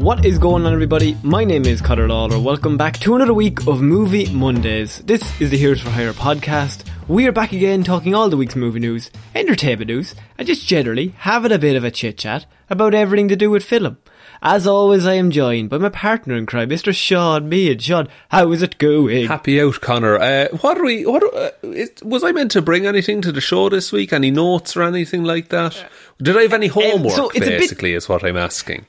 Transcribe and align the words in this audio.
What 0.00 0.24
is 0.24 0.38
going 0.38 0.64
on, 0.64 0.72
everybody? 0.72 1.14
My 1.22 1.44
name 1.44 1.66
is 1.66 1.82
Connor 1.82 2.08
Lawler. 2.08 2.40
Welcome 2.40 2.78
back 2.78 2.98
to 3.00 3.16
another 3.16 3.34
week 3.34 3.66
of 3.66 3.82
Movie 3.82 4.32
Mondays. 4.32 5.00
This 5.00 5.38
is 5.42 5.50
the 5.50 5.58
Heroes 5.58 5.82
for 5.82 5.90
Hire 5.90 6.14
podcast. 6.14 6.84
We 7.06 7.26
are 7.26 7.32
back 7.32 7.52
again 7.52 7.84
talking 7.84 8.14
all 8.14 8.30
the 8.30 8.36
week's 8.38 8.56
movie 8.56 8.80
news, 8.80 9.10
entertainment 9.34 9.88
news, 9.88 10.14
and 10.38 10.46
just 10.46 10.66
generally 10.66 11.08
having 11.18 11.52
a 11.52 11.58
bit 11.58 11.76
of 11.76 11.84
a 11.84 11.90
chit 11.90 12.16
chat 12.16 12.46
about 12.70 12.94
everything 12.94 13.28
to 13.28 13.36
do 13.36 13.50
with 13.50 13.62
film. 13.62 13.98
As 14.40 14.66
always, 14.66 15.06
I 15.06 15.14
am 15.14 15.30
joined 15.30 15.68
by 15.68 15.76
my 15.76 15.90
partner 15.90 16.34
in 16.34 16.46
crime, 16.46 16.70
Mr. 16.70 16.94
Sean 16.94 17.50
Mead. 17.50 17.82
Sean, 17.82 18.08
how 18.30 18.52
is 18.52 18.62
it 18.62 18.78
going? 18.78 19.26
Happy 19.26 19.60
out, 19.60 19.82
Connor. 19.82 20.16
Uh, 20.16 20.48
what 20.62 20.78
are 20.78 20.84
we? 20.84 21.04
What 21.04 21.22
uh, 21.34 21.50
is, 21.62 21.90
was 22.02 22.24
I 22.24 22.32
meant 22.32 22.52
to 22.52 22.62
bring 22.62 22.86
anything 22.86 23.20
to 23.20 23.32
the 23.32 23.42
show 23.42 23.68
this 23.68 23.92
week? 23.92 24.14
Any 24.14 24.30
notes 24.30 24.78
or 24.78 24.82
anything 24.82 25.24
like 25.24 25.50
that? 25.50 25.84
Did 26.22 26.38
I 26.38 26.42
have 26.42 26.54
any 26.54 26.68
homework? 26.68 27.12
so 27.12 27.28
it's 27.28 27.46
a 27.46 27.50
bit- 27.50 27.60
basically, 27.60 27.92
is 27.92 28.08
what 28.08 28.24
I'm 28.24 28.38
asking. 28.38 28.86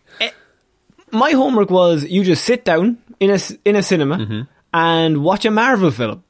My 1.11 1.31
homework 1.31 1.69
was 1.69 2.05
you 2.05 2.23
just 2.23 2.43
sit 2.45 2.63
down 2.65 2.97
in 3.19 3.29
a 3.31 3.39
in 3.65 3.75
a 3.75 3.83
cinema 3.83 4.17
Mm-hmm. 4.17 4.41
and 4.73 5.23
watch 5.23 5.45
a 5.45 5.51
Marvel 5.51 5.91
film. 5.91 6.23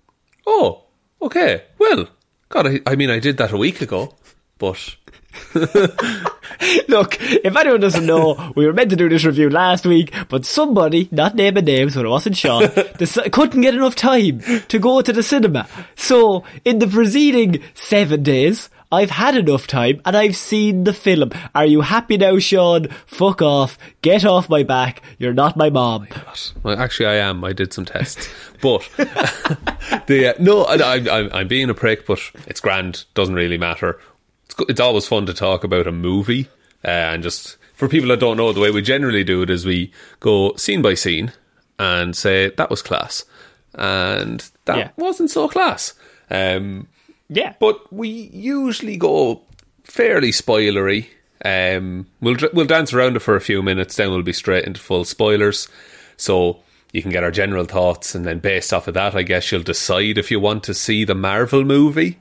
Oh, 0.48 0.84
okay. 1.22 1.64
Well, 1.80 2.08
God, 2.50 2.68
I, 2.68 2.80
I 2.86 2.96
mean, 2.96 3.10
I 3.10 3.20
did 3.20 3.38
that 3.38 3.52
a 3.52 3.58
week 3.58 3.82
ago, 3.82 4.16
but 4.58 4.96
Look, 6.88 7.18
if 7.22 7.56
anyone 7.56 7.80
doesn't 7.80 8.06
know, 8.06 8.52
we 8.56 8.66
were 8.66 8.74
meant 8.74 8.90
to 8.92 8.96
do 8.96 9.08
this 9.10 9.24
review 9.26 9.50
last 9.50 9.86
week, 9.86 10.14
but 10.30 10.46
somebody, 10.46 11.08
not 11.12 11.36
naming 11.36 11.66
names, 11.66 11.96
but 11.96 12.06
it 12.06 12.10
wasn't 12.10 12.36
Sean, 12.38 12.64
deci- 13.00 13.32
couldn't 13.32 13.62
get 13.62 13.74
enough 13.74 13.96
time 13.96 14.42
to 14.68 14.78
go 14.80 15.02
to 15.02 15.14
the 15.14 15.24
cinema. 15.24 15.68
So, 15.96 16.44
in 16.66 16.80
the 16.80 16.88
preceding 16.88 17.62
seven 17.74 18.24
days, 18.24 18.70
I've 18.92 19.12
had 19.12 19.36
enough 19.38 19.68
time 19.68 20.02
and 20.06 20.18
I've 20.18 20.36
seen 20.36 20.84
the 20.84 20.94
film. 20.94 21.32
Are 21.56 21.66
you 21.66 21.82
happy 21.82 22.18
now, 22.18 22.38
Sean? 22.40 22.88
Fuck 23.06 23.42
off. 23.42 23.78
Get 24.02 24.26
off 24.26 24.50
my 24.50 24.64
back. 24.64 25.02
You're 25.18 25.34
not 25.34 25.56
my 25.56 25.70
mom. 25.70 26.08
well, 26.64 26.78
actually, 26.80 27.06
I 27.08 27.16
am. 27.16 27.44
I 27.44 27.54
did 27.54 27.72
some 27.74 27.86
tests, 27.86 28.30
but 28.62 28.82
the 30.08 30.34
uh, 30.36 30.42
no, 30.42 30.64
I, 30.64 30.76
I, 30.76 31.20
I'm, 31.20 31.30
I'm 31.34 31.48
being 31.48 31.70
a 31.70 31.74
prick, 31.74 32.06
but 32.06 32.20
it's 32.48 32.60
grand. 32.60 33.06
Doesn't 33.14 33.36
really 33.36 33.58
matter. 33.58 34.00
It's 34.46 34.56
it's 34.70 34.80
always 34.80 35.08
fun 35.08 35.26
to 35.28 35.34
talk 35.34 35.64
about 35.64 35.88
a 35.88 35.92
movie 35.92 36.50
uh, 36.84 36.88
and 36.90 37.24
just 37.24 37.58
for 37.76 37.88
people 37.88 38.10
that 38.10 38.20
don't 38.20 38.38
know, 38.38 38.52
the 38.54 38.60
way 38.60 38.72
we 38.72 38.82
generally 38.82 39.24
do 39.24 39.42
it 39.42 39.50
is 39.50 39.66
we 39.66 39.92
go 40.20 40.54
scene 40.56 40.82
by 40.82 40.94
scene 40.94 41.32
and 41.80 42.16
say 42.16 42.50
that 42.50 42.70
was 42.70 42.82
class 42.82 43.26
and 43.74 44.50
that 44.66 44.78
Yeah. 44.78 44.90
wasn't 44.98 45.32
so 45.32 45.48
class. 45.48 45.94
Um, 46.30 46.88
Yeah. 47.34 47.54
but 47.60 47.92
we 47.94 48.10
usually 48.10 48.98
go 48.98 49.42
fairly 49.84 50.32
spoilery. 50.32 51.08
Um, 51.44 52.08
we'll 52.20 52.38
we'll 52.54 52.66
dance 52.68 52.94
around 52.94 53.16
it 53.16 53.22
for 53.22 53.36
a 53.36 53.42
few 53.42 53.64
minutes, 53.64 53.96
then 53.96 54.12
we'll 54.12 54.22
be 54.22 54.34
straight 54.34 54.66
into 54.66 54.80
full 54.82 55.06
spoilers. 55.06 55.68
So 56.18 56.60
you 56.92 57.02
can 57.02 57.12
get 57.12 57.24
our 57.24 57.32
general 57.32 57.66
thoughts, 57.66 58.14
and 58.14 58.26
then 58.26 58.40
based 58.40 58.74
off 58.74 58.88
of 58.88 58.94
that, 58.96 59.16
I 59.16 59.24
guess 59.24 59.52
you'll 59.52 59.64
decide 59.64 60.18
if 60.18 60.30
you 60.30 60.40
want 60.40 60.64
to 60.66 60.74
see 60.74 61.06
the 61.06 61.16
Marvel 61.16 61.64
movie. 61.64 62.20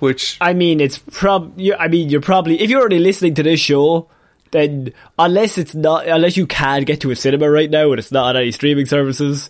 Which 0.00 0.36
I 0.40 0.52
mean, 0.52 0.80
it's 0.80 0.98
prob. 0.98 1.58
I 1.78 1.88
mean, 1.88 2.10
you're 2.10 2.20
probably 2.20 2.60
if 2.60 2.68
you're 2.68 2.80
already 2.80 2.98
listening 2.98 3.34
to 3.36 3.42
this 3.44 3.60
show, 3.60 4.08
then 4.50 4.92
unless 5.18 5.56
it's 5.56 5.74
not, 5.74 6.06
unless 6.06 6.36
you 6.36 6.46
can 6.46 6.82
get 6.82 7.00
to 7.02 7.10
a 7.12 7.16
cinema 7.16 7.48
right 7.48 7.70
now 7.70 7.90
and 7.90 7.98
it's 7.98 8.12
not 8.12 8.34
on 8.34 8.42
any 8.42 8.50
streaming 8.50 8.86
services, 8.86 9.48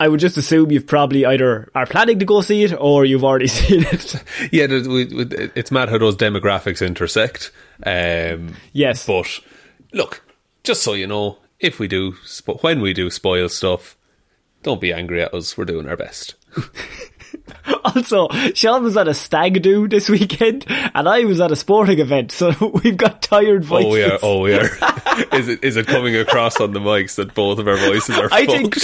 I 0.00 0.06
would 0.08 0.20
just 0.20 0.36
assume 0.36 0.70
you've 0.70 0.86
probably 0.86 1.26
either 1.26 1.70
are 1.74 1.86
planning 1.86 2.18
to 2.20 2.24
go 2.24 2.40
see 2.40 2.62
it 2.62 2.72
or 2.78 3.04
you've 3.04 3.24
already 3.24 3.46
seen 3.58 3.82
it. 3.82 4.14
yeah, 4.52 4.66
th- 4.68 4.86
we- 4.86 5.04
we- 5.06 5.50
it's 5.56 5.70
mad 5.72 5.88
how 5.88 5.98
those 5.98 6.16
demographics 6.16 6.86
intersect. 6.86 7.50
Um, 7.84 8.54
Yes. 8.72 9.06
but 9.06 9.40
look, 9.92 10.22
just 10.62 10.82
so 10.82 10.92
you 10.92 11.06
know, 11.08 11.38
if 11.60 11.78
we 11.80 11.88
do, 11.88 12.14
when 12.60 12.80
we 12.80 12.92
do 12.92 13.10
spoil 13.10 13.48
stuff, 13.48 13.96
don't 14.62 14.80
be 14.80 14.92
angry 14.92 15.22
at 15.22 15.34
us. 15.34 15.56
We're 15.58 15.64
doing 15.64 15.88
our 15.88 15.96
best. 15.96 16.34
also, 17.84 18.28
Sean 18.54 18.82
was 18.82 18.96
at 18.96 19.08
a 19.08 19.14
stag 19.14 19.62
do 19.62 19.88
this 19.88 20.08
weekend, 20.08 20.64
and 20.68 21.08
I 21.08 21.24
was 21.24 21.40
at 21.40 21.50
a 21.50 21.56
sporting 21.56 21.98
event, 21.98 22.32
so 22.32 22.52
we've 22.82 22.96
got 22.96 23.22
tired 23.22 23.62
oh, 23.64 23.66
voices. 23.66 23.92
Oh 23.92 23.96
yeah, 23.96 24.18
oh 24.22 24.46
yeah. 25.26 25.36
is 25.38 25.48
it 25.48 25.64
is 25.64 25.76
it 25.76 25.86
coming 25.86 26.16
across 26.16 26.60
on 26.60 26.72
the 26.72 26.80
mics 26.80 27.16
that 27.16 27.34
both 27.34 27.58
of 27.58 27.68
our 27.68 27.76
voices 27.76 28.18
are 28.18 28.28
I 28.32 28.46
think? 28.46 28.76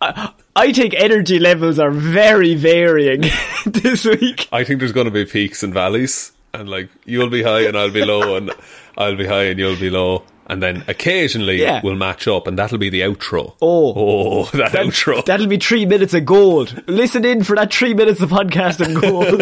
I, 0.00 0.32
I 0.56 0.72
think 0.72 0.94
energy 0.94 1.38
levels 1.38 1.78
are 1.78 1.90
very 1.90 2.54
varying 2.54 3.24
this 3.64 4.04
week. 4.04 4.48
I 4.52 4.64
think 4.64 4.80
there's 4.80 4.92
going 4.92 5.06
to 5.06 5.10
be 5.10 5.24
peaks 5.24 5.62
and 5.62 5.72
valleys, 5.72 6.32
and 6.52 6.68
like 6.68 6.88
you'll 7.04 7.30
be 7.30 7.42
high 7.42 7.62
and 7.62 7.76
I'll 7.76 7.92
be 7.92 8.04
low, 8.04 8.36
and 8.36 8.50
I'll 8.98 9.16
be 9.16 9.24
high 9.26 9.44
and 9.44 9.58
you'll 9.58 9.76
be 9.78 9.88
low, 9.90 10.24
and 10.46 10.62
then 10.62 10.84
occasionally 10.88 11.60
Yeah. 11.62 11.80
we'll 11.84 11.94
match 11.94 12.26
up, 12.28 12.46
and 12.46 12.58
that'll 12.58 12.78
be 12.78 12.90
the 12.90 13.02
outro. 13.02 13.54
Oh. 13.62 13.92
oh, 13.96 14.44
that, 14.58 14.72
outro. 14.72 15.24
That'll 15.24 15.46
be 15.46 15.56
three 15.58 15.86
minutes 15.86 16.12
of 16.14 16.24
gold. 16.26 16.82
Listen 16.88 17.24
in 17.24 17.44
for 17.44 17.54
that 17.56 17.72
three 17.72 17.94
minutes 17.94 18.20
of 18.20 18.30
podcast 18.30 18.80
of 18.84 19.00
gold. 19.00 19.40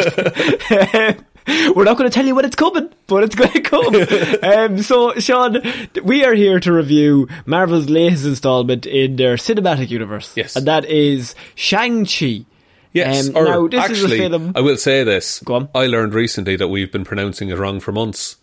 We're 1.77 1.85
not 1.85 1.97
going 1.97 2.11
to 2.11 2.15
tell 2.15 2.27
you 2.27 2.35
when 2.35 2.45
it's 2.45 2.57
coming, 2.57 2.91
but 3.07 3.23
it's 3.23 3.37
going 3.37 3.53
to 3.53 3.61
come. 3.61 3.95
um, 4.43 4.83
so, 4.83 5.15
Sean, 5.15 5.63
we 6.03 6.25
are 6.25 6.35
here 6.35 6.59
to 6.59 6.73
review 6.73 7.29
Marvel's 7.47 7.89
latest 7.89 8.25
installment 8.27 8.85
in 8.85 9.15
their 9.15 9.37
cinematic 9.37 9.89
universe. 9.91 10.33
Yes. 10.37 10.57
And 10.57 10.67
that 10.67 10.85
is 10.87 11.37
Shang-Chi. 11.55 12.47
yes, 12.93 13.29
um, 13.29 13.37
or 13.37 13.45
now, 13.45 13.69
this 13.69 13.91
is 13.91 14.03
a 14.03 14.07
actually, 14.07 14.19
film- 14.19 14.53
I 14.57 14.61
will 14.61 14.77
say 14.77 15.05
this. 15.05 15.39
Go 15.45 15.55
on. 15.55 15.69
I 15.73 15.87
learned 15.87 16.15
recently 16.15 16.57
that 16.57 16.67
we've 16.69 16.91
been 16.91 17.05
pronouncing 17.05 17.49
it 17.51 17.57
wrong 17.59 17.79
for 17.79 17.93
months. 17.93 18.37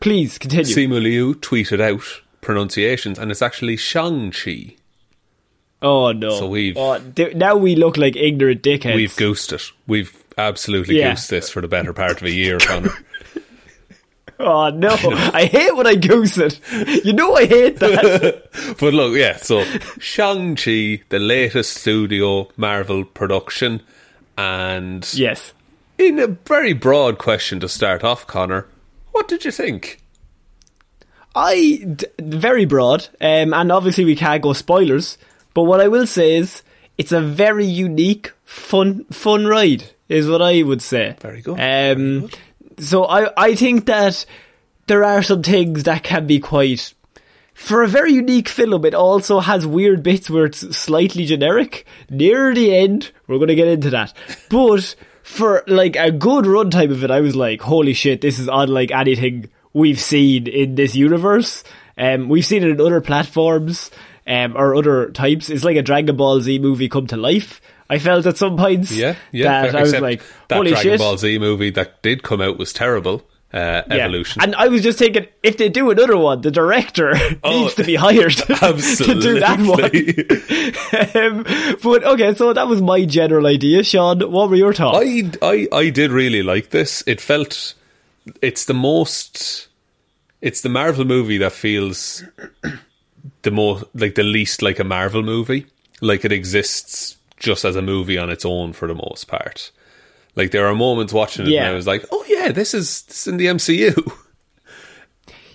Please 0.00 0.38
continue. 0.38 0.64
Simu 0.74 1.02
Liu 1.02 1.34
tweeted 1.34 1.80
out 1.80 2.02
pronunciations, 2.40 3.18
and 3.18 3.30
it's 3.30 3.42
actually 3.42 3.76
Shang-Chi. 3.76 4.76
oh, 5.82 6.12
no. 6.12 6.30
So 6.38 6.46
we've- 6.48 6.78
Oh, 6.78 6.98
d- 6.98 7.34
now 7.34 7.56
we 7.56 7.74
look 7.76 7.96
like 7.96 8.16
ignorant 8.16 8.62
dickheads. 8.62 8.94
We've 8.94 9.16
goosed 9.16 9.52
it. 9.52 9.70
We've 9.86 10.12
absolutely 10.38 10.98
Yeah. 10.98 11.10
goosed 11.10 11.30
this 11.30 11.50
for 11.50 11.60
the 11.60 11.68
better 11.68 11.92
part 11.92 12.20
of 12.20 12.22
a 12.26 12.30
year, 12.32 12.58
Connor. 12.58 12.92
Oh 14.38 14.68
no, 14.68 14.90
I 15.32 15.46
hate 15.50 15.74
when 15.76 15.86
I 15.86 15.94
goose 15.94 16.36
it. 16.36 16.60
You 17.06 17.14
know 17.14 17.34
I 17.34 17.46
hate 17.46 17.78
that. 17.78 18.76
but 18.78 18.92
look, 18.92 19.16
yeah, 19.16 19.36
so 19.36 19.64
Shang-Chi, 19.98 21.00
the 21.08 21.18
latest 21.18 21.78
studio 21.78 22.46
Marvel 22.54 23.04
production, 23.06 23.80
and 24.36 25.08
yes. 25.14 25.54
in 25.96 26.18
a 26.18 26.26
very 26.26 26.74
broad 26.74 27.16
question 27.16 27.60
to 27.60 27.68
start 27.68 28.04
off, 28.04 28.26
Connor, 28.26 28.66
what 29.16 29.28
did 29.28 29.46
you 29.46 29.50
think? 29.50 29.98
I 31.34 31.86
d- 31.96 32.06
very 32.18 32.66
broad, 32.66 33.08
um, 33.18 33.54
and 33.54 33.72
obviously 33.72 34.04
we 34.04 34.14
can't 34.14 34.42
go 34.42 34.52
spoilers. 34.52 35.16
But 35.54 35.62
what 35.62 35.80
I 35.80 35.88
will 35.88 36.06
say 36.06 36.36
is, 36.36 36.62
it's 36.98 37.12
a 37.12 37.22
very 37.22 37.64
unique, 37.64 38.32
fun, 38.44 39.04
fun 39.06 39.46
ride, 39.46 39.84
is 40.10 40.28
what 40.28 40.42
I 40.42 40.62
would 40.62 40.82
say. 40.82 41.16
Very 41.20 41.40
good. 41.40 41.58
Um, 41.58 42.28
so 42.78 43.04
I, 43.06 43.30
I 43.38 43.54
think 43.54 43.86
that 43.86 44.26
there 44.86 45.02
are 45.02 45.22
some 45.22 45.42
things 45.42 45.84
that 45.84 46.02
can 46.02 46.26
be 46.26 46.38
quite. 46.38 46.92
For 47.54 47.82
a 47.82 47.88
very 47.88 48.12
unique 48.12 48.50
film, 48.50 48.84
it 48.84 48.94
also 48.94 49.40
has 49.40 49.66
weird 49.66 50.02
bits 50.02 50.28
where 50.28 50.44
it's 50.44 50.76
slightly 50.76 51.24
generic. 51.24 51.86
Near 52.10 52.54
the 52.54 52.76
end, 52.76 53.12
we're 53.26 53.38
going 53.38 53.48
to 53.48 53.54
get 53.54 53.68
into 53.68 53.88
that. 53.88 54.12
But 54.50 54.94
for 55.26 55.64
like 55.66 55.96
a 55.96 56.12
good 56.12 56.44
runtime 56.44 56.92
of 56.92 57.02
it, 57.02 57.10
I 57.10 57.20
was 57.20 57.34
like, 57.34 57.60
holy 57.60 57.94
shit, 57.94 58.20
this 58.20 58.38
is 58.38 58.48
unlike 58.50 58.92
anything 58.92 59.48
we've 59.72 60.00
seen 60.00 60.46
in 60.46 60.76
this 60.76 60.94
universe. 60.94 61.64
Um, 61.98 62.28
we've 62.28 62.46
seen 62.46 62.62
it 62.62 62.70
in 62.70 62.80
other 62.80 63.00
platforms 63.00 63.90
um, 64.26 64.56
or 64.56 64.74
other 64.76 65.10
types. 65.10 65.50
It's 65.50 65.64
like 65.64 65.76
a 65.76 65.82
Dragon 65.82 66.16
Ball 66.16 66.40
Z 66.40 66.60
movie 66.60 66.88
come 66.88 67.08
to 67.08 67.16
life. 67.16 67.60
I 67.90 67.98
felt 67.98 68.24
at 68.26 68.36
some 68.36 68.56
points 68.56 68.92
Yeah, 68.92 69.16
yeah. 69.32 69.62
that 69.62 69.76
I 69.76 69.80
was 69.82 69.98
like, 70.00 70.22
that 70.48 70.56
holy 70.56 70.70
Dragon 70.70 70.92
shit. 70.92 70.98
Ball 71.00 71.16
Z 71.18 71.38
movie 71.38 71.70
that 71.70 72.02
did 72.02 72.22
come 72.22 72.40
out 72.40 72.56
was 72.58 72.72
terrible. 72.72 73.22
Uh, 73.52 73.82
Yeah. 73.88 74.04
Evolution. 74.04 74.42
And 74.42 74.54
I 74.56 74.68
was 74.68 74.82
just 74.82 74.98
thinking, 74.98 75.26
if 75.42 75.56
they 75.56 75.68
do 75.68 75.90
another 75.90 76.16
one, 76.16 76.40
the 76.42 76.50
director 76.50 77.14
Oh, 77.44 77.50
needs 77.62 77.74
to 77.76 77.84
be 77.84 77.94
hired 77.94 78.32
to 78.36 79.18
do 79.20 79.40
that 79.40 79.60
one. 79.60 81.24
um, 81.24 81.44
but 81.82 82.04
okay, 82.04 82.34
so 82.34 82.52
that 82.52 82.66
was 82.68 82.82
my 82.82 83.04
general 83.04 83.46
idea. 83.46 83.82
Sean, 83.84 84.20
what 84.30 84.50
were 84.50 84.56
your 84.56 84.74
thoughts? 84.74 84.98
I, 85.00 85.30
I, 85.42 85.68
I 85.72 85.90
did 85.90 86.10
really 86.10 86.42
like 86.42 86.70
this. 86.70 87.02
It 87.06 87.20
felt 87.20 87.74
it's 88.42 88.64
the 88.64 88.74
most 88.74 89.68
it's 90.42 90.60
the 90.60 90.68
Marvel 90.68 91.04
movie 91.04 91.38
that 91.38 91.52
feels 91.52 92.24
the 93.42 93.50
most 93.50 93.84
like 93.94 94.16
the 94.16 94.22
least 94.24 94.60
like 94.60 94.78
a 94.80 94.84
Marvel 94.84 95.22
movie. 95.22 95.66
Like 96.00 96.24
it 96.24 96.32
exists 96.32 97.16
just 97.38 97.64
as 97.64 97.76
a 97.76 97.82
movie 97.82 98.18
on 98.18 98.28
its 98.30 98.44
own 98.44 98.72
for 98.72 98.88
the 98.88 98.94
most 98.94 99.28
part. 99.28 99.70
Like 100.36 100.50
there 100.52 100.66
are 100.66 100.74
moments 100.74 101.12
watching 101.12 101.46
it 101.46 101.50
Yeah. 101.52 101.62
and 101.64 101.72
I 101.72 101.74
was 101.74 101.86
like, 101.86 102.04
"Oh 102.12 102.24
yeah, 102.28 102.52
this 102.52 102.74
is 102.74 103.02
this 103.02 103.22
is 103.22 103.26
in 103.26 103.38
the 103.38 103.46
MCU." 103.46 103.94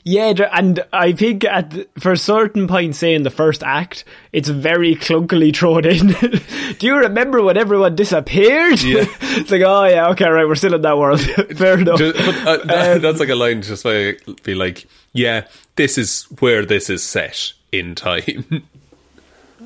Yeah, 0.04 0.34
and 0.52 0.84
I 0.92 1.12
think 1.12 1.44
at 1.46 1.70
the- 1.70 1.88
for 2.00 2.14
a 2.14 2.18
certain 2.18 2.68
points, 2.68 2.98
say 2.98 3.14
in 3.14 3.22
the 3.22 3.30
first 3.30 3.62
act, 3.62 4.04
it's 4.34 4.50
very 4.50 4.96
clunkily 4.96 5.56
thrown 5.56 5.86
in. 5.86 6.08
Do 6.80 6.88
you 6.88 6.96
remember 6.98 7.44
when 7.44 7.56
everyone 7.56 7.96
disappeared? 7.96 8.82
Yeah. 8.82 9.06
it's 9.22 9.52
like, 9.52 9.62
oh 9.64 9.86
yeah, 9.86 10.08
okay, 10.10 10.28
right, 10.28 10.48
we're 10.48 10.56
still 10.56 10.74
in 10.74 10.82
that 10.82 10.98
world. 10.98 11.22
Fair 11.56 11.78
enough. 11.80 12.00
Just- 12.00 12.18
but, 12.18 12.48
uh, 12.48 12.66
that- 12.66 13.02
that's 13.04 13.20
like 13.20 13.30
a 13.30 13.36
line 13.36 13.62
just 13.62 13.84
by 13.84 14.16
be 14.42 14.56
like, 14.56 14.88
"Yeah, 15.14 15.46
this 15.76 16.00
is 16.00 16.24
where 16.40 16.66
this 16.66 16.90
is 16.90 17.04
set 17.04 17.54
in 17.72 17.94
time." 17.94 18.64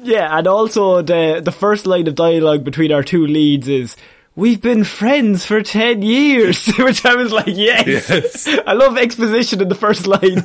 Yeah, 0.04 0.38
and 0.38 0.46
also 0.48 1.02
the 1.02 1.40
the 1.42 1.54
first 1.54 1.88
line 1.88 2.08
of 2.08 2.16
dialogue 2.16 2.66
between 2.66 2.92
our 2.92 3.04
two 3.04 3.26
leads 3.26 3.70
is. 3.70 3.96
We've 4.38 4.60
been 4.62 4.84
friends 4.84 5.46
for 5.46 5.62
10 5.62 6.02
years, 6.02 6.68
which 6.78 7.06
I 7.06 7.16
was 7.16 7.32
like, 7.32 7.48
yes. 7.48 8.10
Yes. 8.10 8.60
I 8.68 8.74
love 8.74 8.98
exposition 8.98 9.62
in 9.62 9.70
the 9.70 9.76
first 9.76 10.06
line. 10.08 10.42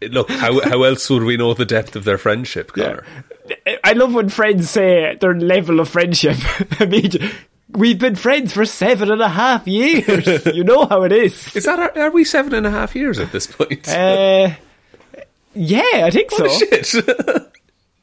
Look, 0.12 0.30
how 0.30 0.60
how 0.68 0.82
else 0.82 1.08
would 1.10 1.22
we 1.22 1.36
know 1.36 1.52
the 1.54 1.66
depth 1.66 1.96
of 1.96 2.04
their 2.04 2.18
friendship, 2.18 2.72
Connor? 2.72 3.04
I 3.84 3.92
love 3.92 4.14
when 4.14 4.28
friends 4.30 4.70
say 4.70 5.16
their 5.20 5.34
level 5.34 5.80
of 5.80 5.88
friendship. 5.88 6.36
I 6.80 6.86
mean, 6.86 7.10
we've 7.70 7.98
been 7.98 8.16
friends 8.16 8.52
for 8.54 8.64
seven 8.64 9.10
and 9.10 9.20
a 9.20 9.28
half 9.28 9.66
years. 9.66 10.46
you 10.46 10.64
know 10.64 10.86
how 10.86 11.02
it 11.02 11.12
is. 11.12 11.54
Is 11.56 11.64
that 11.64 11.78
are, 11.78 11.98
are 11.98 12.10
we 12.10 12.24
seven 12.24 12.54
and 12.54 12.66
a 12.66 12.70
half 12.70 12.94
years 12.94 13.18
at 13.18 13.32
this 13.32 13.46
point? 13.46 13.88
Uh, 13.88 14.50
yeah, 15.54 16.02
I 16.04 16.10
think 16.10 16.30
so. 16.30 16.46
oh 16.46 16.58
shit! 16.58 16.94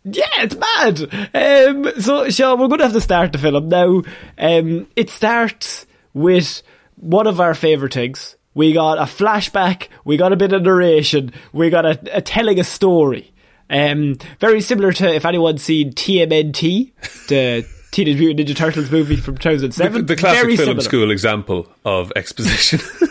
Yeah, 0.06 0.26
it's 0.40 0.56
mad. 0.56 1.02
Um, 1.34 2.02
so, 2.02 2.30
Sean, 2.30 2.60
we're 2.60 2.68
going 2.68 2.80
to 2.80 2.86
have 2.86 2.94
to 2.94 3.02
start 3.02 3.32
the 3.32 3.38
film 3.38 3.70
now. 3.70 4.02
Um, 4.38 4.88
it 4.96 5.10
starts 5.10 5.86
with 6.14 6.62
one 6.96 7.28
of 7.28 7.40
our 7.40 7.54
favourite 7.54 7.94
things. 7.94 8.36
We 8.54 8.74
got 8.74 8.98
a 8.98 9.04
flashback. 9.04 9.88
We 10.06 10.18
got 10.18 10.34
a 10.34 10.36
bit 10.36 10.52
of 10.54 10.64
narration. 10.64 11.32
We 11.54 11.70
got 11.70 11.86
a, 11.86 12.18
a 12.18 12.22
telling 12.22 12.60
a 12.60 12.64
story. 12.64 13.34
Um, 13.70 14.18
very 14.40 14.62
similar 14.62 14.92
to 14.94 15.14
if 15.16 15.26
anyone's 15.26 15.64
seen 15.64 15.94
TMNT, 15.94 16.92
the 17.30 17.66
Teenage 17.92 18.20
Mutant 18.20 18.48
Ninja 18.48 18.56
Turtles 18.56 18.92
movie 18.92 19.16
from 19.16 19.38
2007. 19.38 19.94
the, 20.06 20.16
the 20.16 20.16
classic 20.20 20.42
very 20.42 20.58
film 20.58 20.68
similar. 20.68 20.84
school 20.84 21.12
example 21.12 21.68
of 21.86 22.12
exposition. 22.16 22.80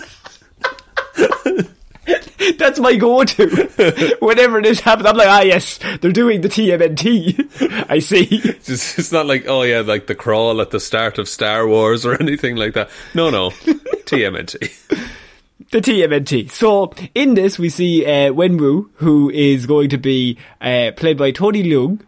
That's 2.59 2.81
my 2.81 2.97
go-to. 2.97 4.17
Whenever 4.21 4.63
this 4.63 4.81
happens, 4.81 5.07
I'm 5.07 5.17
like, 5.17 5.29
ah, 5.29 5.41
yes, 5.43 5.79
they're 6.01 6.13
doing 6.13 6.41
the 6.41 6.49
TMNT. 6.49 7.87
I 7.91 7.99
see. 7.99 8.29
it's, 8.31 8.99
it's 8.99 9.13
not 9.13 9.27
like 9.27 9.47
oh 9.47 9.63
yeah, 9.63 9.81
like 9.81 10.07
the 10.07 10.15
crawl 10.15 10.61
at 10.61 10.71
the 10.71 10.81
start 10.81 11.19
of 11.19 11.29
Star 11.29 11.67
Wars 11.67 12.05
or 12.05 12.21
anything 12.21 12.57
like 12.57 12.75
that. 12.75 12.91
No, 13.15 13.31
no, 13.31 13.51
TMNT. 13.51 14.59
The 15.71 15.81
TMNT. 15.81 16.51
So 16.51 16.93
in 17.15 17.35
this, 17.35 17.59
we 17.59 17.69
see 17.69 18.05
uh, 18.05 18.33
Wenwu, 18.33 18.91
who 18.95 19.31
is 19.31 19.67
going 19.67 19.91
to 19.91 19.99
be 19.99 20.39
uh, 20.61 20.93
played 20.97 21.17
by 21.17 21.31
Tony 21.31 21.63
Leung, 21.63 22.01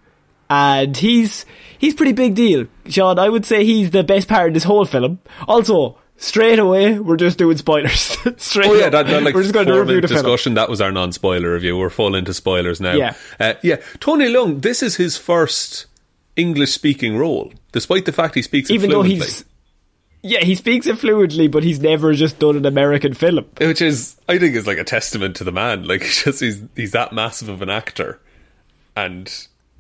and 0.51 0.97
he's 0.97 1.47
he's 1.79 1.95
pretty 1.95 2.13
big 2.13 2.35
deal, 2.35 2.67
Sean. 2.87 3.19
I 3.19 3.29
would 3.29 3.47
say 3.47 3.65
he's 3.65 3.91
the 3.91 4.05
best 4.05 4.29
part 4.29 4.49
of 4.49 4.55
this 4.55 4.65
whole 4.65 4.85
film. 4.85 5.21
Also, 5.49 5.99
straight 6.17 6.59
away, 6.59 6.99
we're 6.99 7.17
just 7.17 7.39
doing 7.39 7.57
spoilers. 7.57 8.17
straight. 8.37 8.69
Oh 8.69 8.75
yeah, 8.75 8.89
that, 8.91 9.07
that 9.07 9.23
like 9.23 9.35
we're 9.35 9.43
just 9.43 9.55
going 9.55 9.67
to 9.67 9.79
review 9.79 10.01
the 10.01 10.09
film. 10.09 10.23
discussion. 10.23 10.55
That 10.55 10.69
was 10.69 10.81
our 10.81 10.93
non-spoiler 10.93 11.53
review. 11.53 11.77
We're 11.77 11.91
full 11.91 12.15
into 12.15 12.35
spoilers 12.35 12.81
now. 12.81 12.95
Yeah. 12.95 13.15
uh, 13.41 13.55
yeah. 13.63 13.77
Tony 14.01 14.27
Leung. 14.27 14.63
This 14.63 14.83
is 14.83 14.97
his 14.97 15.17
first 15.17 15.87
English-speaking 16.37 17.17
role, 17.17 17.53
despite 17.73 18.05
the 18.07 18.13
fact 18.13 18.35
he 18.35 18.43
speaks 18.43 18.71
it 18.71 18.75
Even 18.75 18.91
though 18.91 19.03
he's 19.03 19.45
yeah, 20.27 20.41
he 20.41 20.55
speaks 20.55 20.87
it 20.87 20.99
fluently, 20.99 21.49
but 21.49 21.63
he's 21.63 21.81
never 21.81 22.15
just 22.15 22.39
done 22.39 22.57
an 22.57 22.65
American 22.65 23.13
film. 23.13 23.45
which 23.59 23.83
is 23.83 24.17
I 24.27 24.39
think 24.39 24.57
is 24.57 24.67
like 24.67 24.79
a 24.79 24.85
testament 24.85 25.37
to 25.37 25.45
the 25.45 25.53
man. 25.53 25.85
Like 25.85 26.01
just 26.25 26.41
he's 26.41 26.63
he's 26.75 26.93
that 26.93 27.13
massive 27.13 27.51
of 27.51 27.61
an 27.61 27.69
actor, 27.69 28.21
and 28.97 29.31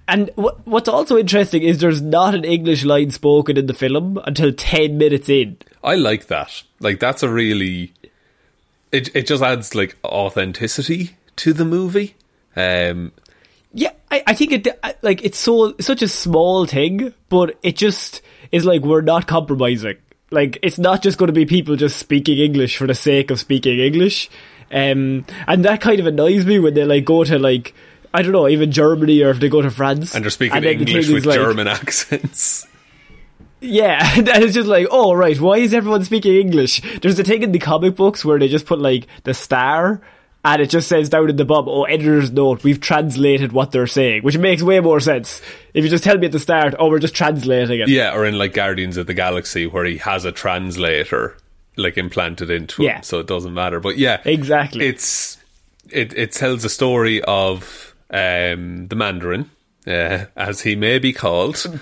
And 0.06 0.30
what, 0.34 0.66
what's 0.66 0.88
also 0.88 1.16
interesting 1.16 1.62
is 1.62 1.78
there's 1.78 2.02
not 2.02 2.34
an 2.34 2.44
English 2.44 2.84
line 2.84 3.10
spoken 3.10 3.56
in 3.56 3.66
the 3.66 3.74
film 3.74 4.18
until 4.24 4.52
10 4.52 4.98
minutes 4.98 5.28
in. 5.28 5.56
I 5.82 5.94
like 5.94 6.26
that. 6.26 6.62
Like 6.80 7.00
that's 7.00 7.22
a 7.22 7.28
really 7.28 7.92
it 8.92 9.14
it 9.14 9.26
just 9.26 9.42
adds 9.42 9.74
like 9.74 9.96
authenticity 10.04 11.16
to 11.36 11.52
the 11.52 11.64
movie. 11.64 12.16
Um 12.54 13.12
Yeah, 13.72 13.92
I, 14.10 14.22
I 14.28 14.34
think 14.34 14.52
it 14.52 14.80
like 15.02 15.24
it's 15.24 15.38
so 15.38 15.74
such 15.80 16.02
a 16.02 16.08
small 16.08 16.66
thing, 16.66 17.14
but 17.28 17.58
it 17.62 17.76
just 17.76 18.22
is 18.52 18.64
like 18.64 18.82
we're 18.82 19.00
not 19.00 19.26
compromising. 19.26 19.96
Like 20.30 20.58
it's 20.62 20.78
not 20.78 21.02
just 21.02 21.18
going 21.18 21.28
to 21.28 21.32
be 21.32 21.46
people 21.46 21.76
just 21.76 21.96
speaking 21.96 22.38
English 22.38 22.76
for 22.76 22.86
the 22.86 22.94
sake 22.94 23.30
of 23.30 23.38
speaking 23.38 23.78
English, 23.78 24.30
um, 24.72 25.24
and 25.46 25.64
that 25.64 25.80
kind 25.80 26.00
of 26.00 26.06
annoys 26.06 26.44
me 26.44 26.58
when 26.58 26.74
they 26.74 26.84
like 26.84 27.04
go 27.04 27.24
to 27.24 27.38
like 27.38 27.74
I 28.14 28.22
don't 28.22 28.32
know 28.32 28.48
even 28.48 28.70
Germany 28.72 29.20
or 29.22 29.30
if 29.30 29.40
they 29.40 29.48
go 29.50 29.60
to 29.60 29.70
France 29.70 30.14
and 30.14 30.24
they're 30.24 30.30
speaking 30.30 30.60
the 30.62 30.70
English 30.70 31.08
with 31.10 31.26
like- 31.26 31.36
German 31.38 31.66
accents. 31.78 32.66
Yeah, 33.60 33.98
and 34.18 34.28
it's 34.28 34.54
just 34.54 34.68
like, 34.68 34.86
oh 34.90 35.14
right, 35.14 35.38
why 35.40 35.58
is 35.58 35.72
everyone 35.74 36.04
speaking 36.04 36.34
English? 36.36 36.80
There's 37.00 37.18
a 37.18 37.24
thing 37.24 37.42
in 37.42 37.52
the 37.52 37.58
comic 37.58 37.96
books 37.96 38.24
where 38.24 38.38
they 38.38 38.48
just 38.48 38.66
put 38.66 38.78
like 38.78 39.06
the 39.24 39.32
star, 39.34 40.00
and 40.44 40.60
it 40.60 40.68
just 40.68 40.86
says 40.86 41.08
down 41.08 41.30
in 41.30 41.36
the 41.36 41.46
bottom, 41.46 41.70
oh 41.70 41.84
editor's 41.84 42.30
note, 42.30 42.62
we've 42.62 42.80
translated 42.80 43.52
what 43.52 43.72
they're 43.72 43.86
saying, 43.86 44.22
which 44.22 44.36
makes 44.36 44.62
way 44.62 44.80
more 44.80 45.00
sense. 45.00 45.40
If 45.72 45.82
you 45.82 45.88
just 45.90 46.04
tell 46.04 46.18
me 46.18 46.26
at 46.26 46.32
the 46.32 46.38
start, 46.38 46.74
oh 46.78 46.88
we're 46.90 46.98
just 46.98 47.14
translating 47.14 47.80
it. 47.80 47.88
Yeah, 47.88 48.14
or 48.14 48.26
in 48.26 48.36
like 48.36 48.52
Guardians 48.52 48.98
of 48.98 49.06
the 49.06 49.14
Galaxy 49.14 49.66
where 49.66 49.86
he 49.86 49.96
has 49.98 50.26
a 50.26 50.32
translator 50.32 51.36
like 51.76 51.96
implanted 51.96 52.50
into 52.50 52.82
Yeah. 52.84 52.96
him, 52.98 53.02
so 53.02 53.18
it 53.18 53.26
doesn't 53.26 53.54
matter. 53.54 53.80
But 53.80 53.96
yeah, 53.96 54.20
Exactly. 54.26 54.86
It's 54.86 55.38
it 55.90 56.12
it 56.12 56.32
tells 56.32 56.64
a 56.64 56.68
story 56.68 57.22
of 57.22 57.93
um, 58.14 58.86
the 58.88 58.96
Mandarin, 58.96 59.50
uh, 59.86 60.24
as 60.36 60.62
he 60.62 60.76
may 60.76 60.98
be 60.98 61.12
called. 61.12 61.80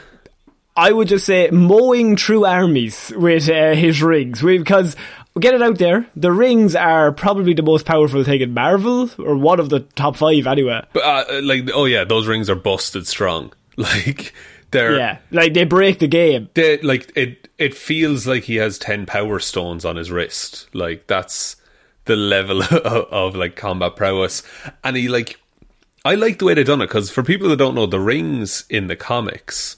I 0.74 0.90
would 0.90 1.08
just 1.08 1.26
say 1.26 1.50
mowing 1.50 2.16
through 2.16 2.46
armies 2.46 3.12
with 3.14 3.48
uh, 3.50 3.74
his 3.74 4.02
rings, 4.02 4.40
because 4.40 4.96
get 5.38 5.52
it 5.52 5.60
out 5.62 5.76
there, 5.78 6.06
the 6.16 6.32
rings 6.32 6.74
are 6.74 7.12
probably 7.12 7.52
the 7.52 7.62
most 7.62 7.84
powerful 7.84 8.24
thing 8.24 8.40
in 8.40 8.54
Marvel, 8.54 9.10
or 9.18 9.36
one 9.36 9.60
of 9.60 9.68
the 9.68 9.80
top 9.80 10.16
five 10.16 10.46
anyway. 10.46 10.82
But 10.94 11.02
uh, 11.04 11.40
like, 11.42 11.68
oh 11.74 11.84
yeah, 11.84 12.04
those 12.04 12.26
rings 12.26 12.48
are 12.48 12.54
busted 12.56 13.06
strong. 13.06 13.52
Like 13.76 14.34
they're 14.70 14.96
Yeah, 14.96 15.18
like 15.30 15.54
they 15.54 15.64
break 15.64 15.98
the 15.98 16.06
game. 16.06 16.48
they 16.54 16.78
like 16.78 17.10
it. 17.16 17.48
It 17.58 17.74
feels 17.74 18.26
like 18.26 18.44
he 18.44 18.56
has 18.56 18.78
ten 18.78 19.06
power 19.06 19.38
stones 19.38 19.84
on 19.86 19.96
his 19.96 20.10
wrist. 20.10 20.68
Like 20.74 21.06
that's 21.06 21.56
the 22.04 22.16
level 22.16 22.62
of, 22.70 22.74
of 22.76 23.34
like 23.36 23.56
combat 23.56 23.96
prowess, 23.96 24.42
and 24.84 24.94
he 24.96 25.08
like 25.08 25.38
I 26.04 26.16
like 26.16 26.38
the 26.38 26.46
way 26.46 26.54
they 26.54 26.64
done 26.64 26.80
it 26.80 26.88
because 26.88 27.10
for 27.10 27.22
people 27.22 27.48
that 27.48 27.56
don't 27.56 27.74
know, 27.74 27.86
the 27.86 28.00
rings 28.00 28.64
in 28.68 28.88
the 28.88 28.96
comics, 28.96 29.76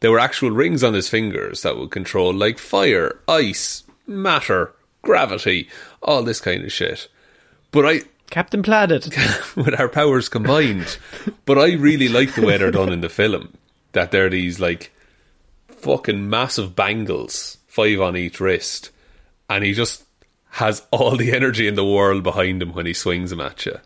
there 0.00 0.10
were 0.10 0.18
actual 0.18 0.50
rings 0.50 0.82
on 0.82 0.94
his 0.94 1.08
fingers 1.08 1.62
that 1.62 1.76
would 1.76 1.90
control 1.90 2.34
like 2.34 2.58
fire, 2.58 3.20
ice, 3.28 3.84
matter, 4.06 4.74
gravity, 5.02 5.68
all 6.02 6.22
this 6.22 6.40
kind 6.40 6.64
of 6.64 6.72
shit. 6.72 7.08
But 7.70 7.86
I, 7.86 8.00
Captain 8.30 8.62
Planet. 8.62 9.06
with 9.56 9.78
our 9.78 9.88
powers 9.88 10.28
combined, 10.28 10.98
but 11.44 11.58
I 11.58 11.74
really 11.74 12.08
like 12.08 12.34
the 12.34 12.44
way 12.44 12.56
they're 12.56 12.70
done 12.70 12.92
in 12.92 13.00
the 13.00 13.08
film. 13.08 13.52
That 13.92 14.10
they're 14.10 14.30
these 14.30 14.58
like 14.58 14.90
fucking 15.68 16.28
massive 16.28 16.74
bangles, 16.74 17.58
five 17.66 18.00
on 18.00 18.16
each 18.16 18.40
wrist, 18.40 18.90
and 19.48 19.62
he 19.62 19.74
just 19.74 20.04
has 20.50 20.84
all 20.90 21.16
the 21.16 21.32
energy 21.32 21.68
in 21.68 21.74
the 21.74 21.84
world 21.84 22.22
behind 22.22 22.62
him 22.62 22.72
when 22.72 22.86
he 22.86 22.94
swings 22.94 23.30
them 23.30 23.40
at 23.40 23.66
you. 23.66 23.78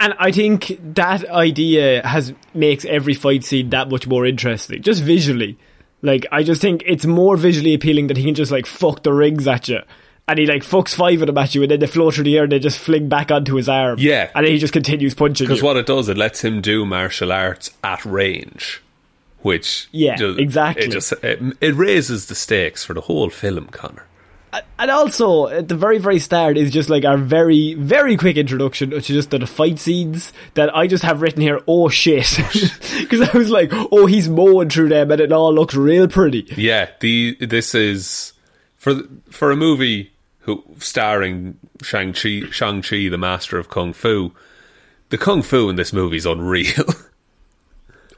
And 0.00 0.14
I 0.18 0.32
think 0.32 0.78
that 0.94 1.28
idea 1.28 2.04
has 2.06 2.32
makes 2.54 2.86
every 2.86 3.12
fight 3.12 3.44
scene 3.44 3.68
that 3.70 3.90
much 3.90 4.06
more 4.06 4.24
interesting, 4.24 4.82
just 4.82 5.02
visually. 5.02 5.58
Like 6.00 6.26
I 6.32 6.42
just 6.42 6.62
think 6.62 6.82
it's 6.86 7.04
more 7.04 7.36
visually 7.36 7.74
appealing 7.74 8.06
that 8.06 8.16
he 8.16 8.24
can 8.24 8.34
just 8.34 8.50
like 8.50 8.64
fuck 8.64 9.02
the 9.02 9.12
rings 9.12 9.46
at 9.46 9.68
you. 9.68 9.80
And 10.26 10.38
he 10.38 10.46
like 10.46 10.62
fucks 10.62 10.94
five 10.94 11.20
of 11.20 11.26
them 11.26 11.36
at 11.36 11.54
you, 11.54 11.62
and 11.62 11.70
then 11.70 11.80
they 11.80 11.86
float 11.86 12.14
through 12.14 12.24
the 12.24 12.36
air 12.38 12.44
and 12.44 12.52
they 12.52 12.58
just 12.58 12.78
fling 12.78 13.08
back 13.08 13.30
onto 13.30 13.56
his 13.56 13.68
arm. 13.68 13.96
Yeah. 13.98 14.30
and 14.34 14.46
then 14.46 14.52
he 14.52 14.58
just 14.58 14.72
continues 14.72 15.12
punching 15.12 15.46
Because 15.46 15.62
what 15.62 15.76
it 15.76 15.86
does, 15.86 16.08
it 16.08 16.16
lets 16.16 16.42
him 16.42 16.60
do 16.62 16.86
martial 16.86 17.30
arts 17.30 17.70
at 17.84 18.02
range, 18.06 18.80
which 19.42 19.88
Yeah, 19.92 20.16
exactly. 20.20 20.86
It 20.86 20.92
just 20.92 21.12
it, 21.24 21.40
it 21.60 21.74
raises 21.74 22.26
the 22.26 22.34
stakes 22.34 22.84
for 22.84 22.94
the 22.94 23.02
whole 23.02 23.28
film, 23.28 23.66
Connor. 23.66 24.06
And 24.78 24.90
also, 24.90 25.46
at 25.46 25.68
the 25.68 25.76
very, 25.76 25.98
very 25.98 26.18
start 26.18 26.56
is 26.56 26.70
just 26.70 26.90
like 26.90 27.04
our 27.04 27.16
very, 27.16 27.74
very 27.74 28.16
quick 28.16 28.36
introduction 28.36 28.90
to 28.90 29.00
just 29.00 29.30
the 29.30 29.46
fight 29.46 29.78
scenes 29.78 30.32
that 30.54 30.74
I 30.74 30.86
just 30.86 31.04
have 31.04 31.22
written 31.22 31.42
here, 31.42 31.60
oh 31.68 31.88
shit. 31.88 32.26
Because 33.00 33.28
I 33.28 33.36
was 33.36 33.50
like, 33.50 33.70
oh, 33.72 34.06
he's 34.06 34.28
mowing 34.28 34.70
through 34.70 34.88
them 34.90 35.10
and 35.10 35.20
it 35.20 35.32
all 35.32 35.52
looks 35.54 35.74
real 35.74 36.06
pretty. 36.06 36.46
Yeah, 36.56 36.90
the 37.00 37.36
this 37.40 37.74
is 37.74 38.32
for 38.76 39.02
for 39.30 39.50
a 39.50 39.56
movie 39.56 40.12
who 40.40 40.64
starring 40.78 41.58
Shang 41.82 42.12
Chi, 42.12 42.42
Shang 42.50 42.82
Chi, 42.82 43.08
the 43.08 43.18
master 43.18 43.58
of 43.58 43.68
kung 43.68 43.92
fu. 43.92 44.32
The 45.10 45.18
kung 45.18 45.42
fu 45.42 45.68
in 45.68 45.76
this 45.76 45.92
movie 45.92 46.16
is 46.16 46.26
unreal. 46.26 46.84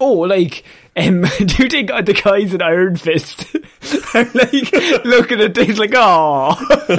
Oh, 0.02 0.12
like, 0.20 0.64
um, 0.96 1.22
do 1.38 1.62
you 1.62 1.68
think 1.68 1.88
the 1.88 2.20
guys 2.24 2.52
in 2.52 2.60
Iron 2.60 2.96
Fist 2.96 3.46
are 4.14 4.24
like 4.34 5.04
looking 5.04 5.40
at 5.40 5.54
things 5.54 5.78
like, 5.78 5.92
oh, 5.94 6.56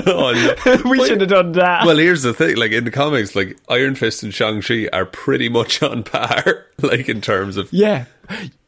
Oh, 0.08 0.56
no. 0.66 0.90
we 0.90 1.06
should 1.06 1.22
have 1.22 1.30
done 1.30 1.52
that? 1.54 1.86
Well, 1.86 1.98
here's 1.98 2.24
the 2.24 2.34
thing: 2.34 2.56
like 2.58 2.72
in 2.72 2.86
the 2.86 2.92
comics, 2.92 3.36
like 3.36 3.58
Iron 3.70 3.96
Fist 3.96 4.24
and 4.24 4.34
Shang 4.34 4.62
Chi 4.62 4.88
are 4.94 5.06
pretty 5.06 5.50
much 5.50 5.84
on 5.84 6.04
par, 6.04 6.66
like 6.82 7.10
in 7.10 7.22
terms 7.22 7.58
of 7.58 7.72
yeah. 7.74 8.06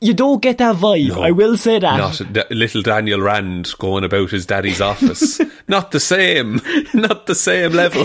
You 0.01 0.13
don't 0.13 0.41
get 0.41 0.57
that 0.57 0.75
vibe, 0.75 1.15
No. 1.15 1.21
I 1.21 1.31
will 1.31 1.55
say 1.55 1.79
that. 1.79 1.97
not 1.97 2.21
da- 2.33 2.43
little 2.51 2.81
Daniel 2.81 3.21
Rand 3.21 3.71
going 3.79 4.03
about 4.03 4.29
his 4.31 4.45
daddy's 4.45 4.81
office. 4.81 5.39
not 5.69 5.91
the 5.91 5.99
same, 6.01 6.59
not 6.93 7.25
the 7.25 7.35
same 7.35 7.71
level. 7.71 8.03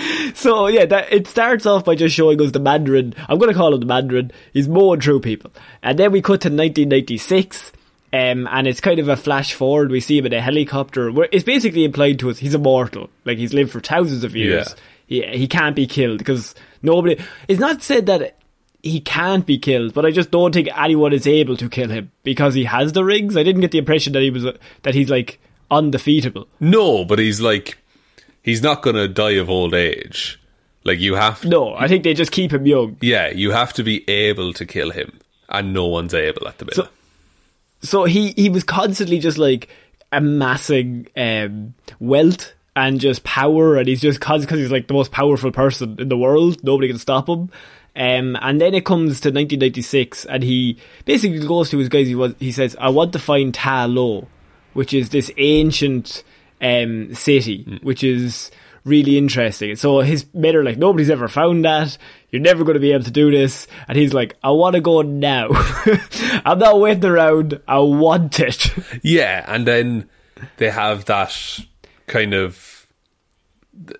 So 0.34 0.68
yeah, 0.68 0.86
that 0.86 1.12
it 1.12 1.26
starts 1.26 1.66
off 1.66 1.84
by 1.84 1.94
just 1.94 2.14
showing 2.14 2.40
us 2.40 2.52
the 2.52 2.60
Mandarin. 2.60 3.14
I'm 3.28 3.38
going 3.38 3.50
to 3.50 3.56
call 3.56 3.74
him 3.74 3.80
the 3.80 3.86
Mandarin. 3.86 4.30
He's 4.52 4.68
mowing 4.68 5.00
through 5.00 5.20
people, 5.20 5.50
and 5.82 5.98
then 5.98 6.12
we 6.12 6.22
cut 6.22 6.40
to 6.42 6.48
1996, 6.48 7.72
um, 8.12 8.48
and 8.50 8.66
it's 8.66 8.80
kind 8.80 9.00
of 9.00 9.08
a 9.08 9.16
flash 9.16 9.52
forward. 9.54 9.90
We 9.90 10.00
see 10.00 10.18
him 10.18 10.26
in 10.26 10.32
a 10.32 10.40
helicopter. 10.40 11.10
Where 11.12 11.28
it's 11.32 11.44
basically 11.44 11.84
implied 11.84 12.18
to 12.20 12.30
us 12.30 12.38
he's 12.38 12.54
immortal, 12.54 13.10
like 13.24 13.38
he's 13.38 13.52
lived 13.52 13.72
for 13.72 13.80
thousands 13.80 14.24
of 14.24 14.34
years. 14.36 14.74
He 15.06 15.22
he 15.26 15.48
can't 15.48 15.76
be 15.76 15.86
killed 15.86 16.18
because 16.18 16.54
nobody. 16.80 17.22
It's 17.48 17.60
not 17.60 17.82
said 17.82 18.06
that 18.06 18.36
he 18.82 19.00
can't 19.00 19.44
be 19.44 19.58
killed, 19.58 19.94
but 19.94 20.06
I 20.06 20.10
just 20.10 20.30
don't 20.30 20.52
think 20.52 20.68
anyone 20.76 21.12
is 21.12 21.26
able 21.26 21.56
to 21.58 21.68
kill 21.68 21.90
him 21.90 22.12
because 22.22 22.54
he 22.54 22.64
has 22.64 22.92
the 22.92 23.04
rings. 23.04 23.36
I 23.36 23.42
didn't 23.42 23.60
get 23.60 23.72
the 23.72 23.78
impression 23.78 24.12
that 24.14 24.22
he 24.22 24.30
was 24.30 24.46
that 24.82 24.94
he's 24.94 25.10
like 25.10 25.38
undefeatable. 25.70 26.48
No, 26.60 27.04
but 27.04 27.18
he's 27.18 27.40
like, 27.40 27.78
he's 28.42 28.62
not 28.62 28.82
going 28.82 28.96
to 28.96 29.08
die 29.08 29.32
of 29.32 29.48
old 29.50 29.74
age. 29.74 30.38
Like 30.84 30.98
you 30.98 31.14
have, 31.14 31.44
No, 31.44 31.74
I 31.74 31.88
think 31.88 32.04
they 32.04 32.14
just 32.14 32.32
keep 32.32 32.52
him 32.52 32.66
young. 32.66 32.96
yeah, 33.02 33.28
you 33.28 33.50
have 33.50 33.72
to 33.74 33.82
be 33.82 34.08
able 34.08 34.52
to 34.54 34.64
kill 34.64 34.90
him, 34.90 35.18
and 35.48 35.72
no 35.74 35.86
one's 35.86 36.14
able 36.14 36.48
at 36.48 36.58
the 36.58 36.64
minute. 36.64 36.76
So- 36.76 36.88
So 37.82 38.04
he 38.04 38.32
he 38.36 38.48
was 38.50 38.62
constantly 38.64 39.18
just 39.18 39.38
like 39.38 39.68
amassing 40.12 41.06
um, 41.16 41.74
wealth 41.98 42.52
and 42.76 43.00
just 43.00 43.24
power, 43.24 43.76
and 43.76 43.88
he's 43.88 44.00
just 44.00 44.20
because 44.20 44.44
he's 44.48 44.70
like 44.70 44.86
the 44.86 44.94
most 44.94 45.12
powerful 45.12 45.50
person 45.50 45.96
in 45.98 46.08
the 46.08 46.16
world. 46.16 46.62
Nobody 46.64 46.88
can 46.88 46.98
stop 46.98 47.28
him. 47.28 47.50
Um, 47.96 48.36
and 48.40 48.60
then 48.60 48.72
it 48.74 48.84
comes 48.86 49.20
to 49.22 49.28
1996, 49.30 50.24
and 50.26 50.42
he 50.42 50.76
basically 51.04 51.40
goes 51.46 51.70
to 51.70 51.78
his 51.78 51.88
guys. 51.88 52.06
He 52.06 52.14
was 52.14 52.34
he 52.38 52.52
says, 52.52 52.76
"I 52.80 52.88
want 52.90 53.12
to 53.14 53.18
find 53.18 53.52
Ta 53.52 53.86
Lo, 53.86 54.28
which 54.74 54.94
is 54.94 55.08
this 55.10 55.30
ancient 55.38 56.22
um, 56.60 57.14
city, 57.14 57.78
which 57.82 58.04
is." 58.04 58.50
Really 58.82 59.18
interesting. 59.18 59.76
So 59.76 60.00
his 60.00 60.24
men 60.32 60.56
are 60.56 60.64
like, 60.64 60.78
nobody's 60.78 61.10
ever 61.10 61.28
found 61.28 61.66
that. 61.66 61.98
You're 62.30 62.40
never 62.40 62.64
going 62.64 62.76
to 62.76 62.80
be 62.80 62.92
able 62.92 63.04
to 63.04 63.10
do 63.10 63.30
this. 63.30 63.66
And 63.86 63.98
he's 63.98 64.14
like, 64.14 64.38
I 64.42 64.52
want 64.52 64.74
to 64.74 64.80
go 64.80 65.02
now. 65.02 65.48
I'm 66.46 66.58
not 66.58 66.80
waiting 66.80 67.04
around. 67.04 67.60
I 67.68 67.78
want 67.80 68.40
it. 68.40 68.72
Yeah, 69.02 69.44
and 69.46 69.66
then 69.66 70.08
they 70.56 70.70
have 70.70 71.04
that 71.04 71.60
kind 72.06 72.32
of 72.32 72.86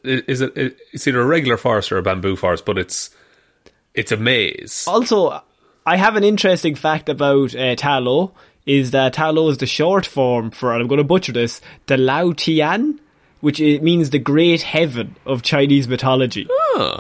is 0.05 0.41
it 0.41 0.53
it's 0.57 1.07
either 1.07 1.21
a 1.21 1.27
regular 1.27 1.57
forest 1.57 1.93
or 1.93 1.99
a 1.99 2.03
bamboo 2.03 2.37
forest, 2.37 2.65
but 2.65 2.79
it's 2.79 3.11
it's 3.95 4.13
a 4.13 4.17
maze. 4.17 4.85
Also, 4.87 5.43
I 5.87 5.97
have 5.97 6.17
an 6.17 6.25
interesting 6.25 6.75
fact 6.75 7.09
about 7.09 7.55
uh, 7.55 7.75
Ta 7.77 7.99
Lo. 7.99 8.33
Is 8.67 8.91
that 8.93 9.15
Ta 9.15 9.31
Lo 9.31 9.49
is 9.49 9.59
the 9.59 9.67
short 9.67 10.05
form 10.07 10.51
for, 10.51 10.73
and 10.73 10.83
I'm 10.83 10.89
going 10.89 10.99
to 10.99 11.05
butcher 11.05 11.33
this, 11.33 11.61
the 11.87 11.97
Lao 11.97 12.33
Tian, 12.33 13.01
which 13.41 13.59
it 13.59 13.83
means 13.83 14.11
the 14.11 14.19
great 14.19 14.63
heaven 14.63 15.17
of 15.27 15.43
Chinese 15.43 15.89
mythology. 15.89 16.47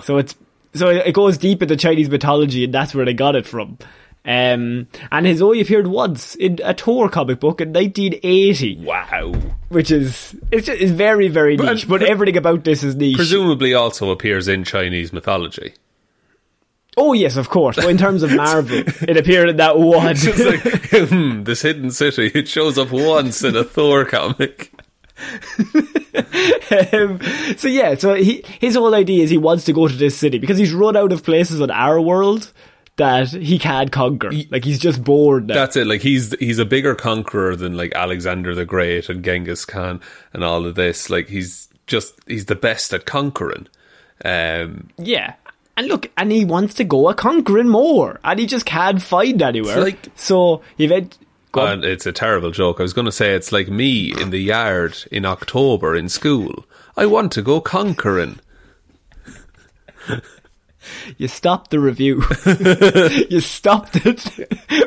So 0.04 0.16
it's 0.18 0.34
so 0.74 0.88
it 0.88 1.12
goes 1.12 1.36
deep 1.38 1.62
into 1.62 1.76
Chinese 1.76 2.08
mythology, 2.10 2.64
and 2.64 2.72
that's 2.74 2.94
where 2.94 3.04
they 3.04 3.14
got 3.14 3.36
it 3.36 3.46
from. 3.46 3.78
Um, 4.24 4.86
and 5.10 5.26
has 5.26 5.40
only 5.40 5.60
appeared 5.62 5.86
once 5.86 6.34
in 6.34 6.58
a 6.62 6.74
Thor 6.74 7.08
comic 7.08 7.40
book 7.40 7.60
in 7.62 7.72
1980, 7.72 8.84
Wow. 8.84 9.32
which 9.70 9.90
is 9.90 10.36
it's, 10.52 10.66
just, 10.66 10.80
it's 10.80 10.92
very 10.92 11.28
very 11.28 11.56
niche. 11.56 11.88
But, 11.88 12.02
everything 12.02 12.36
about 12.36 12.64
this 12.64 12.82
is 12.82 12.96
niche. 12.96 13.16
Presumably 13.16 13.72
also 13.74 14.10
appears 14.10 14.46
in 14.48 14.64
Chinese 14.64 15.12
mythology. 15.12 15.72
Oh 17.00 17.12
yes, 17.12 17.36
of 17.36 17.48
course. 17.48 17.78
In 17.78 17.98
terms 17.98 18.22
of 18.22 18.34
Marvel, 18.34 18.82
it 19.08 19.16
appeared 19.16 19.48
in 19.48 19.56
that 19.56 19.78
one. 19.78 20.16
Like, 20.40 21.08
hmm, 21.08 21.42
this 21.44 21.62
hidden 21.62 21.90
city, 21.90 22.30
it 22.34 22.48
shows 22.48 22.78
up 22.78 22.90
once 22.90 23.42
in 23.42 23.56
a 23.56 23.64
Thor 23.64 24.04
comic. 24.04 24.72
um, 26.92 27.20
so 27.56 27.68
yeah, 27.68 27.94
so 27.94 28.14
he, 28.14 28.44
his 28.60 28.74
whole 28.74 28.94
idea 28.94 29.22
is 29.22 29.30
he 29.30 29.38
wants 29.38 29.64
to 29.64 29.72
go 29.72 29.86
to 29.86 29.94
this 29.94 30.16
city 30.16 30.38
because 30.38 30.58
he's 30.58 30.72
run 30.72 30.96
out 30.96 31.12
of 31.12 31.24
places 31.24 31.60
on 31.60 31.70
our 31.70 32.00
world 32.00 32.52
that 32.96 33.28
he 33.28 33.58
can't 33.58 33.90
conquer. 33.90 34.30
Like 34.50 34.64
he's 34.64 34.78
just 34.78 35.02
bored 35.02 35.48
now. 35.48 35.54
That's 35.54 35.76
it. 35.76 35.86
Like 35.86 36.02
he's 36.02 36.34
he's 36.38 36.58
a 36.58 36.64
bigger 36.64 36.94
conqueror 36.94 37.56
than 37.56 37.76
like 37.76 37.94
Alexander 37.94 38.54
the 38.54 38.64
Great 38.64 39.08
and 39.08 39.24
Genghis 39.24 39.64
Khan 39.64 40.00
and 40.32 40.44
all 40.44 40.66
of 40.66 40.74
this. 40.74 41.10
Like 41.10 41.28
he's 41.28 41.68
just 41.86 42.14
he's 42.26 42.46
the 42.46 42.56
best 42.56 42.92
at 42.92 43.06
conquering. 43.06 43.68
Um, 44.24 44.88
yeah. 44.98 45.34
And 45.76 45.88
look, 45.88 46.10
and 46.16 46.30
he 46.30 46.44
wants 46.44 46.74
to 46.74 46.84
go 46.84 47.08
a 47.08 47.14
conquering 47.14 47.68
more, 47.68 48.20
and 48.22 48.38
he 48.38 48.46
just 48.46 48.66
can't 48.66 49.00
find 49.00 49.40
anywhere. 49.40 49.78
It's 49.78 49.84
like- 49.84 50.08
so 50.14 50.60
he 50.76 50.86
went. 50.88 51.16
Go 51.52 51.66
and 51.66 51.84
it's 51.84 52.06
a 52.06 52.12
terrible 52.12 52.50
joke. 52.52 52.78
I 52.78 52.82
was 52.84 52.92
going 52.92 53.06
to 53.06 53.12
say 53.12 53.34
it's 53.34 53.50
like 53.50 53.68
me 53.68 54.12
in 54.20 54.30
the 54.30 54.38
yard 54.38 54.96
in 55.10 55.24
October 55.24 55.96
in 55.96 56.08
school. 56.08 56.64
I 56.96 57.06
want 57.06 57.32
to 57.32 57.42
go 57.42 57.60
conquering. 57.60 58.38
You 61.18 61.28
stopped 61.28 61.70
the 61.70 61.78
review. 61.80 62.22
you 63.30 63.40
stopped 63.40 63.96
it 64.06 64.20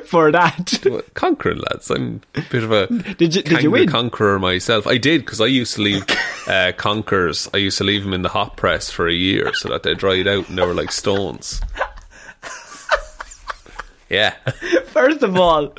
for 0.06 0.32
that. 0.32 0.80
What, 0.86 1.14
Conquering, 1.14 1.60
lads. 1.60 1.90
I'm 1.92 2.22
a 2.36 2.42
bit 2.50 2.64
of 2.64 2.72
a 2.72 2.88
Did 2.88 3.36
you- 3.36 3.44
did 3.44 3.64
you 3.64 3.72
win? 3.72 3.90
conqueror 3.90 4.40
myself. 4.40 4.88
I 4.88 4.98
did 4.98 5.22
because 5.22 5.42
I 5.42 5.46
used 5.46 5.76
to 5.76 5.82
leave 5.82 6.06
uh, 6.48 6.72
conquerors. 6.78 7.50
I 7.54 7.58
used 7.58 7.78
to 7.80 7.84
leave 7.84 8.04
them 8.04 8.14
in 8.14 8.22
the 8.22 8.30
hot 8.30 8.58
press 8.58 8.90
for 8.90 9.08
a 9.08 9.14
year 9.14 9.54
so 9.54 9.70
that 9.70 9.84
they 9.84 9.94
dried 9.94 10.28
out 10.28 10.50
and 10.50 10.58
they 10.58 10.66
were 10.66 10.74
like 10.74 10.92
stones. 10.92 11.62
Yeah, 14.10 14.36
First 14.88 15.24
of 15.24 15.38
all, 15.38 15.74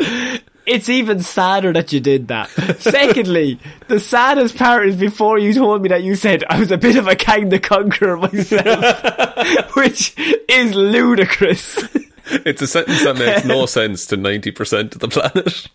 it's 0.66 0.88
even 0.88 1.20
sadder 1.20 1.72
that 1.72 1.92
you 1.92 2.00
did 2.00 2.28
that. 2.28 2.48
Secondly, 2.78 3.58
the 3.88 4.00
saddest 4.00 4.56
part 4.56 4.86
is 4.88 4.96
before 4.96 5.38
you 5.38 5.52
told 5.54 5.82
me 5.82 5.88
that 5.88 6.02
you 6.02 6.14
said 6.14 6.44
I 6.48 6.58
was 6.58 6.70
a 6.70 6.78
bit 6.78 6.96
of 6.96 7.06
a 7.06 7.14
Kang 7.16 7.48
the 7.48 7.58
Conqueror 7.58 8.16
myself, 8.16 9.74
which 9.76 10.14
is 10.48 10.74
ludicrous. 10.74 11.78
it's 12.26 12.62
a 12.62 12.66
sentence 12.66 13.04
that 13.04 13.16
makes 13.18 13.44
no 13.44 13.66
sense 13.66 14.06
to 14.06 14.16
ninety 14.16 14.50
percent 14.50 14.94
of 14.94 15.00
the 15.00 15.08
planet. 15.08 15.68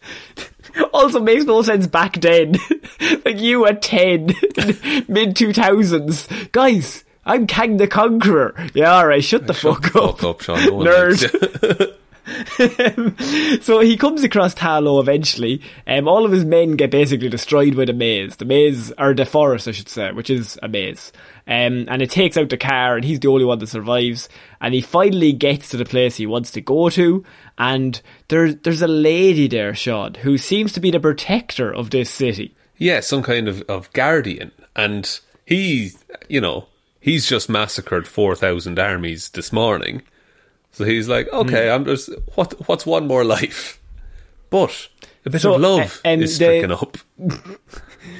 Also 0.94 1.20
makes 1.20 1.46
no 1.46 1.62
sense 1.62 1.88
back 1.88 2.20
then. 2.22 2.56
like 3.26 3.40
you 3.40 3.66
at 3.66 3.82
10, 3.82 4.28
mid 5.08 5.36
2000s. 5.36 6.52
Guys, 6.52 7.04
I'm 7.26 7.48
Kang 7.48 7.78
the 7.78 7.88
Conqueror. 7.88 8.56
Yeah, 8.74 8.96
alright, 8.96 9.24
shut 9.24 9.48
the 9.48 9.54
Shut 9.54 9.84
fuck 9.84 9.92
the 9.94 10.02
up. 10.02 10.20
fuck 10.20 10.30
up, 10.30 10.42
Sean. 10.42 10.64
No 10.66 10.78
Nerd. 10.86 11.96
so 13.62 13.80
he 13.80 13.98
comes 13.98 14.24
across 14.24 14.54
Ta 14.54 14.80
Lo 14.80 15.00
eventually. 15.00 15.62
Um, 15.88 16.08
all 16.08 16.26
of 16.26 16.32
his 16.32 16.46
men 16.46 16.76
get 16.76 16.92
basically 16.92 17.30
destroyed 17.30 17.76
by 17.76 17.86
the 17.86 17.94
maze. 17.94 18.36
The 18.36 18.46
maze, 18.46 18.92
or 18.98 19.14
the 19.14 19.26
forest, 19.26 19.68
I 19.68 19.72
should 19.72 19.90
say, 19.90 20.12
which 20.12 20.30
is 20.30 20.58
a 20.62 20.68
maze. 20.68 21.12
Um, 21.48 21.86
and 21.88 22.02
it 22.02 22.12
takes 22.12 22.38
out 22.38 22.50
the 22.50 22.58
car, 22.58 22.96
and 22.96 23.04
he's 23.04 23.20
the 23.20 23.30
only 23.30 23.46
one 23.46 23.60
that 23.60 23.68
survives. 23.68 24.30
And 24.62 24.74
he 24.74 24.82
finally 24.82 25.34
gets 25.34 25.70
to 25.70 25.78
the 25.78 25.86
place 25.86 26.18
he 26.18 26.28
wants 26.28 26.52
to 26.52 26.62
go 26.62 26.90
to. 26.90 27.24
And 27.58 28.02
there's 28.28 28.56
there's 28.58 28.82
a 28.82 28.88
lady 28.88 29.48
there, 29.48 29.74
Sean, 29.74 30.14
who 30.16 30.38
seems 30.38 30.72
to 30.74 30.80
be 30.80 30.92
the 30.92 31.00
protector 31.00 31.74
of 31.74 31.90
this 31.90 32.10
city. 32.10 32.56
Yeah, 32.78 33.02
some 33.02 33.24
kind 33.24 33.48
of, 33.48 33.62
of 33.64 33.92
guardian. 33.94 34.52
And 34.76 35.20
he, 35.46 35.92
you 36.28 36.40
know, 36.40 36.68
he's 37.02 37.28
just 37.28 37.50
massacred 37.50 38.08
4,000 38.08 38.80
armies 38.80 39.30
this 39.30 39.52
morning. 39.52 40.04
So 40.80 40.86
he's 40.86 41.10
like, 41.10 41.28
okay, 41.34 41.68
Hmm. 41.68 41.74
I'm 41.74 41.84
just, 41.84 42.10
what, 42.36 42.54
what's 42.70 42.86
one 42.86 43.06
more 43.06 43.26
life? 43.26 43.82
But 44.50 44.88
a 45.26 45.30
bit 45.30 45.42
So, 45.42 45.56
of 45.56 45.62
love 45.62 46.00
uh, 46.06 46.10
um, 46.14 46.22
is 46.22 46.40
the- 46.40 46.46
stricken 46.46 46.72
up. 46.72 46.98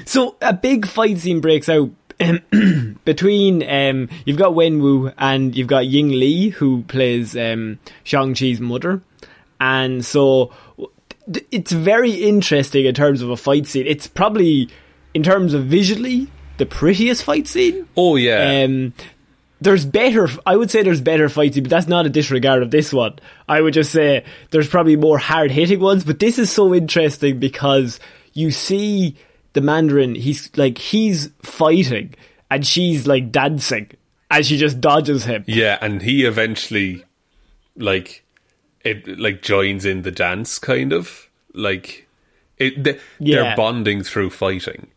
So 0.04 0.36
a 0.42 0.52
big 0.52 0.86
fight 0.86 1.16
scene 1.18 1.40
breaks 1.40 1.70
out 1.70 1.88
between 3.06 3.62
um, 3.68 4.10
you've 4.26 4.36
got 4.36 4.52
Wenwu 4.52 5.14
and 5.16 5.56
you've 5.56 5.68
got 5.68 5.86
Ying 5.86 6.10
Li 6.10 6.50
who 6.50 6.82
plays 6.82 7.34
um, 7.34 7.78
Shang 8.04 8.34
Chi's 8.34 8.60
mother, 8.60 9.00
and 9.58 10.04
so 10.04 10.52
it's 11.50 11.72
very 11.72 12.12
interesting 12.12 12.84
in 12.84 12.94
terms 12.94 13.22
of 13.22 13.30
a 13.30 13.36
fight 13.38 13.66
scene. 13.66 13.86
It's 13.86 14.06
probably 14.06 14.68
in 15.14 15.22
terms 15.22 15.54
of 15.54 15.64
visually 15.64 16.28
the 16.58 16.66
prettiest 16.66 17.24
fight 17.24 17.46
scene. 17.48 17.88
Oh, 17.96 18.16
yeah. 18.16 18.64
Um, 18.64 18.92
there's 19.60 19.84
better. 19.84 20.28
I 20.46 20.56
would 20.56 20.70
say 20.70 20.82
there's 20.82 21.00
better 21.00 21.28
fighting, 21.28 21.62
but 21.64 21.70
that's 21.70 21.86
not 21.88 22.06
a 22.06 22.10
disregard 22.10 22.62
of 22.62 22.70
this 22.70 22.92
one. 22.92 23.18
I 23.48 23.60
would 23.60 23.74
just 23.74 23.92
say 23.92 24.24
there's 24.50 24.68
probably 24.68 24.96
more 24.96 25.18
hard 25.18 25.50
hitting 25.50 25.80
ones, 25.80 26.04
but 26.04 26.18
this 26.18 26.38
is 26.38 26.50
so 26.50 26.74
interesting 26.74 27.38
because 27.38 28.00
you 28.32 28.50
see 28.50 29.16
the 29.52 29.60
Mandarin. 29.60 30.14
He's 30.14 30.50
like 30.56 30.78
he's 30.78 31.30
fighting, 31.42 32.14
and 32.50 32.66
she's 32.66 33.06
like 33.06 33.30
dancing, 33.32 33.90
and 34.30 34.46
she 34.46 34.56
just 34.56 34.80
dodges 34.80 35.24
him. 35.24 35.44
Yeah, 35.46 35.78
and 35.80 36.00
he 36.02 36.24
eventually 36.24 37.04
like 37.76 38.24
it 38.82 39.18
like 39.18 39.42
joins 39.42 39.84
in 39.84 40.02
the 40.02 40.10
dance 40.10 40.58
kind 40.58 40.92
of 40.92 41.28
like 41.52 42.08
it 42.56 42.82
they, 42.82 42.98
Yeah. 43.18 43.42
they're 43.42 43.56
bonding 43.56 44.02
through 44.02 44.30
fighting, 44.30 44.88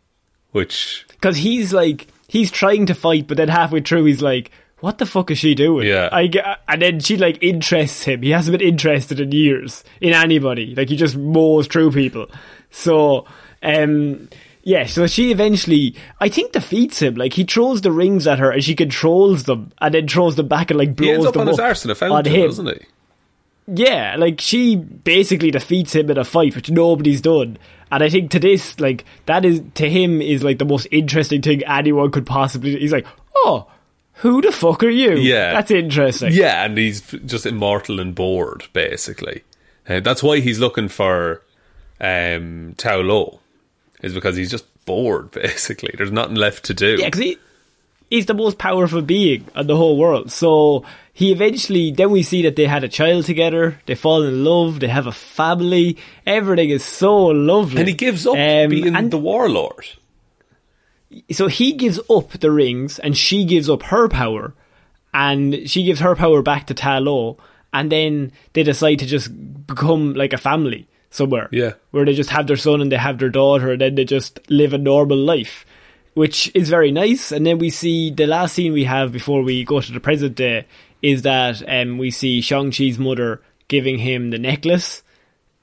which 0.51 1.05
because 1.09 1.37
he's 1.37 1.73
like 1.73 2.07
he's 2.33 2.49
trying 2.49 2.87
to 2.87 2.95
fight, 2.95 3.27
but 3.27 3.37
then 3.37 3.47
halfway 3.47 3.79
through 3.79 4.05
he's 4.05 4.21
like, 4.21 4.49
"What 4.79 4.97
the 4.97 5.05
fuck 5.05 5.29
is 5.29 5.37
she 5.37 5.53
doing?" 5.53 5.87
Yeah. 5.87 6.09
I 6.11 6.25
get, 6.25 6.43
and 6.67 6.81
then 6.81 6.99
she 6.99 7.15
like 7.15 7.37
interests 7.43 8.03
him. 8.03 8.23
He 8.23 8.31
hasn't 8.31 8.57
been 8.57 8.67
interested 8.67 9.19
in 9.19 9.31
years 9.31 9.83
in 10.01 10.13
anybody. 10.13 10.73
Like 10.73 10.89
he 10.89 10.95
just 10.95 11.15
mows 11.15 11.67
through 11.67 11.91
people. 11.91 12.25
So, 12.71 13.27
um, 13.61 14.29
yeah. 14.63 14.87
So 14.87 15.05
she 15.05 15.31
eventually, 15.31 15.95
I 16.19 16.27
think, 16.27 16.53
defeats 16.53 16.99
him. 16.99 17.13
Like 17.13 17.33
he 17.33 17.43
throws 17.43 17.81
the 17.81 17.91
rings 17.91 18.25
at 18.25 18.39
her, 18.39 18.49
and 18.49 18.63
she 18.63 18.75
controls 18.75 19.43
them, 19.43 19.71
and 19.79 19.93
then 19.93 20.07
throws 20.07 20.35
them 20.35 20.47
back 20.47 20.71
and 20.71 20.79
like 20.79 20.95
blows 20.95 21.07
he 21.07 21.13
ends 21.13 21.25
up 21.27 21.33
them 21.33 21.41
on 21.41 21.47
his 21.49 21.59
up 21.59 21.65
arse 21.65 21.85
in 21.85 21.91
a 21.91 21.93
on 21.93 21.97
fountain, 21.97 22.33
him. 22.33 22.47
doesn't 22.47 22.67
he? 22.67 22.79
Yeah, 23.67 24.15
like 24.17 24.41
she 24.41 24.75
basically 24.75 25.51
defeats 25.51 25.95
him 25.95 26.09
in 26.09 26.17
a 26.17 26.25
fight, 26.25 26.55
which 26.55 26.69
nobody's 26.69 27.21
done. 27.21 27.57
And 27.91 28.03
I 28.03 28.09
think 28.09 28.31
to 28.31 28.39
this, 28.39 28.79
like 28.79 29.05
that 29.25 29.45
is 29.45 29.61
to 29.75 29.89
him 29.89 30.21
is 30.21 30.43
like 30.43 30.57
the 30.59 30.65
most 30.65 30.87
interesting 30.91 31.41
thing 31.41 31.63
anyone 31.63 32.11
could 32.11 32.25
possibly. 32.25 32.77
He's 32.77 32.91
like, 32.91 33.07
oh, 33.35 33.67
who 34.15 34.41
the 34.41 34.51
fuck 34.51 34.83
are 34.83 34.89
you? 34.89 35.15
Yeah. 35.15 35.53
that's 35.53 35.71
interesting. 35.71 36.33
Yeah, 36.33 36.63
and 36.65 36.77
he's 36.77 37.01
just 37.25 37.45
immortal 37.45 37.99
and 37.99 38.13
bored, 38.13 38.65
basically. 38.73 39.43
Uh, 39.87 39.99
that's 39.99 40.23
why 40.23 40.39
he's 40.39 40.59
looking 40.59 40.87
for 40.87 41.41
um, 41.99 42.73
Ta 42.77 42.95
Lo, 42.95 43.39
is 44.01 44.13
because 44.13 44.35
he's 44.35 44.51
just 44.51 44.65
bored, 44.85 45.31
basically. 45.31 45.93
There's 45.97 46.11
nothing 46.11 46.35
left 46.35 46.65
to 46.65 46.73
do. 46.73 46.97
Yeah, 46.99 47.07
because 47.07 47.21
he, 47.21 47.37
he's 48.09 48.25
the 48.27 48.33
most 48.33 48.57
powerful 48.57 49.01
being 49.01 49.45
in 49.55 49.67
the 49.67 49.75
whole 49.75 49.97
world. 49.97 50.31
So 50.31 50.85
he 51.15 51.31
eventually, 51.31 51.91
then 51.91 52.09
we 52.09 52.23
see 52.23 52.41
that 52.41 52.55
they 52.55 52.65
had 52.65 52.83
a 52.83 52.87
child 52.89 53.25
together. 53.25 53.79
They 53.85 53.93
fall 53.95 54.23
in 54.23 54.43
love. 54.43 54.79
They 54.79 54.87
have 54.87 55.05
a 55.07 55.11
family. 55.11 55.97
Everything 56.25 56.71
is 56.71 56.83
so 56.83 57.27
lovely. 57.27 57.79
and 57.81 57.87
he 57.87 57.93
gives 57.93 58.25
up 58.25 58.35
Um, 58.35 58.69
being 58.69 58.95
and- 58.95 59.11
the 59.11 59.17
warlord. 59.19 59.85
so 61.31 61.47
he 61.47 61.73
gives 61.73 61.99
up 62.09 62.31
the 62.31 62.49
rings 62.51 62.97
and 62.99 63.15
she 63.15 63.45
gives 63.45 63.69
up 63.69 63.83
her 63.83 64.07
power 64.09 64.53
and 65.13 65.69
she 65.69 65.83
gives 65.83 65.99
her 65.99 66.15
power 66.15 66.41
back 66.41 66.65
to 66.67 66.73
Ta 66.73 66.97
Lo 66.97 67.37
and 67.71 67.91
then 67.91 68.31
they 68.53 68.63
decide 68.63 68.99
to 68.99 69.05
just 69.05 69.29
become 69.67 70.13
like 70.13 70.33
a 70.33 70.37
family 70.37 70.87
somewhere. 71.11 71.49
Yeah. 71.51 71.73
Where 71.91 72.05
they 72.05 72.15
just 72.15 72.31
have 72.31 72.47
their 72.47 72.57
son 72.57 72.81
and 72.81 72.91
they 72.91 72.97
have 72.97 73.19
their 73.19 73.29
daughter 73.29 73.71
and 73.73 73.81
then 73.81 73.93
they 73.95 74.05
just 74.05 74.39
live 74.49 74.73
a 74.73 74.77
normal 74.79 75.17
life. 75.17 75.65
Which 76.15 76.51
is 76.55 76.69
very 76.69 76.91
nice. 76.91 77.31
And 77.31 77.45
then 77.45 77.57
we 77.59 77.69
see 77.71 78.11
the 78.11 78.25
last 78.27 78.53
scene 78.55 78.73
we 78.73 78.83
have 78.85 79.11
before 79.11 79.41
we 79.43 79.63
go 79.63 79.81
to 79.81 79.91
the 79.91 79.99
present 79.99 80.35
day 80.35 80.65
is 81.03 81.21
that 81.21 81.61
um, 81.69 81.99
we 81.99 82.09
see 82.09 82.41
Shang-Chi's 82.41 82.97
mother 82.97 83.41
giving 83.67 83.99
him 83.99 84.31
the 84.31 84.39
necklace 84.39 85.03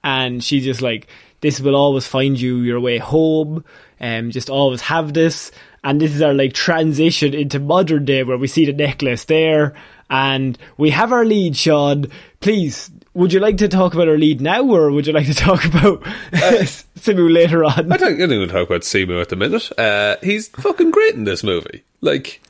and 0.02 0.42
she's 0.42 0.64
just 0.64 0.82
like, 0.82 1.08
"This 1.40 1.60
will 1.60 1.76
always 1.76 2.06
find 2.06 2.40
you 2.40 2.58
your 2.58 2.80
way 2.80 2.98
home. 2.98 3.64
Um, 4.00 4.30
just 4.30 4.50
always 4.50 4.82
have 4.82 5.12
this." 5.12 5.50
And 5.82 6.00
this 6.00 6.14
is 6.14 6.22
our 6.22 6.34
like 6.34 6.52
transition 6.52 7.34
into 7.34 7.58
modern 7.58 8.04
day 8.04 8.22
where 8.22 8.38
we 8.38 8.46
see 8.46 8.66
the 8.66 8.72
necklace 8.72 9.24
there, 9.24 9.74
and 10.08 10.58
we 10.76 10.90
have 10.90 11.12
our 11.12 11.24
lead. 11.24 11.56
Sean, 11.56 12.06
please, 12.40 12.90
would 13.14 13.32
you 13.32 13.40
like 13.40 13.58
to 13.58 13.68
talk 13.68 13.94
about 13.94 14.08
our 14.08 14.18
lead 14.18 14.40
now, 14.40 14.62
or 14.62 14.90
would 14.90 15.06
you 15.06 15.12
like 15.12 15.26
to 15.26 15.34
talk 15.34 15.64
about 15.64 16.06
uh, 16.06 16.64
Simu 16.98 17.32
later 17.32 17.64
on? 17.64 17.92
I 17.92 17.96
don't, 17.96 18.14
I 18.14 18.18
don't 18.18 18.32
even 18.32 18.48
talk 18.48 18.66
about 18.66 18.82
Simu 18.82 19.20
at 19.20 19.28
the 19.28 19.36
minute. 19.36 19.70
Uh, 19.78 20.16
he's 20.22 20.48
fucking 20.48 20.90
great 20.90 21.14
in 21.14 21.24
this 21.24 21.42
movie. 21.42 21.82
Like, 22.00 22.40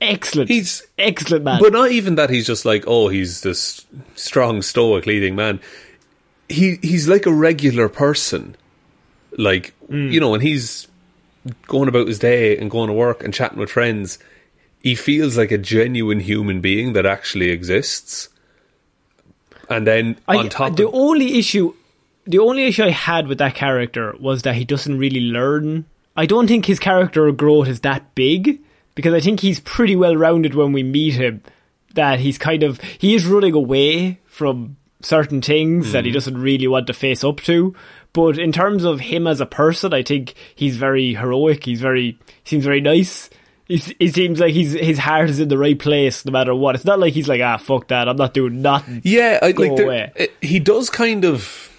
Excellent. 0.00 0.50
He's- 0.50 0.86
excellent 0.98 1.44
man. 1.44 1.60
but 1.60 1.72
not 1.72 1.90
even 1.90 2.14
that. 2.16 2.30
He's 2.30 2.46
just 2.46 2.64
like, 2.64 2.84
oh, 2.86 3.08
he's 3.08 3.42
this 3.42 3.84
strong, 4.14 4.62
stoic 4.62 5.06
leading 5.06 5.34
man. 5.34 5.60
He 6.48 6.78
he's 6.82 7.08
like 7.08 7.26
a 7.26 7.32
regular 7.32 7.88
person. 7.88 8.56
Like 9.36 9.74
hmm. 9.88 10.08
you 10.08 10.20
know, 10.20 10.30
when 10.30 10.40
he's 10.40 10.88
going 11.66 11.88
about 11.88 12.08
his 12.08 12.18
day 12.18 12.56
and 12.56 12.70
going 12.70 12.88
to 12.88 12.94
work 12.94 13.22
and 13.22 13.32
chatting 13.32 13.58
with 13.58 13.70
friends, 13.70 14.18
he 14.82 14.94
feels 14.94 15.36
like 15.36 15.50
a 15.50 15.58
genuine 15.58 16.20
human 16.20 16.60
being 16.60 16.92
that 16.92 17.06
actually 17.06 17.50
exists. 17.50 18.28
And 19.68 19.86
then 19.86 20.18
I, 20.26 20.36
on 20.36 20.48
top, 20.48 20.76
the 20.76 20.88
of, 20.88 20.94
only 20.94 21.38
issue, 21.38 21.74
the 22.24 22.38
only 22.38 22.64
issue 22.64 22.84
I 22.84 22.90
had 22.90 23.26
with 23.26 23.38
that 23.38 23.54
character 23.54 24.14
was 24.18 24.42
that 24.42 24.54
he 24.54 24.64
doesn't 24.64 24.98
really 24.98 25.20
learn. 25.20 25.84
I 26.16 26.26
don't 26.26 26.48
think 26.48 26.66
his 26.66 26.78
character 26.78 27.30
growth 27.32 27.68
is 27.68 27.80
that 27.80 28.14
big 28.14 28.60
because 28.98 29.14
I 29.14 29.20
think 29.20 29.38
he's 29.38 29.60
pretty 29.60 29.94
well 29.94 30.16
rounded 30.16 30.56
when 30.56 30.72
we 30.72 30.82
meet 30.82 31.14
him. 31.14 31.40
That 31.94 32.18
he's 32.18 32.36
kind 32.36 32.64
of 32.64 32.80
he 32.98 33.14
is 33.14 33.24
running 33.26 33.54
away 33.54 34.18
from 34.26 34.76
certain 35.02 35.40
things 35.40 35.92
that 35.92 36.04
he 36.04 36.10
doesn't 36.10 36.36
really 36.36 36.66
want 36.66 36.88
to 36.88 36.92
face 36.92 37.22
up 37.22 37.36
to. 37.42 37.76
But 38.12 38.38
in 38.40 38.50
terms 38.50 38.82
of 38.82 38.98
him 38.98 39.28
as 39.28 39.40
a 39.40 39.46
person, 39.46 39.94
I 39.94 40.02
think 40.02 40.34
he's 40.56 40.76
very 40.76 41.14
heroic. 41.14 41.62
He's 41.64 41.80
very 41.80 42.18
he 42.42 42.50
seems 42.50 42.64
very 42.64 42.80
nice. 42.80 43.30
He's, 43.68 43.92
it 44.00 44.14
seems 44.14 44.40
like 44.40 44.52
he's 44.54 44.72
his 44.72 44.98
heart 44.98 45.30
is 45.30 45.38
in 45.38 45.48
the 45.48 45.58
right 45.58 45.78
place 45.78 46.24
no 46.24 46.32
matter 46.32 46.54
what. 46.56 46.74
It's 46.74 46.84
not 46.84 46.98
like 46.98 47.14
he's 47.14 47.28
like 47.28 47.40
ah 47.40 47.56
fuck 47.58 47.86
that 47.88 48.08
I'm 48.08 48.16
not 48.16 48.34
doing 48.34 48.60
nothing. 48.62 49.02
yeah, 49.04 49.38
I, 49.40 49.52
like 49.52 49.76
there- 49.76 50.12
it- 50.16 50.32
he 50.40 50.58
does 50.58 50.90
kind 50.90 51.24
of 51.24 51.70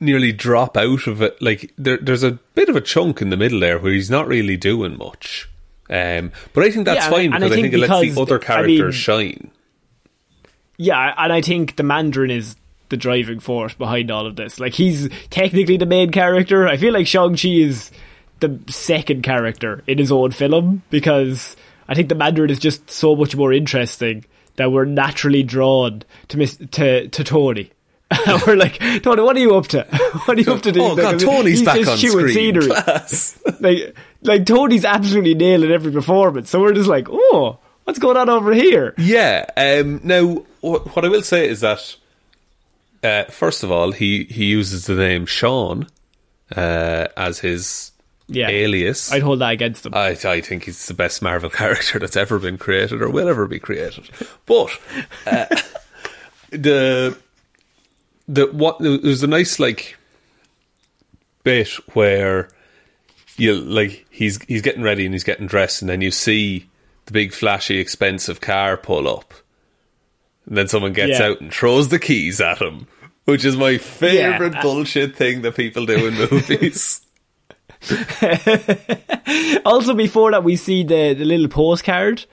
nearly 0.00 0.32
drop 0.32 0.76
out 0.76 1.06
of 1.06 1.22
it. 1.22 1.40
Like 1.40 1.72
there, 1.78 1.96
there's 1.98 2.22
a 2.22 2.32
bit 2.54 2.68
of 2.68 2.76
a 2.76 2.80
chunk 2.80 3.22
in 3.22 3.30
the 3.30 3.36
middle 3.36 3.60
there 3.60 3.78
where 3.78 3.92
he's 3.92 4.10
not 4.10 4.26
really 4.28 4.56
doing 4.56 4.96
much. 4.98 5.48
Um, 5.90 6.32
but 6.52 6.64
I 6.64 6.70
think 6.70 6.86
that's 6.86 7.04
Yeah, 7.04 7.10
fine 7.10 7.32
and 7.32 7.34
I 7.34 7.38
because 7.40 7.52
I 7.52 7.54
think 7.54 7.64
think, 7.72 7.74
it 7.74 7.88
lets 7.90 8.14
the 8.14 8.22
other 8.22 8.40
I 8.40 8.44
characters 8.44 8.80
mean- 8.80 8.92
shine. 8.92 9.50
Yeah, 10.76 11.14
and 11.16 11.32
I 11.32 11.40
think 11.40 11.76
the 11.76 11.82
Mandarin 11.82 12.30
is 12.30 12.56
the 12.88 12.96
driving 12.96 13.38
force 13.40 13.74
behind 13.74 14.10
all 14.10 14.26
of 14.26 14.36
this. 14.36 14.58
Like 14.58 14.72
he's 14.74 15.08
technically 15.30 15.76
the 15.76 15.86
main 15.86 16.10
character. 16.10 16.66
I 16.66 16.76
feel 16.76 16.92
like 16.92 17.06
Shang 17.06 17.36
Chi 17.36 17.48
is 17.48 17.90
the 18.40 18.58
second 18.68 19.22
character 19.22 19.82
in 19.86 19.98
his 19.98 20.10
own 20.10 20.32
film 20.32 20.82
because 20.90 21.56
I 21.88 21.94
think 21.94 22.08
the 22.08 22.14
Mandarin 22.16 22.50
is 22.50 22.58
just 22.58 22.90
so 22.90 23.14
much 23.14 23.36
more 23.36 23.52
interesting 23.52 24.24
that 24.56 24.72
we're 24.72 24.84
naturally 24.84 25.42
drawn 25.42 26.02
to 26.28 26.36
miss 26.38 26.56
to 26.72 27.08
to 27.08 27.24
Tony. 27.24 27.70
we're 28.46 28.54
like, 28.56 28.78
Tony, 29.02 29.22
what 29.22 29.36
are 29.36 29.40
you 29.40 29.56
up 29.56 29.66
to? 29.68 29.84
What 30.26 30.38
are 30.38 30.40
you 30.40 30.52
up 30.52 30.62
to? 30.62 30.72
these 30.72 30.82
Oh 30.82 30.94
god, 30.96 31.12
days?" 31.12 31.24
Tony's 31.24 31.58
He's 31.60 31.64
back 31.66 31.76
just 31.78 31.90
on 31.90 31.98
screen. 31.98 32.28
scenery. 32.34 32.66
Class. 32.68 33.40
like 33.60 33.96
like 34.24 34.46
Tony's 34.46 34.84
absolutely 34.84 35.34
nailing 35.34 35.70
every 35.70 35.92
performance. 35.92 36.50
So 36.50 36.60
we're 36.60 36.72
just 36.74 36.88
like, 36.88 37.06
oh, 37.10 37.58
what's 37.84 37.98
going 37.98 38.16
on 38.16 38.28
over 38.28 38.52
here? 38.52 38.94
Yeah. 38.98 39.44
Um, 39.56 40.00
now, 40.02 40.44
what, 40.60 40.94
what 40.96 41.04
I 41.04 41.08
will 41.08 41.22
say 41.22 41.48
is 41.48 41.60
that, 41.60 41.96
uh, 43.02 43.24
first 43.24 43.62
of 43.62 43.70
all, 43.70 43.92
he, 43.92 44.24
he 44.24 44.46
uses 44.46 44.86
the 44.86 44.94
name 44.94 45.26
Sean 45.26 45.86
uh, 46.56 47.08
as 47.16 47.40
his 47.40 47.92
Yeah. 48.28 48.48
Alias. 48.48 49.12
I'd 49.12 49.22
hold 49.22 49.40
that 49.40 49.52
against 49.52 49.84
him. 49.84 49.94
I, 49.94 50.16
I 50.24 50.40
think 50.40 50.64
he's 50.64 50.86
the 50.88 50.94
best 50.94 51.20
Marvel 51.22 51.50
character 51.60 51.98
that's 51.98 52.16
ever 52.16 52.38
been 52.38 52.56
created 52.58 53.02
or 53.02 53.10
will 53.10 53.28
ever 53.28 53.46
be 53.46 53.58
created. 53.58 54.08
But 54.46 54.70
uh, 55.26 55.46
the 56.50 57.18
the 58.26 58.46
what 58.52 58.78
there's 58.78 59.22
a 59.22 59.26
nice 59.26 59.58
like 59.60 59.98
bit 61.42 61.68
where 61.94 62.48
you 63.36 63.54
like 63.54 64.03
he's 64.14 64.40
he's 64.44 64.62
getting 64.62 64.82
ready 64.82 65.04
and 65.04 65.14
he's 65.14 65.24
getting 65.24 65.46
dressed 65.46 65.82
and 65.82 65.88
then 65.88 66.00
you 66.00 66.10
see 66.10 66.68
the 67.06 67.12
big 67.12 67.32
flashy 67.32 67.78
expensive 67.78 68.40
car 68.40 68.76
pull 68.76 69.08
up 69.08 69.34
and 70.46 70.56
then 70.56 70.68
someone 70.68 70.92
gets 70.92 71.18
Yeah. 71.18 71.26
out 71.26 71.40
and 71.40 71.52
throws 71.52 71.88
the 71.88 71.98
keys 71.98 72.40
at 72.40 72.58
him 72.62 72.86
which 73.24 73.44
is 73.44 73.56
my 73.56 73.78
favorite 73.78 74.52
Yeah. 74.54 74.62
bullshit 74.62 75.16
thing 75.16 75.42
that 75.42 75.56
people 75.56 75.84
do 75.86 76.06
in 76.06 76.14
movies 76.14 77.00
also, 79.66 79.92
before 79.94 80.30
that, 80.30 80.42
we 80.42 80.56
see 80.56 80.84
the, 80.84 81.12
the 81.14 81.24
little 81.24 81.48
postcard 81.48 82.24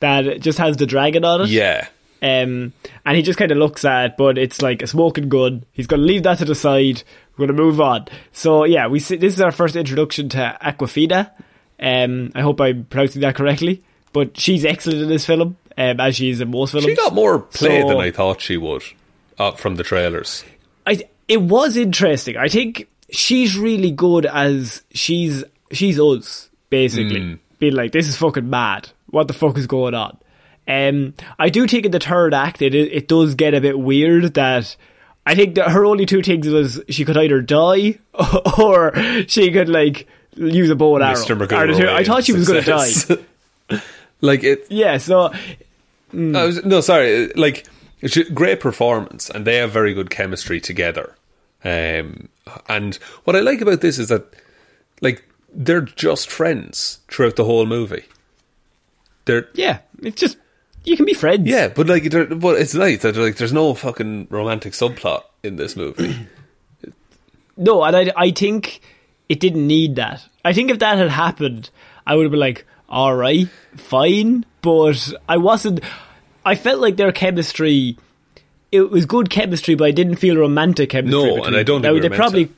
that 0.00 0.40
just 0.40 0.58
has 0.58 0.76
the 0.76 0.86
dragon 0.86 1.24
on 1.24 1.42
it. 1.42 1.48
yeah 1.48 1.86
Um, 2.22 2.72
and 3.04 3.16
he 3.16 3.22
just 3.22 3.38
kind 3.38 3.50
of 3.52 3.58
looks 3.58 3.84
at 3.84 4.04
it, 4.06 4.16
but 4.16 4.38
it's 4.38 4.62
like 4.62 4.82
a 4.82 4.86
smoking 4.86 5.28
gun. 5.28 5.64
He's 5.72 5.86
going 5.86 6.00
to 6.00 6.06
leave 6.06 6.22
that 6.22 6.38
to 6.38 6.44
the 6.44 6.54
side. 6.54 7.02
We're 7.36 7.46
going 7.46 7.56
to 7.56 7.62
move 7.62 7.80
on. 7.80 8.06
So 8.32 8.64
yeah, 8.64 8.86
we 8.88 8.98
see 9.00 9.16
this 9.16 9.34
is 9.34 9.40
our 9.40 9.52
first 9.52 9.76
introduction 9.76 10.28
to 10.30 10.56
Awkwafina. 10.62 11.30
Um, 11.78 12.32
I 12.34 12.40
hope 12.40 12.60
I'm 12.60 12.84
pronouncing 12.84 13.20
that 13.22 13.34
correctly. 13.34 13.82
But 14.12 14.38
she's 14.40 14.64
excellent 14.64 15.02
in 15.02 15.08
this 15.08 15.26
film, 15.26 15.58
um, 15.76 16.00
as 16.00 16.16
she 16.16 16.30
is 16.30 16.40
in 16.40 16.50
most 16.50 16.70
films. 16.70 16.86
she 16.86 16.94
got 16.96 17.12
more 17.12 17.40
play 17.40 17.82
So- 17.82 17.88
than 17.88 17.98
I 17.98 18.10
thought 18.10 18.40
she 18.40 18.56
would 18.56 18.82
uh, 19.38 19.50
from 19.52 19.76
the 19.76 19.82
trailers 19.82 20.42
I 20.86 21.02
it 21.28 21.42
was 21.42 21.76
interesting. 21.76 22.36
I 22.38 22.48
think 22.48 22.88
she's 23.10 23.58
really 23.58 23.90
good 23.90 24.24
as 24.24 24.82
she's 24.92 25.44
she's 25.72 26.00
us 26.00 26.48
basically 26.70 27.38
being 27.58 27.74
like 27.74 27.92
this 27.92 28.08
is 28.08 28.16
fucking 28.16 28.48
mad. 28.48 28.88
What 29.10 29.28
the 29.28 29.34
fuck 29.34 29.58
is 29.58 29.66
going 29.66 29.94
on? 29.94 30.16
Um, 30.68 31.14
I 31.38 31.48
do 31.48 31.66
think 31.66 31.86
in 31.86 31.92
the 31.92 32.00
third 32.00 32.34
act 32.34 32.60
it 32.60 32.74
it 32.74 33.08
does 33.08 33.34
get 33.34 33.54
a 33.54 33.60
bit 33.60 33.78
weird 33.78 34.34
that. 34.34 34.76
I 35.28 35.34
think 35.34 35.56
that 35.56 35.72
her 35.72 35.84
only 35.84 36.06
two 36.06 36.22
things 36.22 36.46
was 36.46 36.80
she 36.88 37.04
could 37.04 37.16
either 37.16 37.42
die 37.42 37.98
or 38.58 38.92
she 39.26 39.50
could 39.50 39.68
like 39.68 40.06
use 40.36 40.70
a 40.70 40.76
bow 40.76 40.94
and 40.94 41.04
arrow. 41.04 41.16
Mr. 41.16 41.52
Are 41.52 41.96
I 41.96 42.04
thought 42.04 42.24
she 42.24 42.32
was 42.32 42.46
going 42.46 42.62
to 42.62 43.16
die. 43.68 43.80
like 44.20 44.44
it 44.44 44.66
Yeah, 44.70 44.98
so 44.98 45.32
I 46.12 46.44
was, 46.44 46.64
no, 46.64 46.80
sorry. 46.80 47.28
Like, 47.34 47.66
it's 48.00 48.16
great 48.30 48.60
performance, 48.60 49.28
and 49.28 49.44
they 49.44 49.56
have 49.56 49.70
very 49.72 49.92
good 49.92 50.10
chemistry 50.10 50.60
together. 50.60 51.14
Um, 51.64 52.28
and 52.68 52.94
what 53.24 53.36
I 53.36 53.40
like 53.40 53.60
about 53.60 53.80
this 53.80 53.98
is 53.98 54.08
that, 54.08 54.24
like, 55.00 55.24
they're 55.52 55.80
just 55.80 56.30
friends 56.30 57.00
throughout 57.08 57.36
the 57.36 57.44
whole 57.44 57.66
movie. 57.66 58.04
They're 59.24 59.48
yeah, 59.54 59.78
it's 60.02 60.20
just 60.20 60.38
you 60.86 60.96
can 60.96 61.04
be 61.04 61.12
friends. 61.14 61.46
yeah, 61.46 61.68
but 61.68 61.86
like, 61.86 62.10
but 62.10 62.58
it's 62.60 62.74
nice 62.74 63.02
that 63.02 63.16
like 63.16 63.36
there's 63.36 63.52
no 63.52 63.74
fucking 63.74 64.28
romantic 64.30 64.72
subplot 64.72 65.24
in 65.42 65.56
this 65.56 65.76
movie. 65.76 66.16
No, 67.56 67.82
and 67.84 67.96
I, 67.96 68.12
I 68.16 68.30
think 68.32 68.80
it 69.30 69.40
didn't 69.40 69.66
need 69.66 69.96
that. 69.96 70.22
I 70.44 70.52
think 70.52 70.70
if 70.70 70.78
that 70.80 70.98
had 70.98 71.08
happened, 71.08 71.70
I 72.06 72.14
would 72.14 72.24
have 72.24 72.30
been 72.30 72.38
like, 72.38 72.66
all 72.86 73.16
right, 73.16 73.48
fine. 73.76 74.44
But 74.60 75.14
I 75.26 75.38
wasn't. 75.38 75.80
I 76.44 76.54
felt 76.54 76.80
like 76.80 76.96
their 76.96 77.12
chemistry. 77.12 77.96
It 78.70 78.90
was 78.90 79.06
good 79.06 79.30
chemistry, 79.30 79.74
but 79.74 79.86
I 79.86 79.90
didn't 79.90 80.16
feel 80.16 80.36
romantic 80.36 80.90
chemistry. 80.90 81.18
No, 81.18 81.44
and 81.44 81.56
I 81.56 81.62
don't 81.62 81.80
Now, 81.80 81.98
they 81.98 82.10
probably. 82.10 82.46
to. 82.46 82.52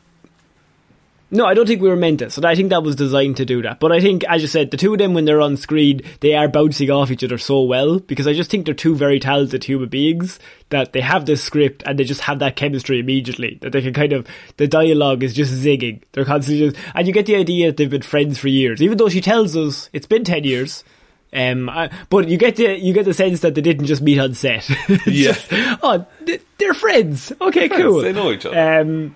No, 1.30 1.44
I 1.44 1.52
don't 1.52 1.66
think 1.66 1.82
we 1.82 1.90
were 1.90 1.96
meant 1.96 2.20
to. 2.20 2.30
So 2.30 2.40
I 2.48 2.54
think 2.54 2.70
that 2.70 2.82
was 2.82 2.96
designed 2.96 3.36
to 3.36 3.44
do 3.44 3.60
that. 3.60 3.80
But 3.80 3.92
I 3.92 4.00
think, 4.00 4.24
as 4.24 4.40
you 4.40 4.48
said, 4.48 4.70
the 4.70 4.78
two 4.78 4.92
of 4.94 4.98
them 4.98 5.12
when 5.12 5.26
they're 5.26 5.42
on 5.42 5.58
screen, 5.58 6.00
they 6.20 6.34
are 6.34 6.48
bouncing 6.48 6.90
off 6.90 7.10
each 7.10 7.22
other 7.22 7.36
so 7.36 7.62
well 7.62 7.98
because 7.98 8.26
I 8.26 8.32
just 8.32 8.50
think 8.50 8.64
they're 8.64 8.74
two 8.74 8.94
very 8.96 9.20
talented 9.20 9.64
human 9.64 9.90
beings 9.90 10.38
that 10.70 10.94
they 10.94 11.02
have 11.02 11.26
this 11.26 11.44
script 11.44 11.82
and 11.84 11.98
they 11.98 12.04
just 12.04 12.22
have 12.22 12.38
that 12.38 12.56
chemistry 12.56 12.98
immediately. 12.98 13.58
That 13.60 13.72
they 13.72 13.82
can 13.82 13.92
kind 13.92 14.14
of 14.14 14.26
the 14.56 14.66
dialogue 14.66 15.22
is 15.22 15.34
just 15.34 15.52
zigging. 15.52 16.00
They're 16.12 16.24
constantly 16.24 16.70
just, 16.70 16.82
and 16.94 17.06
you 17.06 17.12
get 17.12 17.26
the 17.26 17.36
idea 17.36 17.66
that 17.68 17.76
they've 17.76 17.90
been 17.90 18.00
friends 18.00 18.38
for 18.38 18.48
years, 18.48 18.80
even 18.80 18.96
though 18.96 19.10
she 19.10 19.20
tells 19.20 19.54
us 19.54 19.90
it's 19.92 20.06
been 20.06 20.24
ten 20.24 20.44
years. 20.44 20.82
Um, 21.30 21.68
I, 21.68 21.90
but 22.08 22.26
you 22.28 22.38
get 22.38 22.56
the 22.56 22.78
you 22.80 22.94
get 22.94 23.04
the 23.04 23.12
sense 23.12 23.40
that 23.40 23.54
they 23.54 23.60
didn't 23.60 23.84
just 23.84 24.00
meet 24.00 24.18
on 24.18 24.32
set. 24.32 24.66
Yeah. 25.06 25.32
just, 25.32 25.46
oh, 25.82 26.06
they- 26.24 26.40
they're 26.56 26.72
friends. 26.72 27.32
Okay, 27.38 27.68
Friends, 27.68 27.82
cool. 27.82 28.00
they 28.00 28.14
know 28.14 28.32
each 28.32 28.46
other. 28.46 28.80
Um, 28.80 29.14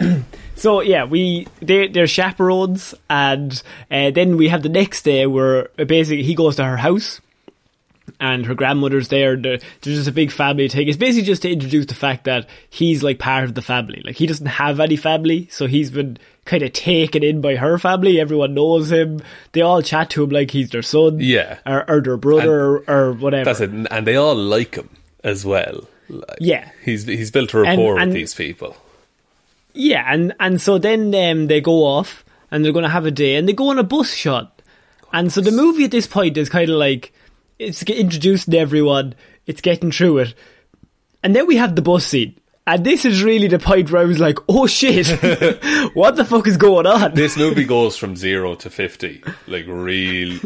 so 0.56 0.80
yeah, 0.80 1.04
we 1.04 1.46
they 1.62 1.86
they're 1.88 2.06
chaperones, 2.08 2.94
and 3.08 3.62
uh, 3.90 4.10
then 4.10 4.36
we 4.36 4.48
have 4.48 4.62
the 4.62 4.68
next 4.68 5.02
day 5.02 5.26
where 5.26 5.68
uh, 5.78 5.84
basically 5.84 6.22
he 6.24 6.34
goes 6.34 6.56
to 6.56 6.64
her 6.64 6.78
house, 6.78 7.20
and 8.20 8.46
her 8.46 8.54
grandmother's 8.54 9.08
there. 9.08 9.36
There- 9.36 9.58
There's 9.82 9.96
just 9.96 10.08
a 10.08 10.12
big 10.12 10.30
family 10.30 10.68
thing. 10.68 10.88
It's 10.88 10.96
basically 10.96 11.26
just 11.26 11.42
to 11.42 11.50
introduce 11.50 11.86
the 11.86 11.94
fact 11.94 12.24
that 12.24 12.48
he's 12.70 13.02
like 13.02 13.18
part 13.18 13.44
of 13.44 13.54
the 13.54 13.62
family. 13.62 14.02
Like 14.04 14.16
he 14.16 14.26
doesn't 14.26 14.46
have 14.46 14.80
any 14.80 14.96
family, 14.96 15.48
so 15.50 15.66
he's 15.66 15.90
been 15.90 16.18
kind 16.44 16.62
of 16.62 16.72
taken 16.72 17.22
in 17.24 17.40
by 17.40 17.56
her 17.56 17.76
family. 17.78 18.20
Everyone 18.20 18.54
knows 18.54 18.90
him. 18.92 19.20
They 19.52 19.60
all 19.62 19.82
chat 19.82 20.10
to 20.10 20.22
him 20.22 20.30
like 20.30 20.52
he's 20.52 20.70
their 20.70 20.82
son, 20.82 21.18
Yeah. 21.20 21.58
or, 21.66 21.88
or 21.90 22.00
their 22.00 22.16
brother, 22.16 22.76
or, 22.76 22.84
or 22.88 23.12
whatever. 23.12 23.44
That's 23.46 23.60
it, 23.60 23.70
and 23.90 24.06
they 24.06 24.16
all 24.16 24.36
like 24.36 24.76
him 24.76 24.88
as 25.24 25.44
well. 25.44 25.88
Like, 26.08 26.38
Yeah. 26.40 26.70
he's 26.84 27.04
he's 27.04 27.32
built 27.32 27.52
a 27.52 27.58
rapport 27.58 27.98
and- 27.98 28.10
with 28.10 28.14
these 28.14 28.34
people. 28.34 28.76
Yeah, 29.76 30.04
and 30.08 30.34
and 30.40 30.60
so 30.60 30.78
then 30.78 31.14
um, 31.14 31.48
they 31.48 31.60
go 31.60 31.84
off 31.84 32.24
and 32.50 32.64
they're 32.64 32.72
going 32.72 32.84
to 32.84 32.88
have 32.88 33.06
a 33.06 33.10
day 33.10 33.36
and 33.36 33.46
they 33.46 33.52
go 33.52 33.68
on 33.68 33.78
a 33.78 33.82
bus 33.82 34.14
shot. 34.14 34.62
And 35.12 35.32
so 35.32 35.40
the 35.40 35.50
movie 35.52 35.84
at 35.84 35.90
this 35.90 36.06
point 36.06 36.36
is 36.36 36.48
kind 36.48 36.70
of 36.70 36.76
like 36.76 37.12
it's 37.58 37.82
introducing 37.82 38.54
everyone, 38.54 39.14
it's 39.46 39.60
getting 39.60 39.92
through 39.92 40.18
it. 40.18 40.34
And 41.22 41.34
then 41.34 41.46
we 41.46 41.56
have 41.56 41.76
the 41.76 41.82
bus 41.82 42.06
scene. 42.06 42.38
And 42.66 42.84
this 42.84 43.04
is 43.04 43.22
really 43.22 43.46
the 43.46 43.58
point 43.58 43.90
where 43.92 44.02
I 44.02 44.06
was 44.06 44.18
like, 44.18 44.38
oh 44.48 44.66
shit, 44.66 45.06
what 45.94 46.16
the 46.16 46.24
fuck 46.24 46.46
is 46.48 46.56
going 46.56 46.86
on? 46.86 47.14
This 47.14 47.36
movie 47.36 47.64
goes 47.64 47.96
from 47.96 48.16
zero 48.16 48.56
to 48.56 48.70
fifty, 48.70 49.22
like 49.46 49.66
real, 49.68 50.40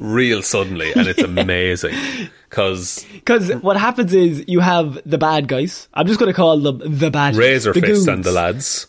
real 0.00 0.42
suddenly, 0.42 0.92
and 0.92 1.06
it's 1.06 1.22
amazing 1.22 1.94
because 2.48 3.04
Because 3.12 3.50
what 3.62 3.76
happens 3.76 4.12
is 4.14 4.44
you 4.46 4.60
have 4.60 5.00
the 5.04 5.18
bad 5.18 5.48
guys. 5.48 5.88
I'm 5.94 6.06
just 6.06 6.18
going 6.18 6.30
to 6.32 6.36
call 6.36 6.58
them 6.58 6.80
the 6.84 7.10
bad 7.10 7.36
Razor 7.36 7.72
the 7.72 7.80
Fist 7.80 7.92
goons. 7.92 8.08
and 8.08 8.24
the 8.24 8.32
lads. 8.32 8.86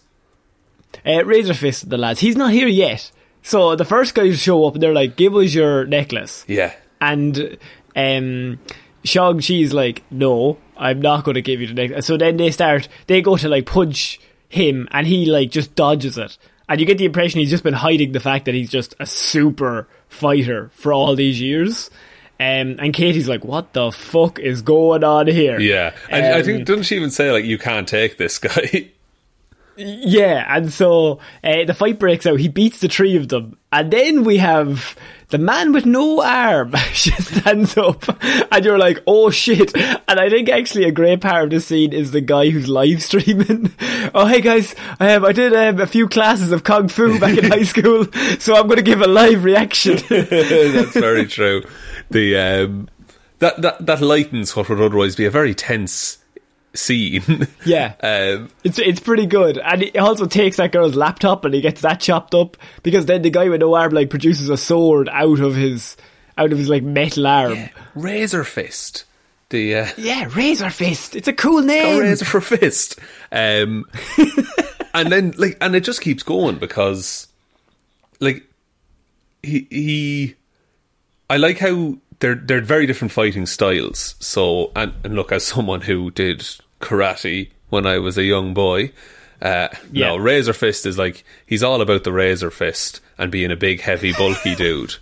Uh, 1.06 1.24
Razor 1.26 1.54
Fist, 1.54 1.90
the 1.90 1.98
lads. 1.98 2.20
He's 2.20 2.36
not 2.38 2.52
here 2.52 2.68
yet. 2.68 3.12
So 3.42 3.76
the 3.76 3.86
first 3.86 4.16
guys 4.16 4.40
show 4.40 4.66
up 4.66 4.74
and 4.76 4.82
they're 4.84 4.94
like, 4.94 5.16
give 5.18 5.36
us 5.36 5.54
your 5.54 5.86
necklace. 5.86 6.46
Yeah, 6.48 6.74
And 7.02 7.58
um, 7.96 8.60
Shang-Chi's 9.04 9.74
like, 9.74 10.04
no, 10.10 10.58
I'm 10.78 11.02
not 11.02 11.26
going 11.26 11.36
to 11.36 11.42
give 11.42 11.60
you 11.60 11.68
the 11.68 11.74
necklace. 11.74 12.06
So 12.06 12.16
then 12.16 12.38
they 12.38 12.52
start, 12.52 12.88
they 13.08 13.22
go 13.22 13.36
to 13.36 13.50
like 13.50 13.66
punch 13.66 14.22
him 14.48 14.88
and 14.92 15.06
he 15.06 15.26
like 15.26 15.52
just 15.52 15.76
dodges 15.76 16.18
it. 16.18 16.38
And 16.70 16.80
you 16.80 16.86
get 16.86 16.98
the 16.98 17.06
impression 17.06 17.42
he's 17.42 17.50
just 17.50 17.64
been 17.64 17.74
hiding 17.74 18.14
the 18.14 18.22
fact 18.22 18.46
that 18.46 18.54
he's 18.56 18.70
just 18.70 18.96
a 19.00 19.06
super 19.06 19.88
fighter 20.14 20.70
for 20.74 20.94
all 20.94 21.16
these 21.16 21.42
years. 21.42 21.90
Um, 22.40 22.76
and 22.80 22.94
Katy's 22.94 23.30
like, 23.30 23.46
what 23.46 23.74
the 23.74 23.92
fuck 23.92 24.40
is 24.40 24.62
going 24.62 25.04
on 25.04 25.28
here? 25.28 25.60
yeah. 25.60 25.96
And 26.10 26.26
I 26.26 26.40
Um, 26.40 26.44
think 26.46 26.66
doesn't 26.66 26.84
she 26.84 26.96
even 26.96 27.12
say 27.12 27.32
like 27.32 27.46
you 27.46 27.58
can't 27.58 27.88
take 27.88 28.18
this 28.18 28.38
guy? 28.40 28.90
Yeah, 29.76 30.46
and 30.56 30.72
so 30.72 31.20
uh, 31.44 31.64
the 31.66 31.74
fight 31.74 31.98
breaks 31.98 32.28
out. 32.28 32.40
He 32.40 32.48
beats 32.48 32.80
the 32.80 32.88
three 32.88 33.16
of 33.18 33.28
them, 33.30 33.58
and 33.72 33.90
then 33.92 34.24
we 34.24 34.38
have 34.38 34.96
the 35.34 35.40
man 35.40 35.74
with 35.74 35.88
no 35.88 36.22
arm 36.22 36.72
just 36.94 37.36
stands 37.36 37.76
up, 37.76 38.06
and 38.52 38.64
you're 38.64 38.78
like, 38.78 39.02
"Oh 39.08 39.32
shit!" 39.32 39.76
And 39.76 40.20
I 40.20 40.30
think 40.30 40.48
actually 40.48 40.84
a 40.84 40.92
great 40.92 41.22
part 41.22 41.46
of 41.46 41.50
this 41.50 41.66
scene 41.66 41.92
is 41.92 42.12
the 42.12 42.22
guy 42.22 42.52
who's 42.52 42.70
live 42.70 43.02
streaming. 43.02 43.74
oh 44.14 44.28
hey 44.28 44.42
guys, 44.42 44.76
um, 45.00 45.26
I 45.26 45.32
did 45.32 45.52
um, 45.56 45.82
a 45.82 45.88
few 45.88 46.08
classes 46.08 46.52
of 46.52 46.64
kung 46.64 46.88
fu 46.88 47.20
back 47.20 47.36
in 47.36 47.50
high 47.50 47.64
school, 47.64 48.06
so 48.40 48.56
I'm 48.56 48.68
going 48.68 48.78
to 48.78 48.84
give 48.84 49.02
a 49.02 49.08
live 49.08 49.44
reaction. 49.44 49.98
That's 50.08 50.94
very 50.94 51.26
true. 51.26 51.64
The 52.12 52.38
um, 52.38 52.90
that 53.40 53.60
that 53.64 53.84
that 53.84 54.02
lightens 54.02 54.56
what 54.56 54.70
would 54.70 54.80
otherwise 54.80 55.16
be 55.16 55.26
a 55.26 55.32
very 55.32 55.56
tense 55.56 56.20
scene. 56.74 57.48
yeah, 57.66 57.94
Um, 58.02 58.50
It's 58.64 58.80
it's 58.80 59.00
pretty 59.00 59.26
good, 59.26 59.58
and 59.58 59.82
he 59.84 59.98
also 59.98 60.26
takes 60.26 60.58
that 60.58 60.72
girl's 60.72 60.96
laptop 60.96 61.46
and 61.46 61.54
he 61.54 61.62
gets 61.62 61.82
that 61.82 62.00
chopped 62.00 62.34
up 62.34 62.58
because 62.84 63.06
then 63.06 63.22
the 63.22 63.30
guy 63.30 63.50
with 63.50 63.62
no 63.62 63.76
arm 63.76 63.92
like 63.94 64.10
produces 64.10 64.50
a 64.50 64.58
sword 64.58 65.08
out 65.10 65.40
of 65.40 65.56
his 65.56 65.96
out 66.38 66.52
of 66.52 66.58
his 66.58 66.70
like 66.70 66.84
metal 66.84 67.28
arm. 67.28 67.70
Razor 67.96 68.44
Fist. 68.44 69.06
The 69.50 69.76
uh, 69.76 69.88
Yeah, 69.98 70.28
Razor 70.36 70.72
Fist. 70.72 71.16
It's 71.16 71.28
a 71.28 71.34
cool 71.34 71.62
name. 71.62 72.00
razor 72.00 72.26
for 72.26 72.42
fist. 72.42 72.98
Um, 73.32 73.86
and 74.96 75.12
then 75.12 75.34
like, 75.38 75.58
and 75.62 75.76
it 75.76 75.84
just 75.84 76.02
keeps 76.02 76.24
going 76.24 76.58
because, 76.58 77.28
like, 78.20 78.44
he 79.44 79.68
he, 79.70 80.36
I 81.30 81.38
like 81.38 81.60
how 81.60 81.98
they're 82.24 82.36
they're 82.36 82.62
very 82.62 82.86
different 82.88 83.12
fighting 83.12 83.46
styles. 83.46 84.16
So 84.20 84.72
and, 84.76 84.94
and 85.04 85.14
look, 85.16 85.32
as 85.32 85.46
someone 85.46 85.82
who 85.82 86.10
did 86.10 86.40
karate 86.82 87.50
when 87.70 87.86
I 87.86 88.00
was 88.00 88.18
a 88.18 88.24
young 88.24 88.54
boy, 88.54 88.92
Uh, 89.42 89.68
Yeah. 89.92 90.08
No, 90.08 90.18
Razor 90.18 90.54
Fist 90.54 90.86
is 90.86 90.98
like 90.98 91.24
he's 91.46 91.64
all 91.64 91.82
about 91.82 92.04
the 92.06 92.14
Razor 92.14 92.50
Fist 92.52 93.02
and 93.18 93.30
being 93.32 93.52
a 93.52 93.56
big, 93.58 93.82
heavy, 93.82 94.14
bulky 94.14 94.56
dude. 94.64 94.96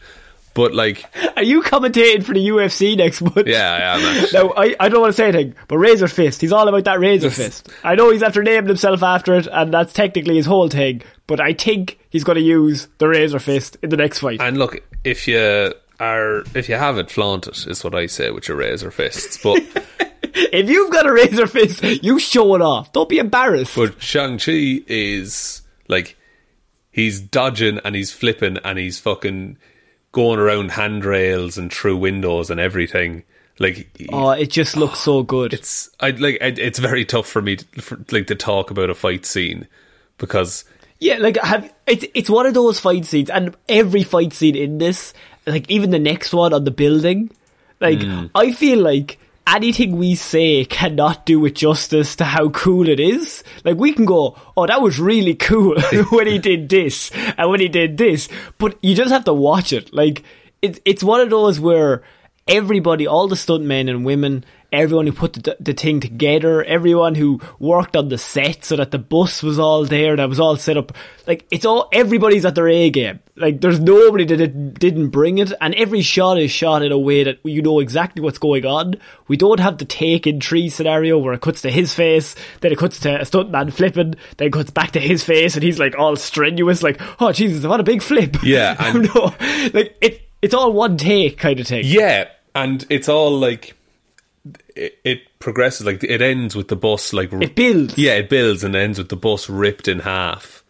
But 0.54 0.74
like, 0.74 1.06
Are 1.38 1.44
you 1.44 1.62
commentating 1.62 2.24
for 2.26 2.34
the 2.34 2.46
UFC 2.46 2.98
next 2.98 3.22
month? 3.22 3.48
yeah, 3.48 3.72
I 3.72 3.96
am. 3.96 4.02
Actually. 4.24 4.40
Now, 4.40 4.54
I, 4.58 4.76
I 4.82 4.90
don't 4.90 5.00
want 5.02 5.14
to 5.14 5.18
say 5.18 5.30
anything, 5.30 5.56
but 5.70 5.78
Razor 5.78 6.10
Fist, 6.10 6.42
he's 6.42 6.52
all 6.52 6.68
about 6.68 6.84
that 6.84 7.00
Razor 7.00 7.30
Fist. 7.30 7.70
I 7.86 7.96
know 7.96 8.10
he's 8.12 8.22
after 8.24 8.44
naming 8.44 8.68
himself 8.68 9.02
after 9.02 9.36
it, 9.36 9.48
and 9.50 9.74
that's 9.74 9.94
technically 9.94 10.36
his 10.36 10.46
whole 10.48 10.68
thing, 10.68 11.04
but 11.26 11.40
I 11.40 11.54
think 11.54 12.00
he's 12.10 12.26
going 12.26 12.36
to 12.38 12.42
use 12.44 12.90
the 12.98 13.08
Razor 13.08 13.40
Fist 13.40 13.78
in 13.82 13.92
the 13.92 13.96
next 13.98 14.20
fight. 14.20 14.42
And 14.42 14.58
look, 14.58 14.84
if 15.06 15.26
you 15.26 15.74
are, 16.02 16.44
if 16.56 16.68
you 16.68 16.76
have 16.76 16.98
it, 16.98 17.12
flaunt 17.12 17.48
it. 17.48 17.68
Is 17.68 17.84
what 17.84 17.96
I 17.96 18.08
say 18.08 18.32
with 18.32 18.48
your 18.48 18.58
Razor 18.58 18.92
Fists. 18.92 19.38
But 19.42 19.64
if 20.24 20.70
you've 20.70 20.92
got 20.92 21.06
a 21.06 21.14
Razor 21.14 21.48
Fist, 21.48 21.84
you 21.84 22.20
show 22.20 22.56
it 22.56 22.62
off. 22.62 22.92
Don't 22.92 23.08
be 23.10 23.20
embarrassed. 23.20 23.76
but 23.76 24.02
Shang 24.02 24.38
Chi 24.38 24.82
is 24.88 25.62
like 25.88 26.18
he's 26.92 27.22
dodging 27.22 27.80
and 27.86 27.96
he's 27.96 28.12
flipping 28.12 28.58
and 28.64 28.78
he's 28.78 29.00
fucking 29.00 29.58
going 30.12 30.40
around 30.40 30.72
handrails 30.72 31.58
and 31.58 31.72
through 31.72 31.98
windows 31.98 32.50
and 32.50 32.60
everything. 32.60 33.24
Like 33.60 33.90
oh, 34.12 34.32
it 34.32 34.50
just 34.50 34.76
looks 34.76 35.00
so 35.00 35.24
good. 35.36 35.54
it's 35.54 35.90
I 36.00 36.12
like 36.12 36.38
it, 36.42 36.58
it's 36.58 36.80
very 36.80 37.06
tough 37.06 37.28
for 37.28 37.42
me 37.42 37.58
to, 37.58 37.82
for, 37.82 38.04
like 38.12 38.28
to 38.28 38.36
talk 38.36 38.72
about 38.72 38.90
a 38.90 38.96
fight 38.96 39.26
scene 39.26 39.68
because 40.18 40.66
Yeah, 41.00 41.18
like 41.18 41.38
have 41.38 41.72
it's 41.86 42.06
it's 42.14 42.30
one 42.30 42.46
of 42.46 42.54
those 42.54 42.80
fight 42.80 43.06
scenes, 43.06 43.30
and 43.30 43.56
every 43.68 44.04
fight 44.04 44.34
scene 44.34 44.56
in 44.56 44.78
this, 44.78 45.14
like 45.52 45.70
even 45.70 45.92
the 45.92 46.00
next 46.00 46.34
one 46.34 46.54
on 46.54 46.64
the 46.64 46.72
building, 46.72 47.30
like 47.80 48.02
hmm. 48.02 48.28
I 48.34 48.52
feel 48.52 48.80
like 48.80 49.20
anything 49.48 49.98
we 49.98 50.16
say 50.16 50.66
cannot 50.66 51.26
do 51.26 51.46
it 51.46 51.56
justice 51.56 52.16
to 52.16 52.24
how 52.24 52.50
cool 52.50 52.88
it 52.88 53.00
is. 53.00 53.44
Like 53.66 53.78
we 53.78 53.94
can 53.94 54.06
go, 54.06 54.38
oh, 54.56 54.66
that 54.66 54.82
was 54.82 55.00
really 55.00 55.36
cool 55.36 55.76
when 56.12 56.28
he 56.28 56.40
did 56.40 56.70
this 56.70 57.12
and 57.38 57.50
when 57.50 57.60
he 57.60 57.68
did 57.68 57.98
this, 57.98 58.30
but 58.58 58.78
you 58.82 58.96
just 58.96 59.12
have 59.12 59.26
to 59.26 59.34
watch 59.34 59.74
it. 59.74 59.94
Like 59.94 60.24
it's 60.62 60.80
it's 60.86 61.04
one 61.04 61.22
of 61.22 61.30
those 61.30 61.60
where 61.60 62.04
everybody, 62.48 63.08
all 63.08 63.28
the 63.28 63.36
stuntmen 63.36 63.90
and 63.90 64.06
women, 64.06 64.46
everyone 64.72 65.06
who 65.08 65.12
put 65.14 65.34
the, 65.34 65.58
the 65.60 65.74
thing 65.74 66.00
together, 66.00 66.64
everyone 66.64 67.16
who 67.16 67.40
worked 67.60 67.96
on 67.96 68.10
the 68.10 68.18
set 68.18 68.64
so 68.66 68.76
that 68.78 68.92
the 68.92 68.98
bus 69.00 69.44
was 69.44 69.60
all 69.60 69.86
there, 69.86 70.16
that 70.16 70.30
was 70.30 70.40
all 70.40 70.56
set 70.56 70.78
up. 70.78 70.94
Like 71.28 71.46
it's 71.52 71.66
all 71.66 71.90
everybody's 71.92 72.46
at 72.46 72.56
their 72.56 72.68
A 72.70 72.90
game. 72.90 73.20
Like 73.36 73.62
there's 73.62 73.80
nobody 73.80 74.26
that 74.26 74.40
it 74.42 74.74
didn't 74.80 75.10
bring 75.10 75.38
it, 75.40 75.52
and 75.62 75.74
every 75.76 76.02
shot 76.02 76.38
is 76.38 76.52
shot 76.52 76.84
in 76.84 76.92
a 76.92 77.00
way 77.00 77.24
that 77.24 77.40
you 77.44 77.62
know 77.62 77.80
exactly 77.80 78.22
what's 78.22 78.38
going 78.38 78.66
on. 78.66 78.96
We 79.28 79.38
don't 79.38 79.60
have 79.60 79.78
the 79.78 79.86
Taken 79.86 80.40
3 80.42 80.70
scenario 80.70 81.18
where 81.18 81.34
it 81.34 81.42
cuts 81.42 81.62
to 81.64 81.72
his 81.72 81.94
face, 81.94 82.36
then 82.60 82.72
it 82.72 82.78
cuts 82.78 83.00
to 83.02 83.22
a 83.22 83.24
stuntman 83.24 83.74
flipping, 83.74 84.16
then 84.38 84.48
it 84.48 84.54
cuts 84.54 84.70
back 84.72 84.92
to 84.92 85.00
his 85.00 85.24
face, 85.24 85.56
and 85.56 85.64
he's 85.64 85.80
like 85.80 85.98
all 85.98 86.16
strenuous, 86.16 86.84
like 86.84 87.00
oh 87.22 87.32
Jesus, 87.32 87.66
what 87.66 87.80
a 87.80 87.84
big 87.84 88.02
flip. 88.02 88.38
Yeah, 88.44 88.76
and- 88.80 89.14
no, 89.16 89.34
like 89.74 89.98
it. 90.02 90.22
It's 90.42 90.56
all 90.56 90.74
one 90.74 90.98
take 90.98 91.38
kind 91.38 91.60
of 91.60 91.68
thing. 91.68 91.84
yeah, 91.86 92.30
and 92.56 92.84
it's 92.90 93.08
all 93.08 93.38
like 93.38 93.76
it, 94.76 95.00
it 95.04 95.40
progresses 95.40 95.86
like 95.86 96.04
it 96.04 96.22
ends 96.22 96.56
with 96.56 96.68
the 96.68 96.76
bus 96.76 97.14
like 97.14 97.32
It 97.34 97.56
builds. 97.56 97.98
Yeah, 97.98 98.14
it 98.14 98.30
builds 98.30 98.64
and 98.64 98.76
ends 98.76 98.98
with 98.98 99.10
the 99.10 99.16
bus 99.16 99.50
ripped 99.50 99.88
in 99.88 100.00
half, 100.00 100.64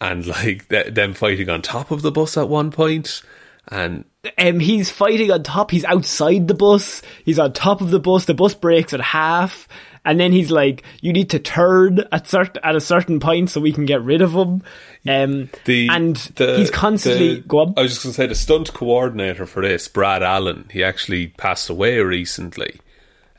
and 0.00 0.26
like 0.26 0.68
th- 0.68 0.94
them 0.94 1.14
fighting 1.14 1.48
on 1.48 1.62
top 1.62 1.90
of 1.90 2.02
the 2.02 2.12
bus 2.12 2.36
at 2.36 2.48
one 2.48 2.70
point, 2.70 3.22
and 3.68 4.04
um, 4.38 4.60
he's 4.60 4.90
fighting 4.90 5.30
on 5.30 5.42
top. 5.42 5.70
He's 5.70 5.84
outside 5.84 6.48
the 6.48 6.54
bus. 6.54 7.02
He's 7.24 7.38
on 7.38 7.52
top 7.52 7.80
of 7.80 7.90
the 7.90 8.00
bus. 8.00 8.24
The 8.26 8.34
bus 8.34 8.54
breaks 8.54 8.92
at 8.92 9.00
half, 9.00 9.66
and 10.04 10.20
then 10.20 10.30
he's 10.32 10.50
like, 10.50 10.84
"You 11.00 11.12
need 11.12 11.30
to 11.30 11.38
turn 11.40 12.00
at 12.12 12.24
cert- 12.24 12.58
at 12.62 12.76
a 12.76 12.80
certain 12.80 13.18
point 13.20 13.50
so 13.50 13.60
we 13.60 13.72
can 13.72 13.84
get 13.86 14.02
rid 14.02 14.22
of 14.22 14.32
him." 14.32 14.62
Um, 15.08 15.50
the 15.64 15.88
and 15.90 16.16
the- 16.36 16.56
he's 16.56 16.70
constantly 16.70 17.36
the- 17.36 17.40
go 17.42 17.58
on. 17.60 17.74
I 17.76 17.82
was 17.82 17.92
just 17.92 18.02
going 18.04 18.12
to 18.12 18.16
say 18.16 18.26
the 18.26 18.34
stunt 18.34 18.72
coordinator 18.74 19.46
for 19.46 19.62
this, 19.62 19.88
Brad 19.88 20.22
Allan, 20.22 20.68
he 20.72 20.84
actually 20.84 21.28
passed 21.28 21.68
away 21.68 21.98
recently. 21.98 22.78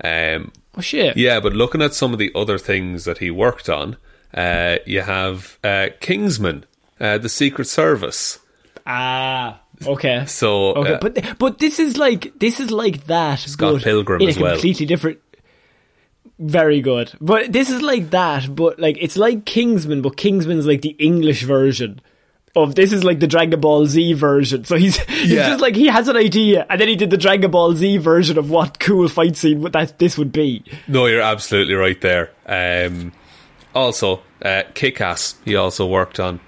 Um, 0.03 0.51
oh 0.77 0.81
shit! 0.81 1.17
yeah, 1.17 1.39
but 1.39 1.53
looking 1.53 1.81
at 1.81 1.93
some 1.93 2.13
of 2.13 2.19
the 2.19 2.31
other 2.35 2.57
things 2.57 3.05
that 3.05 3.17
he 3.17 3.31
worked 3.31 3.69
on, 3.69 3.97
uh, 4.33 4.77
you 4.85 5.01
have 5.01 5.57
uh, 5.63 5.87
Kingsman, 5.99 6.65
uh, 6.99 7.17
the 7.17 7.29
Secret 7.29 7.65
Service. 7.65 8.39
Ah, 8.85 9.61
okay. 9.85 10.25
So, 10.27 10.73
okay, 10.75 10.93
uh, 10.93 10.99
but 10.99 11.37
but 11.37 11.59
this 11.59 11.79
is 11.79 11.97
like 11.97 12.37
this 12.39 12.59
is 12.59 12.71
like 12.71 13.05
that. 13.05 13.39
Scott 13.39 13.81
Pilgrim 13.81 14.21
in 14.21 14.29
as 14.29 14.37
a 14.37 14.41
well. 14.41 14.51
completely 14.53 14.85
different. 14.85 15.19
Very 16.37 16.79
good, 16.79 17.11
but 17.19 17.51
this 17.51 17.69
is 17.69 17.81
like 17.81 18.11
that. 18.11 18.55
But 18.55 18.79
like 18.79 18.97
it's 19.01 19.17
like 19.17 19.45
Kingsman, 19.45 20.01
but 20.01 20.15
Kingsman's 20.15 20.65
like 20.65 20.81
the 20.81 20.95
English 20.97 21.43
version 21.43 22.01
of 22.63 22.75
this 22.75 22.91
is 22.93 23.03
like 23.03 23.19
the 23.19 23.27
Dragon 23.27 23.59
Ball 23.59 23.85
Z 23.85 24.13
version. 24.13 24.63
So 24.65 24.75
he's 24.77 24.97
he's 25.03 25.31
Yeah. 25.31 25.49
just 25.49 25.61
like 25.61 25.75
he 25.75 25.87
has 25.87 26.07
an 26.07 26.17
idea, 26.17 26.65
and 26.69 26.79
then 26.79 26.87
he 26.87 26.95
did 26.95 27.09
the 27.09 27.17
Dragon 27.17 27.51
Ball 27.51 27.73
Z 27.73 27.97
version 27.97 28.37
of 28.37 28.49
what 28.49 28.79
cool 28.79 29.07
fight 29.07 29.35
scene 29.35 29.61
that 29.71 29.97
this 29.99 30.17
would 30.17 30.31
be. 30.31 30.63
No, 30.87 31.05
you're 31.05 31.21
absolutely 31.21 31.73
right 31.75 31.99
there. 32.01 32.31
Um, 32.45 33.11
also, 33.75 34.21
uh, 34.43 34.63
Kick 34.73 34.99
Ass, 35.01 35.35
he 35.45 35.55
also 35.55 35.85
worked 35.85 36.19
on. 36.19 36.39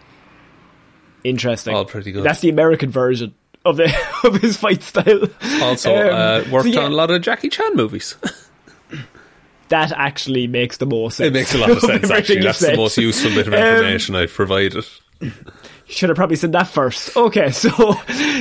Interesting. 1.24 1.76
All 1.76 1.86
pretty 1.86 2.12
good. 2.12 2.24
That's 2.24 2.41
the 2.41 2.50
American 2.50 2.89
version 2.89 3.34
of 3.63 3.78
the 3.78 3.93
of 4.24 4.41
his 4.41 4.58
fight 4.58 4.82
style. 4.82 5.28
Also, 5.62 5.95
Um, 5.95 6.08
uh, 6.47 6.52
worked 6.52 6.65
so 6.65 6.71
yeah, 6.74 6.86
on 6.86 6.91
a 6.91 6.95
lot 6.95 7.12
of 7.12 7.21
Jackie 7.21 7.50
Chan 7.50 7.76
movies. 7.76 8.15
That 9.69 9.93
actually 9.93 10.47
makes 10.47 10.78
the 10.78 10.86
most 10.86 11.15
sense. 11.17 11.28
it 11.28 11.34
makes 11.34 11.56
a 11.56 11.58
lot 11.58 11.69
of 11.69 11.80
sense, 11.80 12.10
actually. 12.12 12.41
That's 12.41 12.60
the 12.60 12.76
most 12.76 12.97
useful 12.97 13.32
bit 13.32 13.47
of 13.47 13.54
Um, 13.54 13.60
information 13.62 14.15
I've 14.15 14.34
provided. 14.34 14.84
Should 15.91 16.08
have 16.08 16.15
probably 16.15 16.38
said 16.38 16.54
that 16.54 16.67
first. 16.67 17.15
Okay, 17.17 17.51
so 17.51 17.69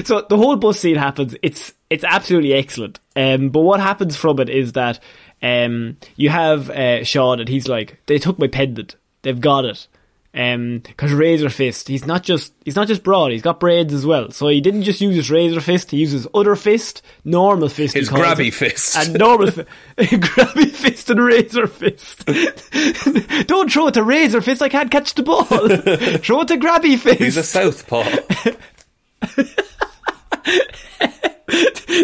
so 0.05 0.25
the 0.29 0.37
whole 0.37 0.57
bus 0.57 0.79
scene 0.79 0.97
happens. 0.97 1.35
It's 1.43 1.75
it's 1.91 2.05
absolutely 2.05 2.55
excellent. 2.55 3.01
Um, 3.17 3.49
but 3.49 3.63
what 3.63 3.81
happens 3.81 4.17
from 4.17 4.39
it 4.39 4.49
is 4.49 4.73
that 4.73 5.01
um, 5.43 5.97
you 6.15 6.31
have 6.31 6.71
uh, 6.71 7.03
Sean 7.03 7.41
and 7.41 7.49
he's 7.49 7.67
like, 7.67 8.01
they 8.07 8.19
took 8.19 8.39
my 8.39 8.47
pendant. 8.47 8.95
They've 9.23 9.41
got 9.41 9.65
it. 9.65 9.89
Um, 10.33 10.79
because 10.79 11.13
Razor 11.13 11.51
Fist, 11.51 11.89
he's 11.89 12.07
not 12.07 12.23
just 12.23 12.53
he's 12.65 12.77
not 12.77 12.87
just 12.87 13.03
broad. 13.03 13.33
He's 13.33 13.43
got 13.43 13.59
braids 13.59 13.93
as 13.93 14.07
well. 14.07 14.31
So 14.31 14.47
he 14.47 14.61
didn't 14.61 14.85
just 14.85 15.01
use 15.01 15.17
his 15.17 15.29
Razor 15.29 15.61
Fist. 15.61 15.91
He 15.91 15.97
uses 15.97 16.25
other 16.33 16.55
fist, 16.55 17.03
normal 17.25 17.69
fist. 17.69 17.95
His 17.95 18.09
grabby 18.09 18.49
it, 18.49 18.55
fist. 18.55 18.97
and 18.97 19.19
normal 19.19 19.51
fi- 19.51 19.65
grabby 19.99 20.71
fist 20.71 21.11
and 21.11 21.19
razor 21.21 21.67
fist. 21.67 22.25
Don't 23.49 23.73
throw 23.73 23.89
it 23.89 23.95
to 23.95 24.05
razor 24.05 24.41
fist. 24.41 24.63
I 24.63 24.69
can't 24.69 24.91
catch 24.91 25.15
the 25.15 25.25
ball. 25.25 25.43
throw 25.47 26.43
it 26.43 26.49
to 26.49 26.57
grabby 26.57 26.97
fist. 26.97 27.19
He's 27.19 27.37
a 27.37 27.43
southpaw. 27.43 28.05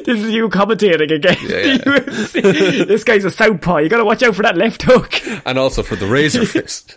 This 0.04 0.18
is 0.20 0.32
you 0.32 0.48
commentating 0.48 1.12
again. 1.12 1.36
Yeah, 1.42 1.78
yeah. 1.84 2.84
This 2.84 3.04
guy's 3.04 3.24
a 3.24 3.30
southpaw. 3.30 3.78
You 3.78 3.88
got 3.88 3.98
to 3.98 4.04
watch 4.04 4.22
out 4.24 4.34
for 4.34 4.42
that 4.42 4.56
left 4.56 4.82
hook, 4.82 5.14
and 5.46 5.58
also 5.58 5.84
for 5.84 5.94
the 5.94 6.06
razor 6.06 6.44
fist. 6.44 6.96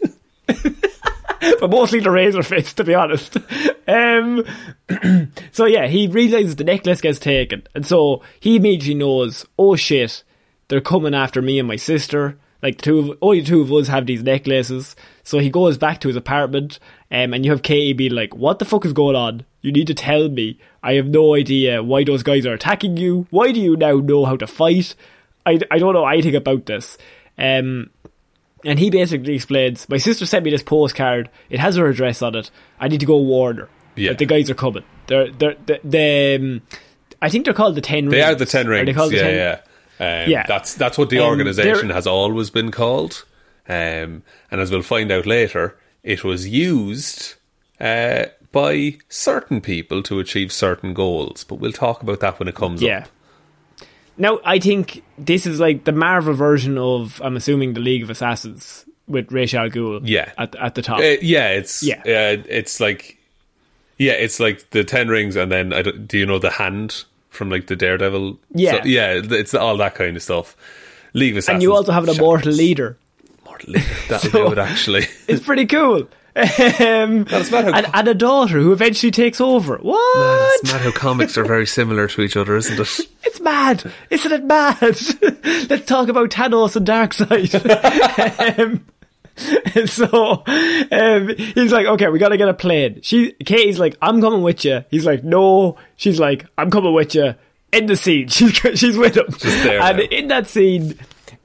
but 1.60 1.70
mostly 1.70 2.00
the 2.00 2.12
razor 2.12 2.44
fist, 2.44 2.78
to 2.78 2.84
be 2.84 2.96
honest. 2.96 3.38
Um, 3.90 4.46
so 5.52 5.66
yeah, 5.66 5.88
he 5.88 6.06
realizes 6.06 6.56
the 6.56 6.64
necklace 6.64 7.02
gets 7.02 7.18
taken, 7.18 7.64
and 7.74 7.88
so 7.88 8.22
he 8.40 8.58
immediately 8.58 8.94
knows, 8.94 9.48
oh 9.58 9.76
shit, 9.76 10.24
they're 10.68 10.80
coming 10.80 11.16
after 11.16 11.42
me 11.42 11.58
and 11.58 11.68
my 11.68 11.76
sister. 11.76 12.38
Like 12.62 12.78
the 12.78 12.84
two, 12.84 13.00
of, 13.00 13.18
only 13.24 13.42
two 13.42 13.62
of 13.62 13.72
us 13.72 13.88
have 13.88 14.06
these 14.06 14.22
necklaces. 14.22 14.96
So 15.24 15.40
he 15.40 15.50
goes 15.50 15.80
back 15.80 16.02
to 16.02 16.08
his 16.08 16.18
apartment, 16.18 16.78
um, 17.10 17.34
and 17.34 17.44
you 17.44 17.50
have 17.50 17.64
Katy 17.64 17.94
being 17.94 18.14
like, 18.14 18.36
"What 18.36 18.60
the 18.60 18.66
fuck 18.66 18.86
is 18.86 18.94
going 18.94 19.16
on? 19.16 19.44
You 19.62 19.72
need 19.72 19.88
to 19.88 19.96
tell 19.96 20.30
me. 20.30 20.60
I 20.84 20.94
have 20.94 21.08
no 21.08 21.34
idea 21.34 21.82
why 21.82 22.04
those 22.04 22.22
guys 22.22 22.46
are 22.46 22.54
attacking 22.54 22.98
you. 22.98 23.26
Why 23.32 23.52
do 23.52 23.60
you 23.60 23.76
now 23.76 23.94
know 23.94 24.26
how 24.26 24.38
to 24.38 24.46
fight? 24.46 24.96
I, 25.48 25.60
I 25.72 25.80
don't 25.80 25.94
know 25.94 26.06
anything 26.06 26.36
about 26.36 26.68
this." 26.68 26.96
Um, 27.40 27.90
and 28.66 28.80
he 28.80 28.90
basically 28.90 29.36
explains, 29.36 29.88
"My 29.90 29.98
sister 29.98 30.26
sent 30.26 30.44
me 30.46 30.52
this 30.52 30.64
postcard. 30.64 31.30
It 31.50 31.60
has 31.60 31.76
her 31.78 31.88
address 31.88 32.22
on 32.22 32.36
it. 32.36 32.52
I 32.80 32.88
need 32.88 33.00
to 33.00 33.06
go 33.06 33.18
warn 33.18 33.58
her. 33.58 33.70
Yeah. 33.96 34.10
that 34.12 34.18
the 34.20 34.26
guys 34.26 34.50
are 34.50 34.56
coming. 34.56 34.84
They're 35.08 35.30
they're 35.32 35.56
the, 35.66 35.80
the 35.84 36.36
um, 36.40 36.62
I 37.22 37.30
think 37.30 37.46
they're 37.46 37.54
called 37.54 37.76
the 37.76 37.82
Ten 37.82 38.06
Rings. 38.06 38.12
They 38.14 38.22
are 38.22 38.36
the 38.36 38.46
Ten 38.46 38.68
Are 38.68 38.70
Rings. 38.72 38.86
they 38.86 38.94
called 38.94 39.12
the 39.12 39.18
yeah, 39.18 39.24
10 39.24 39.36
yeah. 40.00 40.24
Um, 40.24 40.30
Yeah. 40.30 40.46
That's 40.48 40.74
that's 40.76 40.98
what 40.98 41.10
the 41.10 41.20
Um, 41.20 41.28
organisation 41.30 41.90
has 41.90 42.08
always 42.08 42.50
been 42.50 42.72
called. 42.72 43.26
Um, 43.68 44.24
and 44.50 44.62
as 44.62 44.72
we'll 44.72 44.82
find 44.84 45.12
out 45.12 45.26
later, 45.26 45.78
it 46.02 46.24
was 46.24 46.48
used 46.48 47.36
uh, 47.80 48.26
by 48.52 48.98
certain 49.10 49.60
people 49.62 50.02
to 50.04 50.20
achieve 50.20 50.52
certain 50.54 50.94
goals. 50.94 51.44
But 51.44 51.56
we'll 51.56 51.72
talk 51.74 52.02
about 52.02 52.20
that 52.22 52.40
when 52.40 52.48
it 52.48 52.56
comes 52.56 52.82
Yeah. 52.82 53.00
up. 53.00 53.08
Now 54.20 54.40
I 54.46 54.60
think 54.60 55.04
this 55.18 55.48
is 55.48 55.60
like 55.60 55.86
the 55.86 55.92
Marvel 55.92 56.34
version 56.34 56.78
of 56.78 57.20
I'm 57.24 57.36
assuming 57.38 57.74
the 57.74 57.80
League 57.80 58.04
of 58.04 58.10
Assassins 58.12 58.86
with 59.08 59.32
Ra's 59.32 59.54
al 59.56 59.70
Ghul. 59.70 60.02
Yeah. 60.04 60.32
at 60.38 60.56
at 60.58 60.76
the 60.76 60.82
top. 60.84 61.00
Uh, 61.00 61.16
yeah, 61.22 61.50
it's 61.50 61.82
Yeah. 61.82 62.02
uh, 62.02 62.44
it's 62.48 62.80
like 62.80 63.18
yeah, 63.98 64.14
it's 64.14 64.40
like 64.40 64.70
the 64.70 64.84
Ten 64.84 65.08
Rings, 65.10 65.36
and 65.36 65.52
then 65.52 65.74
I 65.74 65.82
don't, 65.82 66.14
you 66.14 66.26
know 66.26 66.38
the 66.40 66.52
hand 66.52 67.04
from 67.32 67.50
like 67.50 67.68
the 67.68 67.76
Daredevil? 67.76 68.38
Yeah. 68.54 68.82
So- 68.84 68.88
yeah, 68.88 69.22
it's 69.24 69.54
all 69.54 69.76
that 69.78 69.96
kind 69.96 70.16
of 70.16 70.24
stuff. 70.24 70.56
League 71.14 71.34
of 71.34 71.38
Assassins, 71.40 71.56
and 71.56 71.64
you 71.64 71.74
also 71.74 71.92
have 71.92 72.04
an 72.04 72.12
immortal 72.16 72.44
shadows. 72.52 72.58
leader. 72.58 72.98
That'll 74.08 74.20
So- 74.32 74.54
do 74.54 74.60
actually. 74.62 75.06
It's 75.28 75.44
pretty 75.44 75.66
cool. 75.66 76.08
Um, 76.40 77.24
That's 77.26 77.52
mad 77.52 77.66
how 77.66 77.72
and, 77.74 77.88
and 77.94 78.08
a 78.08 78.14
daughter 78.14 78.60
who 78.60 78.72
eventually 78.72 79.12
takes 79.12 79.42
over. 79.42 79.78
What? 79.78 80.60
It's 80.62 80.72
mad 80.72 80.82
how 80.82 80.92
comics 80.92 81.38
are 81.38 81.44
very 81.44 81.68
similar 81.68 82.08
to 82.08 82.22
each 82.22 82.38
other, 82.38 82.56
isn't 82.56 82.80
it? 82.80 83.08
It's 83.24 83.42
mad, 83.42 83.92
isn't 84.10 84.32
it 84.32 84.44
mad? 84.44 84.82
Let's 85.70 85.86
talk 85.86 86.08
about 86.08 86.32
Thanos 86.32 86.76
and 86.76 86.88
Darkseid. 86.88 88.60
um, 88.60 88.86
and 89.76 89.90
so 89.90 90.44
um, 90.92 91.36
he's 91.38 91.72
like, 91.72 91.86
"Okay, 91.86 92.08
we 92.10 92.18
got 92.20 92.30
to 92.30 92.38
get 92.38 92.50
a 92.50 92.54
plane." 92.54 93.02
She, 93.04 93.34
Katy's 93.34 93.78
like, 93.80 93.98
"I'm 94.02 94.20
coming 94.22 94.42
with 94.42 94.66
you." 94.66 94.84
He's 94.90 95.06
like, 95.06 95.24
"No." 95.24 95.78
She's 95.96 96.20
like, 96.20 96.46
"I'm 96.58 96.72
coming 96.72 96.94
with 96.94 97.14
you." 97.16 97.36
In 97.72 97.86
the 97.86 97.96
scene, 97.96 98.30
she's 98.30 98.52
she's 98.80 98.98
with 98.98 99.16
him, 99.16 99.28
there 99.64 99.80
and 99.82 99.98
now. 99.98 100.04
in 100.06 100.28
that 100.30 100.48
scene. 100.48 100.98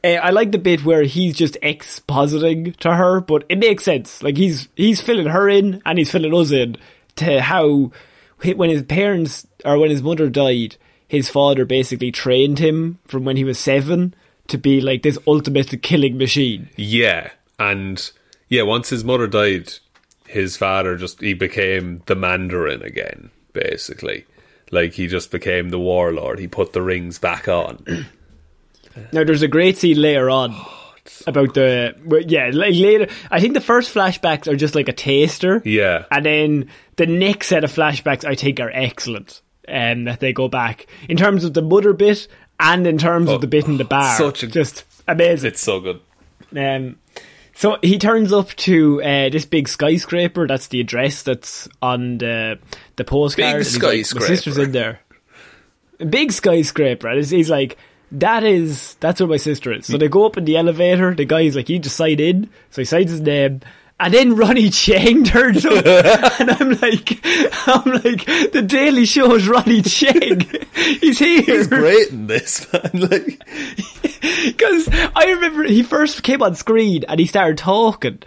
Uh, 0.05 0.21
I 0.23 0.31
like 0.31 0.53
the 0.53 0.59
bit 0.59 0.85
where 0.85 1.05
he's 1.05 1.35
just 1.35 1.57
expositing 1.63 2.77
to 2.77 2.95
her, 2.95 3.21
but 3.21 3.45
it 3.49 3.59
makes 3.59 3.85
sense. 3.85 4.23
Like 4.23 4.37
he's 4.37 4.69
he's 4.77 5.01
filling 5.01 5.29
her 5.29 5.49
in 5.49 5.81
and 5.87 5.99
he's 5.99 6.13
filling 6.13 6.35
us 6.35 6.51
in 6.51 6.77
to 7.17 7.41
how 7.41 7.91
when 8.43 8.69
his 8.69 8.83
parents 8.83 9.47
or 9.65 9.79
when 9.79 9.91
his 9.91 10.03
mother 10.03 10.29
died, 10.29 10.77
his 11.09 11.31
father 11.31 11.65
basically 11.65 12.13
trained 12.13 12.59
him 12.59 12.99
from 13.07 13.25
when 13.25 13.39
he 13.39 13.45
was 13.45 13.59
seven 13.59 14.15
to 14.49 14.59
be 14.59 14.83
like 14.83 15.03
this 15.03 15.19
ultimate 15.27 15.81
killing 15.81 16.19
machine. 16.19 16.69
Yeah, 16.77 17.31
and 17.59 18.11
yeah, 18.49 18.63
once 18.63 18.91
his 18.91 19.05
mother 19.05 19.27
died, 19.27 19.73
his 20.27 20.59
father 20.59 20.97
just 20.97 21.23
he 21.23 21.33
became 21.33 22.03
the 22.05 22.15
Mandarin 22.15 22.83
again, 22.83 23.31
basically. 23.55 24.27
Like 24.71 24.93
he 24.93 25.07
just 25.07 25.31
became 25.31 25.71
the 25.71 25.79
warlord. 25.79 26.41
He 26.41 26.49
put 26.49 26.75
the 26.75 26.83
rings 26.83 27.19
back 27.19 27.49
on. 27.49 28.07
Now, 29.13 29.25
there's 29.25 29.43
a 29.43 29.49
great 29.49 29.77
scene 29.79 30.01
later 30.01 30.31
on 30.31 30.55
about 31.27 31.55
the 31.55 31.95
well, 32.05 32.23
yeah, 32.23 32.51
like 32.53 32.75
later. 32.75 33.09
I 33.31 33.41
think 33.41 33.55
the 33.55 33.61
first 33.61 33.95
flashbacks 33.95 34.47
are 34.47 34.57
just 34.57 34.75
like 34.75 34.89
a 34.89 34.93
taster. 34.93 35.63
Yeah. 35.65 36.05
and 36.11 36.25
then 36.25 36.71
the 36.97 37.07
next 37.07 37.49
set 37.49 37.65
of 37.65 37.73
flashbacks 37.73 38.25
I 38.25 38.35
think 38.35 38.61
are 38.61 38.71
excellent. 38.71 39.41
Um, 39.67 40.05
that 40.05 40.21
they 40.21 40.35
go 40.35 40.47
back 40.49 40.87
in 41.09 41.17
terms 41.17 41.43
of 41.43 41.55
the 41.55 41.63
mother 41.63 41.95
bit 41.95 42.29
and 42.61 42.87
in 42.87 42.99
terms 42.99 43.31
of 43.31 43.41
the 43.41 43.47
bit 43.47 43.67
in 43.67 43.79
the 43.79 43.85
bar. 43.85 44.15
such 44.19 44.43
a- 44.43 44.47
just 44.47 44.85
amazing. 45.09 45.49
It's 45.49 45.63
so 45.63 45.81
good. 45.81 46.01
Um, 46.55 46.97
so 47.55 47.79
he 47.83 47.99
turns 47.99 48.31
up 48.31 48.51
to 48.57 49.03
uh, 49.03 49.31
this 49.31 49.47
big 49.47 49.69
skyscraper. 49.69 50.47
That's 50.47 50.67
the 50.67 50.81
address 50.81 51.23
that's 51.23 51.67
on 51.81 52.19
the 52.19 52.59
the 52.97 53.05
postcard. 53.05 53.55
Big 53.55 53.65
he's 53.65 53.83
like, 53.83 53.93
skyscraper. 54.05 54.23
My 54.23 54.27
sister's 54.29 54.59
in 54.59 54.73
there. 54.73 55.01
Big 56.11 56.33
skyscraper. 56.33 57.09
And 57.09 57.17
he's, 57.17 57.31
he's 57.31 57.51
like, 57.51 57.79
that 58.15 58.45
is 58.45 58.95
that's 59.01 59.21
where 59.21 59.29
my 59.29 59.37
sister 59.37 59.73
is. 59.73 59.87
So 59.87 59.99
they 59.99 60.09
go 60.09 60.27
up 60.27 60.37
in 60.37 60.45
the 60.45 60.57
elevator. 60.57 61.15
The 61.15 61.25
guy's 61.25 61.57
like, 61.57 61.69
you 61.69 61.79
just 61.79 61.97
sign 61.97 62.21
in. 62.21 62.51
So 62.71 62.81
he 62.83 62.87
signs 62.87 63.11
his 63.11 63.21
name. 63.21 63.61
And 64.01 64.13
then 64.13 64.35
Ronny 64.35 64.65
Chieng 64.71 65.25
turns 65.25 65.65
up, 65.65 65.87
and 66.41 66.51
I'm 66.51 66.71
like, 66.81 67.21
I'm 67.69 67.93
like, 67.93 68.27
the 68.53 68.65
Daily 68.67 69.07
Show's 69.07 69.47
Ronny 69.47 69.83
Chieng. 69.83 70.43
He's 71.01 71.21
here. 71.21 71.43
He's 71.43 71.69
great 71.69 72.09
in 72.09 72.27
this, 72.27 72.71
man. 72.73 72.91
Like, 72.93 73.41
Because 74.45 74.89
I 75.15 75.27
remember 75.35 75.63
he 75.63 75.85
first 75.85 76.25
came 76.25 76.43
on 76.43 76.57
screen 76.57 77.05
and 77.09 77.21
he 77.21 77.27
started 77.27 77.57
talking, 77.59 78.19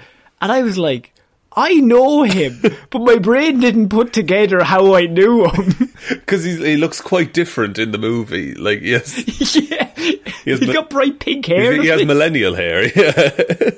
and 0.41 0.52
I 0.54 0.62
was 0.63 0.78
like, 0.78 1.13
I 1.60 1.74
know 1.74 2.22
him, 2.24 2.62
but 2.91 3.00
my 3.00 3.17
brain 3.17 3.60
didn't 3.60 3.89
put 3.89 4.13
together 4.13 4.63
how 4.63 4.93
I 4.93 5.08
knew 5.08 5.50
him. 5.50 5.74
because 6.10 6.43
he 6.43 6.78
looks 6.78 7.02
quite 7.02 7.34
different 7.34 7.80
in 7.80 7.91
the 7.91 7.98
movie. 7.98 8.54
Like, 8.54 8.82
yes, 8.82 9.56
yeah, 9.56 9.89
He 9.96 10.22
has 10.52 10.60
he's 10.60 10.67
mi- 10.67 10.74
got 10.74 10.89
bright 10.91 11.20
pink 11.20 11.48
hair. 11.48 11.82
he 11.82 11.88
has 11.88 12.06
millennial 12.06 12.54
hair. 12.56 12.84
Yeah. 12.96 13.74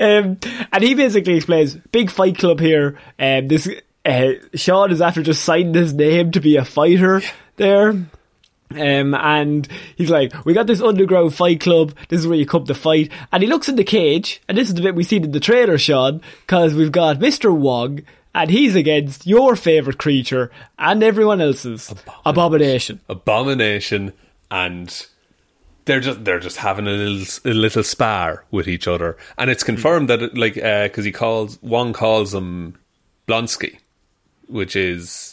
um, 0.00 0.38
and 0.72 0.82
he 0.82 0.94
basically 0.94 1.34
explains 1.36 1.74
big 1.92 2.10
fight 2.10 2.38
club 2.38 2.60
here. 2.60 2.98
Um, 3.18 3.48
this 3.48 3.68
uh, 4.04 4.32
Sean 4.54 4.90
is 4.90 5.00
after 5.02 5.22
just 5.22 5.44
signing 5.44 5.74
his 5.74 5.92
name 5.92 6.32
to 6.32 6.40
be 6.40 6.56
a 6.56 6.64
fighter 6.64 7.22
there. 7.56 7.94
Um, 8.72 9.14
and 9.14 9.66
he's 9.96 10.10
like, 10.10 10.32
we 10.44 10.54
got 10.54 10.66
this 10.66 10.80
underground 10.80 11.34
fight 11.34 11.60
club. 11.60 11.94
This 12.08 12.20
is 12.20 12.26
where 12.26 12.38
you 12.38 12.46
come 12.46 12.66
to 12.66 12.74
fight. 12.74 13.10
And 13.32 13.42
he 13.42 13.48
looks 13.48 13.68
in 13.68 13.76
the 13.76 13.84
cage, 13.84 14.40
and 14.48 14.56
this 14.56 14.68
is 14.68 14.74
the 14.74 14.82
bit 14.82 14.94
we 14.94 15.02
see 15.02 15.16
in 15.16 15.32
the 15.32 15.40
trailer, 15.40 15.78
Sean, 15.78 16.20
because 16.42 16.74
we've 16.74 16.92
got 16.92 17.18
Mr. 17.18 17.54
Wong, 17.54 18.02
and 18.34 18.50
he's 18.50 18.76
against 18.76 19.26
your 19.26 19.56
favourite 19.56 19.98
creature 19.98 20.50
and 20.78 21.02
everyone 21.02 21.40
else's 21.40 21.92
abomination. 22.24 23.00
Abomination, 23.08 24.12
and 24.50 25.06
they're 25.84 26.00
just 26.00 26.24
they're 26.24 26.38
just 26.40 26.58
having 26.58 26.86
a 26.86 26.90
little 26.90 27.50
a 27.50 27.54
little 27.54 27.82
spar 27.82 28.44
with 28.50 28.68
each 28.68 28.86
other, 28.86 29.16
and 29.38 29.50
it's 29.50 29.64
confirmed 29.64 30.08
that 30.08 30.22
it, 30.22 30.38
like 30.38 30.54
because 30.54 31.04
he 31.04 31.12
calls 31.12 31.60
one 31.62 31.92
calls 31.92 32.32
him 32.32 32.78
Blonsky, 33.26 33.78
which 34.46 34.76
is 34.76 35.29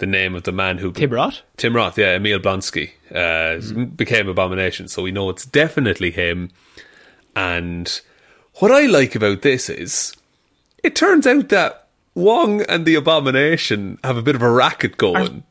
the 0.00 0.06
name 0.06 0.34
of 0.34 0.42
the 0.42 0.52
man 0.52 0.78
who 0.78 0.92
Tim 0.92 1.10
Roth? 1.10 1.40
Tim 1.56 1.76
Roth, 1.76 1.96
yeah, 1.96 2.16
Emil 2.16 2.40
Blonsky 2.40 2.90
uh, 3.14 3.86
became 3.86 4.28
Abomination, 4.28 4.88
so 4.88 5.02
we 5.02 5.12
know 5.12 5.30
it's 5.30 5.46
definitely 5.46 6.10
him. 6.10 6.50
And 7.36 8.00
what 8.54 8.72
I 8.72 8.86
like 8.86 9.14
about 9.14 9.42
this 9.42 9.70
is, 9.70 10.14
it 10.82 10.96
turns 10.96 11.26
out 11.26 11.50
that 11.50 11.86
Wong 12.14 12.62
and 12.62 12.84
the 12.84 12.96
Abomination 12.96 13.98
have 14.02 14.16
a 14.16 14.22
bit 14.22 14.34
of 14.34 14.42
a 14.42 14.50
racket 14.50 14.96
going. 14.96 15.44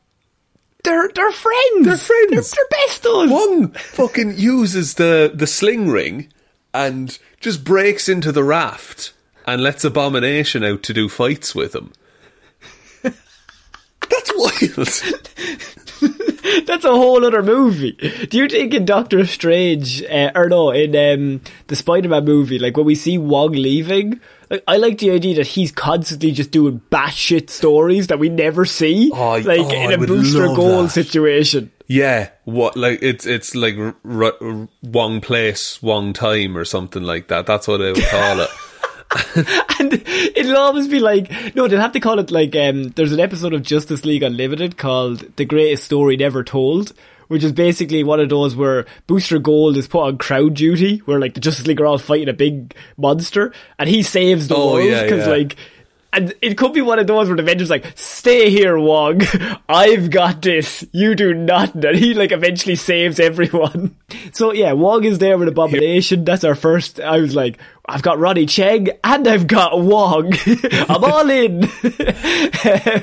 They're 0.84 1.08
they're 1.14 1.32
friends. 1.32 1.86
They're 1.86 1.96
friends. 1.96 2.50
They're, 2.50 2.66
they're 2.70 2.86
bestos. 2.86 3.30
Wong 3.30 3.68
fucking 3.72 4.38
uses 4.38 4.94
the 4.94 5.30
the 5.34 5.46
sling 5.46 5.88
ring 5.88 6.32
and 6.72 7.18
just 7.40 7.64
breaks 7.64 8.08
into 8.08 8.32
the 8.32 8.44
raft 8.44 9.12
and 9.46 9.62
lets 9.62 9.84
Abomination 9.84 10.64
out 10.64 10.82
to 10.84 10.94
do 10.94 11.08
fights 11.08 11.54
with 11.54 11.74
him. 11.74 11.92
That's 14.10 14.32
wild. 14.34 14.88
That's 16.66 16.84
a 16.84 16.90
whole 16.90 17.24
other 17.24 17.42
movie. 17.42 17.92
Do 18.30 18.38
you 18.38 18.48
think 18.48 18.72
in 18.74 18.84
Doctor 18.84 19.24
Strange, 19.26 20.02
uh, 20.04 20.30
or 20.34 20.48
no, 20.48 20.70
in 20.70 20.96
um, 20.96 21.40
the 21.66 21.76
Spider-Man 21.76 22.24
movie, 22.24 22.58
like 22.58 22.76
when 22.76 22.86
we 22.86 22.94
see 22.94 23.18
Wong 23.18 23.52
leaving, 23.52 24.20
like 24.50 24.64
I 24.66 24.78
like 24.78 24.98
the 24.98 25.10
idea 25.10 25.34
that 25.36 25.46
he's 25.46 25.70
constantly 25.70 26.32
just 26.32 26.50
doing 26.50 26.80
batshit 26.90 27.50
stories 27.50 28.06
that 28.08 28.18
we 28.18 28.28
never 28.30 28.64
see, 28.64 29.10
Oh, 29.14 29.32
like 29.38 29.60
oh, 29.60 29.70
in 29.70 29.92
a 29.92 29.98
Booster 30.06 30.46
Gold 30.46 30.86
that. 30.86 30.90
situation. 30.92 31.70
Yeah, 31.86 32.30
what 32.44 32.76
like 32.76 33.00
it's 33.02 33.26
it's 33.26 33.54
like 33.54 33.76
r- 33.76 33.94
r- 34.04 34.68
Wong 34.82 35.20
Place, 35.20 35.82
Wong 35.82 36.12
Time, 36.14 36.56
or 36.56 36.64
something 36.64 37.02
like 37.02 37.28
that. 37.28 37.46
That's 37.46 37.68
what 37.68 37.78
they 37.78 37.92
would 37.92 38.04
call 38.04 38.40
it. 38.40 38.50
and 39.80 39.92
it'll 40.06 40.56
always 40.56 40.86
be 40.88 41.00
like 41.00 41.30
no 41.56 41.66
they'll 41.66 41.80
have 41.80 41.92
to 41.92 42.00
call 42.00 42.18
it 42.18 42.30
like 42.30 42.54
um 42.54 42.84
there's 42.90 43.12
an 43.12 43.20
episode 43.20 43.52
of 43.52 43.62
Justice 43.62 44.04
League 44.04 44.22
Unlimited 44.22 44.76
called 44.76 45.36
The 45.36 45.44
Greatest 45.44 45.84
Story 45.84 46.16
Never 46.16 46.44
Told 46.44 46.92
which 47.28 47.44
is 47.44 47.52
basically 47.52 48.02
one 48.02 48.18
of 48.20 48.28
those 48.28 48.56
where 48.56 48.86
Booster 49.06 49.38
Gold 49.38 49.76
is 49.76 49.86
put 49.88 50.02
on 50.02 50.18
crowd 50.18 50.54
duty 50.54 50.98
where 51.06 51.20
like 51.20 51.34
the 51.34 51.40
Justice 51.40 51.66
League 51.66 51.80
are 51.80 51.86
all 51.86 51.98
fighting 51.98 52.28
a 52.28 52.32
big 52.32 52.74
monster 52.96 53.52
and 53.78 53.88
he 53.88 54.02
saves 54.02 54.48
the 54.48 54.56
Oh, 54.56 54.74
world 54.74 54.88
yeah, 54.88 55.02
because 55.02 55.26
yeah. 55.26 55.32
like 55.32 55.56
and 56.12 56.34
it 56.42 56.58
could 56.58 56.72
be 56.72 56.80
one 56.80 56.98
of 56.98 57.06
those 57.06 57.28
where 57.28 57.36
the 57.36 57.42
Avengers 57.42 57.70
like, 57.70 57.92
stay 57.96 58.50
here, 58.50 58.78
Wong. 58.78 59.22
I've 59.68 60.10
got 60.10 60.42
this. 60.42 60.84
You 60.92 61.14
do 61.14 61.34
not. 61.34 61.74
And 61.74 61.96
he 61.96 62.14
like 62.14 62.32
eventually 62.32 62.76
saves 62.76 63.20
everyone. 63.20 63.96
So 64.32 64.52
yeah, 64.52 64.72
Wong 64.72 65.04
is 65.04 65.18
there 65.18 65.38
with 65.38 65.48
Abomination. 65.48 66.24
That's 66.24 66.44
our 66.44 66.54
first. 66.54 66.98
I 67.00 67.18
was 67.18 67.34
like, 67.34 67.58
I've 67.86 68.02
got 68.02 68.18
Ronny 68.18 68.44
Chieng 68.46 68.96
and 69.02 69.26
I've 69.26 69.46
got 69.46 69.80
Wong. 69.80 70.32
I'm 70.72 71.04
all 71.04 71.30
in. 71.30 71.64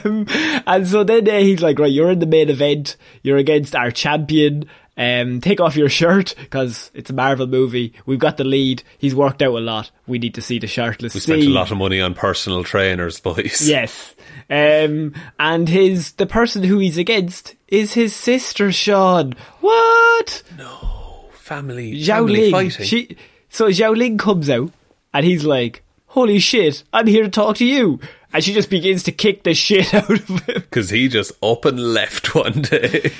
um, 0.05 0.25
and 0.67 0.87
so 0.87 1.03
then 1.03 1.29
uh, 1.29 1.39
he's 1.39 1.61
like, 1.61 1.79
right, 1.79 1.91
you're 1.91 2.11
in 2.11 2.19
the 2.19 2.25
main 2.25 2.49
event. 2.49 2.97
You're 3.23 3.37
against 3.37 3.75
our 3.75 3.89
champion. 3.91 4.65
Um, 4.97 5.41
take 5.41 5.59
off 5.61 5.75
your 5.77 5.89
shirt 5.89 6.33
because 6.39 6.89
it's 6.95 7.11
a 7.11 7.13
Marvel 7.13 7.45
movie. 7.45 7.93
We've 8.07 8.17
got 8.17 8.37
the 8.37 8.43
lead. 8.43 8.81
He's 8.97 9.13
worked 9.13 9.43
out 9.43 9.55
a 9.55 9.59
lot. 9.59 9.91
We 10.07 10.17
need 10.17 10.33
to 10.33 10.41
see 10.41 10.57
the 10.57 10.65
shirtless. 10.65 11.13
We 11.13 11.19
spent 11.19 11.43
a 11.43 11.49
lot 11.49 11.69
of 11.71 11.77
money 11.77 12.01
on 12.01 12.15
personal 12.15 12.63
trainers, 12.63 13.19
boys. 13.21 13.67
Yes. 13.69 14.15
Um, 14.49 15.13
and 15.39 15.69
his 15.69 16.13
the 16.13 16.25
person 16.25 16.63
who 16.63 16.79
he's 16.79 16.97
against 16.97 17.55
is 17.67 17.93
his 17.93 18.15
sister 18.15 18.71
Sean. 18.71 19.35
What? 19.59 20.41
No, 20.57 21.29
family, 21.33 21.93
Zhao 22.01 22.07
family 22.25 22.41
Ling. 22.41 22.51
fighting. 22.51 22.85
She 22.85 23.17
so 23.49 23.67
Xialing 23.67 24.17
comes 24.17 24.49
out 24.49 24.71
and 25.13 25.25
he's 25.25 25.43
like, 25.45 25.83
"Holy 26.07 26.39
shit! 26.39 26.83
I'm 26.91 27.07
here 27.07 27.23
to 27.23 27.29
talk 27.29 27.57
to 27.57 27.65
you." 27.65 27.99
And 28.33 28.43
she 28.43 28.53
just 28.53 28.69
begins 28.69 29.03
to 29.03 29.11
kick 29.11 29.43
the 29.43 29.53
shit 29.53 29.93
out 29.93 30.09
of 30.09 30.27
him. 30.27 30.39
because 30.47 30.89
he 30.89 31.07
just 31.07 31.31
up 31.43 31.65
and 31.65 31.93
left 31.93 32.33
one 32.35 32.61
day. 32.63 33.11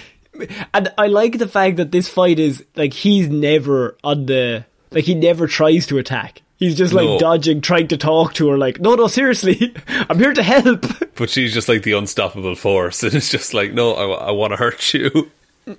And 0.73 0.91
I 0.97 1.07
like 1.07 1.38
the 1.38 1.47
fact 1.47 1.77
that 1.77 1.91
this 1.91 2.07
fight 2.09 2.39
is 2.39 2.63
like 2.75 2.93
he's 2.93 3.29
never 3.29 3.97
on 4.03 4.25
the 4.25 4.65
like 4.91 5.05
he 5.05 5.15
never 5.15 5.47
tries 5.47 5.85
to 5.88 5.97
attack. 5.97 6.41
He's 6.57 6.75
just 6.75 6.91
like 6.93 7.05
No. 7.05 7.19
dodging, 7.19 7.61
trying 7.61 7.88
to 7.89 7.97
talk 7.97 8.33
to 8.35 8.49
her. 8.49 8.57
Like, 8.57 8.79
no, 8.79 8.95
no, 8.95 9.07
seriously, 9.07 9.75
I'm 10.09 10.17
here 10.17 10.33
to 10.33 10.41
help. 10.41 10.85
but 11.15 11.29
she's 11.29 11.53
just 11.53 11.69
like 11.69 11.83
the 11.83 11.91
unstoppable 11.91 12.55
force, 12.55 13.03
and 13.03 13.13
it's 13.13 13.29
just 13.29 13.53
like, 13.53 13.73
no, 13.73 13.93
I, 13.93 14.31
want 14.31 14.53
to 14.53 14.57
hurt 14.57 14.93
you. 14.93 15.29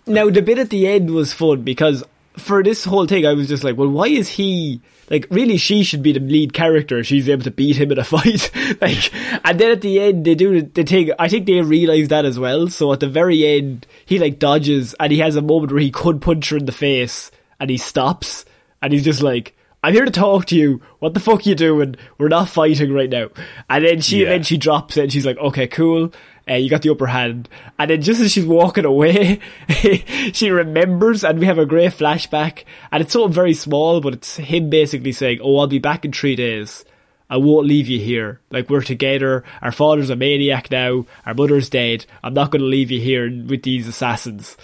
Now 0.07 0.31
the 0.31 0.41
bit 0.43 0.59
at 0.59 0.71
the 0.71 0.87
end 0.87 1.11
was 1.11 1.33
fun 1.33 1.63
because 1.63 2.05
for 2.39 2.63
this 2.63 2.85
whole 2.85 3.07
thing, 3.07 3.27
I 3.27 3.33
was 3.35 3.49
just 3.49 3.65
like, 3.65 3.77
well, 3.77 3.89
why 3.89 4.07
is 4.09 4.29
he 4.29 4.81
like? 5.11 5.27
Really, 5.31 5.57
she 5.57 5.83
should 5.85 6.03
be 6.03 6.13
the 6.13 6.21
lead 6.21 6.53
character. 6.53 7.03
She's 7.05 7.29
able 7.29 7.43
to 7.45 7.51
beat 7.51 7.77
him 7.77 7.93
in 7.93 7.99
a 7.99 8.05
fight, 8.15 8.51
like. 8.81 9.13
And 9.45 9.59
then 9.59 9.73
at 9.73 9.81
the 9.81 10.01
end, 10.01 10.25
they 10.25 10.35
do 10.35 10.63
the 10.63 10.85
thing. 10.85 11.11
I 11.19 11.29
think 11.29 11.47
they 11.47 11.61
realize 11.61 12.09
that 12.09 12.25
as 12.25 12.39
well. 12.39 12.69
So 12.69 12.93
at 12.93 13.01
the 13.01 13.09
very 13.09 13.47
end, 13.47 13.87
he 14.07 14.19
like 14.19 14.39
dodges, 14.39 14.95
and 15.01 15.13
he 15.13 15.19
has 15.19 15.37
a 15.37 15.43
moment 15.43 15.73
where 15.73 15.81
he 15.81 15.91
could 15.91 16.21
punch 16.23 16.51
her 16.51 16.57
in 16.57 16.67
the 16.67 16.73
face, 16.73 17.31
and 17.61 17.71
he 17.71 17.77
stops, 17.77 18.45
and 18.83 18.93
he's 18.93 19.05
just 19.05 19.23
like. 19.23 19.55
I'm 19.81 19.95
here 19.95 20.05
to 20.05 20.11
talk 20.11 20.47
to 20.47 20.57
you. 20.57 20.83
What 20.99 21.15
the 21.15 21.21
fuck 21.21 21.47
you 21.47 21.55
doing? 21.55 21.95
We're 22.19 22.27
not 22.27 22.49
fighting 22.49 22.93
right 22.93 23.09
now. 23.09 23.29
And 23.71 23.85
then 23.85 24.01
she 24.01 24.23
Yeah. 24.25 24.31
then 24.31 24.43
she 24.43 24.57
drops 24.57 24.97
it 24.97 25.03
and 25.05 25.13
she's 25.13 25.25
like, 25.25 25.39
okay, 25.39 25.69
cool. 25.69 26.13
Uh, 26.49 26.55
you 26.55 26.71
got 26.71 26.83
the 26.83 26.91
upper 26.91 27.07
hand. 27.07 27.49
And 27.79 27.91
then 27.91 28.03
just 28.03 28.21
as 28.21 28.33
she's 28.33 28.47
walking 28.47 28.85
away, 28.85 29.41
she 30.33 30.51
remembers 30.51 31.25
and 31.25 31.39
we 31.39 31.47
have 31.47 31.59
a 31.59 31.67
great 31.67 31.93
flashback. 31.93 32.65
And 32.91 33.03
it's 33.03 33.13
something 33.13 33.33
very 33.33 33.55
small, 33.55 34.01
but 34.01 34.15
it's 34.15 34.37
him 34.37 34.71
basically 34.71 35.13
saying, 35.13 35.41
oh, 35.43 35.59
I'll 35.59 35.67
be 35.67 35.79
back 35.79 36.05
in 36.05 36.13
three 36.13 36.37
days. 36.37 36.85
I 37.31 37.37
won't 37.37 37.67
leave 37.67 37.89
you 37.89 38.01
here. 38.01 38.41
Like 38.51 38.71
we're 38.71 38.83
together. 38.83 39.45
Our 39.61 39.73
father's 39.73 40.11
a 40.11 40.17
maniac 40.17 40.71
now. 40.71 41.05
Our 41.27 41.35
mother's 41.35 41.69
dead. 41.69 42.07
I'm 42.25 42.35
not 42.35 42.51
going 42.51 42.63
to 42.63 42.67
leave 42.67 42.91
you 42.91 43.01
here 43.01 43.31
with 43.31 43.63
these 43.63 43.87
assassins. 43.87 44.57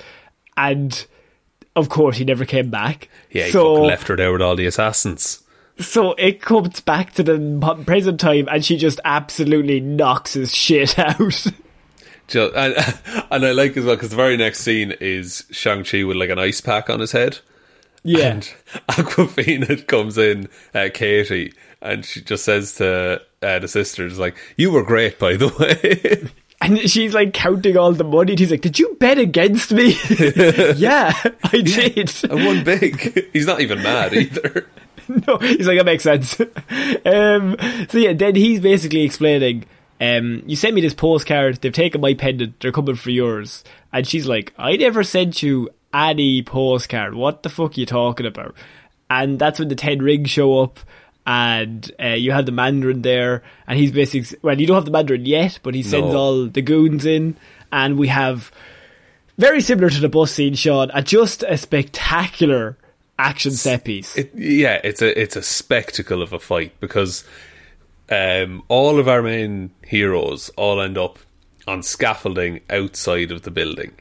And 0.57 1.07
of 1.77 1.89
course, 1.89 2.17
he 2.17 2.25
never 2.25 2.45
came 2.45 2.71
back. 2.71 3.09
Yeah, 3.31 3.45
he 3.45 3.51
so 3.51 3.75
fucking 3.75 3.89
left 3.89 4.09
her 4.09 4.17
there 4.17 4.33
with 4.33 4.41
all 4.43 4.57
the 4.57 4.67
assassins. 4.67 5.43
so 5.79 6.13
it 6.15 6.41
comes 6.41 6.81
back 6.81 7.13
to 7.15 7.23
the 7.23 7.83
present 7.85 8.21
time, 8.21 8.49
and 8.51 8.65
she 8.65 8.77
just 8.77 9.01
absolutely 9.05 9.81
knocks 9.81 10.35
his 10.35 10.55
shit 10.55 10.99
out. 10.99 11.47
Ju- 12.29 12.53
And, 12.55 12.75
and 13.31 13.45
I 13.47 13.53
like 13.53 13.77
as 13.77 13.85
well 13.85 13.97
because 13.97 14.11
the 14.11 14.17
very 14.17 14.37
next 14.37 14.61
scene 14.61 14.93
is 15.01 15.45
Shang 15.51 15.85
Chi 15.85 16.05
with 16.05 16.17
like 16.17 16.31
an 16.31 16.39
ice 16.39 16.61
pack 16.61 16.89
on 16.91 17.01
his 17.01 17.13
head. 17.13 17.39
yeah, 18.03 18.29
And 18.31 18.43
Awkwafina 18.89 19.87
comes 19.89 20.19
in, 20.19 20.49
uh, 20.75 20.89
Katy, 20.93 21.53
and 21.83 22.05
she 22.05 22.21
just 22.23 22.45
says 22.45 22.75
to 22.77 23.21
uh, 23.43 23.59
the 23.59 23.69
sisters, 23.69 24.19
like, 24.19 24.37
"You 24.57 24.71
were 24.73 24.83
great, 24.85 25.19
by 25.19 25.37
the 25.37 25.49
way." 25.49 26.29
and 26.61 26.79
she's 26.89 27.13
like 27.13 27.35
counting 27.35 27.77
all 27.77 27.93
the 27.93 28.05
money. 28.05 28.33
And 28.33 28.39
he's 28.39 28.51
like, 28.51 28.63
"Did 28.63 28.79
you 28.79 28.97
bet 28.99 29.19
against 29.19 29.71
me?" 29.73 29.95
yeah, 30.77 31.13
I 31.45 31.61
did. 31.61 32.11
I 32.31 32.35
won 32.35 32.65
big. 32.65 33.29
He's 33.35 33.47
not 33.47 33.61
even 33.61 33.83
mad 33.83 34.15
either. 34.15 34.67
no, 35.27 35.37
he's 35.37 35.67
like, 35.67 35.77
that 35.77 35.85
makes 35.85 36.05
sense. 36.05 36.41
um, 37.05 37.57
so 37.91 37.99
yeah, 37.99 38.15
then 38.15 38.35
he's 38.35 38.61
basically 38.61 39.03
explaining, 39.03 39.67
um, 40.01 40.43
you 40.47 40.57
sent 40.57 40.75
me 40.75 40.81
this 40.81 40.95
postcard, 40.95 41.57
they've 41.57 41.73
taken 41.73 42.01
my 42.01 42.15
pendant, 42.15 42.61
they're 42.61 42.73
coming 42.73 42.95
for 42.97 43.11
yours. 43.11 43.65
And 43.93 44.07
she's 44.07 44.27
like, 44.27 44.53
I 44.59 44.77
never 44.77 45.03
sent 45.05 45.43
you 45.43 45.71
any 45.93 46.43
postcard. 46.43 47.15
What 47.15 47.43
the 47.43 47.49
fuck 47.49 47.77
are 47.77 47.81
you 47.81 47.87
talking 47.87 48.27
about? 48.27 48.55
And 49.09 49.39
that's 49.39 49.59
when 49.59 49.69
the 49.69 49.75
Ten 49.77 50.01
Rings 50.01 50.31
show 50.31 50.61
up. 50.61 50.81
And 51.27 51.91
uh, 52.03 52.09
you 52.09 52.33
have 52.33 52.45
the 52.45 52.53
Mandarin 52.53 53.01
there, 53.01 53.43
and 53.67 53.79
he's 53.79 53.93
basically 53.93 54.39
well, 54.43 54.61
you 54.61 54.67
don't 54.67 54.75
have 54.75 54.85
the 54.85 54.91
Mandarin 54.91 55.25
yet, 55.25 55.59
but 55.63 55.75
he 55.75 55.83
sends 55.83 56.13
No. 56.13 56.19
all 56.19 56.47
the 56.47 56.61
goons 56.61 57.07
in, 57.07 57.39
and 57.73 57.97
we 57.97 58.09
have 58.09 58.53
very 59.39 59.63
similar 59.63 59.89
to 59.89 60.01
the 60.01 60.11
bus 60.11 60.33
scene, 60.33 60.53
Sean, 60.53 60.91
a 60.93 61.01
just 61.01 61.43
a 61.43 61.57
spectacular 61.57 62.77
action 63.19 63.53
set 63.53 63.85
piece. 63.85 64.15
It, 64.19 64.33
yeah, 64.35 64.81
it's 64.85 65.01
a 65.01 65.19
it's 65.19 65.35
a 65.35 65.43
spectacle 65.43 66.21
of 66.21 66.35
a 66.35 66.39
fight 66.39 66.79
because 66.79 67.25
um, 68.11 68.63
all 68.69 68.99
of 68.99 69.09
our 69.09 69.23
main 69.23 69.71
heroes 69.85 70.51
all 70.57 70.81
end 70.81 70.99
up 70.99 71.19
on 71.67 71.83
scaffolding 71.83 72.61
outside 72.71 73.31
of 73.33 73.43
the 73.43 73.51
building. 73.51 73.93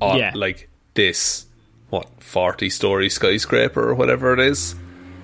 On, 0.00 0.18
Yeah. 0.18 0.32
like 0.34 0.68
this, 0.94 1.46
what 1.90 2.08
forty 2.22 2.68
story 2.68 3.08
skyscraper 3.08 3.88
or 3.88 3.94
whatever 3.94 4.32
it 4.32 4.40
is. 4.40 4.74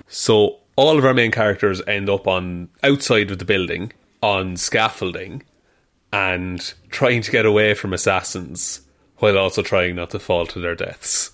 So 0.07 0.57
all 0.77 0.97
of 0.99 1.05
our 1.05 1.15
main 1.15 1.31
characters 1.33 1.83
end 1.87 2.09
up 2.09 2.27
on 2.27 2.69
outside 2.83 3.31
of 3.31 3.39
the 3.39 3.45
building 3.45 3.93
on 4.23 4.57
scaffolding 4.57 5.43
and 6.13 6.73
trying 6.91 7.21
to 7.23 7.31
get 7.31 7.45
away 7.45 7.75
from 7.75 7.93
assassins 7.93 8.81
while 9.19 9.37
also 9.37 9.63
trying 9.63 9.97
not 9.97 10.11
to 10.11 10.19
fall 10.19 10.47
to 10.47 10.61
their 10.61 10.75
deaths. 10.75 11.33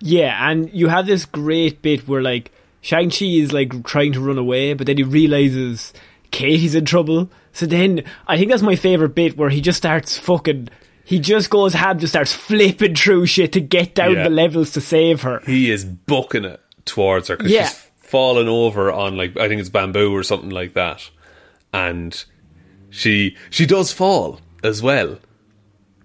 Yeah, 0.00 0.48
and 0.50 0.72
you 0.72 0.88
have 0.88 1.06
this 1.06 1.24
great 1.26 1.82
bit 1.82 2.06
where 2.06 2.22
like 2.22 2.52
Shang-Chi 2.80 3.24
is 3.26 3.52
like 3.52 3.84
trying 3.84 4.12
to 4.12 4.20
run 4.20 4.38
away, 4.38 4.72
but 4.74 4.86
then 4.86 4.96
he 4.96 5.02
realizes 5.02 5.92
Katy's 6.30 6.74
in 6.74 6.84
trouble. 6.84 7.30
So 7.52 7.66
then 7.66 8.04
I 8.26 8.36
think 8.38 8.50
that's 8.50 8.62
my 8.62 8.76
favorite 8.76 9.14
bit 9.14 9.36
where 9.36 9.50
he 9.50 9.60
just 9.60 9.78
starts 9.78 10.16
fucking 10.18 10.68
he 11.04 11.18
just 11.18 11.48
goes 11.50 11.72
ham, 11.72 11.98
just 11.98 12.12
starts 12.12 12.34
flipping 12.34 12.94
through 12.94 13.24
shit 13.26 13.52
to 13.52 13.60
get 13.60 13.94
down 13.94 14.14
Yeah. 14.14 14.24
the 14.24 14.30
levels 14.30 14.72
to 14.72 14.80
save 14.80 15.22
her. 15.22 15.40
he 15.46 15.70
is 15.70 15.84
booking 15.84 16.44
it 16.44 16.60
towards 16.84 17.28
her 17.28 17.36
because 17.36 17.50
Yeah. 17.52 17.68
she's 17.68 17.90
fallen 18.02 18.46
over 18.48 18.92
on 18.92 19.16
like 19.16 19.36
I 19.38 19.48
think 19.48 19.60
it's 19.60 19.70
bamboo 19.70 20.14
or 20.14 20.22
something 20.22 20.50
like 20.50 20.74
that, 20.74 21.08
and 21.72 22.22
she 22.90 23.36
she 23.50 23.66
does 23.66 23.92
fall 23.92 24.40
as 24.62 24.82
well. 24.82 25.18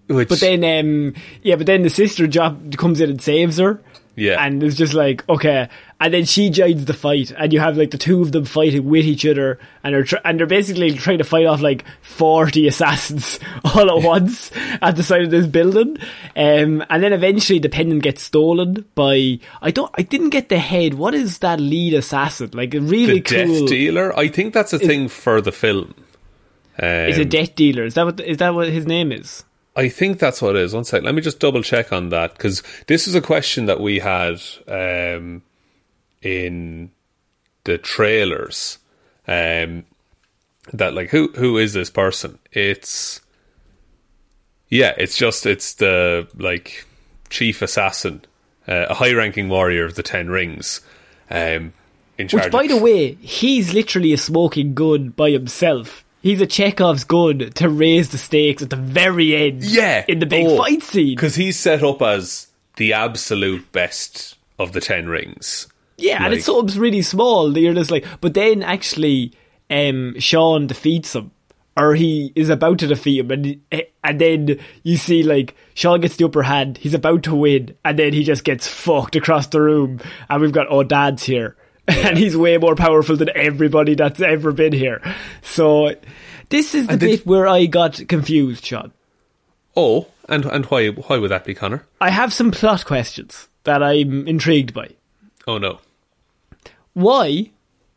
Which 0.07 0.29
But 0.29 0.39
then 0.41 0.63
um 0.63 1.13
yeah, 1.43 1.55
but 1.55 1.65
then 1.65 1.83
the 1.83 1.89
sister 1.89 2.25
job 2.27 2.75
comes 2.77 2.99
in 2.99 3.09
and 3.09 3.21
saves 3.21 3.57
her. 3.57 3.81
Yeah. 4.15 4.43
And 4.43 4.61
it's 4.61 4.75
just 4.75 4.93
like, 4.93 5.27
okay. 5.27 5.69
And 5.99 6.13
then 6.13 6.25
she 6.25 6.49
joins 6.49 6.85
the 6.85 6.93
fight, 6.93 7.31
and 7.31 7.51
you 7.51 7.59
have 7.59 7.77
like 7.77 7.91
the 7.91 7.97
two 7.97 8.21
of 8.21 8.31
them 8.31 8.45
fighting 8.45 8.85
with 8.85 9.05
each 9.05 9.25
other, 9.25 9.57
and 9.83 9.95
they're 9.95 10.03
tr- 10.03 10.17
and 10.25 10.39
they're 10.39 10.45
basically 10.45 10.91
trying 10.93 11.17
to 11.17 11.23
fight 11.23 11.45
off 11.45 11.61
like 11.61 11.85
forty 12.01 12.67
assassins 12.67 13.39
all 13.63 13.97
at 13.97 14.03
once 14.05 14.51
at 14.81 14.95
the 14.97 15.03
side 15.03 15.23
of 15.23 15.31
this 15.31 15.47
building. 15.47 15.97
Um, 16.35 16.83
and 16.89 17.01
then 17.01 17.13
eventually 17.13 17.59
the 17.59 17.69
pendant 17.69 18.03
gets 18.03 18.21
stolen 18.21 18.85
by 18.95 19.39
I 19.61 19.71
don't 19.71 19.91
I 19.97 20.01
didn't 20.01 20.29
get 20.31 20.49
the 20.49 20.59
head. 20.59 20.95
What 20.95 21.15
is 21.15 21.39
that 21.39 21.59
lead 21.59 21.93
assassin? 21.93 22.51
Like 22.53 22.73
a 22.75 22.81
really 22.81 23.19
the 23.19 23.45
cool. 23.45 23.59
death 23.61 23.69
dealer. 23.69 24.17
I 24.17 24.27
think 24.27 24.53
that's 24.53 24.73
a 24.73 24.79
thing 24.79 25.07
for 25.07 25.39
the 25.41 25.51
film. 25.53 25.95
Um, 26.79 26.89
Is 26.89 27.19
a 27.19 27.25
death 27.25 27.55
dealer? 27.55 27.83
Is 27.83 27.93
that 27.93 28.05
what 28.05 28.19
is 28.19 28.37
that 28.37 28.53
what 28.53 28.67
his 28.67 28.85
name 28.87 29.11
is? 29.11 29.45
I 29.75 29.89
think 29.89 30.19
that's 30.19 30.41
what 30.41 30.55
it 30.55 30.61
is. 30.61 30.73
One 30.73 30.83
sec. 30.83 31.03
Let 31.03 31.15
me 31.15 31.21
just 31.21 31.39
double 31.39 31.63
check 31.63 31.91
on 31.91 32.09
that 32.09 32.33
because 32.33 32.61
this 32.87 33.07
is 33.07 33.15
a 33.15 33.21
question 33.21 33.65
that 33.65 33.79
we 33.79 33.99
had 33.99 34.41
um, 34.67 35.41
in 36.21 36.91
the 37.63 37.77
trailers. 37.77 38.77
Um, 39.27 39.85
that 40.71 40.93
like 40.93 41.09
who 41.09 41.29
who 41.35 41.57
is 41.57 41.73
this 41.73 41.89
person? 41.89 42.39
It's 42.51 43.19
yeah, 44.69 44.93
it's 44.97 45.17
just 45.17 45.45
it's 45.45 45.73
the 45.73 46.27
like 46.35 46.85
chief 47.29 47.61
assassin, 47.61 48.23
uh, 48.67 48.87
a 48.89 48.93
high 48.93 49.13
ranking 49.13 49.49
warrior 49.49 49.85
of 49.85 49.95
the 49.95 50.03
Ten 50.03 50.29
Rings. 50.29 50.81
Um, 51.29 51.73
in 52.17 52.27
charge 52.27 52.45
Which, 52.45 52.51
by 52.51 52.67
the 52.67 52.77
way, 52.77 53.13
he's 53.15 53.73
literally 53.73 54.13
a 54.13 54.17
smoking 54.17 54.73
gun 54.73 55.09
by 55.09 55.31
himself. 55.31 56.05
He's 56.23 56.41
a 56.41 56.47
Chekhov's 56.47 57.03
gun 57.03 57.51
to 57.55 57.69
raise 57.69 58.09
the 58.09 58.17
stakes 58.17 58.63
at 58.63 58.69
the 58.71 58.75
very 58.77 59.35
end. 59.35 59.63
Yeah, 59.63 60.03
in 60.07 60.17
the 60.19 60.25
big 60.25 60.47
Oh, 60.47 60.57
fight 60.57 60.81
scene. 60.81 61.15
because 61.15 61.35
he's 61.35 61.59
set 61.59 61.83
up 61.83 62.01
as 62.01 62.47
the 62.77 62.93
absolute 62.93 63.71
best 63.71 64.35
of 64.57 64.71
the 64.71 64.81
Ten 64.81 65.07
Rings. 65.07 65.67
Yeah, 65.97 66.15
and 66.23 66.29
like- 66.31 66.37
it's 66.37 66.45
something 66.45 66.79
really 66.81 67.01
small 67.03 67.55
you're 67.57 67.73
just 67.73 67.91
like. 67.91 68.05
But 68.21 68.33
then 68.33 68.63
actually, 68.63 69.33
um, 69.69 70.15
Sean 70.17 70.65
defeats 70.67 71.13
him, 71.13 71.31
or 71.77 71.93
he 71.93 72.31
is 72.35 72.49
about 72.49 72.79
to 72.79 72.87
defeat 72.87 73.19
him, 73.19 73.29
and 73.31 73.59
and 74.03 74.19
then 74.19 74.59
you 74.83 74.97
see 74.97 75.23
like 75.23 75.55
Sean 75.73 75.99
gets 76.01 76.15
the 76.15 76.25
upper 76.25 76.43
hand. 76.43 76.77
He's 76.77 76.93
about 76.93 77.23
to 77.23 77.35
win, 77.35 77.75
and 77.83 77.99
then 77.99 78.13
he 78.13 78.23
just 78.23 78.43
gets 78.43 78.67
fucked 78.67 79.15
across 79.15 79.47
the 79.47 79.61
room, 79.61 79.99
and 80.29 80.41
we've 80.41 80.51
got 80.53 80.67
oh 80.69 80.83
dad's 80.83 81.23
here, 81.25 81.55
and 81.87 82.17
he's 82.17 82.35
way 82.37 82.57
more 82.57 82.75
powerful 82.75 83.15
than 83.17 83.29
everybody 83.35 83.93
that's 83.95 84.21
ever 84.21 84.51
been 84.51 84.73
here. 84.73 85.01
So 85.41 85.95
this 86.49 86.73
is 86.75 86.87
the 86.87 86.93
And 86.93 86.99
did- 86.99 87.07
bit 87.19 87.25
where 87.25 87.47
I 87.47 87.65
got 87.65 88.07
confused, 88.07 88.65
Sean. 88.65 88.91
Oh, 89.75 90.07
and 90.29 90.45
and 90.45 90.65
why 90.67 90.89
why 90.89 91.17
would 91.17 91.31
that 91.31 91.45
be, 91.45 91.53
Connor? 91.55 91.85
I 91.99 92.09
have 92.11 92.31
some 92.31 92.51
plot 92.51 92.85
questions 92.85 93.47
that 93.63 93.81
I'm 93.83 94.27
intrigued 94.27 94.73
by. 94.73 94.91
Oh 95.47 95.57
no. 95.57 95.79
Why 96.93 97.49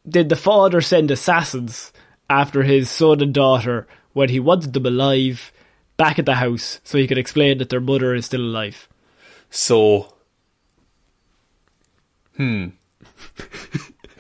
did 0.09 0.29
the 0.31 0.37
father 0.37 0.81
send 0.81 1.11
assassins 1.11 1.93
after 2.31 2.63
his 2.63 2.89
son 2.91 3.21
and 3.21 3.35
daughter 3.35 3.87
when 4.15 4.31
he 4.31 4.41
wanted 4.41 4.73
them 4.73 4.87
alive 4.87 5.53
back 5.99 6.19
at 6.19 6.25
the 6.27 6.37
house 6.37 6.81
so 6.83 6.97
he 6.99 7.07
could 7.07 7.19
explain 7.19 7.59
that 7.59 7.69
their 7.69 7.81
mother 7.81 8.15
is 8.15 8.25
still 8.27 8.41
alive? 8.41 8.89
So, 9.51 10.15
hmm. 12.37 12.69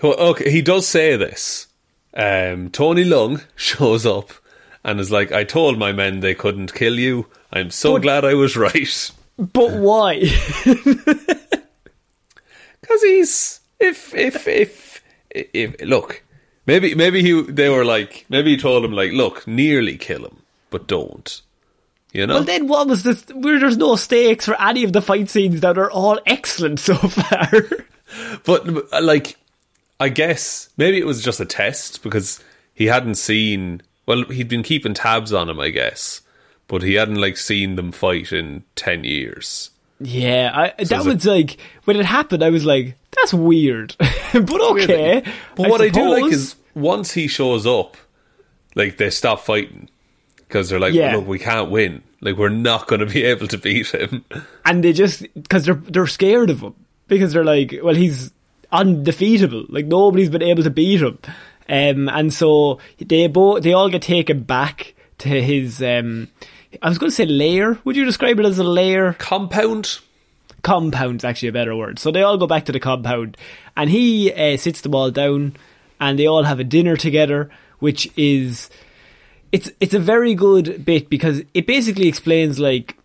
Well, 0.08 0.28
okay, 0.30 0.50
he 0.50 0.62
does 0.62 0.86
say 0.86 1.16
this. 1.16 1.66
Um, 2.14 2.70
Tony 2.70 3.04
Leung 3.04 3.42
shows 3.56 4.06
up 4.06 4.30
and 4.84 5.00
is 5.00 5.10
like, 5.10 5.32
"I 5.32 5.44
told 5.44 5.78
my 5.78 5.92
men 5.92 6.20
they 6.20 6.34
couldn't 6.34 6.74
kill 6.74 6.98
you. 6.98 7.26
I'm 7.52 7.70
so 7.70 7.94
But- 7.94 8.02
glad 8.02 8.24
I 8.24 8.34
was 8.34 8.56
right." 8.56 9.10
But 9.38 9.72
why? 9.72 10.22
Because 12.80 13.02
he's 13.02 13.60
if 13.80 14.14
if 14.14 14.46
if 14.46 15.02
if 15.30 15.80
look, 15.82 16.22
maybe 16.66 16.94
maybe 16.94 17.20
he 17.22 17.42
they 17.42 17.68
were 17.68 17.84
like 17.84 18.24
maybe 18.28 18.50
he 18.52 18.56
told 18.56 18.84
him 18.84 18.92
like, 18.92 19.12
"Look, 19.12 19.46
nearly 19.46 19.96
kill 19.96 20.24
him, 20.24 20.36
but 20.70 20.86
don't." 20.86 21.40
You 22.12 22.26
know. 22.26 22.34
Well, 22.36 22.44
then 22.44 22.68
what 22.68 22.86
was 22.86 23.02
this? 23.02 23.26
Where 23.34 23.58
there's 23.58 23.76
no 23.76 23.96
stakes 23.96 24.44
for 24.46 24.60
any 24.60 24.84
of 24.84 24.92
the 24.92 25.02
fight 25.02 25.28
scenes 25.28 25.60
that 25.60 25.76
are 25.76 25.90
all 25.90 26.20
excellent 26.26 26.78
so 26.80 26.94
far. 26.96 27.50
But 28.44 28.92
like, 29.02 29.36
I 29.98 30.08
guess 30.10 30.68
maybe 30.76 30.98
it 30.98 31.06
was 31.06 31.22
just 31.22 31.40
a 31.40 31.44
test 31.46 32.02
because 32.02 32.42
he 32.74 32.86
hadn't 32.86 33.14
seen. 33.16 33.82
Well, 34.06 34.24
he'd 34.24 34.48
been 34.48 34.62
keeping 34.62 34.94
tabs 34.94 35.32
on 35.32 35.48
him, 35.48 35.58
I 35.58 35.70
guess, 35.70 36.20
but 36.68 36.82
he 36.82 36.94
hadn't 36.94 37.16
like 37.20 37.36
seen 37.36 37.76
them 37.76 37.92
fight 37.92 38.32
in 38.32 38.62
ten 38.76 39.04
years. 39.04 39.70
yeah, 39.98 40.50
I, 40.54 40.66
that 40.68 40.80
it's 40.80 40.90
a- 40.92 41.02
was 41.08 41.24
like 41.26 41.58
when 41.84 41.96
it 41.96 42.04
happened. 42.06 42.42
I 42.44 42.50
was 42.50 42.64
like, 42.64 42.96
that's 43.16 43.32
weird, 43.34 43.96
but 44.32 44.60
okay. 44.72 45.22
But 45.56 45.70
what 45.70 45.80
I, 45.80 45.88
do 45.88 46.08
like 46.08 46.32
is 46.32 46.54
once 46.74 47.12
he 47.12 47.26
shows 47.26 47.66
up, 47.66 47.96
like 48.74 48.98
they 48.98 49.10
stop 49.10 49.40
fighting 49.40 49.88
because 50.36 50.68
they're 50.68 50.78
like, 50.80 50.92
Yeah. 50.94 51.16
look, 51.16 51.26
we 51.26 51.38
can't 51.38 51.70
win. 51.70 52.02
Like 52.20 52.36
we're 52.36 52.48
not 52.50 52.86
going 52.86 53.00
to 53.00 53.06
be 53.06 53.24
able 53.32 53.46
to 53.48 53.58
beat 53.58 53.88
him. 53.94 54.24
and 54.64 54.84
they 54.84 54.92
just 54.92 55.22
because 55.34 55.64
they're 55.64 55.74
they're 55.74 56.06
scared 56.06 56.50
of 56.50 56.60
him 56.60 56.74
because 57.08 57.32
they're 57.32 57.44
like, 57.44 57.74
well, 57.82 57.94
he's 57.94 58.32
undefeatable. 58.72 59.66
Like 59.68 59.86
nobody's 59.86 60.30
been 60.30 60.42
able 60.42 60.62
to 60.62 60.70
beat 60.70 61.02
him, 61.02 61.18
um, 61.68 62.08
and 62.08 62.32
so 62.32 62.78
they 62.98 63.26
both 63.26 63.62
they 63.62 63.72
all 63.72 63.88
get 63.88 64.02
taken 64.02 64.42
back 64.42 64.94
to 65.18 65.28
his. 65.28 65.82
Um, 65.82 66.28
I 66.82 66.88
was 66.88 66.98
going 66.98 67.10
to 67.10 67.16
say 67.16 67.26
lair. 67.26 67.78
Would 67.84 67.96
you 67.96 68.04
describe 68.04 68.38
it 68.38 68.46
as 68.46 68.58
a 68.58 68.64
lair? 68.64 69.14
Compound. 69.14 70.00
Compound's 70.62 71.24
actually 71.24 71.48
a 71.48 71.52
better 71.52 71.76
word. 71.76 71.98
So 71.98 72.10
they 72.10 72.22
all 72.22 72.38
go 72.38 72.46
back 72.46 72.64
to 72.66 72.72
the 72.72 72.80
compound, 72.80 73.36
and 73.76 73.88
he 73.88 74.32
uh, 74.32 74.56
sits 74.56 74.80
them 74.80 74.94
all 74.94 75.10
down, 75.10 75.56
and 76.00 76.18
they 76.18 76.26
all 76.26 76.42
have 76.42 76.60
a 76.60 76.64
dinner 76.64 76.96
together, 76.96 77.50
which 77.78 78.10
is 78.16 78.68
it's 79.52 79.70
it's 79.80 79.94
a 79.94 79.98
very 79.98 80.34
good 80.34 80.84
bit 80.84 81.08
because 81.08 81.42
it 81.54 81.66
basically 81.66 82.08
explains 82.08 82.58
like 82.58 82.96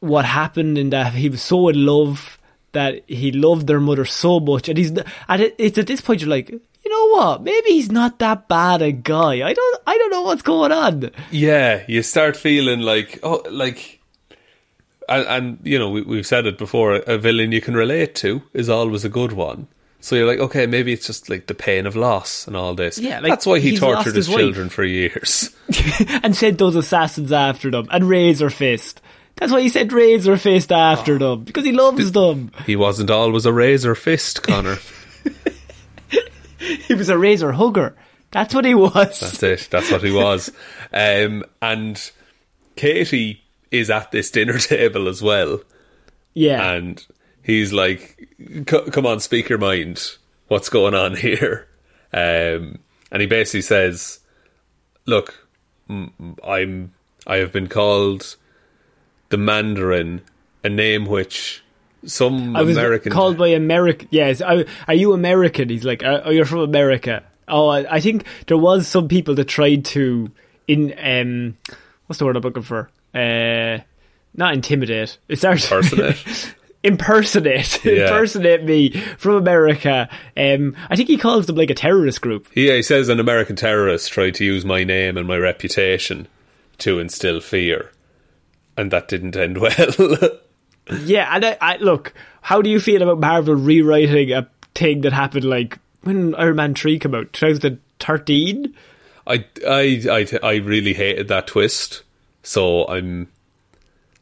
what 0.00 0.24
happened 0.24 0.78
in 0.78 0.90
that 0.90 1.12
he 1.12 1.28
was 1.28 1.42
so 1.42 1.68
in 1.68 1.84
love 1.84 2.38
that 2.72 3.02
he 3.08 3.32
loved 3.32 3.66
their 3.66 3.80
mother 3.80 4.04
so 4.04 4.40
much, 4.40 4.68
and 4.68 4.78
he's 4.78 4.90
and 4.90 5.52
it's 5.58 5.78
at 5.78 5.86
this 5.86 6.00
point 6.00 6.20
you're 6.20 6.30
like. 6.30 6.50
You 6.82 6.90
know 6.90 7.18
what? 7.18 7.42
Maybe 7.42 7.72
he's 7.72 7.92
not 7.92 8.18
that 8.20 8.48
bad 8.48 8.80
a 8.80 8.90
guy. 8.90 9.46
I 9.46 9.52
don't. 9.52 9.82
I 9.86 9.98
don't 9.98 10.10
know 10.10 10.22
what's 10.22 10.40
going 10.40 10.72
on. 10.72 11.10
Yeah, 11.30 11.84
you 11.86 12.02
start 12.02 12.38
feeling 12.38 12.80
like 12.80 13.18
oh, 13.22 13.42
like, 13.50 14.00
and, 15.06 15.26
and 15.26 15.58
you 15.62 15.78
know 15.78 15.90
we, 15.90 16.00
we've 16.00 16.26
said 16.26 16.46
it 16.46 16.56
before. 16.56 16.94
A 16.94 17.18
villain 17.18 17.52
you 17.52 17.60
can 17.60 17.74
relate 17.74 18.14
to 18.16 18.42
is 18.54 18.70
always 18.70 19.04
a 19.04 19.10
good 19.10 19.32
one. 19.32 19.68
So 20.00 20.16
you're 20.16 20.26
like, 20.26 20.38
okay, 20.38 20.66
maybe 20.66 20.92
it's 20.92 21.06
just 21.06 21.28
like 21.28 21.46
the 21.46 21.54
pain 21.54 21.86
of 21.86 21.94
loss 21.94 22.46
and 22.46 22.56
all 22.56 22.74
this. 22.74 22.98
Yeah, 22.98 23.20
like, 23.20 23.32
that's 23.32 23.46
why 23.46 23.58
he 23.58 23.76
tortured 23.76 24.16
his, 24.16 24.26
his 24.26 24.34
children 24.34 24.70
for 24.70 24.82
years. 24.82 25.54
and 26.22 26.34
sent 26.34 26.58
those 26.58 26.74
assassins 26.74 27.32
after 27.32 27.70
them 27.70 27.86
and 27.90 28.08
Razor 28.08 28.50
Fist. 28.50 29.02
That's 29.40 29.50
why 29.50 29.60
he 29.62 29.68
said 29.70 29.92
Razor 29.92 30.36
Fist 30.36 30.70
after 30.70 31.18
them 31.18 31.42
because 31.44 31.64
he 31.64 31.72
loves 31.72 32.12
them. 32.12 32.52
he 32.66 32.76
wasn't 32.76 33.10
always 33.10 33.46
a 33.46 33.52
razor 33.52 33.94
fist, 33.96 34.42
Connor. 34.44 34.78
He 36.86 36.94
was 36.94 37.08
a 37.08 37.16
Razor 37.18 37.52
hugger. 37.52 37.96
That's 38.30 38.54
what 38.54 38.64
he 38.66 38.74
was. 38.74 38.92
That's 38.94 39.42
it. 39.42 39.68
That's 39.70 39.90
what 39.90 40.02
he 40.02 40.12
was. 40.12 40.52
Um, 40.92 41.42
and 41.62 42.10
Katy 42.76 43.42
is 43.70 43.90
at 43.90 44.12
this 44.12 44.30
dinner 44.30 44.58
table 44.58 45.08
as 45.08 45.22
well. 45.22 45.62
yeah, 46.34 46.72
and 46.72 47.04
he's 47.42 47.72
like, 47.72 48.28
"Come 48.66 49.06
on, 49.06 49.20
speak 49.20 49.48
your 49.48 49.58
mind. 49.58 50.16
What's 50.48 50.68
going 50.68 50.94
on 50.94 51.16
here?" 51.16 51.66
Um, 52.12 52.78
and 53.10 53.20
he 53.20 53.26
basically 53.26 53.62
says, 53.62 54.20
"Look, 55.06 55.48
I'm 55.88 56.92
I 57.26 57.36
have 57.36 57.52
been 57.52 57.68
called 57.68 58.36
the 59.30 59.38
Mandarin, 59.38 60.20
a 60.62 60.68
name 60.68 61.06
which 61.06 61.62
some 62.04 62.54
I 62.56 62.62
was 62.62 62.76
American 62.76 63.10
called 63.12 63.38
by 63.38 63.48
American. 63.48 64.08
Yes, 64.10 64.40
I, 64.42 64.64
are 64.86 64.94
you 64.94 65.12
American? 65.12 65.68
He's 65.68 65.84
like, 65.84 66.02
uh, 66.04 66.20
oh, 66.24 66.30
you're 66.30 66.44
from 66.44 66.60
America. 66.60 67.22
Oh, 67.48 67.68
I, 67.68 67.96
I 67.96 68.00
think 68.00 68.24
there 68.46 68.58
was 68.58 68.86
some 68.86 69.08
people 69.08 69.34
that 69.34 69.46
tried 69.46 69.84
to 69.86 70.30
in 70.68 70.94
um, 71.02 71.56
what's 72.06 72.18
the 72.18 72.24
word 72.26 72.36
I'm 72.36 72.42
looking 72.42 72.62
for? 72.62 72.90
Uh, 73.14 73.78
not 74.34 74.54
intimidate. 74.54 75.18
It's 75.28 75.42
Impersonate? 75.42 76.54
impersonate, 76.82 77.84
Yeah. 77.84 78.04
impersonate 78.04 78.64
me 78.64 78.90
from 79.18 79.34
America. 79.34 80.08
Um, 80.36 80.76
I 80.88 80.96
think 80.96 81.08
he 81.08 81.18
calls 81.18 81.46
them 81.46 81.56
like 81.56 81.70
a 81.70 81.74
terrorist 81.74 82.20
group. 82.22 82.46
Yeah, 82.54 82.74
he 82.76 82.82
says 82.82 83.08
an 83.08 83.20
American 83.20 83.56
terrorist 83.56 84.10
tried 84.12 84.34
to 84.36 84.44
use 84.44 84.64
my 84.64 84.84
name 84.84 85.16
and 85.16 85.26
my 85.26 85.36
reputation 85.36 86.26
to 86.78 86.98
instill 86.98 87.40
fear, 87.40 87.90
and 88.76 88.90
that 88.90 89.08
didn't 89.08 89.36
end 89.36 89.58
well. 89.58 89.70
Yeah, 91.04 91.30
and 91.32 91.44
I, 91.44 91.56
I 91.60 91.76
look. 91.76 92.14
How 92.42 92.60
do 92.62 92.68
you 92.68 92.80
feel 92.80 93.00
about 93.02 93.20
Marvel 93.20 93.54
rewriting 93.54 94.32
a 94.32 94.48
thing 94.74 95.02
that 95.02 95.12
happened 95.12 95.44
like 95.44 95.78
when 96.02 96.34
Iron 96.34 96.56
Man 96.56 96.74
three 96.74 96.98
came 96.98 97.14
out, 97.14 97.32
2013? 97.32 98.74
I, 99.26 99.44
I, 99.68 100.00
I, 100.10 100.26
I 100.42 100.54
really 100.56 100.92
hated 100.94 101.28
that 101.28 101.46
twist, 101.46 102.02
so 102.42 102.88
I'm, 102.88 103.28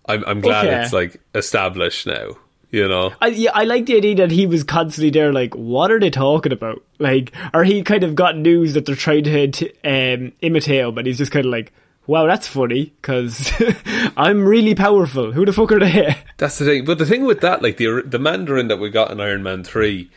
I'm, 0.07 0.25
I'm 0.27 0.41
glad 0.43 0.67
Okay. 0.67 0.83
it's 0.83 0.93
like 0.93 1.19
established 1.35 2.07
now. 2.07 2.37
You 2.71 2.87
know, 2.87 3.15
I, 3.23 3.29
yeah, 3.29 3.53
I 3.55 3.65
like 3.65 3.87
the 3.87 3.97
idea 3.97 4.17
that 4.17 4.31
he 4.31 4.47
was 4.47 4.63
constantly 4.63 5.09
there, 5.09 5.33
like, 5.33 5.55
what 5.55 5.91
are 5.91 5.99
they 6.01 6.11
talking 6.11 6.53
about? 6.53 6.83
Like, 6.99 7.33
or 7.55 7.65
he 7.65 7.83
kind 7.83 8.05
of 8.05 8.15
got 8.15 8.37
news 8.37 8.75
that 8.75 8.85
they're 8.85 8.95
trying 8.95 9.25
to 9.25 9.71
um, 9.85 10.33
imitate 10.43 10.81
him, 10.85 10.99
and 10.99 11.07
he's 11.07 11.17
just 11.17 11.33
kind 11.33 11.47
of 11.47 11.53
like, 11.53 11.73
wow, 12.09 12.27
that's 12.27 12.49
funny, 12.49 12.87
because 13.01 13.53
I'm 14.17 14.45
really 14.45 14.75
powerful. 14.75 15.31
Who 15.33 15.45
the 15.45 15.53
fuck 15.53 15.71
are 15.71 15.79
they? 15.79 16.17
that's 16.39 16.59
the 16.59 16.65
thing. 16.65 16.85
But 16.85 16.99
the 16.99 17.07
thing 17.07 17.25
with 17.25 17.41
that, 17.43 17.63
like 17.63 17.77
the 17.77 18.03
the 18.05 18.19
Mandarin 18.19 18.67
that 18.67 18.79
we 18.81 18.91
got 18.91 19.13
in 19.13 19.21
Iron 19.21 19.45
Man 19.45 19.63
three, 19.63 20.11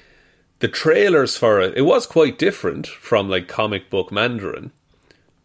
the 0.59 0.67
trailers 0.67 1.37
for 1.37 1.61
it, 1.61 1.77
it 1.77 1.81
was 1.83 2.07
quite 2.07 2.39
different 2.39 2.87
from 2.87 3.29
like 3.29 3.47
comic 3.47 3.91
book 3.91 4.11
Mandarin, 4.11 4.71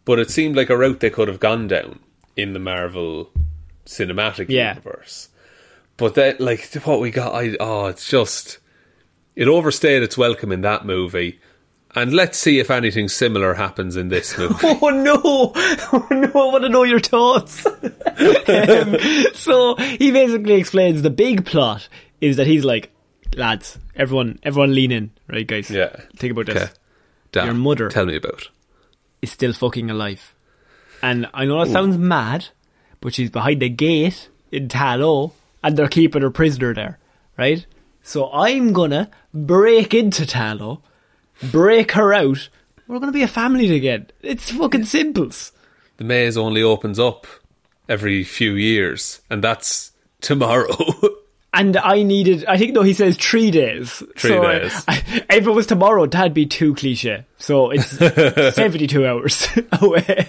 but 0.05 0.17
it 0.17 0.31
seemed 0.31 0.55
like 0.55 0.71
a 0.71 0.77
route 0.77 0.99
they 1.01 1.11
could 1.11 1.27
have 1.27 1.39
gone 1.39 1.67
down 1.67 1.99
in 2.35 2.53
the 2.53 2.59
Marvel 2.59 3.29
cinematic 3.85 4.47
Yeah. 4.49 4.69
universe. 4.75 5.29
But 5.97 6.13
that, 6.15 6.39
like, 6.39 6.71
what 6.85 6.99
we 6.99 7.09
got, 7.09 7.33
I 7.33 7.55
oh, 7.59 7.87
it's 7.87 8.07
just 8.09 8.59
it 9.35 9.47
overstayed 9.47 10.03
its 10.03 10.17
welcome 10.17 10.51
in 10.51 10.61
that 10.61 10.85
movie. 10.85 11.39
And 11.97 12.13
let's 12.13 12.37
see 12.37 12.59
if 12.59 12.69
anything 12.69 13.09
similar 13.09 13.55
happens 13.55 13.95
in 13.95 14.09
this 14.09 14.37
movie. 14.37 14.55
Oh 14.61 14.89
no! 14.89 15.51
Oh 15.91 16.07
no! 16.11 16.27
I 16.27 16.51
want 16.51 16.63
to 16.63 16.69
know 16.69 16.83
your 16.83 16.99
thoughts. 16.99 17.65
um, 17.65 18.95
so 19.33 19.75
he 19.77 20.11
basically 20.11 20.53
explains 20.53 21.01
the 21.01 21.09
big 21.09 21.43
plot 21.43 21.89
is 22.21 22.37
that 22.37 22.45
he's 22.45 22.63
like, 22.63 22.91
lads, 23.35 23.79
everyone, 23.95 24.37
everyone, 24.43 24.75
lean 24.75 24.91
in, 24.91 25.11
right, 25.27 25.47
guys? 25.47 25.71
Yeah. 25.71 25.95
Think 26.15 26.33
about 26.33 26.45
this. 26.45 26.71
Okay. 27.35 27.45
Your 27.45 27.55
mother. 27.55 27.89
Tell 27.89 28.05
me 28.05 28.15
about. 28.15 28.47
Is 29.23 29.31
still 29.31 29.53
fucking 29.53 29.89
alive, 29.89 30.35
and 31.01 31.27
I 31.33 31.45
know 31.45 31.65
that 31.65 31.71
sounds 31.71 31.97
mad, 31.97 32.49
but 33.01 33.15
she's 33.15 33.31
behind 33.31 33.63
the 33.63 33.69
gate 33.69 34.29
in 34.51 34.69
Ta 34.69 34.93
Lo, 34.93 35.33
and 35.63 35.75
they're 35.75 35.87
keeping 35.87 36.21
her 36.21 36.29
prisoner 36.29 36.75
there, 36.75 36.99
right? 37.39 37.65
So 38.03 38.31
I'm 38.31 38.71
gonna 38.71 39.09
break 39.33 39.95
into 39.95 40.27
Ta 40.27 40.53
Lo, 40.53 40.83
break 41.43 41.91
her 41.93 42.13
out. 42.13 42.49
We're 42.87 42.99
gonna 42.99 43.11
be 43.11 43.23
a 43.23 43.27
family 43.27 43.75
again. 43.75 44.07
It's 44.21 44.51
fucking 44.51 44.85
simples. 44.85 45.51
The 45.97 46.03
maze 46.03 46.37
only 46.37 46.63
opens 46.63 46.99
up 46.99 47.27
every 47.89 48.23
few 48.23 48.53
years, 48.53 49.21
and 49.29 49.43
that's 49.43 49.91
tomorrow. 50.21 50.75
And 51.53 51.75
I 51.75 52.03
needed, 52.03 52.45
I 52.45 52.59
think, 52.59 52.73
no, 52.73 52.83
he 52.83 52.93
says 52.93 53.17
three 53.17 53.49
days. 53.49 54.03
Three 54.15 54.29
so, 54.29 54.43
days. 54.43 54.83
I, 54.87 55.23
if 55.31 55.47
it 55.47 55.49
was 55.49 55.65
tomorrow, 55.65 56.05
that'd 56.05 56.33
be 56.33 56.45
too 56.45 56.75
cliche. 56.75 57.25
So 57.37 57.71
it's 57.71 57.87
72 58.55 59.07
hours 59.07 59.47
away. 59.81 60.27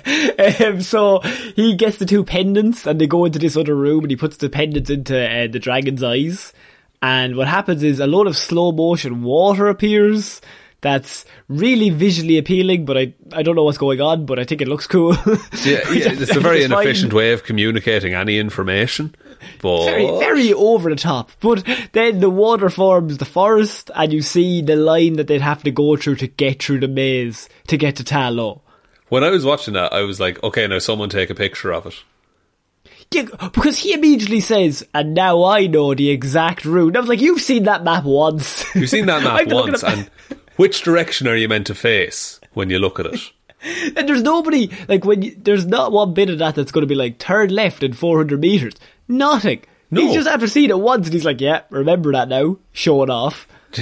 Um, 0.65 0.81
so 0.81 1.21
he 1.55 1.75
gets 1.75 1.99
the 1.99 2.07
two 2.07 2.25
pendants 2.25 2.87
and 2.87 2.99
they 2.99 3.07
go 3.07 3.27
into 3.27 3.39
this 3.39 3.59
other 3.59 3.75
room 3.75 4.05
and 4.05 4.11
he 4.11 4.17
puts 4.17 4.39
the 4.39 4.49
pendants 4.49 4.89
into 4.89 5.19
uh, 5.19 5.49
the 5.49 5.59
dragon's 5.59 6.03
eyes. 6.03 6.55
And 7.03 7.37
what 7.37 7.47
happens 7.47 7.83
is 7.83 8.01
a 8.01 8.07
lot 8.07 8.27
of 8.27 8.35
slow 8.35 8.73
motion 8.73 9.23
water 9.23 9.69
appears. 9.69 10.41
That's 10.81 11.25
really 11.49 11.91
visually 11.91 12.39
appealing, 12.39 12.85
but 12.85 12.97
I 12.97 13.13
I 13.33 13.43
don't 13.43 13.57
know 13.57 13.65
what's 13.65 13.79
going 13.79 14.01
on, 14.01 14.27
but 14.27 14.39
I 14.39 14.45
think 14.45 14.61
it 14.61 14.69
looks 14.69 14.87
cool. 14.87 15.13
yeah, 15.27 15.27
yeah, 15.91 16.13
it's 16.15 16.37
a 16.37 16.41
very 16.41 16.63
inefficient 16.63 17.13
way 17.13 17.33
of 17.33 17.43
communicating 17.43 18.15
any 18.15 18.39
information. 18.39 19.15
But 19.61 19.87
very, 19.87 20.07
very 20.19 20.53
over 20.53 20.91
the 20.91 20.97
top. 20.97 21.31
But 21.41 21.67
then 21.93 22.21
the 22.21 22.31
water 22.31 22.71
forms 22.71 23.19
the 23.19 23.25
forest, 23.25 23.91
and 23.95 24.13
you 24.13 24.23
see 24.23 24.63
the 24.63 24.77
line 24.77 25.15
that 25.15 25.27
they'd 25.27 25.41
have 25.41 25.65
to 25.65 25.73
go 25.73 25.97
through 25.97 26.17
to 26.17 26.29
get 26.29 26.63
through 26.63 26.81
the 26.81 26.89
maze 26.89 27.49
to 27.67 27.77
get 27.77 27.97
to 27.97 28.05
Ta 28.05 28.29
Lo. 28.29 28.63
when 29.09 29.25
I 29.25 29.31
was 29.31 29.45
watching 29.45 29.75
that, 29.75 29.93
I 29.93 30.03
was 30.03 30.21
like, 30.21 30.41
okay, 30.45 30.67
now 30.69 30.79
someone 30.79 31.09
take 31.09 31.31
a 31.31 31.35
picture 31.35 31.73
of 31.73 31.87
it. 31.87 32.05
Yeah, 33.11 33.25
because 33.53 33.79
he 33.79 33.95
immediately 33.95 34.41
says, 34.41 34.87
"And 34.93 35.15
now 35.15 35.43
I 35.45 35.67
know 35.67 35.95
the 35.95 36.11
exact 36.11 36.67
route." 36.67 36.89
And 36.89 36.99
I 36.99 37.01
was 37.01 37.09
like, 37.09 37.23
"You've 37.23 37.41
seen 37.41 37.63
that 37.63 37.83
map 37.83 38.05
once. 38.05 38.65
You've 38.75 38.91
seen 38.91 39.07
that 39.07 39.23
map 39.25 39.33
I've 39.33 39.49
been 39.49 39.57
looking 39.57 39.73
once, 39.73 39.83
and 39.83 40.11
which 40.59 40.83
direction 40.83 41.27
are 41.27 41.35
you 41.37 41.49
meant 41.49 41.67
to 41.69 41.75
face 41.75 42.39
when 42.53 42.69
you 42.69 42.79
look 42.79 43.01
at 43.01 43.07
it? 43.07 43.21
and 43.97 44.09
there's 44.09 44.23
nobody 44.23 44.71
like 44.87 45.05
when 45.05 45.23
you, 45.23 45.35
there's 45.37 45.65
not 45.67 45.91
one 45.91 46.13
bit 46.15 46.29
of 46.31 46.39
that 46.39 46.55
that's 46.55 46.71
going 46.71 46.83
to 46.83 46.87
be 46.87 46.95
like 46.95 47.19
turn 47.19 47.49
left 47.49 47.83
in 47.83 47.93
400 47.95 48.39
meters. 48.39 48.75
Nothing. 49.09 49.63
No. 49.91 50.03
He's 50.03 50.15
just 50.15 50.29
after 50.29 50.47
seeing 50.47 50.69
it 50.71 50.79
once, 50.79 51.07
and 51.07 51.15
he's 51.15 51.25
like, 51.25 51.41
"Yeah, 51.41 51.63
remember 51.71 52.13
that 52.13 52.29
now." 52.29 52.59
Showing 52.73 53.09
off. 53.09 53.49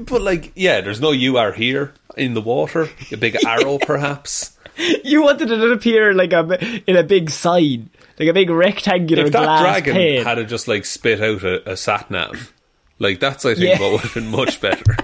but 0.00 0.22
like, 0.22 0.52
yeah, 0.54 0.80
there's 0.80 1.00
no 1.00 1.12
"you 1.12 1.36
are 1.36 1.52
here" 1.52 1.92
in 2.16 2.34
the 2.34 2.40
water. 2.40 2.88
A 3.12 3.16
big 3.16 3.36
arrow, 3.46 3.78
perhaps. 3.78 4.56
You 5.04 5.22
wanted 5.22 5.50
it 5.50 5.56
to 5.56 5.72
appear 5.72 6.14
like 6.14 6.32
a 6.32 6.80
in 6.88 6.96
a 6.96 7.02
big 7.02 7.28
sign, 7.30 7.90
like 8.18 8.28
a 8.28 8.32
big 8.32 8.48
rectangular 8.48 9.26
If 9.26 9.32
that 9.32 9.42
glass 9.42 9.60
dragon 9.60 9.94
pane. 9.94 10.24
had 10.24 10.48
just 10.48 10.68
like 10.68 10.84
spit 10.86 11.20
out 11.20 11.42
a, 11.44 11.72
a 11.72 11.76
sat 11.76 12.10
nav, 12.10 12.52
like 12.98 13.20
that's 13.20 13.44
I 13.44 13.54
think 13.54 13.78
Yeah. 13.78 13.80
what 13.80 13.92
would 13.92 14.00
have 14.00 14.14
been 14.14 14.30
much 14.30 14.60
better. 14.60 14.96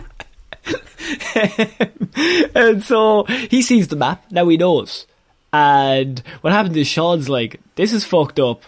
and 2.55 2.83
so 2.83 3.25
he 3.25 3.63
sees 3.63 3.89
the 3.89 3.97
map. 3.97 4.25
Now 4.31 4.49
he 4.49 4.57
knows. 4.57 5.07
And 5.53 6.23
what 6.41 6.53
happens 6.53 6.77
is 6.77 6.87
Sean's 6.87 7.29
like, 7.29 7.61
"This 7.77 7.93
is 7.93 8.05
fucked 8.05 8.39
up. 8.39 8.63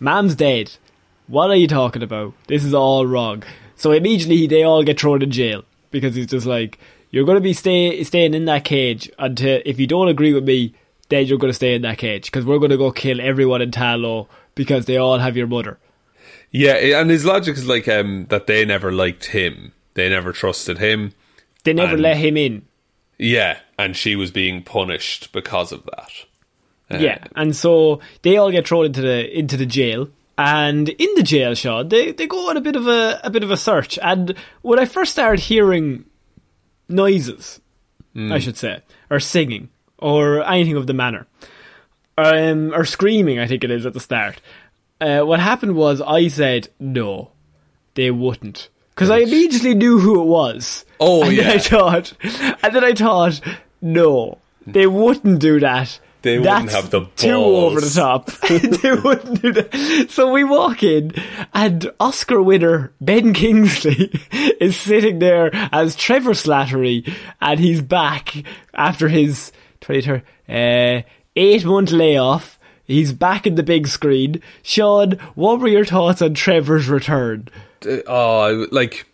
Mam's 0.00 0.34
dead. 0.34 0.72
What 1.26 1.50
are 1.50 1.56
you 1.56 1.68
talking 1.68 2.02
about? 2.02 2.34
This 2.48 2.64
is 2.64 2.74
all 2.74 3.06
wrong." 3.06 3.42
So 3.76 3.92
immediately 3.92 4.46
they 4.46 4.62
all 4.62 4.82
get 4.82 5.00
thrown 5.00 5.22
in 5.22 5.30
jail 5.30 5.64
because 5.90 6.14
he's 6.14 6.26
just 6.26 6.46
like, 6.46 6.78
"You're 7.10 7.24
going 7.24 7.36
to 7.36 7.40
be 7.40 7.52
stay 7.52 8.02
staying 8.04 8.34
in 8.34 8.44
that 8.46 8.64
cage 8.64 9.10
until 9.18 9.62
if 9.64 9.78
you 9.78 9.86
don't 9.86 10.08
agree 10.08 10.34
with 10.34 10.44
me, 10.44 10.74
then 11.08 11.26
you're 11.26 11.38
going 11.38 11.50
to 11.50 11.54
stay 11.54 11.74
in 11.74 11.82
that 11.82 11.98
cage 11.98 12.26
because 12.26 12.44
we're 12.44 12.58
going 12.58 12.70
to 12.70 12.76
go 12.76 12.90
kill 12.90 13.20
everyone 13.20 13.62
in 13.62 13.70
Ta 13.70 13.94
Lo 13.94 14.28
because 14.54 14.86
they 14.86 14.96
all 14.96 15.18
have 15.18 15.36
your 15.36 15.46
mother." 15.46 15.78
Yeah, 16.50 16.74
and 17.00 17.10
his 17.10 17.24
logic 17.24 17.56
is 17.56 17.66
like 17.66 17.88
um, 17.88 18.26
that 18.28 18.46
they 18.46 18.64
never 18.64 18.92
liked 18.92 19.26
him. 19.26 19.72
They 19.94 20.08
never 20.08 20.32
trusted 20.32 20.78
him. 20.78 21.12
They 21.64 21.72
never 21.72 21.94
And- 21.94 22.02
let 22.02 22.16
him 22.16 22.36
in. 22.36 22.62
Yeah, 23.18 23.58
and 23.78 23.96
she 23.96 24.16
was 24.16 24.30
being 24.30 24.62
punished 24.62 25.32
because 25.32 25.72
of 25.72 25.84
that. 25.84 26.10
Uh, 26.90 26.98
Yeah, 26.98 27.18
and 27.36 27.54
so 27.56 28.00
they 28.22 28.36
all 28.36 28.50
get 28.50 28.66
thrown 28.68 28.86
into 28.86 29.00
the 29.00 29.38
into 29.38 29.56
the 29.56 29.66
jail, 29.66 30.08
and 30.36 30.88
in 30.88 31.08
the 31.16 31.22
jail, 31.22 31.54
Sean, 31.54 31.88
they 31.88 32.12
they 32.12 32.26
go 32.26 32.50
on 32.50 32.56
a 32.56 32.60
bit 32.60 32.76
of 32.76 32.86
a 32.86 33.20
a 33.24 33.30
bit 33.30 33.42
of 33.44 33.50
a 33.50 33.56
search. 33.56 33.98
And 34.02 34.34
when 34.62 34.78
I 34.78 34.84
first 34.84 35.12
started 35.12 35.40
hearing 35.44 36.04
noises, 36.88 37.60
I 38.16 38.38
should 38.38 38.56
say, 38.56 38.80
or 39.10 39.18
singing, 39.20 39.70
or 39.98 40.44
anything 40.48 40.76
of 40.76 40.86
the 40.86 40.92
manner, 40.94 41.26
um, 42.18 42.72
or 42.74 42.84
screaming, 42.84 43.38
I 43.38 43.46
think 43.46 43.64
it 43.64 43.70
is 43.70 43.86
at 43.86 43.92
the 43.94 44.00
start. 44.00 44.40
Uh, 45.00 45.20
what 45.22 45.40
happened 45.40 45.74
was 45.76 46.00
I 46.00 46.28
said 46.28 46.68
no, 46.78 47.30
they 47.94 48.10
wouldn't. 48.10 48.68
Because 48.94 49.10
I 49.10 49.18
immediately 49.18 49.74
knew 49.74 49.98
who 49.98 50.20
it 50.22 50.26
was. 50.26 50.84
Oh, 51.00 51.24
and 51.24 51.36
Then 51.36 51.50
I 51.50 51.58
thought, 51.58 52.12
and 52.62 52.74
then 52.74 52.84
I 52.84 52.92
thought, 52.92 53.40
no, 53.82 54.38
they 54.66 54.86
wouldn't 54.86 55.40
do 55.40 55.58
that. 55.60 55.98
They 56.22 56.38
wouldn't 56.38 56.70
That's 56.70 56.74
have 56.74 56.90
the 56.90 57.00
balls. 57.00 57.12
too 57.16 57.32
over 57.32 57.80
the 57.82 57.90
top. 57.90 58.26
they 58.48 58.92
wouldn't 58.94 59.42
do 59.42 59.52
that. 59.52 60.06
So 60.08 60.32
we 60.32 60.42
walk 60.42 60.82
in, 60.82 61.12
and 61.52 61.90
Oscar 62.00 62.40
winner 62.40 62.92
Ben 63.00 63.34
Kingsley 63.34 64.10
is 64.60 64.76
sitting 64.78 65.18
there 65.18 65.50
as 65.70 65.94
Trevor 65.96 66.30
Slattery, 66.30 67.12
and 67.42 67.60
he's 67.60 67.82
back 67.82 68.34
after 68.72 69.08
his 69.08 69.52
23rd, 69.82 70.22
uh, 70.48 71.02
eight 71.36 71.64
month 71.66 71.90
layoff. 71.90 72.58
He's 72.84 73.12
back 73.12 73.46
in 73.46 73.56
the 73.56 73.62
big 73.62 73.86
screen. 73.86 74.40
Sean, 74.62 75.12
what 75.34 75.60
were 75.60 75.68
your 75.68 75.84
thoughts 75.84 76.22
on 76.22 76.32
Trevor's 76.34 76.88
return? 76.88 77.48
Oh, 77.86 78.40
I, 78.40 78.66
like, 78.70 79.06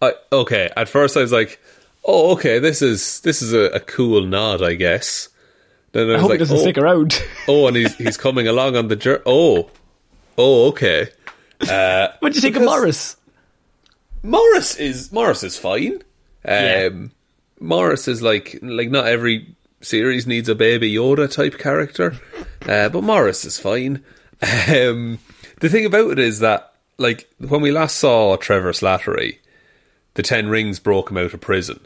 I, 0.00 0.14
okay. 0.32 0.70
At 0.76 0.88
first, 0.88 1.16
I 1.16 1.20
was 1.20 1.32
like, 1.32 1.60
"Oh, 2.04 2.32
okay, 2.32 2.58
this 2.58 2.82
is 2.82 3.20
this 3.20 3.42
is 3.42 3.52
a, 3.52 3.76
a 3.76 3.80
cool 3.80 4.22
nod, 4.22 4.62
I 4.62 4.74
guess." 4.74 5.28
Then 5.92 6.08
I 6.08 6.10
I 6.10 6.12
was 6.14 6.20
hope 6.22 6.30
like, 6.30 6.36
he 6.36 6.38
doesn't 6.40 6.56
oh, 6.58 6.60
stick 6.60 6.78
around. 6.78 7.22
oh, 7.48 7.68
and 7.68 7.76
he's 7.76 7.94
he's 7.96 8.16
coming 8.16 8.48
along 8.48 8.76
on 8.76 8.88
the 8.88 8.96
journey. 8.96 9.22
Oh, 9.26 9.70
oh, 10.36 10.68
okay. 10.68 11.08
Uh, 11.60 12.08
what 12.20 12.32
do 12.32 12.36
you 12.36 12.40
think 12.40 12.56
of 12.56 12.62
Morris? 12.62 13.16
Morris 14.22 14.76
is 14.76 15.12
Morris 15.12 15.42
is 15.42 15.56
fine. 15.58 15.94
Um, 15.94 16.00
Yeah. 16.44 16.90
Morris 17.60 18.08
is 18.08 18.22
like 18.22 18.58
like 18.62 18.90
not 18.90 19.06
every 19.06 19.54
series 19.80 20.26
needs 20.26 20.48
a 20.48 20.54
baby 20.54 20.92
Yoda 20.92 21.32
type 21.32 21.58
character, 21.58 22.18
uh, 22.66 22.88
but 22.88 23.02
Morris 23.02 23.44
is 23.44 23.58
fine. 23.58 24.04
Um, 24.68 25.20
the 25.60 25.70
thing 25.70 25.86
about 25.86 26.10
it 26.10 26.18
is 26.18 26.40
that 26.40 26.73
like 26.98 27.28
when 27.38 27.60
we 27.60 27.70
last 27.72 27.96
saw 27.96 28.36
Trevor 28.36 28.72
Slattery, 28.72 29.38
the 30.14 30.22
Ten 30.22 30.48
Rings 30.48 30.78
broke 30.78 31.10
him 31.10 31.16
out 31.18 31.34
of 31.34 31.40
prison 31.40 31.80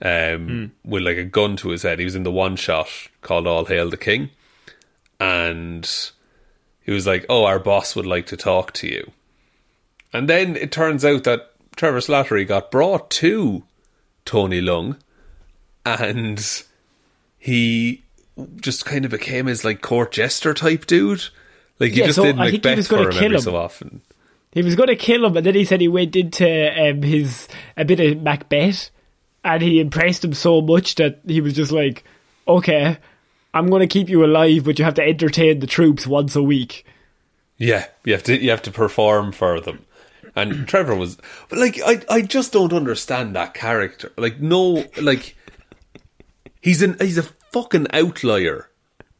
um, 0.00 0.72
with 0.84 1.02
like 1.02 1.16
a 1.16 1.24
gun 1.24 1.56
to 1.58 1.70
his 1.70 1.82
head. 1.82 1.98
He 1.98 2.04
was 2.04 2.14
in 2.16 2.22
the 2.24 2.32
one 2.32 2.56
shot 2.56 2.88
called 3.20 3.46
All 3.46 3.64
Hail 3.64 3.90
the 3.90 3.96
King, 3.96 4.30
and 5.20 5.88
he 6.80 6.92
was 6.92 7.06
like, 7.06 7.24
"Oh, 7.28 7.44
our 7.44 7.58
boss 7.58 7.94
would 7.96 8.06
like 8.06 8.26
to 8.26 8.36
talk 8.36 8.72
to 8.74 8.88
you." 8.88 9.12
And 10.12 10.28
then 10.28 10.56
it 10.56 10.72
turns 10.72 11.04
out 11.04 11.24
that 11.24 11.52
Trevor 11.76 12.00
Slattery 12.00 12.46
got 12.46 12.70
brought 12.70 13.10
to 13.10 13.62
Tony 14.24 14.60
Leung 14.60 14.98
and 15.84 16.62
he 17.38 18.02
just 18.60 18.84
kind 18.84 19.04
of 19.04 19.10
became 19.10 19.46
his 19.46 19.64
like 19.64 19.80
court 19.80 20.12
jester 20.12 20.54
type 20.54 20.86
dude. 20.86 21.24
Like 21.78 21.92
he 21.92 22.00
Yeah, 22.00 22.06
just 22.06 22.16
so 22.16 22.24
did 22.24 22.38
I 22.38 22.50
think 22.50 22.64
he 22.64 22.70
Macbeth 22.70 22.76
was 22.76 22.88
for 22.88 22.96
him 22.96 23.10
kill 23.10 23.24
every 23.24 23.36
him. 23.36 23.40
so 23.40 23.56
often. 23.56 24.02
He 24.52 24.62
was 24.62 24.74
going 24.74 24.88
to 24.88 24.96
kill 24.96 25.24
him, 25.24 25.36
and 25.36 25.46
then 25.46 25.54
he 25.54 25.64
said 25.64 25.80
he 25.80 25.88
went 25.88 26.14
into 26.14 26.90
um, 26.90 27.02
his 27.02 27.48
a 27.76 27.84
bit 27.84 28.00
of 28.00 28.22
Macbeth, 28.22 28.90
and 29.42 29.62
he 29.62 29.80
impressed 29.80 30.24
him 30.24 30.34
so 30.34 30.60
much 30.60 30.96
that 30.96 31.20
he 31.26 31.40
was 31.40 31.54
just 31.54 31.72
like, 31.72 32.04
"Okay, 32.46 32.98
I'm 33.54 33.68
going 33.68 33.80
to 33.80 33.86
keep 33.86 34.08
you 34.08 34.24
alive, 34.24 34.64
but 34.64 34.78
you 34.78 34.84
have 34.84 34.94
to 34.94 35.02
entertain 35.02 35.60
the 35.60 35.66
troops 35.66 36.06
once 36.06 36.36
a 36.36 36.42
week." 36.42 36.84
Yeah, 37.56 37.86
you 38.04 38.12
have 38.12 38.24
to 38.24 38.42
you 38.42 38.50
have 38.50 38.62
to 38.62 38.70
perform 38.70 39.32
for 39.32 39.60
them. 39.60 39.86
And 40.34 40.66
Trevor 40.68 40.96
was 40.96 41.16
but 41.48 41.58
like 41.58 41.80
I 41.84 42.02
I 42.08 42.22
just 42.22 42.52
don't 42.52 42.72
understand 42.72 43.36
that 43.36 43.54
character. 43.54 44.12
Like 44.16 44.40
no 44.40 44.84
like 45.00 45.36
he's 46.60 46.82
an 46.82 46.96
he's 47.00 47.18
a 47.18 47.28
fucking 47.52 47.86
outlier 47.92 48.68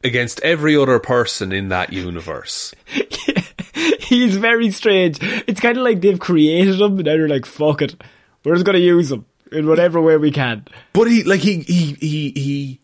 against 0.05 0.41
every 0.41 0.77
other 0.77 0.99
person 0.99 1.53
in 1.53 1.69
that 1.69 1.93
universe. 1.93 2.75
He's 4.01 4.37
very 4.37 4.71
strange. 4.71 5.19
It's 5.47 5.61
kind 5.61 5.79
of 5.79 5.85
like 5.85 6.01
they've 6.01 6.19
created 6.19 6.81
him, 6.81 6.97
and 6.99 7.05
now 7.05 7.17
they're 7.17 7.29
like, 7.29 7.47
"Fuck 7.47 7.83
it, 7.83 7.95
we're 8.45 8.55
just 8.55 8.67
going 8.67 8.77
to 8.79 8.85
use 8.85 9.11
him 9.11 9.25
in 9.51 9.67
whatever 9.67 10.01
way 10.01 10.17
we 10.17 10.31
can." 10.31 10.67
But 10.93 11.05
he 11.11 11.23
like 11.23 11.41
he 11.41 11.61
he 11.61 11.95
he 11.95 12.31
he 12.31 12.81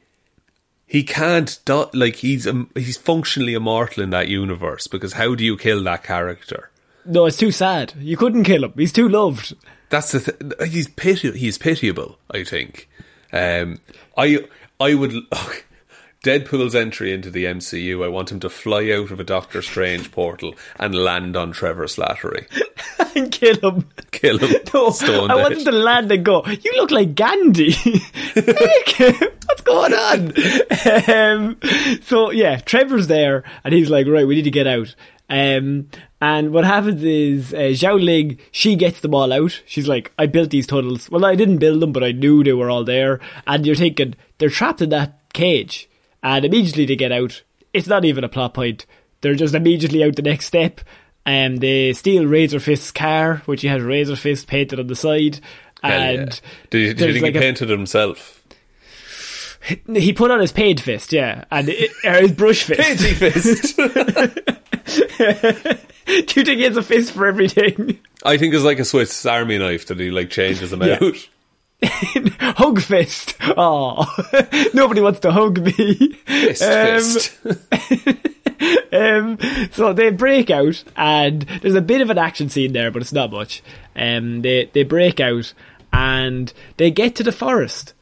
he 0.87 1.03
can't 1.03 1.59
do, 1.65 1.87
like 1.93 2.17
he's 2.17 2.47
um, 2.47 2.71
he's 2.75 2.97
functionally 2.97 3.55
immortal 3.55 4.03
in 4.03 4.11
that 4.11 4.29
universe 4.29 4.87
because 4.87 5.15
how 5.15 5.35
do 5.35 5.45
you 5.45 5.57
kill 5.57 5.83
that 5.85 6.03
character? 6.05 6.71
No, 7.05 7.27
it's 7.27 7.37
too 7.37 7.53
sad. 7.53 7.95
You 7.99 8.17
couldn't 8.17 8.45
kill 8.45 8.65
him. 8.65 8.73
He's 8.77 8.93
too 8.93 9.09
loved. 9.09 9.55
That's 9.91 10.13
the 10.13 10.21
th- 10.21 10.71
he's 10.71 10.89
piti- 10.89 11.39
he's 11.39 11.59
pitiable. 11.59 12.19
I 12.31 12.45
think. 12.45 12.89
Um, 13.33 13.81
I 14.17 14.47
I 14.81 14.95
would 14.95 15.13
Deadpool's 16.25 16.75
entry 16.75 17.13
into 17.13 17.31
the 17.31 17.45
MCU. 17.45 18.05
I 18.05 18.09
want 18.09 18.33
him 18.33 18.41
to 18.41 18.51
fly 18.51 18.91
out 18.91 19.13
of 19.13 19.21
a 19.21 19.25
Doctor 19.25 19.63
Strange 19.63 20.11
portal 20.11 20.55
and 20.77 20.95
land 20.95 21.37
on 21.37 21.53
Trevor 21.53 21.87
Slattery, 21.87 22.47
and 23.17 23.31
kill 23.31 23.59
him. 23.61 23.89
kill 24.11 24.39
him. 24.39 24.61
No, 24.75 24.89
I 25.27 25.37
want 25.37 25.55
him 25.55 25.65
to 25.65 25.73
land 25.73 26.11
and 26.11 26.25
go, 26.25 26.45
you 26.45 26.73
look 26.77 26.91
like 26.91 27.15
Gandhi. 27.15 27.73
What's 28.35 29.63
going 29.65 29.95
on? 29.95 30.33
Um, 31.09 31.57
so, 32.03 32.31
yeah, 32.31 32.57
Trevor's 32.57 33.07
there, 33.07 33.45
and 33.63 33.73
he's 33.73 33.91
like, 33.91 34.07
right, 34.09 34.27
we 34.27 34.35
need 34.35 34.43
to 34.43 34.51
get 34.51 34.67
out. 34.67 34.95
Um, 35.31 35.91
and 36.21 36.53
what 36.53 36.65
happens 36.65 37.05
is, 37.05 37.55
uh, 37.55 37.71
Xialing, 37.73 38.39
she 38.51 38.75
gets 38.77 39.01
them 39.01 39.15
all 39.15 39.33
out. 39.33 39.63
She's 39.67 39.87
like, 39.87 40.11
I 40.19 40.27
built 40.27 40.51
these 40.51 40.67
tunnels. 40.67 41.09
Well, 41.11 41.25
I 41.25 41.37
didn't 41.37 41.59
build 41.59 41.81
them, 41.81 41.93
but 41.93 42.03
I 42.03 42.13
knew 42.13 42.43
they 42.43 42.55
were 42.55 42.71
all 42.71 42.83
there. 42.83 43.21
And 43.47 43.65
you're 43.65 43.77
thinking, 43.77 44.15
they're 44.39 44.51
trapped 44.51 44.83
in 44.83 44.89
that 44.89 45.21
cage. 45.33 45.89
And 46.23 46.45
immediately 46.45 46.85
they 46.87 46.97
get 46.97 47.13
out. 47.13 47.43
It's 47.73 47.87
not 47.89 48.05
even 48.05 48.25
a 48.25 48.29
plot 48.29 48.55
point. 48.55 48.87
They're 49.21 49.35
just 49.35 49.55
immediately 49.55 50.03
out 50.05 50.17
the 50.17 50.23
next 50.23 50.47
step. 50.47 50.81
Um, 51.27 51.57
they 51.57 51.93
steal 51.93 52.25
Razor 52.27 52.61
Fist's 52.61 52.91
car, 52.91 53.43
which 53.47 53.63
he 53.63 53.69
has 53.69 53.83
Razor 53.83 54.17
Fist 54.17 54.47
painted 54.47 54.81
on 54.81 54.87
the 54.87 54.97
side. 54.97 55.41
Yeah. 55.85 55.91
And 56.01 56.41
Did, 56.71 56.99
you- 57.01 57.13
think 57.13 57.23
like 57.23 57.33
he 57.35 57.39
a- 57.39 57.43
painted 57.43 57.69
himself? 57.69 58.35
he 59.95 60.13
put 60.15 60.31
on 60.31 60.41
his 60.41 60.53
paid 60.53 60.81
fist, 60.81 61.13
yeah, 61.13 61.45
and 61.51 61.69
it, 61.69 61.91
or 62.05 62.15
his 62.23 62.33
brush 62.33 62.63
fist. 62.65 62.81
Painty 62.81 63.13
fist. 63.13 63.77
Do 66.07 66.41
you 66.41 66.45
think 66.45 66.59
he 66.59 66.63
has 66.63 66.77
a 66.79 66.83
fist 66.83 67.13
for 67.13 67.27
everything? 67.27 67.99
I 68.25 68.39
think 68.39 68.55
it's 68.55 68.65
like 68.65 68.79
a 68.79 68.85
Swiss 68.85 69.27
Army 69.27 69.59
knife 69.59 69.87
that 69.89 69.99
he 70.01 70.11
like 70.11 70.31
changes 70.31 70.71
them 70.71 70.83
Yeah. 70.83 70.99
out. 71.03 71.29
hug 72.41 72.81
fist. 72.81 73.37
Oh, 73.57 74.05
nobody 74.75 75.01
wants 75.01 75.21
to 75.21 75.31
hug 75.33 75.59
me. 75.65 76.13
Fist, 76.27 76.63
Um, 76.63 77.01
fist. 77.71 78.25
Um, 78.91 79.39
so 79.71 79.93
they 79.93 80.11
break 80.11 80.51
out, 80.51 80.83
and 80.97 81.43
there's 81.43 81.77
a 81.77 81.81
bit 81.83 82.01
of 82.01 82.11
an 82.11 82.19
action 82.19 82.49
scene 82.49 82.73
there, 82.73 82.91
but 82.91 83.03
it's 83.03 83.13
not 83.13 83.31
much. 83.31 83.63
Um, 83.95 84.41
they 84.41 84.69
they 84.73 84.83
break 84.83 85.21
out, 85.21 85.53
and 85.93 86.53
they 86.77 86.91
get 86.91 87.15
to 87.17 87.23
the 87.23 87.31
forest, 87.31 87.93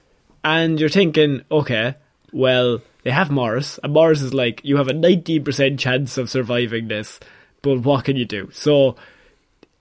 and 0.44 0.80
you're 0.80 0.88
thinking, 0.88 1.42
okay, 1.50 1.96
well, 2.32 2.80
they 3.02 3.10
have 3.10 3.30
Morris, 3.30 3.78
and 3.82 3.92
Morris 3.92 4.22
is 4.22 4.32
like, 4.32 4.60
you 4.64 4.78
have 4.78 4.88
a 4.88 4.92
19% 4.94 5.78
chance 5.78 6.16
of 6.16 6.30
surviving 6.30 6.88
this, 6.88 7.20
but 7.62 7.80
what 7.80 8.04
can 8.06 8.16
you 8.16 8.24
do? 8.24 8.48
So 8.52 8.96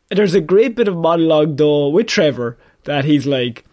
there's 0.10 0.34
a 0.34 0.41
great 0.41 0.76
bit 0.76 0.88
of 0.89 0.98
monologue 0.98 1.56
though 1.56 1.88
with 1.89 2.08
Trevor 2.08 2.58
that 2.84 3.06
he's 3.06 3.26
like, 3.26 3.64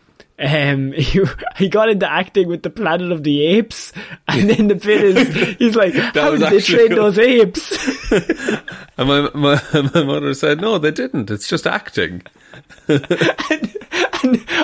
um, 0.42 0.92
he, 0.96 1.20
he 1.56 1.68
got 1.68 1.88
into 1.88 2.10
acting 2.10 2.48
with 2.48 2.62
the 2.62 2.70
Planet 2.70 3.12
of 3.12 3.22
the 3.22 3.46
Apes, 3.46 3.92
and 4.28 4.50
then 4.50 4.68
the 4.68 4.74
bit 4.74 5.02
is 5.02 5.56
he's 5.58 5.76
like, 5.76 5.94
"How 6.14 6.32
did 6.32 6.40
they 6.40 6.60
train 6.60 6.88
cool. 6.88 6.96
those 6.96 7.18
apes?" 7.18 8.10
And 8.98 9.08
my, 9.08 9.30
my 9.34 9.90
my 9.94 10.04
mother 10.04 10.34
said, 10.34 10.60
"No, 10.60 10.78
they 10.78 10.90
didn't. 10.90 11.30
It's 11.30 11.48
just 11.48 11.66
acting." 11.66 12.22
and 12.88 13.00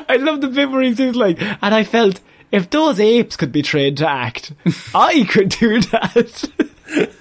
I 0.08 0.16
love 0.20 0.42
the 0.42 0.48
bit 0.48 0.70
where 0.70 0.82
he's 0.82 0.98
just 0.98 1.16
like, 1.16 1.40
and 1.40 1.74
I 1.74 1.82
felt 1.82 2.20
if 2.52 2.68
those 2.68 3.00
apes 3.00 3.36
could 3.36 3.52
be 3.52 3.62
trained 3.62 3.96
to 3.98 4.08
act, 4.08 4.52
I 4.94 5.24
could 5.30 5.48
do 5.48 5.80
that. 5.80 7.14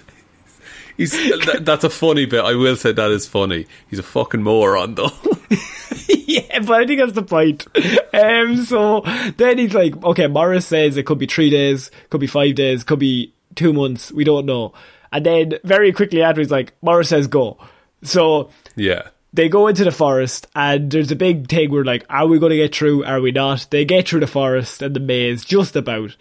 He's 0.98 1.12
that, 1.12 1.62
that's 1.64 1.84
a 1.84 1.90
funny 1.90 2.26
bit. 2.26 2.44
I 2.44 2.56
will 2.56 2.76
say 2.76 2.92
that 2.92 3.12
is 3.12 3.28
funny. 3.28 3.68
He's 3.88 4.00
a 4.00 4.04
fucking 4.04 4.42
moron 4.42 4.96
though. 4.96 5.12
yeah, 6.10 6.60
but 6.60 6.72
I 6.72 6.86
think 6.86 7.00
that's 7.00 7.14
the 7.14 7.24
point. 7.24 7.68
Um, 8.14 8.58
so 8.66 9.02
then 9.38 9.60
he's 9.60 9.76
like, 9.76 10.04
okay, 10.04 10.28
Morris 10.28 10.66
says 10.66 10.98
it 10.98 11.06
could 11.06 11.20
be 11.20 11.28
three 11.28 11.52
days, 11.52 11.92
could 12.10 12.20
be 12.20 12.28
five 12.28 12.56
days, 12.56 12.84
could 12.84 13.00
be 13.00 13.34
two 13.56 13.74
months, 13.74 14.12
we 14.12 14.24
don't 14.24 14.46
know. 14.46 14.74
And 15.12 15.26
then 15.26 15.54
very 15.64 15.92
quickly 15.94 16.22
after, 16.22 16.42
he's 16.42 16.52
like, 16.52 16.74
Morris 16.82 17.10
says 17.10 17.28
go. 17.28 17.58
So 18.04 18.50
yeah. 18.76 19.10
they 19.34 19.50
go 19.50 19.68
into 19.68 19.84
the 19.84 19.92
forest 19.92 20.48
and 20.56 20.92
there's 20.92 21.12
a 21.12 21.16
big 21.16 21.48
thing 21.48 21.72
where 21.72 21.86
like, 21.86 22.06
are 22.10 22.28
we 22.28 22.40
going 22.40 22.52
to 22.52 22.58
get 22.58 22.76
through? 22.76 23.04
Are 23.06 23.22
we 23.22 23.32
not? 23.32 23.68
They 23.70 23.86
get 23.86 24.08
through 24.08 24.22
the 24.22 24.28
forest 24.28 24.82
and 24.82 24.96
the 24.96 25.00
maze 25.00 25.46
just 25.46 25.76
about. 25.76 26.16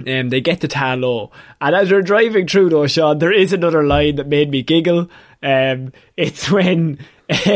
Um, 0.00 0.28
they 0.28 0.40
get 0.40 0.60
to 0.62 0.68
Ta 0.68 0.94
Lo, 0.94 1.30
and 1.60 1.74
as 1.74 1.88
they're 1.88 2.02
driving 2.02 2.48
through 2.48 2.70
though, 2.70 2.86
Sean, 2.86 3.18
there 3.18 3.32
is 3.32 3.52
another 3.52 3.84
line 3.84 4.16
that 4.16 4.26
made 4.26 4.50
me 4.50 4.62
giggle. 4.62 5.08
Um, 5.42 5.92
it's 6.16 6.50
when 6.50 6.98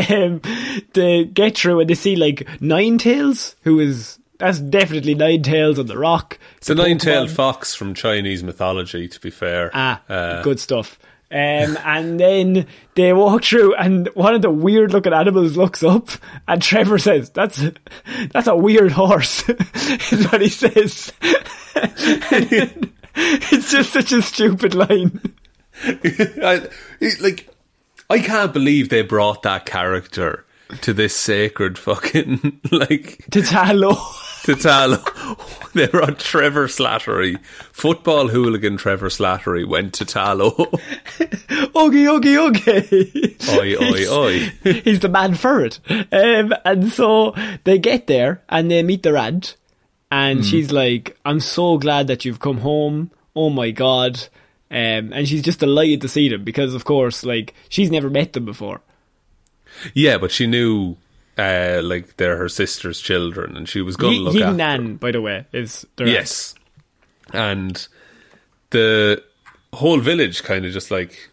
um, 0.09 0.41
they 0.93 1.25
get 1.25 1.57
through 1.57 1.81
and 1.81 1.89
they 1.89 1.95
see 1.95 2.15
like 2.15 2.47
Nine 2.61 2.97
Tails, 2.97 3.55
who 3.63 3.79
is 3.79 4.19
that's 4.37 4.59
definitely 4.59 5.15
Nine 5.15 5.43
Tails 5.43 5.77
on 5.79 5.87
the 5.87 5.97
rock. 5.97 6.39
It's 6.57 6.69
a 6.69 6.73
Pokemon. 6.73 6.77
nine-tailed 6.77 7.31
fox 7.31 7.75
from 7.75 7.93
Chinese 7.93 8.41
mythology. 8.41 9.07
To 9.09 9.19
be 9.19 9.29
fair, 9.31 9.69
Ah, 9.73 10.01
Uh, 10.07 10.41
good 10.41 10.59
stuff. 10.61 10.97
Um, 11.31 11.77
and 11.85 12.19
then 12.19 12.65
they 12.95 13.13
walk 13.13 13.43
through, 13.43 13.75
and 13.75 14.07
one 14.15 14.33
of 14.33 14.41
the 14.41 14.49
weird 14.49 14.91
looking 14.93 15.13
animals 15.13 15.55
looks 15.55 15.83
up, 15.83 16.09
and 16.47 16.59
Trevor 16.61 16.97
says, 16.97 17.29
"That's 17.29 17.63
that's 18.31 18.47
a 18.47 18.55
weird 18.55 18.93
horse," 18.93 19.47
is 20.11 20.25
what 20.31 20.41
he 20.41 20.49
says. 20.49 21.13
Then 21.73 22.91
it's 23.15 23.71
just 23.71 23.93
such 23.93 24.11
a 24.11 24.21
stupid 24.23 24.73
line. 24.73 25.21
I, 25.83 26.67
it- 26.99 27.21
like, 27.21 27.47
I 28.09 28.19
can't 28.19 28.51
believe 28.53 28.89
they 28.89 29.03
brought 29.03 29.43
that 29.43 29.65
character 29.67 30.45
to 30.81 30.93
this 30.93 31.15
sacred 31.15 31.77
fucking 31.77 32.59
like 32.71 33.23
To 33.31 33.41
Ta 33.43 33.71
Lo. 33.73 33.95
To 34.49 34.55
tell. 34.55 34.97
they 35.75 35.85
brought 35.85 36.17
Trevor 36.17 36.65
Slattery, 36.65 37.39
football 37.71 38.29
hooligan 38.29 38.77
Trevor 38.77 39.09
Slattery, 39.09 39.63
went 39.63 39.93
to 39.93 40.05
Ta 40.05 40.31
Lo. 40.31 40.55
Oogie, 41.77 42.07
oogie, 42.07 42.35
oogie. 42.35 43.37
oi, 43.47 43.75
oi, 43.75 44.11
oi. 44.11 44.39
He's 44.63 45.01
the 45.01 45.09
man 45.09 45.35
for 45.35 45.63
it. 45.63 45.79
Um, 45.87 46.55
and 46.65 46.91
so 46.91 47.35
they 47.63 47.77
get 47.77 48.07
there 48.07 48.41
and 48.49 48.71
they 48.71 48.81
meet 48.81 49.03
their 49.03 49.17
aunt. 49.17 49.55
And 50.09 50.43
she's 50.43 50.71
like, 50.71 51.15
I'm 51.23 51.39
so 51.39 51.77
glad 51.77 52.07
that 52.07 52.25
you've 52.25 52.39
come 52.39 52.57
home. 52.57 53.11
Oh 53.35 53.51
my 53.51 53.69
God. 53.69 54.17
Um, 54.71 55.13
and 55.13 55.27
she's 55.27 55.43
just 55.43 55.59
delighted 55.59 56.01
to 56.01 56.07
see 56.07 56.27
them 56.27 56.43
because, 56.43 56.73
of 56.73 56.85
course, 56.85 57.23
like, 57.23 57.53
she's 57.69 57.91
never 57.91 58.09
met 58.09 58.33
them 58.33 58.45
before. 58.45 58.81
Yeah, 59.93 60.17
but 60.17 60.31
she 60.31 60.47
knew. 60.47 60.97
Uh, 61.39 61.81
like 61.81 62.17
they're 62.17 62.35
her 62.35 62.49
sister's 62.49 62.99
children, 62.99 63.55
and 63.55 63.69
she 63.69 63.81
was 63.81 63.95
going 63.95 64.15
to 64.15 64.21
look 64.21 64.33
Yin 64.33 64.43
after. 64.43 64.57
Nan, 64.57 64.95
by 64.97 65.11
the 65.11 65.21
way, 65.21 65.45
is 65.53 65.85
their 65.95 66.07
aunt. 66.07 66.13
Yes, 66.13 66.53
and 67.31 67.87
the 68.71 69.23
whole 69.73 69.99
village 69.99 70.43
kind 70.43 70.65
of 70.65 70.73
just 70.73 70.91
like 70.91 71.29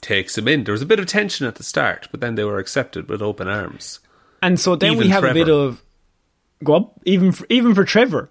takes 0.00 0.36
him 0.36 0.48
in. 0.48 0.64
There 0.64 0.72
was 0.72 0.82
a 0.82 0.86
bit 0.86 0.98
of 0.98 1.06
tension 1.06 1.46
at 1.46 1.54
the 1.54 1.62
start, 1.62 2.08
but 2.10 2.20
then 2.20 2.34
they 2.34 2.44
were 2.44 2.58
accepted 2.58 3.08
with 3.08 3.22
open 3.22 3.48
arms. 3.48 4.00
And 4.42 4.58
so 4.58 4.76
then 4.76 4.96
we 4.96 5.06
Even 5.06 5.10
have 5.10 5.24
a 5.24 5.32
bit 5.32 5.48
of. 5.48 5.82
Go 6.62 6.74
up, 6.74 7.00
even 7.04 7.32
for, 7.32 7.46
even 7.48 7.74
for 7.74 7.84
Trevor. 7.84 8.28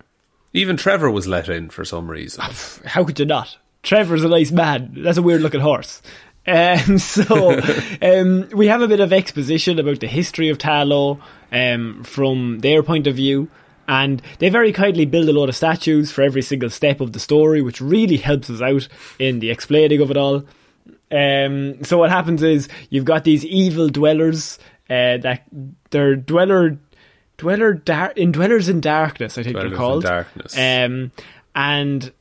Even 0.54 0.76
Trevor 0.78 1.10
was 1.10 1.28
let 1.28 1.50
in 1.50 1.70
for 1.70 1.86
some 1.86 2.10
reason. 2.10 2.44
How 2.86 3.04
could 3.04 3.20
you 3.20 3.26
not? 3.26 3.58
Trevor's 3.84 4.24
a 4.24 4.30
nice 4.30 4.52
man. 4.52 4.94
That's 4.98 5.18
a 5.18 5.22
weird 5.22 5.42
looking 5.42 5.62
horse. 5.62 6.02
Um, 6.46 6.98
so 6.98 7.60
um, 8.02 8.50
we 8.50 8.68
have 8.68 8.82
a 8.82 8.88
bit 8.88 9.00
of 9.00 9.14
exposition 9.14 9.80
about 9.80 10.00
the 10.00 10.08
history 10.08 10.50
of 10.50 10.58
Ta 10.58 10.84
Lo 10.84 11.20
um, 11.52 12.04
from 12.04 12.60
their 12.60 12.84
point 12.84 13.08
of 13.08 13.16
view. 13.16 13.50
And 13.88 14.22
they 14.40 14.48
very 14.50 14.72
kindly 14.72 15.06
build 15.06 15.28
a 15.28 15.34
lot 15.34 15.50
of 15.50 15.56
statues 15.56 16.10
for 16.10 16.22
every 16.22 16.42
single 16.42 16.70
step 16.70 17.02
of 17.02 17.12
the 17.12 17.20
story, 17.20 17.62
which 17.62 17.82
really 17.82 18.16
helps 18.16 18.50
us 18.50 18.62
out 18.62 18.88
in 19.20 19.40
the 19.40 19.50
explaining 19.50 20.02
of 20.02 20.10
it 20.10 20.16
all. 20.16 20.46
Um, 21.12 21.84
so 21.84 21.98
what 21.98 22.10
happens 22.10 22.42
is 22.42 22.70
you've 22.90 23.06
got 23.06 23.26
these 23.26 23.46
evil 23.46 23.90
dwellers 23.90 24.58
uh, 24.90 25.18
that 25.18 25.44
they're 25.92 26.16
dweller 26.16 26.78
dweller 27.38 27.74
dar- 27.74 28.14
in 28.16 28.32
dwellers 28.32 28.70
in 28.70 28.80
darkness. 28.80 29.38
I 29.38 29.44
think 29.44 29.56
Dwellers 29.56 29.70
they're 29.70 29.74
in 29.74 29.78
called 29.78 30.04
Darkness. 30.04 30.58
Um, 30.58 31.12
and 31.56 32.12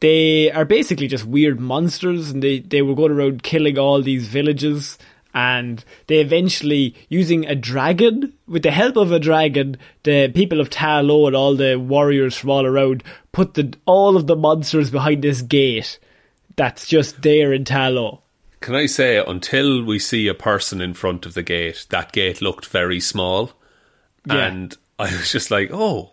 they 0.00 0.50
are 0.50 0.64
basically 0.64 1.06
just 1.06 1.24
weird 1.24 1.60
monsters, 1.60 2.30
and 2.30 2.42
they 2.42 2.60
they 2.60 2.82
were 2.82 2.94
going 2.94 3.12
around 3.12 3.42
killing 3.42 3.78
all 3.78 4.02
these 4.02 4.26
villages. 4.28 4.98
And 5.32 5.84
they 6.08 6.18
eventually, 6.18 6.96
using 7.08 7.46
a 7.46 7.54
dragon, 7.54 8.32
with 8.48 8.64
the 8.64 8.72
help 8.72 8.96
of 8.96 9.12
a 9.12 9.20
dragon, 9.20 9.76
the 10.02 10.28
people 10.34 10.60
of 10.60 10.70
Ta 10.70 10.98
Lo 10.98 11.28
and 11.28 11.36
all 11.36 11.54
the 11.54 11.78
warriors 11.78 12.36
from 12.36 12.50
all 12.50 12.66
around 12.66 13.04
put 13.30 13.54
the 13.54 13.72
all 13.86 14.16
of 14.16 14.26
the 14.26 14.34
monsters 14.34 14.90
behind 14.90 15.22
this 15.22 15.40
gate 15.40 16.00
that's 16.56 16.86
just 16.86 17.22
there 17.22 17.52
in 17.52 17.64
Ta 17.64 17.88
Lo. 17.88 18.22
Can 18.60 18.74
I 18.74 18.86
say, 18.86 19.16
until 19.16 19.82
we 19.82 19.98
see 19.98 20.28
a 20.28 20.34
person 20.34 20.80
in 20.80 20.92
front 20.92 21.24
of 21.24 21.34
the 21.34 21.42
gate, 21.42 21.86
that 21.88 22.12
gate 22.12 22.42
looked 22.42 22.66
very 22.66 23.00
small. 23.00 23.52
Yeah. 24.26 24.46
And 24.46 24.76
I 24.98 25.04
was 25.04 25.32
just 25.32 25.50
like, 25.50 25.70
oh, 25.72 26.12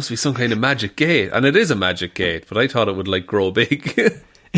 must 0.00 0.08
be 0.08 0.16
some 0.16 0.32
kind 0.32 0.50
of 0.50 0.58
magic 0.58 0.96
gate. 0.96 1.28
And 1.30 1.44
it 1.44 1.54
is 1.54 1.70
a 1.70 1.76
magic 1.76 2.14
gate, 2.14 2.46
but 2.48 2.56
I 2.56 2.66
thought 2.66 2.88
it 2.88 2.96
would 2.96 3.06
like 3.06 3.26
grow 3.26 3.50
big. 3.50 3.98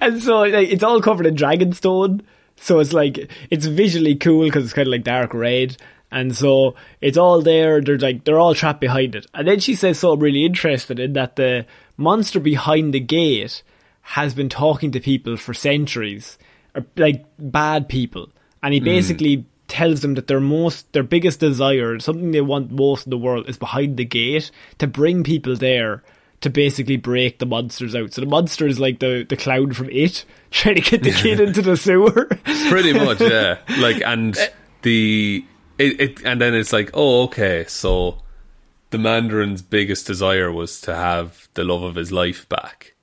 and 0.00 0.22
so 0.22 0.42
like, 0.42 0.70
it's 0.70 0.84
all 0.84 1.02
covered 1.02 1.26
in 1.26 1.34
dragonstone. 1.34 2.20
So 2.54 2.78
it's 2.78 2.92
like 2.92 3.28
it's 3.50 3.66
visually 3.66 4.14
cool 4.14 4.44
because 4.44 4.66
it's 4.66 4.72
kind 4.72 4.86
of 4.86 4.92
like 4.92 5.02
dark 5.02 5.34
red, 5.34 5.76
and 6.12 6.36
so 6.36 6.76
it's 7.00 7.18
all 7.18 7.42
there. 7.42 7.80
They're 7.80 7.98
like 7.98 8.22
they're 8.22 8.38
all 8.38 8.54
trapped 8.54 8.80
behind 8.80 9.16
it. 9.16 9.26
And 9.34 9.48
then 9.48 9.58
she 9.58 9.74
says 9.74 9.98
something 9.98 10.20
really 10.20 10.44
interesting 10.44 10.98
in 10.98 11.14
that 11.14 11.34
the 11.34 11.66
monster 11.96 12.38
behind 12.38 12.94
the 12.94 13.00
gate 13.00 13.64
has 14.02 14.32
been 14.32 14.48
talking 14.48 14.92
to 14.92 15.00
people 15.00 15.36
for 15.36 15.54
centuries, 15.54 16.38
or 16.76 16.86
like 16.96 17.24
bad 17.36 17.88
people, 17.88 18.28
and 18.62 18.74
he 18.74 18.78
hmm. 18.78 18.84
basically 18.84 19.44
tells 19.70 20.00
them 20.02 20.14
that 20.14 20.26
their 20.26 20.40
most 20.40 20.92
their 20.92 21.02
biggest 21.02 21.40
desire, 21.40 21.98
something 21.98 22.32
they 22.32 22.40
want 22.42 22.70
most 22.70 23.06
in 23.06 23.10
the 23.10 23.16
world, 23.18 23.48
is 23.48 23.56
behind 23.56 23.96
the 23.96 24.04
gate 24.04 24.50
to 24.78 24.86
bring 24.86 25.22
people 25.24 25.56
there 25.56 26.02
to 26.42 26.50
basically 26.50 26.96
break 26.96 27.38
the 27.38 27.46
monsters 27.46 27.94
out. 27.94 28.12
So 28.12 28.20
the 28.22 28.26
monster 28.26 28.66
is 28.66 28.78
like 28.80 28.98
the 28.98 29.24
the 29.28 29.36
clown 29.36 29.72
from 29.72 29.88
It, 29.90 30.24
trying 30.50 30.76
to 30.76 30.80
get 30.82 31.02
the 31.02 31.12
kid 31.12 31.40
into 31.46 31.62
the 31.62 31.76
sewer. 31.76 32.26
Pretty 32.68 32.92
much, 32.92 33.20
yeah. 33.22 33.58
Like, 33.78 34.02
and 34.04 34.36
the 34.82 35.44
it, 35.78 36.00
it, 36.00 36.24
and 36.24 36.40
then 36.40 36.54
it's 36.54 36.72
like, 36.72 36.90
oh, 36.92 37.22
okay, 37.24 37.64
so 37.68 38.20
the 38.90 38.98
Mandarin's 38.98 39.62
biggest 39.62 40.06
desire 40.06 40.50
was 40.52 40.80
to 40.82 40.94
have 40.94 41.48
the 41.54 41.64
love 41.64 41.82
of 41.82 41.94
his 41.94 42.10
life 42.12 42.48
back. 42.48 42.94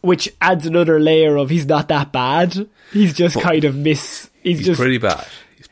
which 0.00 0.32
adds 0.40 0.66
another 0.66 0.98
layer 1.00 1.36
of 1.36 1.50
he's 1.50 1.66
not 1.66 1.88
that 1.88 2.12
bad. 2.12 2.68
He's 2.92 3.12
just 3.12 3.40
kind 3.40 3.64
of 3.64 3.74
miss. 3.76 4.30
He's, 4.42 4.58
He's 4.58 4.66
just 4.66 4.80
pretty 4.80 4.98
bad. 4.98 5.26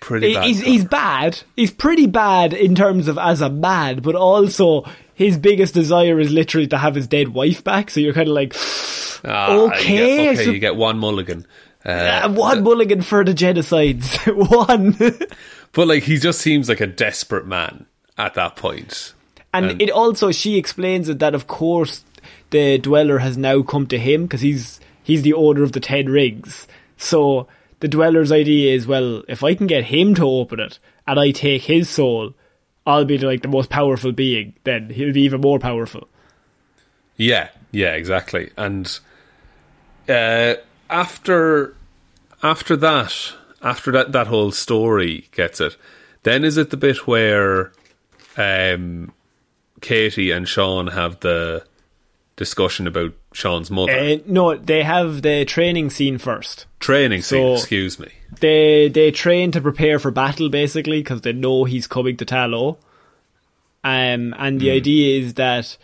He's 0.04 0.20
pretty 0.20 0.34
bad. 0.34 0.44
he's 0.44 0.60
he's 0.60 0.84
bad. 0.84 1.42
He's 1.56 1.70
pretty 1.70 2.06
bad 2.06 2.52
in 2.52 2.74
terms 2.74 3.08
of 3.08 3.18
as 3.18 3.40
a 3.40 3.50
man, 3.50 4.00
but 4.00 4.14
also 4.14 4.84
his 5.14 5.38
biggest 5.38 5.74
desire 5.74 6.18
is 6.20 6.30
literally 6.30 6.66
to 6.68 6.78
have 6.78 6.94
his 6.94 7.06
dead 7.06 7.28
wife 7.28 7.62
back. 7.64 7.90
So 7.90 8.00
you're 8.00 8.12
kind 8.14 8.28
of 8.28 8.34
like, 8.34 8.54
Ah, 9.24 9.52
okay, 9.52 9.92
you 9.92 10.16
get, 10.16 10.32
okay, 10.34 10.44
so- 10.44 10.50
you 10.50 10.58
get 10.58 10.76
one 10.76 10.98
mulligan. 10.98 11.46
Uh, 11.86 12.22
uh, 12.24 12.28
one 12.32 12.62
mulligan 12.62 13.02
for 13.02 13.24
the 13.24 13.34
genocides. 13.34 14.16
one. 14.56 14.96
but 15.72 15.86
like, 15.86 16.02
he 16.02 16.16
just 16.18 16.40
seems 16.40 16.68
like 16.68 16.80
a 16.80 16.86
desperate 16.86 17.46
man 17.46 17.84
at 18.16 18.34
that 18.34 18.56
point. 18.56 19.12
And, 19.52 19.66
And- 19.72 19.82
it 19.82 19.90
also 19.90 20.32
she 20.32 20.56
explains 20.56 21.08
it 21.08 21.18
that 21.20 21.34
of 21.34 21.46
course 21.46 22.04
the 22.50 22.78
dweller 22.78 23.18
has 23.18 23.36
now 23.36 23.62
come 23.62 23.86
to 23.88 23.98
him 23.98 24.22
because 24.22 24.40
he's 24.40 24.80
he's 25.02 25.22
the 25.22 25.34
owner 25.34 25.62
of 25.62 25.72
the 25.72 25.80
ten 25.80 26.06
rings. 26.08 26.66
So 26.96 27.48
the 27.84 27.88
dweller's 27.88 28.32
idea 28.32 28.74
is 28.74 28.86
well, 28.86 29.22
if 29.28 29.44
I 29.44 29.54
can 29.54 29.66
get 29.66 29.84
him 29.84 30.14
to 30.14 30.24
open 30.24 30.58
it 30.58 30.78
and 31.06 31.20
I 31.20 31.32
take 31.32 31.64
his 31.64 31.90
soul, 31.90 32.32
I'll 32.86 33.04
be 33.04 33.18
like 33.18 33.42
the 33.42 33.48
most 33.48 33.68
powerful 33.68 34.10
being. 34.10 34.54
Then 34.64 34.88
he'll 34.88 35.12
be 35.12 35.20
even 35.20 35.42
more 35.42 35.58
powerful. 35.58 36.08
Yeah, 37.18 37.50
yeah, 37.72 37.92
exactly. 37.92 38.52
And 38.56 38.86
uh, 40.08 40.54
after 40.88 41.76
after 42.42 42.74
that, 42.74 43.34
after 43.60 43.92
that 43.92 44.12
that 44.12 44.28
whole 44.28 44.50
story 44.50 45.28
gets 45.32 45.60
it, 45.60 45.76
then 46.22 46.42
is 46.42 46.56
it 46.56 46.70
the 46.70 46.78
bit 46.78 47.06
where 47.06 47.70
um, 48.38 49.12
Katy 49.82 50.30
and 50.30 50.48
Sean 50.48 50.86
have 50.86 51.20
the 51.20 51.66
discussion 52.36 52.86
about 52.86 53.12
Sean's 53.34 53.70
mother 53.70 53.92
Uh, 53.92 54.16
no, 54.26 54.56
they 54.56 54.84
have 54.84 55.20
the 55.22 55.44
training 55.44 55.90
scene 55.90 56.18
first. 56.18 56.66
training 56.80 57.20
scene? 57.20 57.54
Excuse 57.56 57.98
me. 57.98 58.08
They 58.40 58.88
they 58.88 59.10
train 59.10 59.50
to 59.52 59.60
prepare 59.60 59.98
for 59.98 60.10
battle 60.10 60.48
basically 60.48 61.00
because 61.00 61.20
they 61.20 61.32
know 61.32 61.64
he's 61.64 61.86
coming 61.86 62.16
to 62.16 62.24
Ta 62.24 62.46
Lo. 62.46 62.78
Um, 63.82 64.34
and 64.38 64.60
the 64.60 64.70
idea 64.70 65.20
is 65.20 65.34
that 65.34 65.76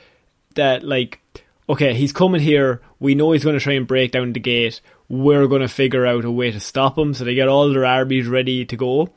that 0.54 0.82
like 0.84 1.20
okay, 1.68 1.92
he's 1.94 2.12
coming 2.12 2.40
here. 2.40 2.80
We 2.98 3.14
know 3.14 3.32
he's 3.32 3.44
going 3.44 3.58
to 3.58 3.62
try 3.62 3.74
and 3.74 3.86
break 3.86 4.12
down 4.12 4.32
the 4.32 4.40
gate. 4.40 4.80
We're 5.08 5.46
going 5.46 5.62
to 5.62 5.68
figure 5.68 6.06
out 6.06 6.24
a 6.24 6.30
way 6.30 6.50
to 6.50 6.60
stop 6.60 6.96
him. 6.98 7.14
So 7.14 7.24
they 7.24 7.34
get 7.34 7.48
all 7.48 7.68
their 7.72 7.84
armies 7.84 8.26
ready 8.26 8.64
to 8.64 8.76
go. 8.76 9.10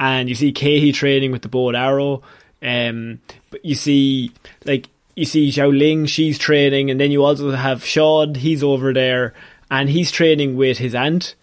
And 0.00 0.28
you 0.28 0.34
see 0.34 0.52
Katy 0.52 0.92
training 0.92 1.32
with 1.32 1.42
the 1.42 1.48
bow 1.48 1.68
and 1.68 1.76
arrow. 1.76 2.22
Um, 2.62 3.20
but 3.50 3.64
you 3.64 3.74
see 3.74 4.32
like 4.64 4.88
you 5.16 5.24
see 5.24 5.50
Xialing, 5.50 6.08
she's 6.08 6.38
training, 6.38 6.90
and 6.90 6.98
then 7.00 7.10
you 7.10 7.24
also 7.24 7.50
have 7.52 7.84
Sean. 7.84 8.34
He's 8.34 8.62
over 8.62 8.92
there, 8.92 9.34
and 9.70 9.88
he's 9.90 10.10
training 10.10 10.56
with 10.56 10.78
his 10.78 10.94
aunt 10.94 11.34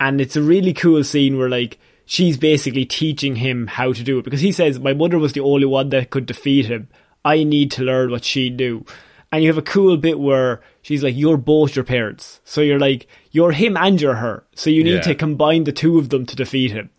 and 0.00 0.20
it's 0.20 0.34
a 0.34 0.42
really 0.42 0.72
cool 0.72 1.04
scene 1.04 1.38
where 1.38 1.48
like 1.48 1.78
she's 2.04 2.36
basically 2.36 2.84
teaching 2.84 3.36
him 3.36 3.68
how 3.68 3.92
to 3.92 4.02
do 4.02 4.18
it 4.18 4.24
because 4.24 4.40
he 4.40 4.50
says 4.50 4.80
my 4.80 4.92
mother 4.92 5.16
was 5.18 5.32
the 5.32 5.40
only 5.40 5.64
one 5.64 5.90
that 5.90 6.10
could 6.10 6.26
defeat 6.26 6.66
him 6.66 6.88
i 7.24 7.44
need 7.44 7.70
to 7.70 7.82
learn 7.84 8.10
what 8.10 8.24
she 8.24 8.50
knew 8.50 8.84
and 9.30 9.42
you 9.44 9.48
have 9.48 9.58
a 9.58 9.62
cool 9.62 9.96
bit 9.96 10.18
where 10.18 10.60
she's 10.82 11.04
like 11.04 11.14
you're 11.16 11.36
both 11.36 11.76
your 11.76 11.84
parents 11.84 12.40
so 12.44 12.60
you're 12.60 12.80
like 12.80 13.06
you're 13.30 13.52
him 13.52 13.76
and 13.76 14.00
you're 14.00 14.16
her 14.16 14.44
so 14.56 14.70
you 14.70 14.82
need 14.82 14.94
Yeah. 14.94 15.00
to 15.02 15.14
combine 15.14 15.64
the 15.64 15.72
two 15.72 15.98
of 15.98 16.08
them 16.08 16.26
to 16.26 16.34
defeat 16.36 16.72
him 16.72 16.90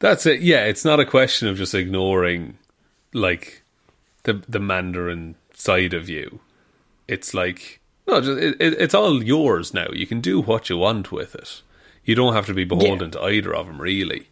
That's 0.00 0.26
it. 0.26 0.40
Yeah, 0.40 0.64
it's 0.64 0.84
not 0.84 0.98
a 1.00 1.06
question 1.06 1.46
of 1.48 1.56
just 1.56 1.74
ignoring 1.74 2.58
like 3.14 3.62
the 4.26 4.44
the 4.48 4.60
Mandarin 4.60 5.34
side 5.54 5.94
of 5.94 6.08
you. 6.08 6.40
It's 7.08 7.32
like 7.32 7.80
no, 8.06 8.20
just, 8.20 8.38
it, 8.38 8.56
it, 8.60 8.74
it's 8.74 8.94
all 8.94 9.22
yours 9.22 9.74
now. 9.74 9.88
You 9.92 10.06
can 10.06 10.20
do 10.20 10.40
what 10.40 10.68
you 10.68 10.76
want 10.76 11.10
with 11.10 11.34
it. 11.34 11.62
You 12.04 12.14
don't 12.14 12.34
have 12.34 12.46
to 12.46 12.54
be 12.54 12.64
beholden 12.64 13.10
to 13.12 13.24
either 13.24 13.52
of 13.54 13.66
them, 13.66 13.80
really. 13.80 14.28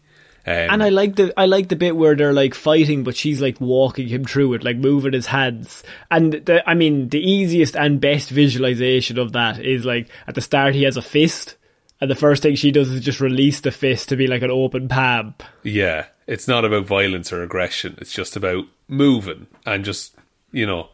Um, 0.46 0.52
and 0.52 0.82
I 0.82 0.90
like 0.90 1.16
the 1.16 1.32
I 1.38 1.46
like 1.46 1.68
the 1.68 1.76
bit 1.76 1.96
where 1.96 2.14
they're 2.14 2.32
like 2.32 2.54
fighting, 2.54 3.02
but 3.02 3.16
she's 3.16 3.40
like 3.40 3.60
walking 3.60 4.08
him 4.08 4.24
through 4.24 4.52
it, 4.52 4.64
like 4.64 4.76
moving 4.76 5.14
his 5.14 5.26
hands. 5.26 5.82
And 6.10 6.34
the, 6.34 6.62
I 6.68 6.74
mean, 6.74 7.08
the 7.08 7.18
easiest 7.18 7.74
and 7.74 7.98
best 8.00 8.28
visualization 8.28 9.18
of 9.18 9.32
that 9.32 9.58
is 9.58 9.86
like 9.86 10.10
at 10.26 10.34
the 10.34 10.42
start 10.42 10.74
he 10.74 10.82
has 10.82 10.98
a 10.98 11.02
fist, 11.02 11.56
and 11.98 12.10
the 12.10 12.14
first 12.14 12.42
thing 12.42 12.56
she 12.56 12.70
does 12.70 12.90
is 12.90 13.00
just 13.00 13.20
release 13.20 13.60
the 13.60 13.70
fist 13.70 14.10
to 14.10 14.16
be 14.16 14.26
like 14.26 14.42
an 14.42 14.50
open 14.50 14.86
palm. 14.86 15.34
yeah, 15.62 16.06
it's 16.26 16.48
not 16.48 16.64
about 16.64 16.86
violence 16.86 17.32
or 17.32 17.42
aggression. 17.42 17.96
It's 18.00 18.12
just 18.12 18.36
about 18.36 18.64
moving 18.88 19.46
and 19.66 19.84
just 19.84 20.14
you 20.52 20.66
know 20.66 20.88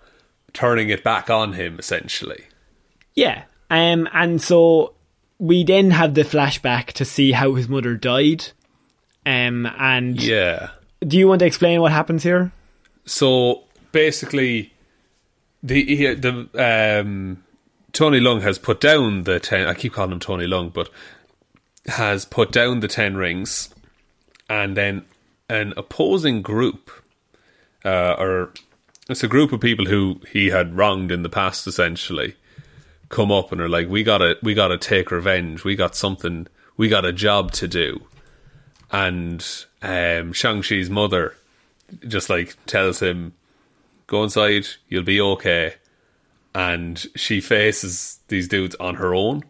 turning 0.52 0.88
it 0.90 1.04
back 1.04 1.30
on 1.30 1.52
him, 1.54 1.78
essentially. 1.78 2.44
Yeah. 3.14 3.44
Um. 3.70 4.08
And 4.12 4.40
so 4.42 4.94
we 5.38 5.64
then 5.64 5.90
have 5.92 6.14
the 6.14 6.22
flashback 6.22 6.86
to 6.94 7.04
see 7.04 7.32
how 7.32 7.54
his 7.54 7.68
mother 7.68 7.94
died. 7.96 8.46
Um. 9.26 9.66
And 9.78 10.20
Yeah. 10.20 10.70
do 11.06 11.16
you 11.18 11.28
want 11.28 11.38
to 11.40 11.46
explain 11.46 11.80
what 11.80 11.92
happens 11.92 12.22
here? 12.22 12.52
So 13.04 13.64
basically, 13.92 14.72
the 15.62 15.84
he, 15.84 16.14
the 16.14 17.00
um, 17.02 17.42
Tony 17.92 18.20
Leung 18.20 18.42
has 18.42 18.58
put 18.58 18.80
down 18.80 19.22
the 19.24 19.38
ten. 19.40 19.66
I 19.66 19.74
keep 19.74 19.92
calling 19.92 20.12
him 20.12 20.20
Tony 20.20 20.46
Leung, 20.46 20.72
but 20.72 20.88
has 21.86 22.24
put 22.24 22.52
down 22.52 22.80
the 22.80 22.88
ten 22.88 23.16
rings, 23.16 23.72
and 24.48 24.76
then 24.76 25.04
an 25.50 25.74
opposing 25.76 26.42
group, 26.42 26.90
uh, 27.84 28.14
or 28.18 28.52
it's 29.08 29.24
a 29.24 29.28
group 29.28 29.52
of 29.52 29.60
people 29.60 29.86
who 29.86 30.20
he 30.32 30.48
had 30.48 30.76
wronged 30.76 31.10
in 31.10 31.22
the 31.22 31.28
past, 31.28 31.66
essentially, 31.66 32.36
come 33.08 33.32
up 33.32 33.50
and 33.50 33.60
are 33.60 33.68
like, 33.68 33.88
"We 33.88 34.02
gotta, 34.04 34.36
we 34.42 34.54
gotta 34.54 34.78
take 34.78 35.10
revenge. 35.10 35.64
We 35.64 35.74
got 35.74 35.96
something. 35.96 36.46
We 36.76 36.88
got 36.88 37.04
a 37.04 37.12
job 37.12 37.50
to 37.52 37.66
do." 37.68 38.06
And 38.92 39.44
um, 39.82 40.32
Shang-Chi's 40.32 40.88
mother 40.90 41.36
just 42.06 42.30
like 42.30 42.56
tells 42.66 43.00
him, 43.00 43.32
"Go 44.06 44.22
inside, 44.22 44.66
you'll 44.88 45.02
be 45.02 45.20
okay." 45.20 45.74
And 46.54 47.04
she 47.14 47.40
faces 47.40 48.18
these 48.28 48.48
dudes 48.48 48.74
on 48.80 48.96
her 48.96 49.14
own. 49.14 49.42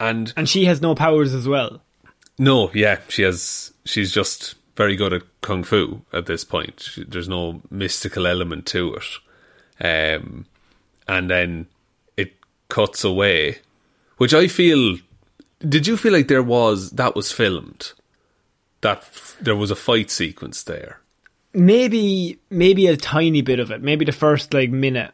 And 0.00 0.32
And 0.36 0.48
she 0.48 0.66
has 0.66 0.80
no 0.82 0.94
powers 0.94 1.34
as 1.34 1.48
well. 1.48 1.82
no, 2.38 2.70
yeah, 2.72 3.00
she 3.08 3.22
has. 3.22 3.72
She's 3.84 4.12
just 4.12 4.54
very 4.78 4.96
good 4.96 5.12
at 5.12 5.22
kung 5.42 5.64
fu 5.64 6.00
at 6.12 6.24
this 6.26 6.44
point. 6.44 6.88
There's 6.96 7.28
no 7.28 7.60
mystical 7.70 8.26
element 8.26 8.64
to 8.68 8.94
it. 8.94 9.10
Um, 9.84 10.46
and 11.06 11.28
then 11.28 11.66
it 12.16 12.32
cuts 12.68 13.04
away, 13.04 13.58
which 14.16 14.32
I 14.32 14.48
feel. 14.48 14.98
Did 15.60 15.86
you 15.86 15.96
feel 15.96 16.12
like 16.12 16.28
there 16.28 16.42
was 16.42 16.90
that 16.92 17.14
was 17.16 17.32
filmed? 17.32 17.92
That 18.80 18.98
f- 18.98 19.36
there 19.40 19.56
was 19.56 19.70
a 19.70 19.76
fight 19.76 20.10
sequence 20.10 20.62
there. 20.62 21.00
maybe 21.52 22.38
maybe 22.50 22.86
a 22.86 22.96
tiny 22.96 23.42
bit 23.42 23.58
of 23.60 23.70
it, 23.70 23.82
maybe 23.82 24.04
the 24.04 24.12
first 24.12 24.54
like 24.54 24.70
minute. 24.70 25.12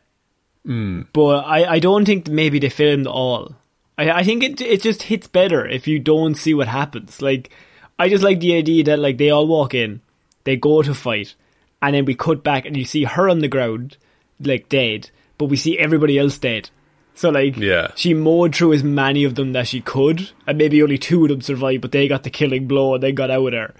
Hmm. 0.67 1.03
But 1.13 1.45
I, 1.47 1.75
I 1.75 1.79
don't 1.79 2.05
think 2.05 2.29
maybe 2.29 2.59
they 2.59 2.71
filmed 2.71 3.07
all. 3.07 3.55
I 3.99 4.11
I 4.21 4.23
think 4.25 4.43
it 4.43 4.61
it 4.61 4.83
just 4.83 5.05
hits 5.05 5.27
better 5.29 5.67
if 5.67 5.87
you 5.89 5.99
don't 5.99 6.35
see 6.35 6.55
what 6.55 6.69
happens. 6.69 7.23
Like 7.23 7.51
I 7.99 8.09
just 8.09 8.25
like 8.25 8.41
the 8.41 8.55
idea 8.57 8.85
that 8.85 8.99
like 8.99 9.19
they 9.19 9.31
all 9.31 9.47
walk 9.47 9.75
in, 9.75 10.01
they 10.45 10.57
go 10.57 10.83
to 10.83 10.95
fight, 10.95 11.35
and 11.81 11.95
then 11.95 12.05
we 12.05 12.15
cut 12.15 12.43
back 12.43 12.65
and 12.67 12.77
you 12.77 12.85
see 12.85 13.05
her 13.05 13.29
on 13.29 13.39
the 13.41 13.49
ground, 13.49 13.97
like 14.41 14.69
dead, 14.69 15.11
but 15.39 15.47
we 15.47 15.57
see 15.57 15.79
everybody 15.79 16.19
else 16.19 16.39
dead. 16.39 16.71
So 17.15 17.31
like 17.31 17.57
Yeah. 17.57 17.93
she 17.95 18.13
mowed 18.15 18.55
through 18.57 18.73
as 18.73 18.83
many 18.83 19.23
of 19.23 19.37
them 19.37 19.53
that 19.53 19.69
she 19.69 19.81
could, 19.81 20.31
and 20.47 20.59
maybe 20.59 20.83
only 20.83 20.99
two 20.99 21.23
of 21.25 21.29
them 21.29 21.41
survived, 21.41 21.83
but 21.83 21.93
they 21.93 22.09
got 22.09 22.25
the 22.25 22.31
killing 22.31 22.67
blow 22.67 22.95
and 22.95 23.03
they 23.03 23.13
got 23.13 23.31
out 23.31 23.47
of 23.47 23.53
there. 23.53 23.75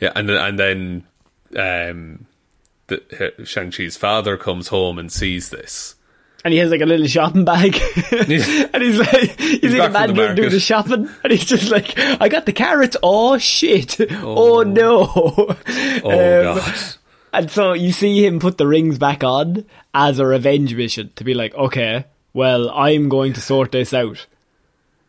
Yeah, 0.00 0.12
and 0.16 0.28
then- 0.28 0.36
and 0.38 0.58
then 0.58 1.04
um, 1.56 2.26
the, 2.86 3.34
Shang 3.44 3.70
Chi's 3.70 3.96
father 3.98 4.36
comes 4.38 4.68
home 4.68 4.98
and 4.98 5.12
sees 5.12 5.50
this. 5.50 5.96
And 6.44 6.52
he 6.52 6.58
has 6.60 6.70
like 6.70 6.80
a 6.80 6.86
little 6.86 7.06
shopping 7.06 7.44
bag, 7.44 7.74
and 8.12 8.26
he's 8.82 8.98
like, 8.98 9.38
he's, 9.40 9.60
He's 9.60 9.74
like 9.74 9.90
a 9.90 9.92
man 9.92 10.14
the 10.14 10.34
doing, 10.34 10.50
the 10.50 10.60
shopping, 10.60 11.08
and 11.24 11.32
he's 11.32 11.44
just 11.44 11.70
like, 11.70 11.98
I 11.98 12.28
got 12.28 12.46
the 12.46 12.52
carrots. 12.52 12.96
Oh 13.02 13.38
shit! 13.38 13.96
Oh, 14.22 14.62
no! 14.62 15.08
Oh 15.14 15.48
Um, 16.04 16.56
god! 16.56 16.74
And 17.32 17.50
so 17.50 17.72
you 17.74 17.92
see 17.92 18.24
him 18.26 18.40
put 18.40 18.58
the 18.58 18.66
rings 18.66 18.98
back 18.98 19.22
on 19.22 19.64
as 19.94 20.18
a 20.18 20.26
revenge 20.26 20.74
mission 20.74 21.12
to 21.16 21.22
be 21.24 21.32
like, 21.34 21.54
okay, 21.54 22.06
well, 22.32 22.68
I'm 22.70 23.08
going 23.08 23.32
to 23.34 23.40
sort 23.40 23.70
this 23.72 23.94
out. 23.94 24.26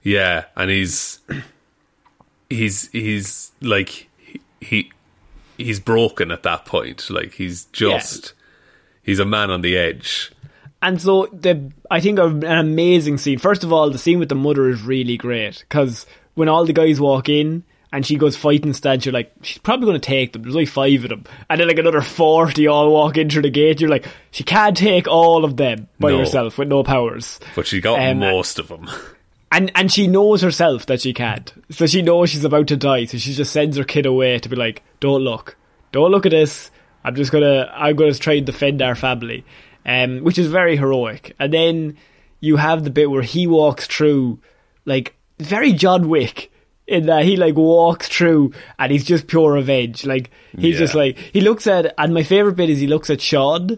Yeah, 0.04 0.46
and 0.56 0.70
he's 0.70 1.20
he's 2.50 2.90
he's 2.92 3.52
like 3.62 4.08
he, 4.18 4.42
he 4.60 4.92
he's 5.58 5.80
broken 5.80 6.32
at 6.32 6.44
that 6.44 6.66
point. 6.66 7.10
Like 7.10 7.34
he's 7.34 7.66
just 7.66 8.34
he's 9.04 9.20
a 9.20 9.26
man 9.26 9.50
on 9.52 9.62
the 9.62 9.78
edge. 9.78 10.32
And 10.82 11.00
so 11.00 11.28
the 11.32 11.72
I 11.90 12.00
think 12.00 12.18
an 12.20 12.44
amazing 12.44 13.18
scene. 13.18 13.38
First 13.40 13.64
of 13.64 13.72
all, 13.72 13.90
the 13.90 13.98
scene 14.00 14.20
with 14.20 14.30
the 14.30 14.36
mother 14.36 14.68
is 14.70 14.82
really 14.82 15.18
great 15.18 15.60
because 15.60 16.06
when 16.34 16.50
all 16.50 16.66
the 16.66 16.74
guys 16.74 17.00
walk 17.00 17.30
in 17.30 17.64
and 17.94 18.06
she 18.06 18.16
goes 18.16 18.36
fighting 18.38 18.74
stand, 18.74 19.06
you're 19.06 19.14
like, 19.14 19.32
she's 19.44 19.58
probably 19.60 19.86
going 19.86 20.00
to 20.00 20.06
take 20.08 20.32
them. 20.34 20.42
There's 20.44 20.56
only 20.56 20.66
five 20.66 21.04
of 21.04 21.10
them, 21.10 21.26
and 21.50 21.60
then 21.60 21.68
like 21.68 21.78
another 21.78 22.02
forty 22.02 22.66
all 22.66 22.92
walk 22.92 23.18
in 23.18 23.30
through 23.30 23.42
the 23.44 23.50
gate. 23.52 23.80
You're 23.82 23.90
like, 23.92 24.08
she 24.32 24.44
can't 24.44 24.76
take 24.76 25.08
all 25.08 25.46
of 25.46 25.58
them 25.58 25.88
by 26.00 26.12
No. 26.12 26.20
herself 26.20 26.58
with 26.58 26.68
no 26.70 26.84
powers. 26.84 27.40
But 27.56 27.68
she 27.68 27.80
got 27.82 28.00
Um, 28.00 28.20
most 28.20 28.58
of 28.58 28.70
them. 28.70 28.90
And 29.52 29.70
and 29.76 29.92
she 29.92 30.08
knows 30.08 30.42
herself 30.42 30.86
that 30.88 31.02
she 31.02 31.14
can't. 31.14 31.54
So 31.70 31.86
she 31.86 32.02
knows 32.02 32.30
she's 32.30 32.46
about 32.46 32.68
to 32.68 32.78
die. 32.78 33.06
So 33.06 33.18
she 33.18 33.34
just 33.34 33.52
sends 33.52 33.76
her 33.78 33.84
kid 33.84 34.06
away 34.06 34.40
to 34.40 34.48
be 34.50 34.56
like, 34.56 34.82
"Don't 35.02 35.22
look, 35.22 35.58
don't 35.92 36.10
look 36.12 36.26
at 36.26 36.32
this. 36.32 36.72
I'm 37.04 37.16
just 37.16 37.32
gonna, 37.32 37.70
I'm 37.76 37.96
gonna 37.98 38.14
try 38.14 38.36
and 38.36 38.46
defend 38.46 38.82
our 38.82 38.96
family," 38.96 39.44
um, 39.86 40.20
which 40.24 40.38
is 40.38 40.48
very 40.48 40.78
heroic. 40.78 41.36
And 41.40 41.54
then 41.54 41.98
you 42.40 42.58
have 42.58 42.84
the 42.84 42.90
bit 42.90 43.10
where 43.10 43.22
he 43.22 43.48
walks 43.48 43.88
through, 43.88 44.40
like 44.86 45.16
very 45.40 45.74
John 45.74 46.10
Wick, 46.10 46.52
in 46.88 47.06
that 47.06 47.24
he 47.24 47.38
like 47.38 47.56
walks 47.56 48.10
through 48.10 48.52
and 48.78 48.92
he's 48.92 49.06
just 49.06 49.28
pure 49.28 49.54
revenge. 49.54 50.06
Like 50.06 50.30
he's 50.58 50.78
just 50.78 50.96
like 50.96 51.18
he 51.18 51.42
looks 51.42 51.68
at, 51.68 51.94
and 51.98 52.14
my 52.14 52.24
favorite 52.24 52.56
bit 52.56 52.70
is 52.70 52.80
he 52.80 52.88
looks 52.88 53.10
at 53.10 53.22
Sean, 53.22 53.78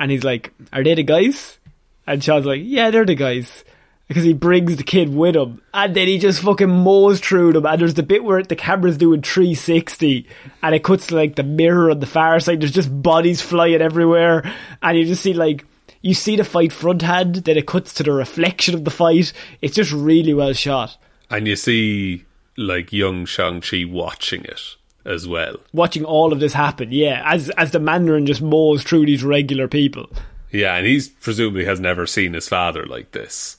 and 0.00 0.10
he's 0.10 0.24
like, 0.24 0.52
"Are 0.72 0.82
they 0.82 0.94
the 0.94 1.02
guys?" 1.02 1.58
And 2.06 2.22
Sean's 2.22 2.46
like, 2.46 2.62
"Yeah, 2.64 2.90
they're 2.90 3.06
the 3.06 3.14
guys." 3.14 3.64
Because 4.08 4.24
he 4.24 4.32
brings 4.32 4.76
the 4.76 4.82
kid 4.82 5.14
with 5.14 5.36
him, 5.36 5.60
and 5.72 5.94
then 5.94 6.08
he 6.08 6.18
just 6.18 6.42
fucking 6.42 6.68
mows 6.68 7.20
through 7.20 7.52
them. 7.52 7.66
And 7.66 7.80
there's 7.80 7.94
the 7.94 8.02
bit 8.02 8.24
where 8.24 8.42
the 8.42 8.56
camera's 8.56 8.96
doing 8.96 9.22
360, 9.22 10.26
and 10.62 10.74
it 10.74 10.82
cuts 10.82 11.08
to, 11.08 11.16
like 11.16 11.36
the 11.36 11.42
mirror 11.42 11.90
on 11.90 12.00
the 12.00 12.06
far 12.06 12.40
side. 12.40 12.60
There's 12.60 12.72
just 12.72 13.02
bodies 13.02 13.42
flying 13.42 13.82
everywhere, 13.82 14.50
and 14.82 14.98
you 14.98 15.04
just 15.04 15.22
see 15.22 15.34
like 15.34 15.64
you 16.00 16.14
see 16.14 16.36
the 16.36 16.44
fight 16.44 16.72
front 16.72 17.02
hand, 17.02 17.36
then 17.36 17.56
it 17.56 17.66
cuts 17.66 17.92
to 17.94 18.02
the 18.02 18.12
reflection 18.12 18.74
of 18.74 18.84
the 18.84 18.90
fight. 18.90 19.32
It's 19.60 19.76
just 19.76 19.92
really 19.92 20.32
well 20.32 20.52
shot. 20.52 20.96
And 21.30 21.46
you 21.46 21.56
see 21.56 22.24
like 22.56 22.92
young 22.92 23.26
Shang-Chi 23.26 23.84
watching 23.84 24.44
it 24.44 24.76
as 25.04 25.28
well. 25.28 25.56
Watching 25.72 26.04
all 26.04 26.32
of 26.32 26.40
this 26.40 26.54
happen, 26.54 26.88
yeah, 26.92 27.22
as 27.26 27.50
as 27.50 27.72
the 27.72 27.80
Mandarin 27.80 28.26
just 28.26 28.42
mows 28.42 28.82
through 28.82 29.06
these 29.06 29.22
regular 29.22 29.68
people. 29.68 30.10
Yeah, 30.50 30.76
and 30.76 30.86
he's 30.86 31.08
presumably 31.08 31.66
has 31.66 31.78
never 31.78 32.06
seen 32.06 32.32
his 32.32 32.48
father 32.48 32.86
like 32.86 33.12
this. 33.12 33.57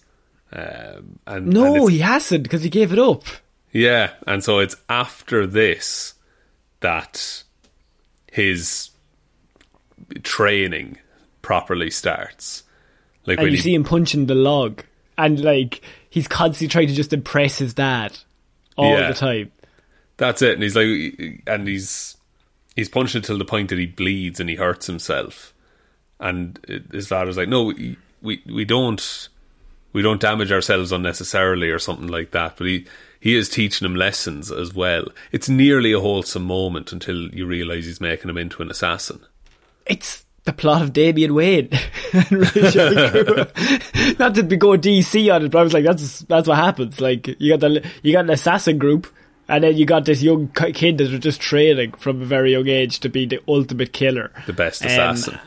Um, 0.51 1.19
and 1.27 1.47
No, 1.47 1.75
and 1.83 1.91
he 1.91 1.99
hasn't 1.99 2.43
because 2.43 2.63
he 2.63 2.69
gave 2.69 2.91
it 2.91 2.99
up. 2.99 3.23
Yeah, 3.71 4.11
and 4.25 4.43
so 4.43 4.59
it's 4.59 4.75
after 4.89 5.45
this 5.45 6.15
that 6.79 7.43
his 8.31 8.89
training 10.23 10.97
properly 11.41 11.89
starts. 11.89 12.63
Like 13.25 13.37
And 13.37 13.45
when 13.45 13.51
you 13.51 13.57
he, 13.57 13.63
see 13.63 13.73
him 13.75 13.83
punching 13.83 14.25
the 14.25 14.35
log, 14.35 14.83
and 15.17 15.39
like 15.43 15.81
he's 16.09 16.27
constantly 16.27 16.67
trying 16.71 16.87
to 16.87 16.93
just 16.95 17.13
impress 17.13 17.59
his 17.59 17.73
dad 17.73 18.17
all 18.75 18.97
Yeah. 18.97 19.09
the 19.09 19.13
time. 19.13 19.51
that's 20.17 20.41
it, 20.41 20.53
and 20.53 20.63
he's 20.63 20.75
like, 20.75 21.43
and 21.47 21.67
he's 21.67 22.17
he's 22.75 22.89
punching 22.89 23.21
till 23.21 23.37
the 23.37 23.45
point 23.45 23.69
that 23.69 23.77
he 23.79 23.85
bleeds 23.85 24.39
and 24.39 24.49
he 24.49 24.55
hurts 24.55 24.87
himself, 24.87 25.53
and 26.19 26.59
his 26.91 27.07
father's 27.07 27.37
like, 27.37 27.49
no, 27.49 27.65
we 27.65 27.97
we, 28.21 28.41
we 28.47 28.65
don't 28.65 29.29
we 29.93 30.01
don't 30.01 30.21
damage 30.21 30.51
ourselves 30.51 30.91
unnecessarily 30.91 31.69
or 31.69 31.79
something 31.79 32.07
like 32.07 32.31
that, 32.31 32.57
but 32.57 32.67
he. 32.67 32.85
He 33.21 33.35
is 33.35 33.49
teaching 33.49 33.85
him 33.85 33.95
lessons 33.97 34.49
as 34.49 34.73
well. 34.73 35.03
It's 35.33 35.49
nearly 35.49 35.91
a 35.91 35.99
wholesome 35.99 36.45
moment 36.45 36.93
until 36.93 37.27
you 37.35 37.45
realise 37.45 37.83
he's 37.83 37.99
making 37.99 38.29
him 38.29 38.37
into 38.37 38.61
an 38.61 38.71
assassin. 38.71 39.19
It's 39.85 40.23
the 40.45 40.53
plot 40.53 40.81
of 40.81 40.93
Damian 40.93 41.33
Wayne. 41.33 41.67
Not 44.19 44.35
to 44.35 44.43
be 44.43 44.55
go 44.57 44.77
DC 44.77 45.33
on 45.33 45.43
it, 45.45 45.51
but 45.51 45.59
I 45.59 45.63
was 45.63 45.73
like, 45.73 45.83
that's 45.83 46.19
that's 46.21 46.47
what 46.47 46.57
happens. 46.57 47.01
Like 47.01 47.27
you 47.39 47.57
got 47.57 47.59
the 47.59 47.85
you 48.03 48.13
got 48.13 48.23
an 48.23 48.29
assassin 48.29 48.77
group, 48.77 49.07
and 49.47 49.63
then 49.63 49.75
you 49.75 49.85
got 49.85 50.05
this 50.05 50.21
young 50.21 50.47
kid 50.49 50.97
that 50.99 51.13
are 51.13 51.19
just 51.19 51.41
training 51.41 51.91
from 51.93 52.21
a 52.21 52.25
very 52.25 52.53
young 52.53 52.67
age 52.67 52.99
to 53.01 53.09
be 53.09 53.25
the 53.25 53.41
ultimate 53.47 53.93
killer, 53.93 54.31
The 54.45 54.53
best 54.53 54.81
Um, 54.83 54.87
assassin. 54.87 55.39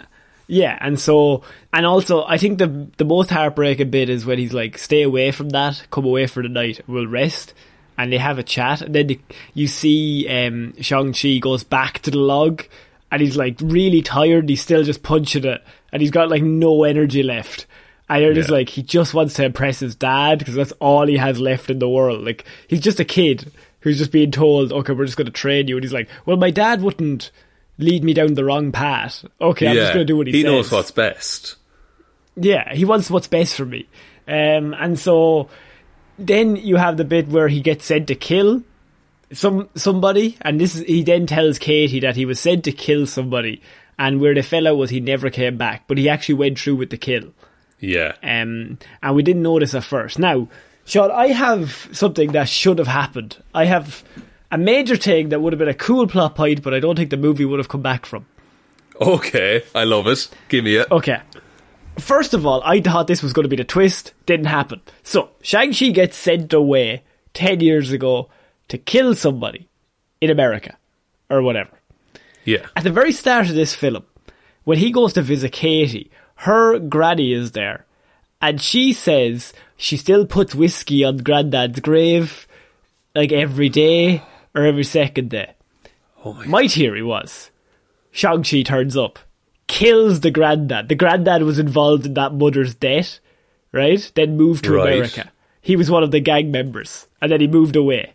Yeah, 0.47 0.77
and 0.81 0.99
so 0.99 1.43
and 1.73 1.87
also 1.87 2.25
I 2.25 2.37
think 2.39 2.59
the 2.59 2.89
the 2.97 3.05
most 3.05 3.31
heartbreaking 3.31 3.91
bit 3.91 4.09
is 4.09 4.27
when 4.27 4.39
he's 4.39 4.53
like, 4.53 4.79
"Stay 4.79 5.03
away 5.03 5.31
from 5.31 5.51
that, 5.51 5.87
come 5.91 6.05
away 6.05 6.27
for 6.27 6.43
the 6.43 6.49
night, 6.49 6.81
we'll 6.87 7.07
rest." 7.07 7.55
And 7.99 8.13
they 8.13 8.19
have 8.19 8.39
a 8.39 8.43
chat, 8.43 8.81
and 8.81 8.95
then 8.95 9.07
the, 9.07 9.21
you 9.55 9.67
see 9.69 10.27
um, 10.29 10.75
Shang 10.81 11.13
Chi 11.13 11.39
goes 11.39 11.63
back 11.63 12.01
to 12.01 12.11
the 12.11 12.19
log, 12.19 12.65
and 13.11 13.21
he's 13.21 13.37
like 13.37 13.59
really 13.63 14.03
tired. 14.03 14.49
He's 14.49 14.63
still 14.63 14.83
just 14.83 15.03
punching 15.03 15.45
it, 15.45 15.63
and 15.93 16.03
he's 16.03 16.11
got 16.11 16.31
like 16.31 16.43
no 16.43 16.85
energy 16.85 17.23
left. 17.23 17.67
And 18.09 18.23
they're 18.23 18.35
just 18.35 18.51
like 18.51 18.69
he 18.69 18.83
just 18.83 19.15
wants 19.15 19.35
to 19.35 19.45
impress 19.45 19.81
his 19.81 19.95
dad 19.95 20.39
because 20.39 20.55
that's 20.55 20.73
all 20.73 21.07
he 21.07 21.17
has 21.17 21.39
left 21.39 21.71
in 21.71 21.79
the 21.79 21.89
world. 21.89 22.25
Like 22.25 22.45
he's 22.69 22.81
just 22.81 23.01
a 23.01 23.05
kid 23.05 23.51
who's 23.81 23.99
just 23.99 24.13
being 24.13 24.31
told, 24.31 24.73
"Okay, 24.73 24.93
we're 24.93 25.07
just 25.07 25.17
going 25.17 25.27
to 25.27 25.33
train 25.33 25.69
you," 25.69 25.77
and 25.77 25.85
he's 25.85 25.93
like, 25.93 26.09
"Well, 26.27 26.37
my 26.37 26.51
dad 26.51 26.83
wouldn't." 26.83 27.31
Lead 27.79 28.05
me 28.05 28.13
down 28.15 28.35
the 28.35 28.45
wrong 28.45 28.71
path. 28.71 29.25
Okay, 29.41 29.67
I'm 29.67 29.77
just 29.77 29.95
going 29.95 30.07
to 30.07 30.13
do 30.13 30.17
what 30.17 30.27
he, 30.27 30.33
he 30.33 30.43
says. 30.43 30.51
He 30.51 30.57
knows 30.57 30.71
what's 30.71 30.91
best. 30.91 31.57
Yeah, 32.37 32.73
he 32.75 32.85
wants 32.85 33.11
what's 33.11 33.29
best 33.29 33.57
for 33.57 33.65
me. 33.65 33.89
Um, 34.29 34.75
and 34.75 34.99
so 34.99 35.49
then 36.19 36.57
you 36.57 36.77
have 36.77 36.97
the 36.97 37.05
bit 37.05 37.29
where 37.29 37.49
he 37.49 37.61
gets 37.61 37.85
sent 37.85 38.09
to 38.09 38.15
kill 38.15 38.63
some 39.33 39.69
somebody, 39.75 40.37
and 40.43 40.61
this 40.61 40.75
is, 40.75 40.83
he 40.83 41.03
then 41.03 41.27
tells 41.27 41.59
Katy 41.59 42.01
that 42.01 42.17
he 42.17 42.27
was 42.27 42.39
sent 42.39 42.65
to 42.65 42.73
kill 42.73 43.07
somebody, 43.07 43.63
and 43.99 44.21
where 44.21 44.35
the 44.35 44.43
fellow 44.43 44.75
was 44.75 44.91
he 44.91 45.01
never 45.01 45.31
came 45.31 45.57
back, 45.57 45.85
but 45.89 45.99
he 45.99 46.09
actually 46.09 46.35
went 46.35 46.59
through 46.59 46.77
with 46.77 46.91
the 46.91 46.99
kill. 46.99 47.33
Yeah. 47.81 48.13
Um, 48.23 48.79
and 49.03 49.17
we 49.17 49.23
didn't 49.23 49.43
notice 49.43 49.75
at 49.75 49.85
first. 49.85 50.19
Now, 50.19 50.49
Sean, 50.85 51.11
I 51.11 51.29
have 51.29 51.89
something 51.93 52.33
that 52.33 52.49
should 52.49 52.79
have 52.79 52.89
happened. 52.89 53.43
I 53.55 53.65
have 53.65 54.05
a 54.53 54.59
major 54.59 54.97
thing 54.97 55.31
that 55.31 55.41
would 55.41 55.53
have 55.55 55.59
been 55.59 55.69
a 55.69 55.75
cool 55.75 56.07
plot 56.07 56.37
point, 56.37 56.63
but 56.63 56.75
I 56.75 56.79
don't 56.79 56.95
think 56.95 57.11
the 57.11 57.17
movie 57.17 57.47
would 57.47 57.59
have 57.59 57.69
come 57.69 57.83
back 57.83 58.05
from. 58.07 58.27
Okay, 59.01 59.65
I 59.75 59.85
love 59.85 60.07
it. 60.07 60.29
Give 60.49 60.63
me 60.63 60.77
it. 60.77 60.91
Okay. 60.91 61.21
First 61.99 62.35
of 62.35 62.47
all, 62.47 62.63
I 62.63 62.81
thought 62.81 63.07
this 63.07 63.23
was 63.23 63.33
going 63.33 63.45
to 63.45 63.49
be 63.49 63.57
the 63.57 63.65
twist. 63.65 64.13
Didn't 64.27 64.47
happen. 64.47 64.83
So, 65.03 65.31
Shang-Chi 65.41 65.89
gets 65.89 66.17
sent 66.17 66.53
away 66.53 67.03
10 67.35 67.61
years 67.61 67.91
ago 67.91 68.29
to 68.69 68.79
kill 68.79 69.15
somebody 69.15 69.69
in 70.21 70.31
America. 70.31 70.77
Or 71.31 71.43
whatever. 71.43 71.71
Yeah. 72.45 72.67
At 72.77 72.85
the 72.85 72.93
very 72.93 73.13
start 73.13 73.49
of 73.49 73.55
this 73.55 73.75
film, 73.75 74.05
when 74.65 74.79
he 74.79 74.93
goes 74.93 75.15
to 75.15 75.23
visit 75.23 75.53
Katy, 75.53 76.11
her 76.37 76.79
granny 76.79 77.33
is 77.33 77.53
there. 77.53 77.87
And 78.43 78.61
she 78.61 78.93
says 78.93 79.55
she 79.77 79.97
still 79.97 80.27
puts 80.27 80.55
whiskey 80.55 81.05
on 81.05 81.19
Granddad's 81.19 81.81
grave, 81.81 82.47
like 83.15 83.33
every 83.33 83.69
day 83.69 84.23
or 84.55 84.63
every 84.65 84.85
second 84.85 85.31
day. 85.31 85.55
Oh 86.25 86.33
my 86.35 86.47
My 86.47 86.69
theory 86.69 87.03
was 87.03 87.51
Shang-Chi 88.11 88.63
turns 88.63 88.97
up, 88.97 89.19
kills 89.67 90.21
the 90.21 90.31
granddad. 90.31 90.89
The 90.89 90.95
granddad 90.95 91.43
was 91.43 91.59
involved 91.59 92.07
in 92.07 92.15
that 92.15 92.35
mother's 92.35 92.75
death, 92.75 93.19
right? 93.73 94.11
Then 94.15 94.37
moved 94.37 94.65
to 94.65 94.75
Right. 94.75 94.93
America. 94.95 95.33
He 95.61 95.77
was 95.77 95.91
one 95.91 96.03
of 96.03 96.11
the 96.11 96.21
gang 96.21 96.51
members, 96.51 97.07
and 97.21 97.31
then 97.33 97.41
he 97.41 97.47
moved 97.47 97.77
away. 97.77 98.15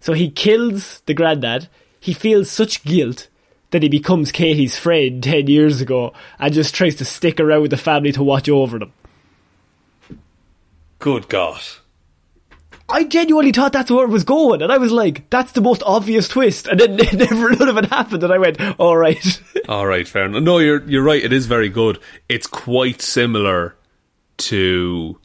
So 0.00 0.12
he 0.12 0.30
kills 0.30 1.02
the 1.06 1.14
granddad. 1.14 1.68
He 1.98 2.12
feels 2.12 2.50
such 2.50 2.84
guilt 2.84 3.28
that 3.72 3.82
he 3.82 3.88
becomes 3.88 4.30
Katy's 4.30 4.78
friend 4.78 5.20
10 5.22 5.48
years 5.48 5.80
ago 5.80 6.12
and 6.38 6.54
just 6.54 6.74
tries 6.74 6.94
to 6.96 7.04
stick 7.04 7.40
around 7.40 7.62
with 7.62 7.72
the 7.72 7.76
family 7.76 8.12
to 8.12 8.22
watch 8.22 8.48
over 8.48 8.78
them. 8.78 8.92
Good 10.98 11.28
God. 11.28 11.60
I 12.88 13.04
genuinely 13.04 13.52
thought 13.52 13.72
that's 13.72 13.90
where 13.90 14.04
it 14.04 14.10
was 14.10 14.24
going, 14.24 14.62
and 14.62 14.70
I 14.70 14.78
was 14.78 14.92
like, 14.92 15.28
that's 15.28 15.52
the 15.52 15.60
most 15.60 15.82
obvious 15.84 16.28
twist. 16.28 16.68
And 16.68 16.78
then 16.78 16.96
never 17.14 17.50
none 17.50 17.68
of 17.68 17.76
it 17.78 17.86
happened, 17.86 18.22
and 18.22 18.32
I 18.32 18.38
went, 18.38 18.60
alright. 18.78 19.40
All 19.68 19.86
right, 19.86 20.06
fair 20.06 20.26
enough. 20.26 20.42
No, 20.42 20.58
you're 20.58 20.82
you're 20.88 21.02
right. 21.02 21.22
It 21.22 21.32
is 21.32 21.46
very 21.46 21.68
good. 21.68 21.98
It's 22.28 22.46
quite 22.46 23.02
similar 23.02 23.76
to 24.38 25.18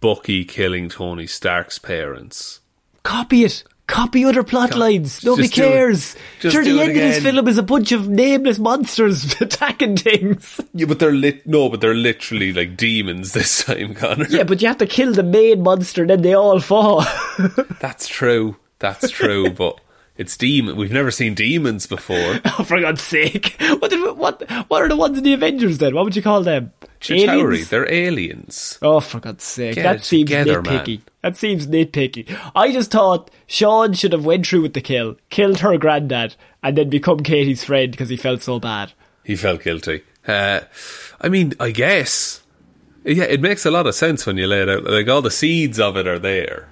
Bucky 0.00 0.44
killing 0.44 0.88
Tony 0.88 1.26
Stark's 1.26 1.78
parents. 1.78 2.60
Copy 3.02 3.44
it. 3.44 3.64
Copy 3.90 4.24
other 4.24 4.42
plot 4.42 4.76
lines. 4.76 5.24
Nobody 5.24 5.48
it. 5.48 5.52
cares. 5.52 6.16
Just 6.40 6.54
sure, 6.54 6.64
the 6.64 6.78
it 6.78 6.80
end 6.80 6.90
of 6.90 6.96
this 6.96 7.22
film 7.22 7.48
is 7.48 7.58
a 7.58 7.62
bunch 7.62 7.92
of 7.92 8.08
nameless 8.08 8.58
monsters 8.58 9.34
attacking 9.40 9.96
things. 9.96 10.60
Yeah, 10.72 10.86
but 10.86 10.98
they're 10.98 11.12
lit. 11.12 11.46
No, 11.46 11.68
but 11.68 11.80
they're 11.80 11.94
literally 11.94 12.52
like 12.52 12.76
demons 12.76 13.32
this 13.34 13.64
time, 13.64 13.94
Connor. 13.94 14.26
yeah, 14.28 14.44
but 14.44 14.62
you 14.62 14.68
have 14.68 14.78
to 14.78 14.86
kill 14.86 15.12
the 15.12 15.22
main 15.22 15.62
monster, 15.62 16.06
then 16.06 16.22
they 16.22 16.34
all 16.34 16.60
fall. 16.60 17.04
That's 17.80 18.06
true. 18.06 18.56
That's 18.78 19.10
true. 19.10 19.50
but 19.50 19.80
it's 20.20 20.36
demon. 20.36 20.76
We've 20.76 20.92
never 20.92 21.10
seen 21.10 21.34
demons 21.34 21.86
before. 21.86 22.16
oh, 22.44 22.62
for 22.64 22.78
God's 22.78 23.00
sake! 23.00 23.56
What 23.78 23.90
did 23.90 24.18
what? 24.18 24.42
What 24.68 24.82
are 24.82 24.88
the 24.88 24.96
ones 24.96 25.16
in 25.16 25.24
the 25.24 25.32
Avengers 25.32 25.78
then? 25.78 25.94
What 25.94 26.04
would 26.04 26.14
you 26.14 26.20
call 26.20 26.42
them? 26.42 26.72
Chitauri, 27.00 27.28
Aliens? 27.28 27.68
they're 27.70 27.90
aliens. 27.90 28.78
Oh, 28.82 29.00
for 29.00 29.18
God's 29.18 29.44
sake! 29.44 29.76
Get 29.76 29.82
that 29.84 30.04
seems 30.04 30.28
together, 30.28 30.62
nitpicky. 30.62 30.98
man. 30.98 31.02
That 31.22 31.36
seems 31.38 31.66
nitpicky. 31.66 32.38
I 32.54 32.70
just 32.70 32.90
thought 32.90 33.30
Sean 33.46 33.94
should 33.94 34.12
have 34.12 34.26
went 34.26 34.46
through 34.46 34.60
with 34.60 34.74
the 34.74 34.82
kill, 34.82 35.16
killed 35.30 35.60
her 35.60 35.78
granddad, 35.78 36.36
and 36.62 36.76
then 36.76 36.90
become 36.90 37.20
Katy's 37.20 37.64
friend 37.64 37.90
because 37.90 38.10
he 38.10 38.18
felt 38.18 38.42
so 38.42 38.60
bad. 38.60 38.92
He 39.24 39.36
felt 39.36 39.62
guilty. 39.62 40.02
Uh, 40.28 40.60
I 41.18 41.30
mean, 41.30 41.54
I 41.58 41.70
guess. 41.70 42.42
Yeah, 43.04 43.24
it 43.24 43.40
makes 43.40 43.64
a 43.64 43.70
lot 43.70 43.86
of 43.86 43.94
sense 43.94 44.26
when 44.26 44.36
you 44.36 44.46
lay 44.46 44.60
it 44.60 44.68
out. 44.68 44.84
Like 44.84 45.08
all 45.08 45.22
the 45.22 45.30
seeds 45.30 45.80
of 45.80 45.96
it 45.96 46.06
are 46.06 46.18
there. 46.18 46.68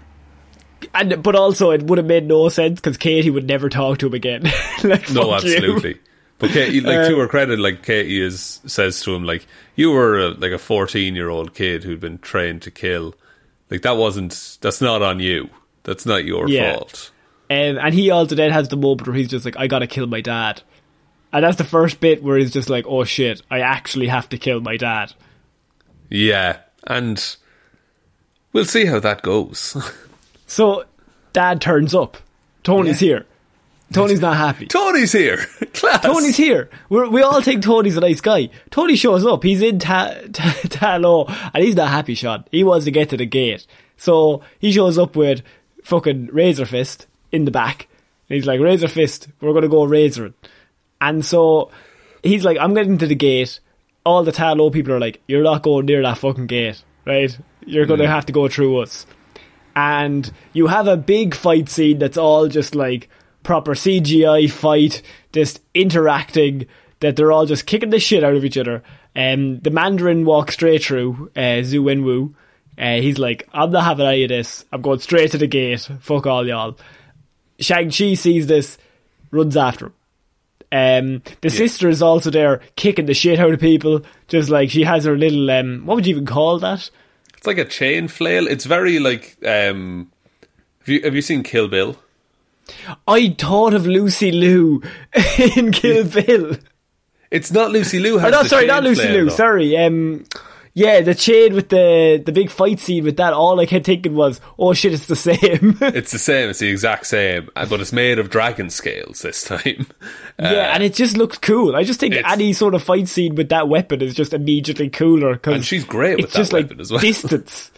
And 0.94 1.22
but 1.22 1.34
also 1.34 1.70
it 1.70 1.82
would 1.82 1.98
have 1.98 2.06
made 2.06 2.26
no 2.26 2.48
sense 2.48 2.80
because 2.80 2.96
Katy 2.96 3.30
would 3.30 3.46
never 3.46 3.68
talk 3.68 3.98
to 3.98 4.06
him 4.06 4.14
again. 4.14 4.42
like, 4.84 5.10
No, 5.10 5.26
you. 5.28 5.34
absolutely. 5.34 5.98
But 6.38 6.50
Katy, 6.50 6.80
like 6.82 7.08
to 7.08 7.16
Uh, 7.16 7.18
her 7.20 7.26
credit, 7.28 7.58
like 7.58 7.82
Katy 7.84 8.20
is 8.20 8.60
says 8.66 9.00
to 9.02 9.14
him, 9.14 9.24
like 9.24 9.46
you 9.74 9.90
were 9.90 10.18
a, 10.18 10.28
like 10.30 10.52
a 10.52 10.58
fourteen-year-old 10.58 11.54
kid 11.54 11.82
who'd 11.84 11.98
been 12.00 12.18
trained 12.18 12.62
to 12.62 12.70
kill. 12.70 13.14
Like 13.70 13.82
that 13.82 13.96
wasn't. 13.96 14.58
That's 14.60 14.80
not 14.80 15.02
on 15.02 15.18
you. 15.20 15.50
That's 15.82 16.06
not 16.06 16.24
your 16.24 16.48
Yeah. 16.48 16.74
fault. 16.74 17.10
Um, 17.50 17.78
and 17.78 17.94
he 17.94 18.10
also 18.10 18.34
then 18.34 18.50
has 18.52 18.68
the 18.68 18.76
moment 18.76 19.06
where 19.06 19.16
he's 19.16 19.28
just 19.28 19.44
like, 19.44 19.56
I 19.56 19.66
gotta 19.66 19.86
kill 19.86 20.06
my 20.06 20.20
dad. 20.20 20.62
And 21.32 21.44
that's 21.44 21.56
the 21.56 21.64
first 21.64 21.98
bit 21.98 22.22
where 22.22 22.36
he's 22.38 22.52
just 22.52 22.70
like, 22.70 22.84
oh 22.86 23.04
shit, 23.04 23.42
I 23.50 23.60
actually 23.60 24.06
have 24.08 24.28
to 24.28 24.38
kill 24.38 24.60
my 24.60 24.76
dad. 24.76 25.12
Yeah, 26.10 26.58
and 26.86 27.36
we'll 28.52 28.64
see 28.64 28.84
how 28.86 29.00
that 29.00 29.22
goes. 29.22 29.76
So, 30.48 30.84
dad 31.32 31.60
turns 31.60 31.94
up. 31.94 32.16
Tony's 32.64 32.98
here. 32.98 33.24
Tony's 33.92 34.20
not 34.20 34.36
happy. 34.36 34.66
Tony's 34.66 35.12
here. 35.12 35.36
Class. 35.72 36.02
Tony's 36.02 36.36
here. 36.36 36.68
We're, 36.90 37.08
we 37.08 37.22
all 37.22 37.40
think 37.40 37.62
Tony's 37.62 37.96
a 37.96 38.00
nice 38.00 38.20
guy. 38.20 38.50
Tony 38.70 38.96
shows 38.96 39.24
up. 39.24 39.42
He's 39.42 39.62
in 39.62 39.78
Ta- 39.78 40.14
Ta- 40.32 40.60
Talo, 40.64 41.30
and 41.54 41.64
he's 41.64 41.76
not 41.76 41.88
happy, 41.88 42.14
Sean. 42.14 42.44
He 42.50 42.64
wants 42.64 42.84
to 42.86 42.90
get 42.90 43.08
to 43.10 43.16
the 43.16 43.24
gate. 43.24 43.66
So 43.96 44.42
he 44.58 44.72
shows 44.72 44.98
up 44.98 45.16
with 45.16 45.42
fucking 45.84 46.26
Razor 46.32 46.66
Fist 46.66 47.06
in 47.32 47.44
the 47.46 47.50
back. 47.50 47.88
And 48.28 48.34
he's 48.34 48.46
like, 48.46 48.60
Razor 48.60 48.88
Fist, 48.88 49.28
we're 49.40 49.52
going 49.52 49.62
to 49.62 49.68
go 49.68 49.86
razoring. 49.86 50.34
And 51.00 51.24
so 51.24 51.70
he's 52.22 52.44
like, 52.44 52.58
I'm 52.60 52.74
getting 52.74 52.98
to 52.98 53.06
the 53.06 53.14
gate. 53.14 53.60
all 54.04 54.22
the 54.24 54.32
Ta 54.32 54.52
Lo 54.52 54.70
people 54.70 54.92
are 54.92 55.00
like, 55.00 55.20
"You're 55.28 55.42
not 55.44 55.62
going 55.62 55.86
near 55.86 56.02
that 56.02 56.18
fucking 56.18 56.46
gate, 56.46 56.82
right? 57.06 57.36
You're 57.66 57.86
going 57.86 58.00
to 58.00 58.08
have 58.08 58.26
to 58.26 58.32
go 58.32 58.48
through 58.48 58.78
us." 58.82 59.06
And 59.78 60.32
you 60.52 60.66
have 60.66 60.88
a 60.88 60.96
big 60.96 61.36
fight 61.36 61.68
scene 61.68 62.00
that's 62.00 62.16
all 62.16 62.48
just 62.48 62.74
like 62.74 63.08
proper 63.44 63.76
CGI 63.76 64.50
fight, 64.50 65.02
just 65.32 65.60
interacting. 65.72 66.66
That 66.98 67.14
they're 67.14 67.30
all 67.30 67.46
just 67.46 67.66
kicking 67.66 67.90
the 67.90 68.00
shit 68.00 68.24
out 68.24 68.34
of 68.34 68.44
each 68.44 68.58
other. 68.58 68.82
Um, 69.14 69.60
the 69.60 69.70
Mandarin 69.70 70.24
walks 70.24 70.54
straight 70.54 70.82
through 70.82 71.30
uh, 71.36 71.62
Xu 71.62 71.80
Wenwu. 71.80 72.34
Uh, 72.76 73.00
he's 73.00 73.20
like, 73.20 73.48
I'm 73.52 73.70
not 73.70 73.84
having 73.84 74.04
any 74.04 74.24
of 74.24 74.30
this. 74.30 74.64
I'm 74.72 74.82
going 74.82 74.98
straight 74.98 75.30
to 75.30 75.38
the 75.38 75.46
gate. 75.46 75.88
Fuck 76.00 76.26
all 76.26 76.44
y'all. 76.44 76.76
Shang-Chi 77.60 78.14
sees 78.14 78.48
this, 78.48 78.78
runs 79.30 79.56
after 79.56 79.86
him. 79.86 79.94
Um, 80.72 81.22
the 81.40 81.50
sister 81.50 81.88
is 81.88 82.02
also 82.02 82.30
there 82.30 82.62
kicking 82.74 83.06
the 83.06 83.14
shit 83.14 83.38
out 83.38 83.52
of 83.52 83.60
people, 83.60 84.02
just 84.26 84.50
like 84.50 84.70
she 84.70 84.82
has 84.82 85.04
her 85.04 85.16
little, 85.16 85.48
um, 85.52 85.86
what 85.86 85.94
would 85.94 86.06
you 86.06 86.16
even 86.16 86.26
call 86.26 86.58
that? 86.58 86.90
It's 87.38 87.46
like 87.46 87.58
a 87.58 87.64
chain 87.64 88.08
flail. 88.08 88.46
It's 88.46 88.64
very 88.66 88.98
like. 88.98 89.36
Um, 89.46 90.10
have 90.80 90.88
you 90.88 91.00
have 91.02 91.14
you 91.14 91.22
seen 91.22 91.42
Kill 91.42 91.68
Bill? 91.68 91.96
I 93.06 93.34
thought 93.38 93.72
of 93.74 93.86
Lucy 93.86 94.30
Liu 94.32 94.82
in 95.56 95.72
Kill 95.72 96.04
Bill. 96.04 96.56
It's 97.30 97.50
not 97.52 97.70
Lucy 97.70 97.98
Liu. 97.98 98.18
Oh, 98.18 98.28
no, 98.28 98.42
the 98.42 98.48
sorry, 98.48 98.62
chain 98.62 98.68
not 98.68 98.82
Lucy 98.82 99.02
flail, 99.02 99.12
Liu. 99.14 99.24
though. 99.26 99.36
Sorry. 99.36 99.76
Um, 99.76 100.24
yeah, 100.74 101.00
the 101.00 101.14
chain 101.14 101.54
with 101.54 101.68
the 101.70 102.22
the 102.24 102.32
big 102.32 102.50
fight 102.50 102.78
scene 102.80 103.04
with 103.04 103.16
that. 103.16 103.32
All 103.32 103.58
I 103.60 103.66
kept 103.66 103.86
thinking 103.86 104.14
was, 104.14 104.40
oh 104.58 104.72
shit, 104.74 104.92
it's 104.92 105.06
the 105.06 105.16
same. 105.16 105.76
It's 105.80 106.12
the 106.12 106.18
same. 106.18 106.50
It's 106.50 106.58
the 106.60 106.68
exact 106.68 107.06
same, 107.06 107.48
uh, 107.56 107.66
but 107.66 107.80
it's 107.80 107.92
made 107.92 108.18
of 108.18 108.30
dragon 108.30 108.70
scales 108.70 109.22
this 109.22 109.44
time. 109.44 109.86
yeah, 110.38 110.74
and 110.74 110.82
it 110.82 110.94
just 110.94 111.16
looks 111.16 111.38
cool. 111.38 111.74
I 111.74 111.82
just 111.84 112.00
think 112.00 112.14
Uh, 112.14 112.22
any 112.26 112.52
sort 112.52 112.74
of 112.74 112.82
fight 112.82 113.08
scene 113.08 113.34
with 113.34 113.48
that 113.48 113.68
weapon 113.68 114.02
is 114.02 114.14
just 114.14 114.32
immediately 114.32 114.88
cooler. 114.88 115.36
Cause 115.36 115.54
And 115.54 115.64
she's 115.64 115.84
great 115.84 116.16
with 116.16 116.26
it's 116.26 116.34
that 116.34 116.38
just 116.40 116.52
weapon 116.52 116.76
like 116.76 116.80
as 116.80 116.90
well. 116.90 117.00
distance. 117.12 117.70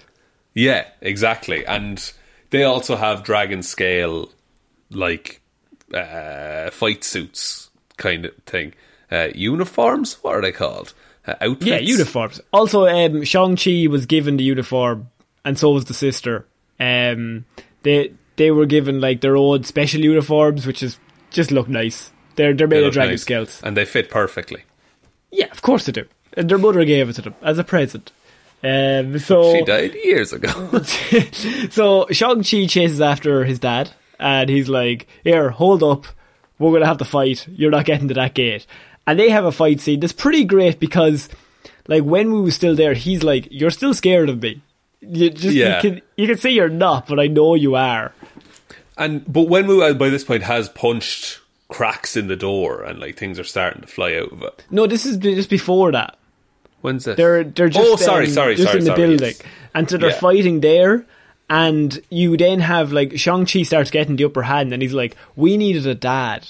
Yeah, 0.54 0.84
exactly. 1.00 1.64
And 1.66 2.12
they 2.50 2.64
also 2.64 2.96
have 2.96 3.22
dragon 3.22 3.62
scale, 3.62 4.30
like 4.90 5.40
uh, 5.94 6.70
fight 6.70 7.04
suits 7.04 7.70
kind 7.96 8.26
of 8.26 8.34
thing. 8.46 8.74
Uh, 9.12 9.28
uniforms? 9.34 10.14
What 10.22 10.34
are 10.36 10.42
they 10.42 10.52
called? 10.52 10.92
Uh, 11.26 11.34
outfits? 11.40 11.66
Yeah, 11.66 11.78
uniforms. 11.78 12.40
Also, 12.52 12.86
um, 12.86 13.24
Shang 13.24 13.56
Chi 13.56 13.86
was 13.88 14.06
given 14.06 14.36
the 14.38 14.44
uniform, 14.44 15.08
and 15.44 15.58
so 15.58 15.70
was 15.72 15.84
the 15.84 15.94
sister. 15.94 16.46
Um, 16.78 17.44
they 17.82 18.12
they 18.36 18.50
were 18.50 18.66
given 18.66 19.00
like 19.00 19.20
their 19.20 19.36
own 19.36 19.64
special 19.64 20.00
uniforms, 20.00 20.66
which 20.66 20.82
is 20.82 20.98
just 21.30 21.50
look 21.50 21.68
nice. 21.68 22.10
They're 22.36 22.54
they're 22.54 22.66
They 22.66 22.76
made 22.80 22.86
of 22.86 22.92
dragon 22.94 23.12
nice. 23.12 23.22
scales. 23.22 23.60
and 23.62 23.76
they 23.76 23.84
fit 23.84 24.10
perfectly. 24.10 24.64
Yeah, 25.30 25.50
of 25.52 25.60
course 25.62 25.84
they 25.86 25.92
do. 25.92 26.06
And 26.34 26.48
their 26.48 26.58
mother 26.58 26.84
gave 26.84 27.08
it 27.08 27.14
to 27.14 27.22
them 27.22 27.34
as 27.42 27.58
a 27.58 27.64
present. 27.64 28.12
Um, 28.62 29.18
so 29.18 29.52
She 29.54 29.62
died 29.62 29.94
years 29.94 30.32
ago. 30.32 30.48
so 31.70 32.06
Shang 32.10 32.42
Chi 32.42 32.66
chases 32.66 33.00
after 33.00 33.44
his 33.44 33.58
dad, 33.58 33.90
and 34.18 34.48
he's 34.48 34.68
like, 34.68 35.06
"Here, 35.24 35.50
hold 35.50 35.82
up, 35.82 36.06
we're 36.58 36.72
gonna 36.72 36.86
have 36.86 36.98
to 36.98 37.04
fight. 37.04 37.46
You're 37.48 37.70
not 37.70 37.84
getting 37.84 38.08
to 38.08 38.14
that 38.14 38.34
gate." 38.34 38.66
And 39.06 39.18
they 39.18 39.30
have 39.30 39.44
a 39.44 39.52
fight 39.52 39.80
scene 39.80 40.00
that's 40.00 40.12
pretty 40.12 40.44
great 40.44 40.78
because, 40.78 41.28
like, 41.88 42.04
when 42.04 42.32
we 42.32 42.40
was 42.40 42.54
still 42.54 42.76
there, 42.76 42.94
he's 42.94 43.22
like, 43.22 43.48
"You're 43.50 43.70
still 43.70 43.94
scared 43.94 44.28
of 44.28 44.40
me. 44.42 44.62
You 45.00 45.30
just 45.30 45.54
Yeah. 45.56 45.76
you 45.76 45.90
can 45.90 46.02
you 46.16 46.26
can 46.26 46.36
say 46.38 46.50
you're 46.50 46.68
not, 46.68 47.08
but 47.08 47.18
I 47.18 47.26
know 47.26 47.54
you 47.54 47.74
are." 47.74 48.12
and 48.96 49.24
but 49.32 49.46
Wenwu 49.48 49.96
by 49.98 50.10
this 50.10 50.24
point 50.24 50.42
has 50.42 50.68
punched 50.68 51.40
cracks 51.68 52.16
in 52.16 52.28
the 52.28 52.36
door, 52.36 52.82
and 52.82 52.98
like 53.00 53.16
things 53.16 53.38
are 53.38 53.44
starting 53.44 53.80
to 53.82 53.88
fly 53.88 54.14
out 54.14 54.30
of 54.32 54.42
it. 54.42 54.64
No, 54.70 54.86
this 54.86 55.06
is 55.06 55.16
just 55.16 55.48
before 55.50 55.90
that. 55.92 56.16
When's 56.82 57.04
this? 57.04 57.16
They're 57.16 57.44
they're 57.44 57.68
just 57.68 57.88
oh, 57.88 57.96
sorry, 57.96 58.26
um, 58.26 58.32
sorry, 58.32 58.54
just 58.56 58.68
sorry, 58.68 58.78
in 58.78 58.84
the 58.84 58.90
sorry, 58.90 59.06
building, 59.08 59.26
yes. 59.38 59.42
and 59.74 59.88
so 59.90 59.96
they're 59.96 60.10
Yeah. 60.10 60.16
fighting 60.20 60.60
there. 60.60 61.06
And 61.48 62.00
you 62.10 62.36
then 62.36 62.60
have 62.60 62.92
like 62.92 63.18
Shang 63.18 63.44
Chi 63.44 63.64
starts 63.64 63.90
getting 63.90 64.14
the 64.16 64.24
upper 64.24 64.42
hand, 64.42 64.72
and 64.72 64.82
he's 64.82 64.92
like, 64.92 65.16
"We 65.34 65.56
needed 65.56 65.84
a 65.86 65.96
dad. 65.96 66.46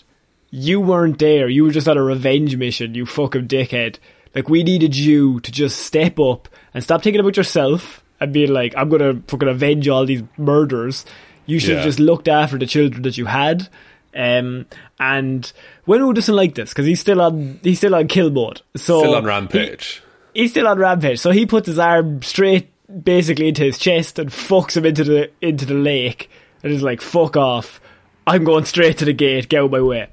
You 0.51 0.81
weren't 0.81 1.19
there. 1.19 1.49
You 1.49 1.65
were 1.65 1.71
just 1.71 1.89
on 1.89 1.97
a 1.97 2.03
revenge 2.03 2.57
mission. 2.57 2.95
You 2.95 3.07
fucking 3.07 3.47
dickhead. 3.49 3.99
Like 4.35 4.49
we 4.49 4.63
needed 4.63 4.97
you 4.97 5.41
to 5.41 5.53
just 5.53 5.79
step 5.81 6.19
up 6.19 6.49
and 6.75 6.83
stop 6.83 7.03
thinking 7.03 7.21
about 7.21 7.37
yourself 7.37 8.03
and 8.21 8.33
being 8.33 8.53
like, 8.53 8.75
I'm 8.77 8.89
gonna 8.89 9.21
fucking 9.29 9.49
avenge 9.49 9.89
all 9.89 10.05
these 10.07 10.23
murders. 10.37 11.05
You 11.47 11.59
should 11.59 11.77
have 11.77 11.85
just 11.85 11.99
looked 12.01 12.29
after 12.29 12.59
the 12.59 12.67
children 12.67 13.03
that 13.03 13.17
you 13.19 13.27
had." 13.27 13.69
Um, 14.15 14.67
and 14.99 15.53
Wenwu 15.87 16.15
doesn't 16.15 16.35
like 16.35 16.55
this 16.57 16.71
because 16.71 16.87
he's 16.87 17.01
still 17.01 17.21
on 17.21 17.61
he's 17.63 17.79
still 17.79 17.95
on 17.95 18.09
kill 18.09 18.31
mode. 18.31 18.61
So 18.77 18.99
Still 19.01 19.15
on 19.15 19.23
he- 19.23 19.29
rampage. 19.29 20.03
he's 20.35 20.51
still 20.51 20.67
on 20.67 20.79
rampage, 20.79 21.21
so 21.21 21.31
he 21.31 21.47
puts 21.47 21.67
his 21.69 21.79
arm 21.79 22.21
straight 22.23 22.71
basically 23.05 23.47
into 23.49 23.63
his 23.63 23.79
chest 23.79 24.19
and 24.19 24.31
fucks 24.31 24.77
him 24.77 24.85
into 24.85 25.05
the 25.05 25.31
into 25.41 25.65
the 25.65 25.75
lake 25.75 26.29
and 26.65 26.73
is 26.73 26.83
like, 26.83 27.01
"Fuck 27.01 27.37
off! 27.37 27.81
I'm 28.27 28.43
going 28.45 28.65
straight 28.65 28.99
to 28.99 29.05
the 29.05 29.13
gate. 29.13 29.49
Get 29.49 29.61
out 29.61 29.67
of 29.67 29.71
my 29.71 29.81
way." 29.81 30.09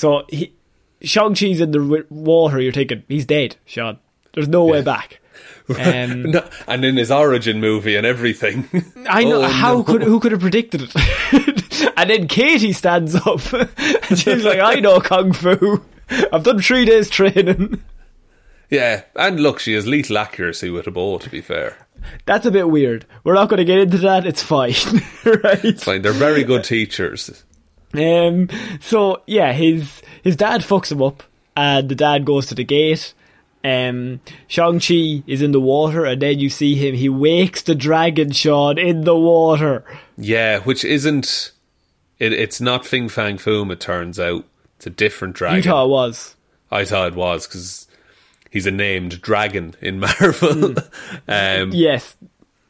So 0.00 0.24
he, 0.30 0.54
Shang 1.02 1.34
Chi's 1.34 1.60
in 1.60 1.72
the 1.72 2.06
water. 2.08 2.58
You're 2.58 2.72
thinking 2.72 3.02
he's 3.06 3.26
dead, 3.26 3.56
Sean. 3.66 3.98
There's 4.32 4.48
no 4.48 4.64
way 4.64 4.80
back. 4.82 5.20
Um, 5.70 6.22
No, 6.32 6.48
and 6.66 6.84
in 6.84 6.96
his 6.96 7.12
origin 7.12 7.60
movie 7.60 7.94
and 7.94 8.04
everything. 8.04 8.68
I 9.08 9.22
know 9.22 9.42
Oh, 9.44 9.48
how 9.48 9.74
no. 9.76 9.84
could 9.84 10.02
who 10.02 10.18
could 10.18 10.32
have 10.32 10.40
predicted 10.40 10.82
it? 10.92 11.92
and 11.96 12.10
then 12.10 12.26
Katy 12.26 12.72
stands 12.72 13.14
up 13.14 13.52
and 13.52 14.18
she's 14.18 14.44
like, 14.44 14.58
"I 14.58 14.80
know 14.80 15.00
kung 15.00 15.32
fu. 15.32 15.80
I've 16.32 16.42
done 16.42 16.60
three 16.60 16.84
days 16.86 17.08
training." 17.08 17.80
Yeah, 18.68 19.02
and 19.14 19.38
look, 19.38 19.60
she 19.60 19.74
has 19.74 19.86
lethal 19.86 20.18
accuracy 20.18 20.70
with 20.70 20.88
a 20.88 20.90
bow. 20.90 21.18
To 21.18 21.30
be 21.30 21.40
fair, 21.40 21.76
That's 22.26 22.46
a 22.46 22.50
bit 22.50 22.68
weird. 22.68 23.06
We're 23.22 23.34
not 23.34 23.48
going 23.48 23.58
to 23.58 23.64
get 23.64 23.78
into 23.78 23.98
that. 23.98 24.26
It's 24.26 24.42
fine, 24.42 24.74
right? 25.24 25.64
it's 25.64 25.84
fine. 25.84 26.02
They're 26.02 26.12
very 26.12 26.42
good 26.42 26.64
teachers. 26.64 27.44
Um. 27.94 28.48
So 28.80 29.22
yeah, 29.26 29.52
his 29.52 30.02
his 30.22 30.36
dad 30.36 30.60
fucks 30.62 30.92
him 30.92 31.02
up, 31.02 31.22
and 31.56 31.88
the 31.88 31.94
dad 31.94 32.24
goes 32.24 32.46
to 32.46 32.54
the 32.54 32.64
gate. 32.64 33.14
Um, 33.62 34.20
Shang 34.46 34.80
Chi 34.80 35.22
is 35.26 35.42
in 35.42 35.52
the 35.52 35.60
water, 35.60 36.04
and 36.06 36.22
then 36.22 36.38
you 36.38 36.48
see 36.48 36.76
him. 36.76 36.94
He 36.94 37.08
wakes 37.10 37.62
the 37.62 37.74
dragon, 37.74 38.30
Sean, 38.32 38.78
in 38.78 39.02
the 39.02 39.16
water. 39.16 39.84
Yeah, 40.16 40.60
which 40.60 40.84
isn't. 40.84 41.52
It, 42.18 42.32
it's 42.32 42.60
not 42.60 42.86
Fing 42.86 43.08
Fang 43.08 43.36
Foom. 43.38 43.70
It 43.72 43.80
turns 43.80 44.18
out 44.18 44.44
it's 44.76 44.86
a 44.86 44.90
different 44.90 45.34
dragon. 45.34 45.58
You 45.58 45.62
thought 45.62 45.84
it 45.86 45.90
was. 45.90 46.36
I 46.70 46.84
thought 46.84 47.08
it 47.08 47.14
was 47.16 47.46
because 47.46 47.88
he's 48.50 48.66
a 48.66 48.70
named 48.70 49.20
dragon 49.20 49.74
in 49.80 49.98
Marvel. 50.00 50.74
um, 51.28 51.70
Yes, 51.72 52.16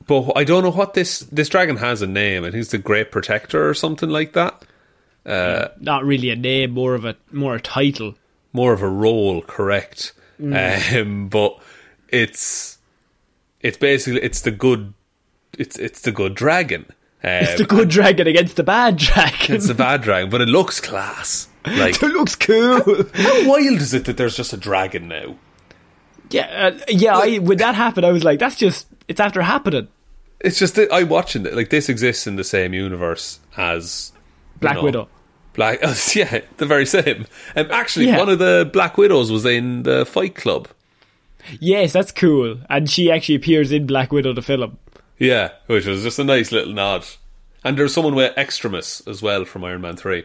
But 0.06 0.32
I 0.34 0.42
don't 0.44 0.64
know 0.64 0.70
what 0.72 0.94
this 0.94 1.20
this 1.20 1.48
dragon 1.48 1.76
has 1.76 2.02
a 2.02 2.06
name. 2.08 2.44
I 2.44 2.50
think 2.50 2.62
it's 2.62 2.70
the 2.70 2.78
Great 2.78 3.12
Protector 3.12 3.68
or 3.68 3.74
something 3.74 4.08
like 4.08 4.32
that. 4.32 4.64
Not 5.24 6.04
really 6.04 6.30
a 6.30 6.36
name, 6.36 6.70
more 6.72 6.94
of 6.94 7.04
a 7.04 7.16
more 7.32 7.54
a 7.56 7.60
title. 7.60 8.14
More 8.52 8.72
of 8.72 8.82
a 8.82 8.88
role, 8.88 9.42
correct? 9.42 10.12
Um, 10.42 11.28
but 11.28 11.58
it's 12.08 12.78
it's 13.60 13.76
basically 13.76 14.22
it's 14.22 14.40
the 14.40 14.50
good 14.50 14.94
it's 15.58 15.78
it's 15.78 16.00
the 16.00 16.12
good 16.12 16.34
dragon. 16.34 16.86
Um, 17.22 17.30
It's 17.44 17.58
the 17.58 17.66
good 17.66 17.90
dragon 17.90 18.26
against 18.26 18.56
the 18.56 18.62
bad 18.62 18.96
dragon. 18.96 19.54
it's 19.54 19.68
the 19.68 19.74
bad 19.74 20.00
dragon, 20.06 20.30
but 20.30 20.40
it 20.40 20.48
looks 20.48 20.80
class. 20.80 21.48
Like 21.66 22.02
it 22.02 22.08
looks 22.08 22.34
cool. 22.36 22.80
how 23.14 23.46
wild 23.48 23.80
is 23.82 23.92
it 23.92 24.06
that 24.06 24.16
there's 24.16 24.34
just 24.36 24.54
a 24.54 24.56
dragon 24.56 25.08
now? 25.08 25.36
yeah, 26.30 26.72
uh, 26.78 26.84
yeah. 26.88 27.16
I, 27.18 27.36
when 27.38 27.58
that 27.58 27.74
happened, 27.74 28.06
I 28.06 28.12
was 28.12 28.24
like, 28.24 28.38
"That's 28.38 28.56
just 28.56 28.86
it's 29.08 29.20
after 29.20 29.42
happening." 29.42 29.88
It's 30.40 30.58
just 30.58 30.76
that 30.76 30.88
I'm 30.90 31.10
watching 31.10 31.44
it. 31.44 31.54
Like 31.54 31.68
this 31.68 31.90
exists 31.90 32.26
in 32.26 32.36
the 32.36 32.44
same 32.44 32.72
universe 32.72 33.40
as 33.58 34.12
Black 34.60 34.82
Widow. 34.82 35.08
Black, 35.54 35.80
yeah, 36.14 36.40
the 36.58 36.66
very 36.66 36.86
same. 36.86 37.26
Um, 37.56 37.66
actually, 37.70 38.06
Yeah. 38.06 38.18
one 38.18 38.28
of 38.28 38.38
the 38.38 38.68
Black 38.72 38.96
Widows 38.96 39.32
was 39.32 39.44
in 39.44 39.82
the 39.82 40.06
Fight 40.06 40.34
Club. 40.34 40.68
Yes, 41.58 41.92
that's 41.92 42.12
cool. 42.12 42.58
And 42.68 42.88
she 42.88 43.10
actually 43.10 43.34
appears 43.34 43.72
in 43.72 43.86
Black 43.86 44.12
Widow, 44.12 44.32
the 44.32 44.42
film. 44.42 44.78
Yeah, 45.18 45.50
which 45.66 45.86
was 45.86 46.02
just 46.02 46.18
a 46.18 46.24
nice 46.24 46.52
little 46.52 46.72
nod. 46.72 47.04
And 47.64 47.76
there's 47.76 47.92
someone 47.92 48.14
with 48.14 48.36
Extremis 48.38 49.02
as 49.06 49.20
well 49.22 49.44
from 49.44 49.64
Iron 49.64 49.80
Man 49.80 49.96
3. 49.96 50.24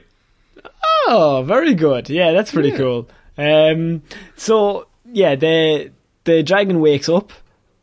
Oh, 1.08 1.44
very 1.46 1.74
good. 1.74 2.10
Yeah, 2.10 2.32
that's 2.32 2.52
pretty 2.52 2.72
cool. 2.72 3.08
Um, 3.38 4.04
so 4.36 4.88
yeah, 5.12 5.36
the 5.36 5.92
the 6.24 6.42
dragon 6.44 6.80
wakes 6.80 7.10
up, 7.10 7.32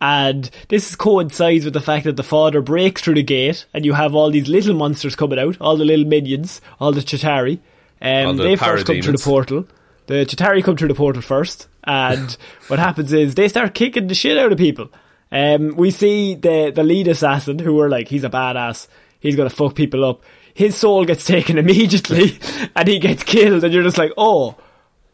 and 0.02 0.50
this 0.68 0.96
coincides 0.96 1.64
with 1.64 1.74
the 1.74 1.80
fact 1.80 2.04
that 2.04 2.16
the 2.16 2.24
father 2.24 2.60
breaks 2.60 3.00
through 3.02 3.14
the 3.14 3.22
gate, 3.22 3.66
and 3.72 3.84
you 3.84 3.92
have 3.92 4.14
all 4.16 4.30
these 4.32 4.48
little 4.48 4.74
monsters 4.74 5.14
coming 5.14 5.38
out, 5.38 5.56
all 5.60 5.76
the 5.76 5.84
little 5.84 6.04
minions, 6.04 6.60
all 6.80 6.90
the 6.92 7.00
Chitauri. 7.00 7.60
Um, 8.00 8.26
All 8.26 8.34
the 8.34 8.42
they 8.42 8.56
first 8.56 8.84
come 8.84 9.00
through 9.00 9.16
the 9.16 9.22
portal. 9.22 9.64
The 10.08 10.26
Chitauri 10.26 10.64
come 10.64 10.76
through 10.76 10.88
the 10.88 10.94
portal 10.94 11.22
first, 11.22 11.68
and 11.84 12.36
what 12.66 12.80
happens 12.80 13.12
is 13.12 13.36
they 13.36 13.46
start 13.48 13.74
kicking 13.74 14.08
the 14.08 14.14
shit 14.16 14.36
out 14.36 14.50
of 14.50 14.58
people. 14.58 14.90
Um, 15.30 15.76
we 15.76 15.92
see 15.92 16.34
the 16.34 16.72
the 16.74 16.82
lead 16.82 17.06
assassin, 17.06 17.60
who 17.60 17.78
are 17.80 17.88
like, 17.88 18.08
he's 18.08 18.24
a 18.24 18.28
badass, 18.28 18.88
he's 19.20 19.36
gonna 19.36 19.50
fuck 19.50 19.76
people 19.76 20.04
up. 20.04 20.22
His 20.52 20.76
soul 20.76 21.04
gets 21.04 21.24
taken 21.24 21.58
immediately, 21.64 22.40
and 22.76 22.88
he 22.88 22.98
gets 22.98 23.22
killed, 23.22 23.62
and 23.62 23.72
you're 23.72 23.84
just 23.84 23.98
like, 23.98 24.12
oh, 24.16 24.56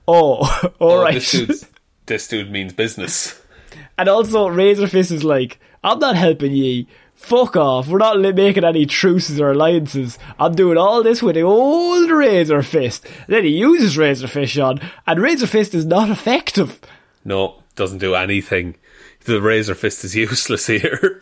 oh, 0.08 0.70
all 0.78 0.92
Oh, 0.92 1.02
right. 1.02 1.14
This 1.20 1.66
this 2.06 2.26
dude 2.26 2.50
means 2.50 2.72
business. 2.72 3.38
And 3.96 4.08
also, 4.08 4.48
Razor 4.48 4.86
Fist 4.88 5.10
is 5.10 5.24
like, 5.24 5.58
I'm 5.82 5.98
not 5.98 6.16
helping 6.16 6.52
ye. 6.52 6.86
Fuck 7.14 7.56
off. 7.56 7.88
We're 7.88 7.98
not 7.98 8.20
making 8.20 8.62
any 8.64 8.86
truces 8.86 9.40
or 9.40 9.50
alliances. 9.50 10.18
I'm 10.38 10.54
doing 10.54 10.78
all 10.78 11.02
this 11.02 11.20
with 11.20 11.34
the 11.34 11.42
old 11.42 12.10
Razor 12.10 12.62
Fist. 12.62 13.06
then 13.26 13.42
he 13.44 13.50
uses 13.50 13.98
Razor 13.98 14.28
Fist 14.28 14.56
on, 14.58 14.80
and 15.06 15.20
Razor 15.20 15.48
Fist 15.48 15.74
is 15.74 15.84
not 15.84 16.10
effective. 16.10 16.78
No, 17.24 17.62
doesn't 17.74 17.98
do 17.98 18.14
anything. 18.14 18.76
The 19.24 19.40
Razor 19.42 19.74
Fist 19.74 20.04
is 20.04 20.14
useless 20.16 20.68
here. 20.68 21.20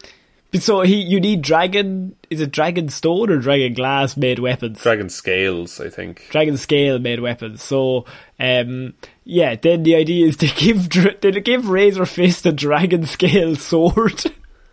So 0.55 0.81
he, 0.83 0.97
you 1.03 1.21
need 1.21 1.43
dragon. 1.43 2.17
Is 2.31 2.41
it 2.41 2.51
dragon 2.51 2.89
stone 2.89 3.31
or 3.31 3.39
dragon 3.39 3.75
glass 3.75 4.17
made 4.17 4.39
weapons? 4.39 4.83
Dragon 4.83 5.09
scales, 5.11 5.81
I 5.81 5.91
think. 5.91 6.27
dragon 6.31 6.57
scale 6.57 6.99
made 6.99 7.21
weapons. 7.21 7.63
So, 7.63 8.07
um, 8.41 8.95
yeah. 9.25 9.55
Then 9.57 9.83
the 9.83 9.97
idea 9.97 10.27
is 10.27 10.37
to 10.39 10.47
give 10.57 10.89
to 10.91 11.41
give 11.41 11.69
Razor 11.69 12.07
Fist 12.07 12.47
a 12.47 12.53
dragon 12.53 13.05
scale 13.07 13.57
sword. 13.57 14.25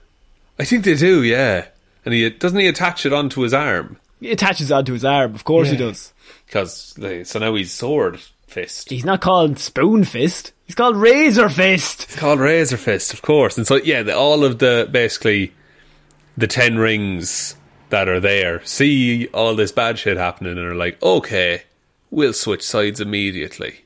I 0.60 0.66
think 0.66 0.86
they 0.86 0.96
do, 0.96 1.24
yeah. 1.24 1.68
And 2.06 2.14
he 2.14 2.30
doesn't 2.30 2.60
he 2.60 2.68
attach 2.68 3.06
it 3.06 3.14
onto 3.14 3.42
his 3.42 3.54
arm 3.54 3.98
he 4.20 4.32
attaches 4.32 4.72
onto 4.72 4.94
his 4.94 5.04
arm. 5.04 5.36
Of 5.36 5.44
course 5.44 5.68
he 5.70 5.74
Yeah. 5.76 5.88
does. 5.88 6.14
because 6.46 6.96
so 7.28 7.40
now 7.40 7.54
he's 7.56 7.74
sword 7.74 8.22
fist. 8.48 8.90
He's 8.90 9.04
not 9.04 9.20
called 9.20 9.60
Spoon 9.60 10.06
Fist. 10.06 10.54
He's 10.66 10.76
called 10.76 10.96
Razor 10.96 11.50
Fist. 11.50 12.04
It's 12.04 12.16
called 12.16 12.40
Razor 12.40 12.78
Fist, 12.78 13.14
of 13.14 13.22
course. 13.22 13.58
And 13.58 13.68
so 13.68 13.76
yeah, 13.76 14.02
the, 14.04 14.16
all 14.16 14.46
of 14.46 14.60
the 14.60 14.88
basically 14.90 15.52
the 16.38 16.48
ten 16.48 16.78
rings 16.78 17.56
that 17.90 18.10
are 18.10 18.20
there 18.20 18.64
see 18.66 19.28
all 19.28 19.54
this 19.56 19.72
bad 19.72 20.00
shit 20.00 20.18
happening 20.18 20.58
and 20.58 20.66
are 20.66 20.74
like, 20.74 21.02
okay, 21.04 21.62
we'll 22.10 22.34
switch 22.34 22.64
sides 22.64 23.00
immediately. 23.00 23.82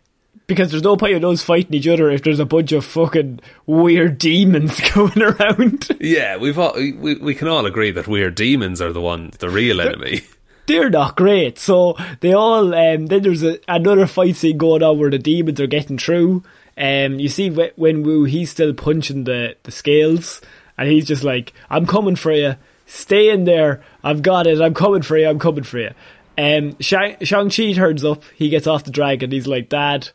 Because 0.47 0.71
there's 0.71 0.83
no 0.83 0.95
point 0.95 1.13
in 1.13 1.25
us 1.25 1.43
fighting 1.43 1.73
each 1.73 1.89
other 1.89 2.09
if 2.09 2.23
there's 2.23 2.39
a 2.39 2.45
bunch 2.45 2.71
of 2.71 2.85
fucking 2.85 3.41
weird 3.65 4.17
demons 4.17 4.79
going 4.93 5.21
around. 5.21 5.89
Yeah, 5.99 6.37
we've 6.37 6.57
all, 6.57 6.73
we 6.75 7.15
we 7.15 7.35
can 7.35 7.49
all 7.49 7.65
agree 7.65 7.91
that 7.91 8.07
weird 8.07 8.35
demons 8.35 8.81
are 8.81 8.93
the 8.93 9.01
one 9.01 9.31
the 9.39 9.49
real 9.49 9.81
enemy. 9.81 10.21
They're 10.67 10.89
not 10.89 11.17
great. 11.17 11.59
So 11.59 11.97
they 12.21 12.33
all. 12.33 12.73
Um, 12.73 13.07
then 13.07 13.23
there's 13.23 13.43
a, 13.43 13.59
another 13.67 14.07
fight 14.07 14.37
scene 14.37 14.57
going 14.57 14.83
on 14.83 14.99
where 14.99 15.09
the 15.09 15.19
demons 15.19 15.59
are 15.59 15.67
getting 15.67 15.97
through. 15.97 16.43
Um, 16.77 17.19
you 17.19 17.27
see 17.27 17.49
Wenwu 17.49 18.29
he's 18.29 18.51
still 18.51 18.73
punching 18.73 19.23
the 19.23 19.57
the 19.63 19.71
scales, 19.71 20.41
and 20.77 20.89
he's 20.89 21.05
just 21.07 21.23
like, 21.23 21.53
"I'm 21.69 21.85
coming 21.85 22.15
for 22.15 22.31
you. 22.31 22.55
Stay 22.85 23.29
in 23.29 23.43
there. 23.45 23.81
I've 24.03 24.21
got 24.21 24.47
it. 24.47 24.61
I'm 24.61 24.73
coming 24.73 25.01
for 25.01 25.17
you. 25.17 25.27
I'm 25.27 25.39
coming 25.39 25.63
for 25.63 25.79
you." 25.79 25.91
Um, 26.37 26.77
Shang 26.79 27.17
Chi 27.49 27.73
turns 27.73 28.05
up. 28.05 28.23
He 28.35 28.49
gets 28.49 28.67
off 28.67 28.83
the 28.83 28.91
dragon. 28.91 29.31
He's 29.31 29.47
like, 29.47 29.69
"Dad, 29.69 30.09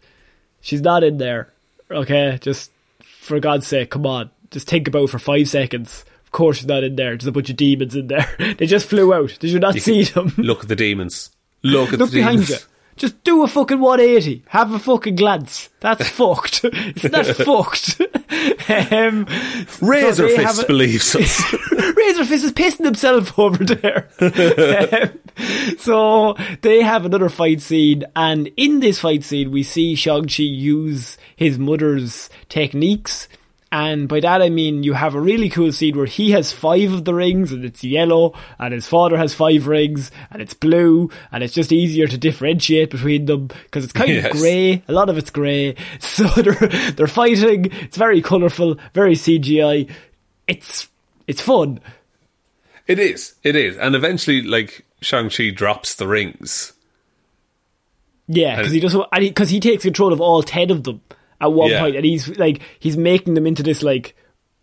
she's 0.61 0.81
not 0.81 1.03
in 1.05 1.19
there. 1.19 1.49
Okay, 1.91 2.39
just 2.41 2.71
for 3.03 3.41
God's 3.41 3.67
sake, 3.67 3.91
come 3.91 4.07
on. 4.07 4.31
Just 4.51 4.69
think 4.69 4.89
about 4.89 5.05
it 5.05 5.11
for 5.11 5.19
five 5.19 5.49
seconds." 5.49 6.05
Of 6.25 6.31
course 6.33 6.57
she's 6.59 6.67
not 6.67 6.83
in 6.83 6.97
there. 6.97 7.11
There's 7.11 7.27
a 7.27 7.33
bunch 7.33 7.51
of 7.51 7.57
demons 7.57 7.95
in 7.95 8.07
there. 8.07 8.27
They 8.59 8.65
just 8.67 8.89
flew 8.89 9.13
out. 9.13 9.37
Did 9.39 9.51
you 9.51 9.59
not 9.59 9.75
see 9.75 10.05
them? 10.05 10.33
Look 10.39 10.63
at 10.63 10.69
the 10.69 10.77
demons. 10.77 11.31
Look 11.63 11.93
at 11.93 11.99
Look 11.99 12.11
the 12.11 12.17
behind 12.19 12.47
demons. 12.47 12.51
you. 12.51 12.57
Just 12.97 13.23
do 13.25 13.43
a 13.43 13.49
fucking 13.49 13.81
180. 13.81 14.45
Have 14.49 14.73
a 14.73 14.79
fucking 14.79 15.17
glance. 15.17 15.71
That's 15.81 16.09
fucked. 16.19 16.61
It's 16.73 17.05
not 17.05 17.27
fucked. 17.27 18.01
um, 18.93 19.27
so 19.69 19.87
Razor 19.87 20.29
they 20.29 20.37
Fist 20.37 20.63
a- 20.63 20.67
believes 20.67 21.17
us. 21.17 21.53
Razor 21.97 22.25
Fist 22.25 22.45
is 22.45 22.53
pissing 22.53 22.85
himself 22.85 23.39
over 23.39 23.65
there. 23.65 24.09
Um, 24.21 25.77
so 25.79 26.37
they 26.61 26.83
have 26.83 27.05
another 27.07 27.29
fight 27.29 27.61
scene, 27.61 28.05
and 28.15 28.49
in 28.57 28.81
this 28.81 29.01
fight 29.01 29.25
scene, 29.25 29.51
we 29.51 29.63
see 29.63 29.95
Shang-Chi 29.95 30.43
use 30.43 31.17
his 31.37 31.59
mother's 31.59 32.29
techniques. 32.49 33.29
And 33.73 34.07
by 34.07 34.21
that 34.21 34.43
I 34.43 34.51
mean 34.51 34.83
you 34.83 34.93
have 34.93 35.15
a 35.15 35.21
really 35.21 35.49
cool 35.49 35.73
scene 35.73 35.97
where 35.97 36.05
he 36.07 36.31
has 36.33 36.53
five 36.53 36.93
of 36.93 37.07
the 37.07 37.15
rings 37.15 37.51
and 37.53 37.65
it's 37.65 37.83
yellow, 37.83 38.35
and 38.59 38.75
his 38.75 38.87
father 38.87 39.17
has 39.17 39.33
five 39.35 39.67
rings 39.67 40.11
and 40.31 40.43
it's 40.43 40.53
blue, 40.53 41.11
and 41.33 41.43
it's 41.43 41.55
just 41.55 41.73
easier 41.73 42.07
to 42.07 42.19
differentiate 42.19 42.91
between 42.91 43.25
them 43.25 43.47
because 43.47 43.83
it's 43.85 43.93
kind 43.95 44.11
Yes. 44.13 44.27
of 44.27 44.39
grey. 44.41 44.83
A 44.89 44.93
lot 44.93 45.09
of 45.09 45.17
it's 45.17 45.31
grey. 45.31 45.75
So 46.01 46.25
they're 46.29 46.69
they're 46.93 47.07
fighting. 47.07 47.71
It's 47.81 47.97
very 47.97 48.21
colourful, 48.21 48.77
very 48.93 49.15
CGI. 49.15 49.91
It's 50.47 50.89
it's 51.27 51.41
fun. 51.41 51.81
It 52.87 52.99
is. 52.99 53.35
It 53.43 53.57
is. 53.57 53.79
And 53.79 53.95
eventually, 53.95 54.43
like, 54.43 54.85
Shang-Chi 55.01 55.51
drops 55.51 55.95
the 55.95 56.07
rings. 56.09 56.73
Yeah, 58.29 58.57
because 58.57 58.73
he 58.73 58.81
doesn't, 58.81 59.07
because 59.13 59.51
he, 59.51 59.61
takes 59.61 59.85
control 59.85 60.13
of 60.13 60.21
all 60.21 60.43
ten 60.43 60.71
of 60.71 60.85
them 60.85 61.01
at 61.43 61.53
one 61.53 61.71
Yeah. 61.71 61.81
point, 61.81 61.97
and 61.97 62.05
he's 62.07 62.29
like 62.39 62.63
he's 62.79 62.97
making 62.97 63.35
them 63.35 63.47
into 63.47 63.63
this 63.63 63.83
like 63.83 64.17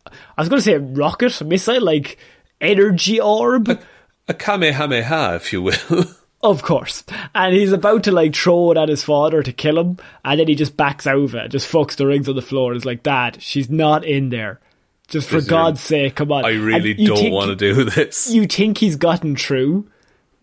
I 0.07 0.41
was 0.41 0.49
going 0.49 0.59
to 0.59 0.63
say 0.65 0.77
rocket 0.77 1.39
missile, 1.45 1.81
like 1.81 2.17
energy 2.61 3.19
orb, 3.21 3.79
A 4.27 4.33
Kamehameha, 4.33 5.35
if 5.35 5.53
you 5.53 5.61
will. 5.61 6.05
of 6.43 6.61
course, 6.63 7.03
and 7.35 7.53
he's 7.53 7.71
about 7.73 8.03
to 8.05 8.11
like 8.11 8.33
throw 8.35 8.71
it 8.71 8.77
at 8.77 8.89
his 8.89 9.03
father 9.03 9.43
to 9.43 9.51
kill 9.53 9.77
him, 9.77 9.97
and 10.25 10.39
then 10.39 10.47
he 10.47 10.55
just 10.55 10.75
backs 10.77 11.05
over, 11.05 11.47
just 11.47 11.71
fucks 11.71 11.95
the 11.95 12.07
rings 12.07 12.27
on 12.29 12.35
the 12.35 12.41
floor. 12.41 12.71
and 12.71 12.77
is 12.77 12.85
like, 12.85 13.03
Dad, 13.03 13.37
she's 13.41 13.69
not 13.69 14.03
in 14.05 14.29
there. 14.29 14.59
Just 15.07 15.27
for 15.29 15.37
is- 15.37 15.47
God's 15.47 15.81
sake, 15.81 16.15
come 16.15 16.31
on! 16.31 16.45
I 16.45 16.51
really 16.51 16.91
And 16.91 17.07
don't 17.07 17.31
want 17.31 17.49
to 17.49 17.55
do 17.55 17.83
this. 17.83 18.29
you 18.29 18.45
think 18.47 18.77
he's 18.77 18.95
gotten 18.95 19.35
through 19.35 19.87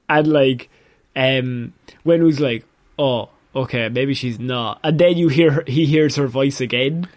and 0.09 0.27
like 0.29 0.69
um 1.17 1.73
when 2.05 2.21
it 2.21 2.25
was 2.25 2.39
like 2.41 2.65
oh 2.99 3.29
okay 3.57 3.89
maybe 3.89 4.15
she's 4.15 4.39
not. 4.39 4.81
And 4.85 4.99
then 4.99 5.17
you 5.17 5.29
hear 5.29 5.51
her, 5.51 5.65
he 5.67 5.87
hears 5.87 6.17
her 6.17 6.27
voice 6.27 6.61
again. 6.61 7.09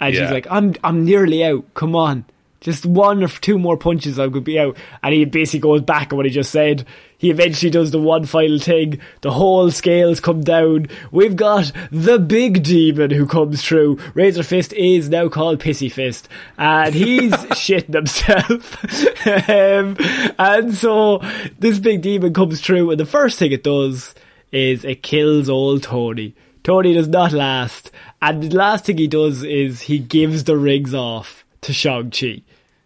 And 0.00 0.14
she's 0.14 0.30
like 0.30 0.46
i'm 0.50 0.74
i'm 0.82 1.04
nearly 1.04 1.44
out. 1.44 1.74
Come 1.74 1.94
on. 1.94 2.24
Just 2.60 2.86
one 2.86 3.24
or 3.24 3.28
two 3.28 3.58
more 3.58 3.76
punches 3.76 4.18
i 4.18 4.28
could 4.28 4.44
be 4.44 4.58
out. 4.58 4.76
And 5.02 5.14
he 5.14 5.24
basically 5.24 5.60
goes 5.60 5.82
back 5.82 6.12
on 6.12 6.16
what 6.16 6.26
he 6.26 6.32
just 6.32 6.50
said. 6.50 6.86
He 7.18 7.30
eventually 7.30 7.70
does 7.70 7.92
the 7.92 8.00
one 8.00 8.24
final 8.26 8.58
thing. 8.58 9.00
The 9.20 9.30
whole 9.30 9.70
scales 9.70 10.18
come 10.18 10.42
down. 10.42 10.88
We've 11.12 11.36
got 11.36 11.70
the 11.92 12.18
big 12.18 12.64
demon 12.64 13.12
who 13.12 13.26
comes 13.26 13.62
through. 13.62 14.00
Razor 14.14 14.42
fist 14.42 14.72
is 14.72 15.08
now 15.08 15.28
called 15.28 15.60
pissy 15.60 15.90
fist. 15.90 16.28
And 16.58 16.92
he's 16.92 17.32
shitting 17.54 17.94
himself. 17.94 18.76
Um, 19.48 19.96
and 20.38 20.74
so 20.74 21.18
this 21.58 21.78
big 21.78 22.02
demon 22.02 22.32
comes 22.34 22.60
through 22.60 22.90
and 22.90 22.98
the 22.98 23.06
first 23.06 23.38
thing 23.38 23.52
it 23.52 23.62
does 23.62 24.14
is 24.52 24.84
it 24.84 25.02
kills 25.02 25.48
old 25.48 25.82
tony 25.82 26.34
tony 26.62 26.92
does 26.94 27.08
not 27.08 27.32
last 27.32 27.90
and 28.20 28.42
the 28.44 28.56
last 28.56 28.84
thing 28.84 28.98
he 28.98 29.06
does 29.08 29.42
is 29.42 29.82
he 29.82 29.98
gives 29.98 30.44
the 30.44 30.56
rings 30.56 30.94
off 30.94 31.44
to 31.60 31.72
shang-chi 31.72 32.42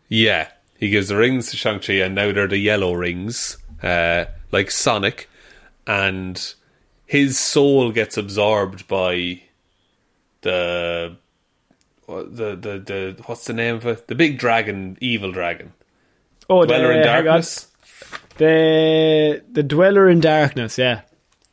Yeah, 0.09 0.48
he 0.78 0.88
gives 0.90 1.09
the 1.09 1.16
rings 1.16 1.51
to 1.51 1.56
Shang-Chi, 1.56 1.94
and 1.94 2.14
now 2.14 2.30
they're 2.30 2.47
the 2.47 2.59
yellow 2.59 2.93
rings, 2.93 3.56
uh, 3.82 4.26
like 4.52 4.70
Sonic, 4.70 5.28
and 5.86 6.55
his 7.06 7.38
soul 7.38 7.90
gets 7.90 8.16
absorbed 8.16 8.86
by 8.86 9.43
the 10.43 11.16
the 12.06 12.55
the 12.55 12.78
the 12.86 13.22
what's 13.26 13.47
the 13.47 13.52
name 13.52 13.76
of 13.76 13.86
it? 13.86 14.06
The 14.06 14.14
big 14.14 14.38
dragon, 14.38 14.97
evil 15.01 15.32
dragon, 15.32 15.72
oh 16.48 16.64
the 16.64 16.68
Dweller 16.68 16.93
in 16.93 17.01
the, 17.02 17.09
on. 17.09 17.24
Darkness. 17.24 17.66
the 18.38 19.43
the 19.51 19.62
dweller 19.62 20.09
in 20.09 20.20
darkness 20.20 20.76
yeah 20.78 21.01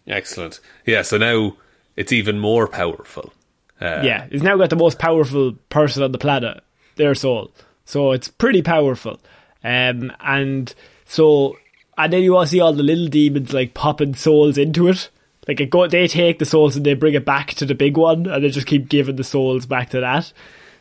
Excellent. 0.08 0.60
Yeah, 0.86 1.02
so 1.02 1.18
now 1.18 1.56
it's 1.96 2.12
even 2.12 2.40
more 2.40 2.68
powerful. 2.68 3.34
Uh, 3.82 4.02
yeah, 4.04 4.28
he's 4.32 4.44
now 4.44 4.58
got 4.58 4.70
the 4.70 4.76
most 4.76 5.00
powerful 5.00 5.54
person 5.70 6.04
on 6.04 6.12
the 6.12 6.18
planet, 6.18 6.64
their 6.96 7.16
soul. 7.16 7.52
So 7.86 8.12
it's 8.12 8.28
pretty 8.28 8.62
powerful. 8.62 9.20
Um, 9.64 10.12
and 10.20 10.74
so, 11.06 11.58
and 11.98 12.12
then 12.14 12.24
you 12.24 12.34
want 12.34 12.48
to 12.48 12.52
see 12.52 12.62
all 12.62 12.74
the 12.74 12.84
little 12.84 13.08
demons 13.08 13.54
like 13.54 13.74
popping 13.74 14.14
souls 14.14 14.58
into 14.58 14.88
it. 14.88 15.10
Like 15.48 15.60
it 15.60 15.70
go, 15.70 15.88
they 15.88 16.08
take 16.08 16.40
the 16.40 16.46
souls 16.46 16.78
and 16.78 16.86
they 16.86 16.94
bring 16.94 17.14
it 17.14 17.26
back 17.26 17.54
to 17.56 17.66
the 17.66 17.76
big 17.76 17.98
one, 17.98 18.26
and 18.28 18.44
they 18.44 18.50
just 18.50 18.68
keep 18.68 18.88
giving 18.88 19.18
the 19.18 19.24
souls 19.26 19.66
back 19.66 19.90
to 19.90 20.00
that. 20.00 20.32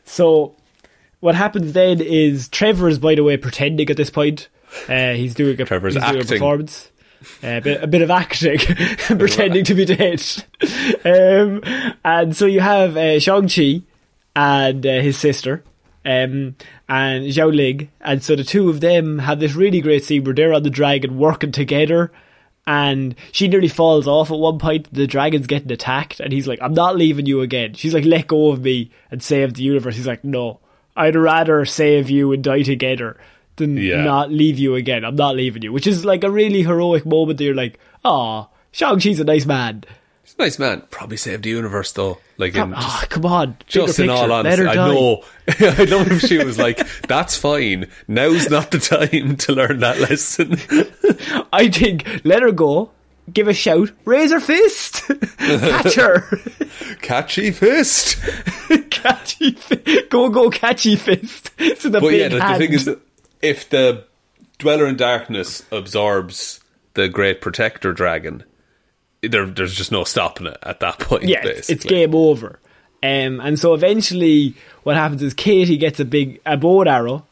So 0.05 0.55
what 1.19 1.35
happens 1.35 1.73
then 1.73 2.01
is 2.01 2.49
Trevor 2.49 2.89
is, 2.89 3.01
by 3.01 3.17
the 3.17 3.25
way, 3.25 3.37
pretending 3.37 3.91
at 3.91 3.97
this 3.97 4.11
point. 4.11 4.49
Uh, 4.89 5.15
he's 5.15 5.35
doing 5.35 5.61
a, 5.61 5.65
Trevor's 5.65 5.95
he's 5.95 6.03
doing 6.03 6.17
a 6.17 6.19
acting. 6.21 6.39
performance. 6.39 6.92
Uh, 7.43 7.57
a, 7.57 7.61
bit, 7.61 7.83
a 7.83 7.87
bit 7.87 8.03
of 8.03 8.11
acting, 8.11 8.59
pretending 9.19 9.65
to 9.65 9.75
be 9.75 9.85
dead. 9.85 10.23
Um, 11.05 11.61
and 12.05 12.37
so 12.37 12.47
you 12.47 12.61
have 12.61 12.97
uh, 12.97 13.19
Shang-Chi 13.19 13.83
and 14.37 14.87
uh, 14.87 15.01
his 15.01 15.19
sister, 15.19 15.65
um, 16.05 16.55
and 16.89 17.25
Xialing. 17.27 17.89
And 18.01 18.23
so 18.23 18.37
the 18.37 18.45
two 18.45 18.71
of 18.71 18.81
them 18.81 19.21
have 19.21 19.41
this 19.41 19.55
really 19.55 19.81
great 19.81 20.05
scene 20.05 20.23
where 20.25 20.35
they're 20.35 20.53
on 20.53 20.63
the 20.63 20.71
dragon 20.71 21.19
working 21.19 21.51
together. 21.51 22.13
And 22.67 23.17
she 23.33 23.49
nearly 23.49 23.69
falls 23.69 24.07
off 24.07 24.31
at 24.31 24.39
one 24.39 24.59
point. 24.59 24.93
The 24.95 25.09
dragon's 25.09 25.49
getting 25.49 25.73
attacked, 25.73 26.21
and 26.21 26.33
he's 26.33 26.47
like, 26.47 26.61
I'm 26.63 26.75
not 26.75 26.97
leaving 26.97 27.27
you 27.27 27.41
again. 27.41 27.75
She's 27.75 27.95
like, 27.95 28.05
let 28.05 28.29
go 28.29 28.53
of 28.53 28.63
me 28.63 28.93
and 29.11 29.21
save 29.21 29.55
the 29.55 29.65
universe. 29.65 29.97
He's 29.97 30.07
like, 30.07 30.23
no, 30.23 30.61
I'd 30.97 31.17
rather 31.17 31.65
save 31.65 32.09
you 32.09 32.33
and 32.33 32.45
die 32.45 32.63
together 32.63 33.19
than 33.57 33.77
Yeah. 33.77 34.03
not 34.03 34.31
leave 34.31 34.59
you 34.59 34.75
again. 34.75 35.05
I'm 35.05 35.17
not 35.17 35.37
leaving 35.37 35.63
you. 35.63 35.73
Which 35.73 35.87
is 35.87 36.05
like 36.05 36.25
a 36.25 36.31
really 36.31 36.63
heroic 36.63 37.05
moment 37.07 37.39
that 37.39 37.45
you're 37.45 37.55
like, 37.55 37.79
ah, 38.05 38.49
Shang-Chi's 38.73 39.21
a 39.21 39.25
nice 39.25 39.45
man. 39.47 39.85
He's 40.25 40.35
a 40.39 40.43
nice 40.43 40.59
man. 40.59 40.83
Probably 40.91 41.17
saved 41.17 41.43
the 41.45 41.51
universe 41.51 41.93
though. 41.93 42.19
Like 42.39 42.55
in, 42.55 42.61
Come, 42.61 42.75
oh, 42.77 43.05
come 43.09 43.27
on. 43.27 43.57
just 43.67 43.99
in 43.99 44.09
all 44.09 44.21
picture. 44.27 44.29
Let 44.33 44.47
honesty, 44.61 44.69
I 44.69 44.75
know. 44.75 45.25
I 45.49 45.85
know 45.85 46.01
if 46.01 46.21
she 46.23 46.39
was 46.43 46.59
like, 46.59 46.81
"That's 47.09 47.37
fine. 47.37 47.87
Now's 48.09 48.49
not 48.49 48.71
the 48.71 48.79
time 48.79 49.37
to 49.37 49.53
learn 49.53 49.81
that 49.81 49.99
lesson." 50.01 50.53
I 51.53 51.69
think 51.69 52.21
let 52.25 52.43
her 52.43 52.53
go. 52.53 52.91
Give 53.33 53.47
a 53.49 53.55
shout. 53.55 53.91
Raise 54.05 54.33
her 54.33 54.41
fist. 54.41 55.03
Catch 55.39 55.95
her. 55.95 56.39
Catchy 57.03 57.51
fist. 57.53 58.17
catchy. 58.91 59.53
Fi- 59.53 60.03
go 60.09 60.29
go 60.29 60.51
catchy 60.51 60.97
fist. 60.97 61.57
To 61.59 61.89
the 61.89 62.01
But 62.01 62.11
big 62.11 62.21
yeah, 62.21 62.29
the, 62.29 62.37
the 62.37 62.43
hand. 62.43 62.59
thing 62.59 62.73
is, 62.73 62.85
that 62.87 63.01
if 63.43 63.69
the 63.69 64.05
Dweller 64.59 64.87
in 64.87 64.97
Darkness 64.97 65.65
absorbs 65.71 66.61
the 66.95 67.09
Great 67.09 67.41
Protector 67.41 67.93
Dragon, 67.93 68.45
there, 69.23 69.47
there's 69.47 69.75
just 69.75 69.93
no 69.93 70.05
stopping 70.05 70.47
it 70.47 70.59
at 70.63 70.81
that 70.81 70.99
point. 70.99 71.25
yeah, 71.25 71.45
it's, 71.45 71.69
it's 71.69 71.85
game 71.85 72.15
over. 72.15 72.59
Um, 73.03 73.41
and 73.41 73.59
so 73.59 73.75
eventually, 73.75 74.55
what 74.85 74.97
happens 74.97 75.23
is 75.23 75.35
Katy 75.35 75.77
gets 75.77 75.99
a 75.99 76.05
big 76.05 76.41
a 76.47 76.57
bow 76.57 76.81
and 76.83 76.89
arrow, 76.89 77.27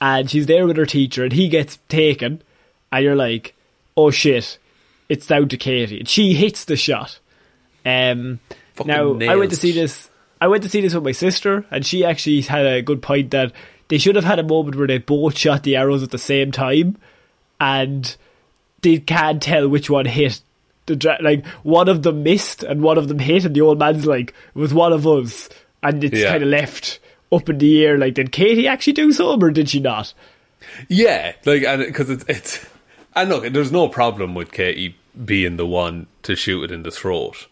and 0.00 0.30
she's 0.30 0.46
there 0.46 0.66
with 0.66 0.76
her 0.76 0.86
teacher, 0.86 1.24
and 1.24 1.32
he 1.32 1.48
gets 1.48 1.78
taken, 1.88 2.40
and 2.92 3.04
you're 3.04 3.16
like, 3.16 3.54
oh 3.96 4.12
shit, 4.12 4.58
it's 5.08 5.26
down 5.26 5.48
to 5.48 5.56
Katy, 5.56 5.98
and 5.98 6.08
she 6.08 6.34
hits 6.34 6.64
the 6.64 6.76
shot. 6.76 7.18
Um, 7.84 8.38
now 8.84 9.18
I 9.20 9.34
went 9.34 9.50
to 9.50 9.56
see 9.56 9.72
this. 9.72 10.08
I 10.40 10.46
went 10.46 10.62
to 10.62 10.68
see 10.68 10.80
this 10.80 10.94
with 10.94 11.02
my 11.02 11.12
sister, 11.12 11.66
and 11.72 11.84
she 11.84 12.04
actually 12.04 12.42
had 12.42 12.64
a 12.64 12.82
good 12.82 13.02
point 13.02 13.32
that 13.32 13.52
they 13.88 13.98
should 13.98 14.16
have 14.16 14.24
had 14.24 14.38
a 14.38 14.42
moment 14.42 14.76
where 14.76 14.86
they 14.86 14.98
both 14.98 15.36
shot 15.36 15.62
the 15.62 15.76
arrows 15.76 16.02
at 16.02 16.10
the 16.10 16.18
same 16.18 16.52
time, 16.52 16.96
and 17.60 18.16
they 18.82 18.98
can't 18.98 19.42
tell 19.42 19.68
which 19.68 19.90
one 19.90 20.06
hit. 20.06 20.40
The 20.86 20.96
dra- 20.96 21.18
like 21.20 21.46
one 21.62 21.88
of 21.88 22.02
them 22.02 22.22
missed 22.22 22.62
and 22.62 22.80
one 22.82 22.96
of 22.98 23.08
them 23.08 23.18
hit, 23.18 23.44
and 23.44 23.54
the 23.54 23.60
old 23.60 23.78
man's 23.78 24.06
like, 24.06 24.30
"It 24.54 24.58
was 24.58 24.72
one 24.72 24.92
of 24.92 25.06
us," 25.06 25.48
and 25.82 26.02
it's 26.02 26.18
Yeah. 26.20 26.30
kind 26.30 26.42
of 26.42 26.48
left 26.48 26.98
up 27.30 27.48
in 27.48 27.58
the 27.58 27.84
air. 27.84 27.98
Like, 27.98 28.14
did 28.14 28.32
Katy 28.32 28.66
actually 28.66 28.94
do 28.94 29.12
some, 29.12 29.42
or 29.42 29.50
did 29.50 29.68
she 29.68 29.80
not? 29.80 30.14
Yeah, 30.88 31.32
like 31.44 31.62
and 31.64 31.84
because 31.84 32.08
it's 32.10 32.24
it's 32.28 32.64
and 33.14 33.28
look, 33.30 33.44
there's 33.52 33.72
no 33.72 33.88
problem 33.88 34.34
with 34.34 34.50
Katy 34.52 34.94
being 35.24 35.56
the 35.56 35.66
one 35.66 36.06
to 36.22 36.34
shoot 36.36 36.64
it 36.64 36.70
in 36.70 36.84
the 36.84 36.90
throat. 36.90 37.46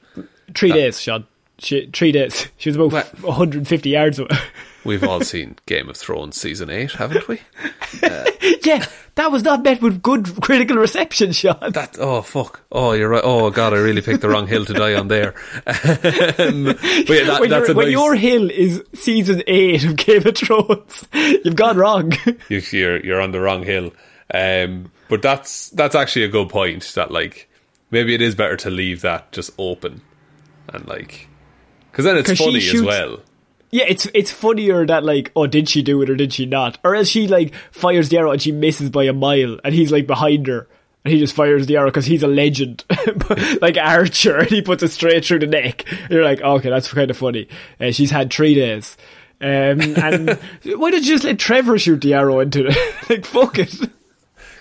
Three 0.54 0.72
days, 0.72 1.00
Sean. 1.00 1.26
She, 1.58 1.88
three 1.92 2.12
days. 2.12 2.48
She 2.58 2.68
was 2.70 2.76
about 2.76 2.92
What? 2.92 3.20
150 3.22 3.88
yards 3.90 4.18
away. 4.18 4.28
We've 4.84 5.02
all 5.02 5.20
seen 5.22 5.56
Game 5.66 5.88
of 5.88 5.96
Thrones 5.96 6.40
season 6.40 6.70
eight, 6.70 6.92
haven't 6.92 7.26
we? 7.26 7.40
yeah, 8.64 8.86
that 9.16 9.32
was 9.32 9.42
not 9.42 9.64
met 9.64 9.82
with 9.82 10.00
good 10.00 10.40
critical 10.40 10.76
reception, 10.76 11.32
Sean. 11.32 11.72
That 11.72 11.96
oh 11.98 12.22
fuck 12.22 12.60
oh 12.70 12.92
you're 12.92 13.08
right 13.08 13.22
oh 13.24 13.50
god 13.50 13.72
I 13.74 13.78
really 13.78 14.00
picked 14.00 14.20
the 14.20 14.28
wrong 14.28 14.46
hill 14.46 14.64
to 14.64 14.72
die 14.72 14.94
on 14.94 15.08
there. 15.08 15.34
um, 15.66 16.64
but 16.64 17.08
yeah, 17.08 17.24
that, 17.24 17.38
when 17.40 17.50
that's 17.50 17.66
your, 17.68 17.72
a 17.72 17.74
when 17.74 17.90
your 17.90 18.14
hill 18.14 18.48
is 18.48 18.82
season 18.94 19.42
eight 19.48 19.84
of 19.84 19.96
Game 19.96 20.24
of 20.26 20.36
Thrones, 20.36 21.04
you've 21.12 21.56
gone 21.56 21.76
wrong. 21.76 22.12
you- 22.48 22.62
you're 22.70 23.04
you're 23.04 23.20
on 23.20 23.32
the 23.32 23.40
wrong 23.40 23.64
hill. 23.64 23.90
Um, 24.32 24.90
but 25.08 25.20
that's 25.22 25.70
that's 25.70 25.94
actually 25.96 26.24
a 26.26 26.28
good 26.28 26.48
point. 26.48 26.84
That 26.94 27.10
like 27.10 27.48
maybe 27.90 28.14
it 28.14 28.22
is 28.22 28.34
better 28.36 28.56
to 28.58 28.70
leave 28.70 29.00
that 29.02 29.32
just 29.32 29.50
open 29.58 30.00
and 30.72 30.86
like 30.86 31.28
because 31.96 32.04
then 32.04 32.18
it's 32.18 32.28
'Cause 32.28 32.36
she 32.38 32.44
funny 32.44 32.58
as 32.58 32.82
well. 32.82 33.20
yeah, 33.70 33.84
it's 33.88 34.06
it's 34.12 34.30
funnier 34.30 34.84
that 34.86 35.02
like, 35.02 35.32
oh, 35.34 35.46
did 35.46 35.68
she 35.68 35.80
do 35.80 36.02
it 36.02 36.10
or 36.10 36.14
did 36.16 36.32
she 36.34 36.44
not? 36.44 36.76
Or 36.84 36.94
else 36.94 37.08
she 37.08 37.26
like 37.26 37.54
fires 37.70 38.10
the 38.10 38.18
arrow 38.18 38.32
and 38.32 38.42
she 38.42 38.52
misses 38.52 38.90
by 38.90 39.04
a 39.04 39.12
mile, 39.14 39.58
and 39.64 39.74
he's 39.74 39.90
like 39.90 40.06
behind 40.06 40.46
her. 40.46 40.68
And 41.04 41.12
he 41.14 41.20
just 41.20 41.34
fires 41.36 41.66
the 41.66 41.76
arrow 41.76 41.86
because 41.86 42.04
he's 42.06 42.24
a 42.24 42.26
legend, 42.28 42.84
like 43.62 43.76
Archer, 43.78 44.38
and 44.38 44.48
he 44.48 44.60
puts 44.60 44.82
it 44.82 44.88
straight 44.90 45.24
through 45.24 45.38
the 45.38 45.46
neck. 45.46 45.84
You're 46.10 46.24
like, 46.24 46.40
okay, 46.42 46.68
that's 46.68 46.92
kind 46.92 47.08
of 47.10 47.16
funny. 47.16 47.46
Uh, 47.80 47.92
she's 47.92 48.10
had 48.10 48.32
three 48.32 48.56
days, 48.56 48.96
um, 49.40 49.80
and 49.80 50.30
why 50.64 50.90
did 50.90 51.06
you 51.06 51.14
just 51.14 51.22
let 51.24 51.38
Trevor 51.38 51.78
shoot 51.78 52.00
the 52.00 52.14
arrow 52.14 52.40
into 52.40 52.66
it? 52.66 52.76
like, 53.10 53.24
fuck 53.24 53.56
it. 53.58 53.70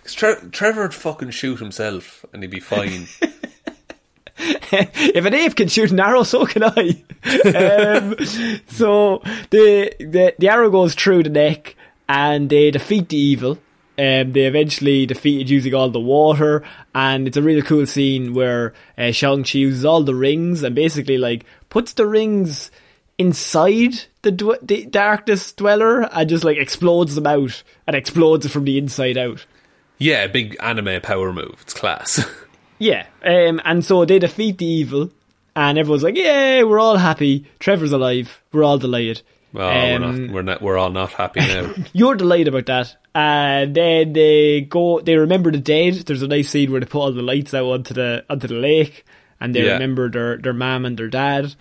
'Cause 0.03 0.13
Tre- 0.13 0.49
Trevor 0.51 0.83
would 0.83 0.93
fucking 0.93 1.31
shoot 1.31 1.57
himself 1.57 2.23
and 2.31 2.43
he'd 2.43 2.51
be 2.51 2.59
fine. 2.59 3.07
If 4.37 5.25
an 5.25 5.33
ape 5.33 5.55
can 5.55 5.67
shoot 5.67 5.91
an 5.91 5.99
arrow, 5.99 6.23
so 6.23 6.45
can 6.45 6.63
I. 6.63 7.03
um, 7.45 8.15
so 8.67 9.21
the, 9.49 9.93
the 9.99 10.35
the 10.37 10.49
arrow 10.49 10.69
goes 10.69 10.95
through 10.95 11.23
the 11.23 11.29
neck, 11.29 11.75
and 12.09 12.49
they 12.49 12.71
defeat 12.71 13.09
the 13.09 13.17
evil. 13.17 13.57
Um, 13.97 14.33
they 14.33 14.41
eventually 14.45 15.05
defeated 15.05 15.49
using 15.49 15.73
all 15.73 15.89
the 15.89 16.01
water, 16.01 16.63
and 16.93 17.27
it's 17.27 17.37
a 17.37 17.41
really 17.41 17.61
cool 17.61 17.85
scene 17.85 18.33
where 18.33 18.73
uh, 18.97 19.11
Shang 19.11 19.43
Chi 19.45 19.59
uses 19.59 19.85
all 19.85 20.03
the 20.03 20.15
rings 20.15 20.63
and 20.63 20.75
basically 20.75 21.17
like 21.17 21.45
puts 21.69 21.93
the 21.93 22.05
rings 22.05 22.71
inside 23.17 23.93
the, 24.23 24.31
dw- 24.33 24.59
the 24.61 24.85
darkness 24.87 25.53
dweller 25.53 26.01
and 26.13 26.27
just 26.27 26.43
like 26.43 26.57
explodes 26.57 27.15
them 27.15 27.25
out 27.25 27.63
and 27.87 27.95
explodes 27.95 28.45
it 28.45 28.49
from 28.49 28.65
the 28.65 28.77
inside 28.77 29.17
out. 29.17 29.45
yeah, 29.97 30.27
big 30.27 30.57
anime 30.59 30.99
power 30.99 31.31
move. 31.31 31.57
It's 31.61 31.73
class. 31.73 32.25
Yeah, 32.77 33.05
um, 33.23 33.61
and 33.63 33.83
so 33.85 34.03
they 34.05 34.19
defeat 34.19 34.57
the 34.57 34.65
evil, 34.65 35.09
and 35.55 35.77
everyone's 35.77 36.03
like, 36.03 36.17
"Yeah, 36.17 36.63
we're 36.63 36.79
all 36.79 36.97
happy. 36.97 37.45
Trevor's 37.59 37.91
alive. 37.93 38.41
We're 38.51 38.63
all 38.63 38.77
delighted." 38.77 39.21
Well, 39.53 39.69
we're 39.69 39.95
Um, 40.05 40.25
not. 40.27 40.33
We're 40.33 40.41
not. 40.41 40.61
We're 40.61 40.77
all 40.77 40.89
not 40.91 41.11
happy 41.13 41.39
now. 41.39 41.73
You're 41.93 42.15
delighted 42.15 42.49
about 42.49 42.65
that, 42.65 42.97
and 43.15 43.73
then 43.73 44.11
they 44.13 44.61
go. 44.61 44.99
They 44.99 45.15
remember 45.15 45.51
the 45.51 45.59
dead. 45.59 45.93
There's 46.05 46.21
a 46.21 46.27
nice 46.27 46.49
scene 46.49 46.69
where 46.71 46.81
they 46.81 46.87
put 46.87 46.99
all 46.99 47.11
the 47.13 47.21
lights 47.21 47.53
out 47.53 47.65
onto 47.67 47.93
the 47.93 48.25
onto 48.29 48.47
the 48.47 48.55
lake, 48.55 49.05
and 49.39 49.55
they 49.55 49.63
Yeah. 49.65 49.73
remember 49.73 50.09
their 50.09 50.37
their 50.37 50.53
mum 50.53 50.83
and 50.85 50.97
their 50.97 51.07
dad. 51.07 51.55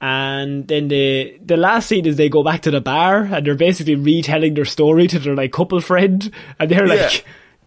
And 0.00 0.68
then 0.68 0.88
the 0.88 1.38
the 1.44 1.56
last 1.56 1.88
scene 1.88 2.06
is 2.06 2.16
they 2.16 2.28
go 2.28 2.44
back 2.44 2.60
to 2.62 2.70
the 2.70 2.80
bar 2.82 3.22
and 3.24 3.44
they're 3.46 3.54
basically 3.54 3.94
retelling 3.96 4.52
their 4.54 4.66
story 4.66 5.06
to 5.08 5.18
their 5.18 5.34
like 5.34 5.52
couple 5.52 5.80
friend, 5.80 6.30
and 6.60 6.70
they're 6.70 6.86
Yeah. 6.86 7.08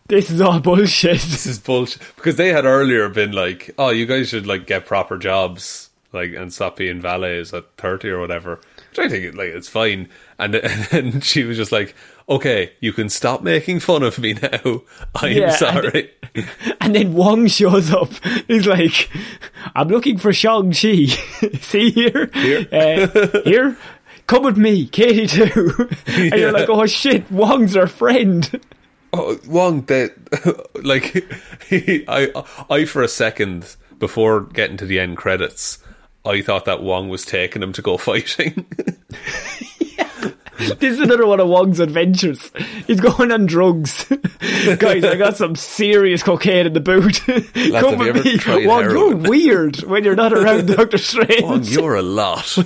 "This 0.10 0.30
is 0.30 0.42
all 0.42 0.60
bullshit." 0.60 1.20
this 1.22 1.46
is 1.46 1.60
bullshit 1.60 2.02
because 2.16 2.36
they 2.36 2.50
had 2.52 2.66
earlier 2.66 3.08
been 3.10 3.32
like, 3.32 3.74
"Oh, 3.78 3.90
you 3.90 4.06
guys 4.06 4.30
should 4.30 4.46
like 4.48 4.68
get 4.68 4.86
proper 4.86 5.18
jobs, 5.18 5.90
like 6.12 6.34
and 6.34 6.52
stop 6.54 6.76
being 6.78 7.00
valets 7.02 7.54
at 7.54 7.66
thirty 7.78 8.10
or 8.10 8.20
whatever." 8.20 8.60
Which 8.90 9.00
I 9.00 9.08
think 9.08 9.36
like 9.36 9.50
it's 9.50 9.70
fine, 9.70 10.10
and, 10.40 10.56
and 10.56 10.84
then 10.86 11.22
she 11.22 11.44
was 11.44 11.58
just 11.58 11.72
like, 11.72 11.96
"Okay, 12.28 12.72
you 12.80 12.92
can 12.92 13.08
stop 13.10 13.42
making 13.44 13.80
fun 13.82 14.04
of 14.04 14.18
me 14.20 14.34
now. 14.34 14.82
I'm 15.16 15.32
Yeah, 15.32 15.44
and- 15.50 15.54
sorry." 15.54 16.12
And 16.82 16.94
then 16.96 17.14
Wong 17.16 17.48
shows 17.48 17.92
up. 17.92 18.12
He's 18.48 18.68
like, 18.68 19.10
I'm 19.76 19.88
looking 19.90 20.18
for 20.20 20.32
Shang-Chi. 20.32 21.06
See 21.60 21.90
here? 21.92 22.30
Here. 22.34 22.68
Uh, 22.72 23.42
here? 23.44 23.78
Come 24.28 24.44
with 24.44 24.56
me, 24.58 24.86
Katy 24.86 25.26
too. 25.28 25.90
and 26.08 26.34
you're 26.40 26.52
like, 26.52 26.70
oh 26.70 26.86
shit, 26.86 27.30
Wong's 27.32 27.76
our 27.76 27.88
friend. 27.88 28.62
Oh, 29.14 29.40
Wong, 29.48 29.84
that 29.86 30.14
like 30.84 31.26
he, 31.68 32.06
I, 32.08 32.32
I 32.70 32.86
for 32.86 33.02
a 33.02 33.08
second 33.08 33.76
before 33.98 34.42
getting 34.42 34.78
to 34.78 34.86
the 34.86 35.00
end 35.00 35.18
credits, 35.18 35.80
I 36.26 36.42
thought 36.42 36.66
that 36.66 36.82
Wong 36.82 37.10
was 37.10 37.26
taking 37.26 37.62
him 37.62 37.74
to 37.74 37.82
go 37.82 37.98
fighting. 37.98 38.66
This 40.58 40.94
is 40.96 41.00
another 41.00 41.26
one 41.26 41.40
of 41.40 41.48
Wong's 41.48 41.80
adventures. 41.80 42.52
He's 42.86 43.00
going 43.00 43.32
on 43.32 43.46
drugs. 43.46 44.04
Guys, 44.78 45.06
I 45.06 45.16
got 45.16 45.38
some 45.38 45.56
serious 45.56 46.22
cocaine 46.22 46.66
in 46.66 46.74
the 46.74 46.82
boot. 46.82 47.22
Come 47.26 47.98
with 47.98 48.26
me. 48.26 48.66
Wong, 48.68 48.82
heroin? 48.82 49.22
you're 49.24 49.30
weird 49.30 49.84
when 49.84 50.04
you're 50.04 50.18
not 50.18 50.34
around 50.34 50.68
Doctor 50.68 50.98
Strange. 50.98 51.44
Wong, 51.44 51.64
you're 51.64 51.96
a 51.96 52.02
lot. 52.02 52.58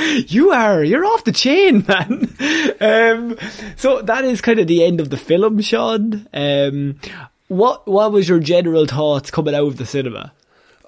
You 0.28 0.50
are. 0.50 0.82
You're 0.82 1.04
off 1.04 1.24
the 1.24 1.32
chain, 1.32 1.84
man. 1.88 2.34
Um, 2.80 3.36
so 3.76 4.02
that 4.02 4.24
is 4.24 4.40
kind 4.40 4.58
of 4.58 4.66
the 4.66 4.84
end 4.84 5.00
of 5.00 5.10
the 5.10 5.16
film, 5.16 5.60
Sean. 5.60 6.26
Um, 6.32 6.98
what 7.48 7.86
What 7.86 8.12
was 8.12 8.28
your 8.28 8.38
general 8.40 8.86
thoughts 8.86 9.30
coming 9.30 9.54
out 9.54 9.66
of 9.66 9.76
the 9.76 9.86
cinema? 9.86 10.32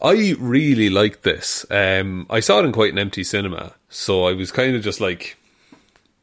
I 0.01 0.35
really 0.39 0.91
liked 0.91 1.23
this. 1.23 1.65
Um, 1.71 2.27
I 2.29 2.41
saw 2.41 2.59
it 2.59 2.65
in 2.65 2.73
quite 2.73 2.93
an 2.93 2.99
empty 2.99 3.23
cinema, 3.23 3.75
so 3.89 4.25
I 4.25 4.33
was 4.33 4.51
kind 4.51 4.75
of 4.75 4.83
just 4.83 5.01
like, 5.01 5.37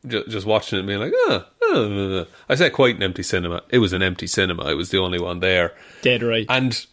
ju- 0.06 0.26
just 0.28 0.46
watching 0.46 0.78
it 0.78 0.80
and 0.80 0.88
being 0.88 1.00
like, 1.00 1.14
ah, 1.30 1.46
ah, 1.64 2.22
ah." 2.22 2.26
I 2.50 2.56
said 2.56 2.74
quite 2.74 2.98
an 2.98 3.04
empty 3.04 3.24
cinema. 3.24 3.64
It 3.70 3.78
was 3.80 3.94
an 3.94 4.04
empty 4.04 4.28
cinema. 4.28 4.64
I 4.64 4.74
was 4.74 4.90
the 4.90 4.98
only 4.98 5.20
one 5.20 5.40
there, 5.40 5.74
Dead 6.02 6.24
right. 6.24 6.46
and 6.50 6.86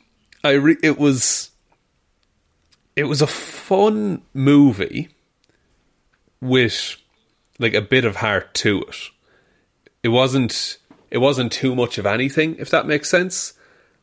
I 0.44 0.52
re- 0.52 0.76
it 0.80 0.96
was, 0.96 1.50
it 2.94 3.04
was 3.04 3.20
a 3.20 3.26
fun 3.26 4.22
movie 4.32 5.08
with 6.40 6.96
like 7.58 7.74
a 7.74 7.80
bit 7.80 8.04
of 8.04 8.16
heart 8.16 8.54
to 8.54 8.82
it. 8.82 8.96
It 10.02 10.08
wasn't. 10.08 10.78
It 11.10 11.18
wasn't 11.18 11.52
too 11.52 11.74
much 11.74 11.98
of 11.98 12.06
anything, 12.06 12.56
if 12.58 12.70
that 12.70 12.86
makes 12.86 13.08
sense. 13.08 13.52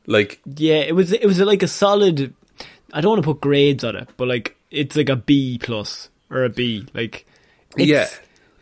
Like 0.08 0.42
yeah, 0.46 0.76
it 0.80 0.96
was. 0.96 1.12
It 1.12 1.26
was 1.26 1.40
like 1.40 1.64
a 1.64 1.68
solid. 1.68 2.34
I 2.94 3.02
don't 3.02 3.12
want 3.12 3.24
to 3.24 3.34
put 3.34 3.42
grades 3.42 3.84
on 3.84 3.96
it, 3.96 4.10
but 4.18 4.28
like 4.28 4.56
it's 4.72 4.96
like 4.96 5.10
a 5.10 5.16
B 5.16 5.60
plus 5.62 6.10
or 6.30 6.44
a 6.44 6.50
B. 6.50 6.86
Like, 6.94 7.26
it's, 7.78 7.88
Yeah. 7.88 8.08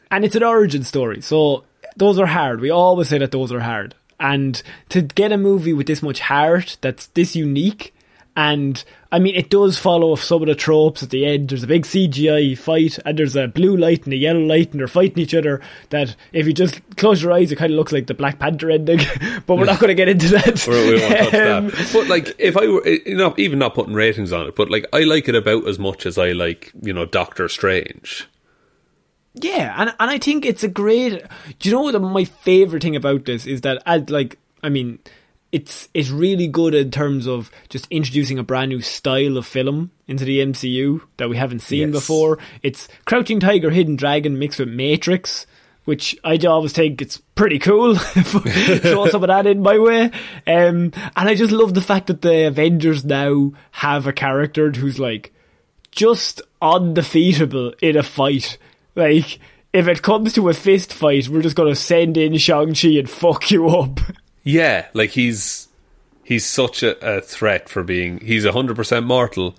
and 0.10 0.23
it's 0.26 0.35
an 0.35 0.43
origin 0.43 0.84
story. 0.84 1.22
So 1.22 1.64
those 1.95 2.19
are 2.19 2.26
hard. 2.26 2.60
We 2.61 2.69
always 2.69 3.07
say 3.10 3.18
that 3.18 3.31
those 3.31 3.52
are 3.52 3.60
hard. 3.61 3.95
And 4.19 4.61
to 4.89 5.02
get 5.02 5.31
a 5.31 5.38
movie 5.38 5.73
with 5.73 5.88
this 5.88 6.02
much 6.03 6.19
heart, 6.19 6.77
that's 6.81 7.07
this 7.07 7.35
unique, 7.35 7.93
And 8.35 8.81
I 9.11 9.19
mean, 9.19 9.35
it 9.35 9.49
does 9.49 9.77
follow 9.77 10.15
some 10.15 10.41
of 10.41 10.47
the 10.47 10.55
tropes 10.55 11.03
at 11.03 11.09
the 11.09 11.25
end. 11.25 11.49
There's 11.49 11.63
a 11.63 11.67
big 11.67 11.83
CGI 11.83 12.57
fight, 12.57 12.97
and 13.05 13.19
there's 13.19 13.35
a 13.35 13.49
blue 13.49 13.75
light 13.75 14.05
and 14.05 14.13
a 14.13 14.17
yellow 14.17 14.39
light, 14.39 14.71
and 14.71 14.79
they're 14.79 14.87
fighting 14.87 15.19
each 15.19 15.33
other. 15.33 15.59
That 15.89 16.15
if 16.31 16.47
you 16.47 16.53
just 16.53 16.79
close 16.95 17.21
your 17.21 17.33
eyes, 17.33 17.51
it 17.51 17.57
kind 17.57 17.73
of 17.73 17.75
looks 17.75 17.91
like 17.91 18.07
the 18.07 18.13
Black 18.13 18.39
Panther 18.39 18.69
ending. 18.71 18.99
but 19.45 19.57
we're 19.57 19.65
not 19.65 19.79
going 19.79 19.89
to 19.89 19.95
get 19.95 20.07
into 20.07 20.29
that. 20.29 20.65
we 20.65 20.99
won't 21.01 21.11
touch 21.11 21.33
Um, 21.41 21.67
that. 21.67 21.89
But 21.91 22.07
like, 22.07 22.33
if 22.39 22.55
I 22.55 22.67
were, 22.67 22.87
you 22.87 23.17
know, 23.17 23.35
even 23.37 23.59
not 23.59 23.75
putting 23.75 23.93
ratings 23.93 24.31
on 24.31 24.47
it, 24.47 24.55
but 24.55 24.71
like, 24.71 24.85
I 24.93 25.01
like 25.01 25.27
it 25.27 25.35
about 25.35 25.67
as 25.67 25.77
much 25.77 26.05
as 26.05 26.17
I 26.17 26.31
like, 26.31 26.71
you 26.81 26.93
know, 26.93 27.05
Doctor 27.05 27.49
Strange. 27.49 28.29
Yeah, 29.33 29.75
and 29.77 29.93
and 29.99 30.11
I 30.11 30.17
think 30.17 30.45
it's 30.45 30.63
a 30.63 30.67
great. 30.67 31.23
Do 31.59 31.69
you 31.69 31.75
know 31.75 31.81
what 31.81 32.01
my 32.01 32.25
favorite 32.25 32.83
thing 32.83 32.95
about 32.95 33.25
this 33.25 33.45
is 33.45 33.61
that 33.61 33.81
as 33.85 34.09
like 34.09 34.37
I 34.63 34.69
mean, 34.69 34.99
it's 35.52 35.90
it's 35.94 36.10
really 36.10 36.48
good 36.48 36.73
in 36.73 36.91
terms 36.91 37.28
of 37.28 37.52
just 37.69 37.88
introducing 37.90 38.40
a 38.40 38.44
brand 38.44 38.69
new 38.69 38.82
style 38.82 39.38
of 39.38 39.45
film 39.45 39.91
into 40.07 40.23
the 40.26 40.40
MCU 40.40 41.02
that 41.18 41.30
we 41.30 41.38
haven't 41.38 41.60
seen 41.61 41.90
Yes. 41.90 41.99
before. 42.02 42.38
It's 42.64 42.88
Crouching 43.06 43.40
Tiger, 43.40 43.69
Hidden 43.69 43.95
Dragon 43.98 44.40
mixed 44.40 44.60
with 44.60 44.69
Matrix. 44.69 45.45
Which 45.84 46.15
I 46.23 46.38
always 46.45 46.73
think 46.73 47.02
it's 47.02 47.18
pretty 47.34 47.57
cool. 47.57 47.95
Throw 47.98 49.07
some 49.10 49.23
of 49.23 49.30
that 49.30 49.48
in 49.48 49.64
my 49.64 49.80
way. 49.80 50.03
Um, 50.45 50.91
and 50.95 51.11
I 51.15 51.34
just 51.34 51.52
love 51.52 51.73
the 51.73 51.82
fact 51.82 52.06
that 52.06 52.22
the 52.22 52.45
Avengers 52.45 53.03
now 53.03 53.53
have 53.72 54.06
a 54.06 54.14
character 54.14 54.69
who's 54.72 54.99
like, 54.99 55.34
just 55.90 56.40
undefeatable 56.61 57.73
in 57.82 57.98
a 57.98 58.03
fight. 58.03 58.60
Like, 58.95 59.40
if 59.73 59.88
it 59.88 60.03
comes 60.03 60.34
to 60.34 60.49
a 60.49 60.53
fist 60.53 60.94
fight, 60.94 61.28
we're 61.30 61.41
just 61.41 61.56
gonna 61.56 61.76
send 61.76 62.15
in 62.15 62.38
Shang-Chi 62.38 62.90
and 62.90 63.10
fuck 63.10 63.49
you 63.49 63.68
up. 63.69 63.99
Yeah, 64.43 64.88
like 64.93 65.11
he's 65.11 65.68
he's 66.23 66.45
such 66.45 66.84
a, 66.84 67.18
a 67.18 67.22
threat 67.22 67.69
for 67.69 67.84
being. 67.84 68.19
He's 68.19 68.45
hundred 68.45 68.76
percent 68.76 69.05
mortal, 69.05 69.55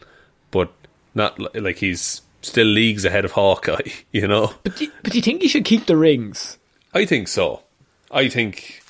but 0.51 0.73
not 1.15 1.39
like 1.55 1.77
he's 1.79 2.23
still 2.41 2.67
leagues 2.67 3.05
ahead 3.05 3.25
of 3.25 3.33
Hawkeye. 3.33 3.91
You 4.13 4.29
know, 4.29 4.53
But 4.65 4.77
do, 4.77 4.89
but 5.03 5.13
do 5.13 5.19
you 5.19 5.23
think 5.23 5.43
he 5.43 5.49
should 5.49 5.65
keep 5.65 5.87
the 5.87 5.97
rings? 5.97 6.59
I 6.93 7.07
think 7.07 7.29
so. 7.29 7.63
I 8.11 8.29
think 8.29 8.83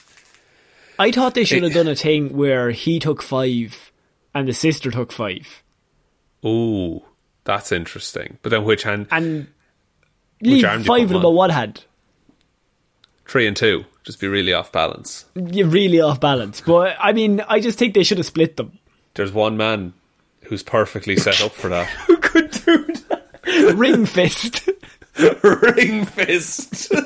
I 0.99 1.13
thought 1.13 1.35
they 1.35 1.45
should 1.45 1.63
have 1.63 1.73
eh, 1.73 1.75
done 1.75 1.89
a 1.89 1.95
thing 1.95 2.37
where 2.37 2.71
he 2.71 2.99
took 2.99 3.23
five 3.23 3.93
and 4.35 4.49
the 4.49 4.53
sister 4.53 4.91
took 4.91 5.13
five. 5.13 5.63
oh, 6.43 7.05
that's 7.45 7.71
interesting. 7.73 8.39
But 8.43 8.51
then 8.51 8.65
which 8.65 8.83
hand? 8.85 9.07
And 9.11 9.49
leave 10.41 10.65
arm 10.65 10.83
five 10.85 11.05
of 11.05 11.09
them 11.11 11.27
on? 11.27 11.35
one 11.35 11.51
hand. 11.51 11.85
Three 13.27 13.47
and 13.47 13.57
two, 13.57 13.85
just 14.05 14.21
be 14.21 14.29
really 14.29 14.53
off 14.53 14.73
balance. 14.73 15.25
You're 15.35 15.69
really 15.69 16.01
off 16.01 16.21
balance. 16.21 16.61
But 16.61 16.97
I 17.01 17.13
mean, 17.13 17.41
I 17.49 17.61
just 17.61 17.79
think 17.79 17.95
they 17.95 18.03
should 18.03 18.19
have 18.19 18.27
split 18.27 18.57
them. 18.57 18.79
There's 19.15 19.33
one 19.33 19.57
man 19.57 19.93
who's 20.45 20.63
perfectly 20.63 21.17
set 21.17 21.41
up 21.41 21.53
for 21.53 21.69
that. 21.69 21.87
Who 22.07 22.17
could 22.17 22.51
do 22.51 22.87
that? 22.87 23.75
Ring 23.77 24.07
fist. 24.07 24.69
Ring 25.43 26.05
fist. 26.05 26.93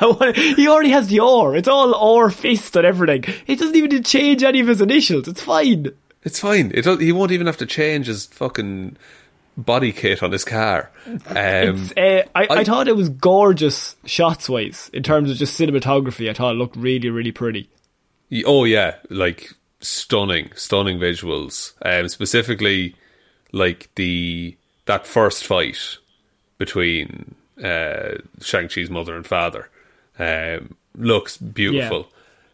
I 0.00 0.06
want, 0.06 0.36
he 0.36 0.68
already 0.68 0.90
has 0.90 1.08
the 1.08 1.20
or. 1.20 1.56
It's 1.56 1.68
all 1.68 1.94
or 1.94 2.30
fist 2.30 2.76
and 2.76 2.86
everything. 2.86 3.24
He 3.46 3.56
doesn't 3.56 3.76
even 3.76 4.02
change 4.02 4.42
any 4.42 4.60
of 4.60 4.66
his 4.66 4.80
initials. 4.80 5.28
It's 5.28 5.42
fine. 5.42 5.92
It's 6.24 6.40
fine. 6.40 6.72
It 6.74 6.84
he 7.00 7.12
won't 7.12 7.32
even 7.32 7.46
have 7.46 7.56
to 7.58 7.66
change 7.66 8.06
his 8.06 8.26
fucking 8.26 8.96
body 9.58 9.92
kit 9.92 10.22
on 10.22 10.32
his 10.32 10.44
car. 10.44 10.90
Um, 11.06 11.90
uh, 11.96 12.00
I, 12.00 12.22
I, 12.34 12.46
I- 12.50 12.64
thought 12.64 12.88
it 12.88 12.96
was 12.96 13.10
gorgeous 13.10 13.96
shots 14.06 14.48
wise 14.48 14.88
in 14.94 15.02
terms 15.02 15.30
of 15.30 15.36
just 15.36 15.58
cinematography. 15.60 16.30
I 16.30 16.32
thought 16.32 16.52
it 16.54 16.58
looked 16.58 16.76
really, 16.76 17.10
really 17.10 17.32
pretty. 17.32 17.68
oh 18.46 18.64
yeah, 18.64 18.94
like 19.10 19.52
stunning, 19.80 20.50
stunning 20.54 20.98
visuals. 20.98 21.72
Um, 21.84 22.08
specifically, 22.08 22.94
like 23.52 23.88
the 23.96 24.56
that 24.86 25.06
first 25.06 25.44
fight 25.44 25.98
between 26.56 27.34
uh, 27.62 28.14
Shang 28.40 28.68
Chi's 28.68 28.88
mother 28.90 29.14
and 29.16 29.26
father 29.26 29.68
um, 30.18 30.76
looks 30.96 31.36
beautiful. 31.36 32.08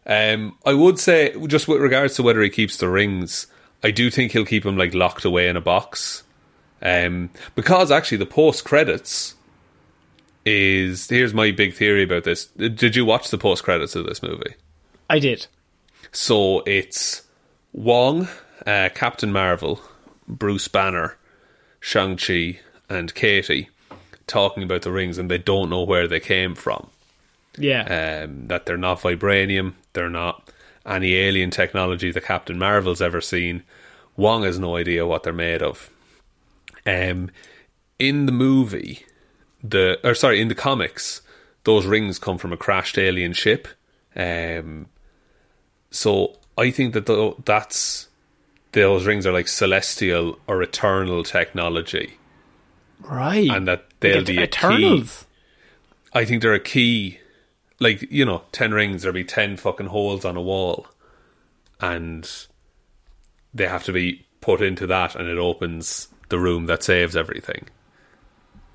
Um, 0.07 0.57
I 0.65 0.73
would 0.73 0.99
say, 0.99 1.33
just 1.47 1.67
with 1.67 1.81
regards 1.81 2.15
to 2.15 2.23
whether 2.23 2.41
he 2.41 2.49
keeps 2.49 2.77
the 2.77 2.89
rings, 2.89 3.47
I 3.83 3.89
do 3.91 4.11
think 4.11 4.31
he'll 4.33 4.45
keep 4.45 4.63
them 4.63 4.77
like 4.77 4.93
locked 4.93 5.25
away 5.25 5.47
in 5.47 5.55
a 5.57 5.61
box. 5.61 6.21
Um, 6.85 7.31
because 7.55 7.89
actually, 7.89 8.19
the 8.19 8.27
post 8.27 8.63
credits 8.63 9.33
is 10.45 11.09
here's 11.09 11.33
my 11.33 11.49
big 11.49 11.73
theory 11.73 12.03
about 12.03 12.25
this. 12.25 12.45
Did 12.45 12.95
you 12.95 13.03
watch 13.03 13.31
the 13.31 13.39
post 13.39 13.63
credits 13.63 13.95
of 13.95 14.05
this 14.05 14.21
movie? 14.21 14.53
I 15.09 15.17
did. 15.17 15.47
So 16.11 16.61
it's 16.61 17.23
Wong, 17.73 18.27
uh, 18.67 18.89
Captain 18.93 19.31
Marvel, 19.31 19.81
Bruce 20.27 20.67
Banner, 20.67 21.17
Shang 21.79 22.17
Chi, 22.17 22.59
and 22.87 23.13
Katy 23.15 23.69
talking 24.27 24.61
about 24.61 24.83
the 24.83 24.91
rings, 24.91 25.17
and 25.17 25.29
they 25.29 25.39
don't 25.39 25.71
know 25.71 25.83
where 25.83 26.07
they 26.07 26.19
came 26.19 26.53
from. 26.53 26.87
Yeah. 27.57 28.25
Um, 28.25 28.47
that 28.47 28.67
they're 28.67 28.77
not 28.77 29.01
vibranium, 29.01 29.73
they're 29.93 30.09
not 30.09 30.51
any 30.85 31.15
alien 31.15 31.49
technology 31.49 32.11
that 32.11 32.25
Captain 32.25 32.59
Marvel's 32.59 33.01
ever 33.01 33.21
seen. 33.21 33.63
Wong 34.15 34.43
has 34.43 34.59
no 34.59 34.75
idea 34.75 35.07
what 35.07 35.23
they're 35.23 35.33
made 35.33 35.63
of. 35.63 35.89
Um, 36.85 37.31
in 37.97 38.25
the 38.25 38.31
movie, 38.31 39.05
the 39.63 39.99
or 40.03 40.13
sorry, 40.13 40.41
in 40.41 40.47
the 40.47 40.55
comics, 40.55 41.21
those 41.63 41.85
rings 41.85 42.19
come 42.19 42.37
from 42.37 42.53
a 42.53 42.57
crashed 42.57 42.97
alien 42.97 43.33
ship. 43.33 43.67
Um, 44.15 44.87
so 45.91 46.37
I 46.57 46.71
think 46.71 46.93
that 46.93 47.05
tho- 47.05 47.41
that's 47.45 48.07
those 48.73 49.05
rings 49.05 49.25
are 49.25 49.33
like 49.33 49.47
celestial 49.47 50.37
or 50.47 50.61
eternal 50.61 51.23
technology, 51.23 52.17
right. 52.99 53.49
and 53.49 53.67
that 53.67 53.85
they'll 54.01 54.17
Like 54.17 54.25
be. 54.27 54.39
Eternals. 54.39 55.25
I 56.13 56.25
think 56.25 56.41
they're 56.41 56.53
a 56.53 56.59
key. 56.59 57.19
Like 57.79 58.09
you 58.11 58.25
know, 58.25 58.43
ten 58.51 58.73
rings. 58.73 59.01
There'll 59.01 59.13
be 59.13 59.23
ten 59.23 59.57
fucking 59.57 59.87
holes 59.87 60.23
on 60.25 60.37
a 60.37 60.41
wall, 60.41 60.87
and 61.81 62.29
they 63.53 63.67
have 63.67 63.83
to 63.85 63.91
be 63.91 64.25
put 64.41 64.61
into 64.61 64.87
that, 64.87 65.15
and 65.15 65.27
it 65.27 65.37
opens 65.37 66.07
the 66.29 66.39
room 66.39 66.65
that 66.67 66.83
saves 66.83 67.15
everything. 67.15 67.67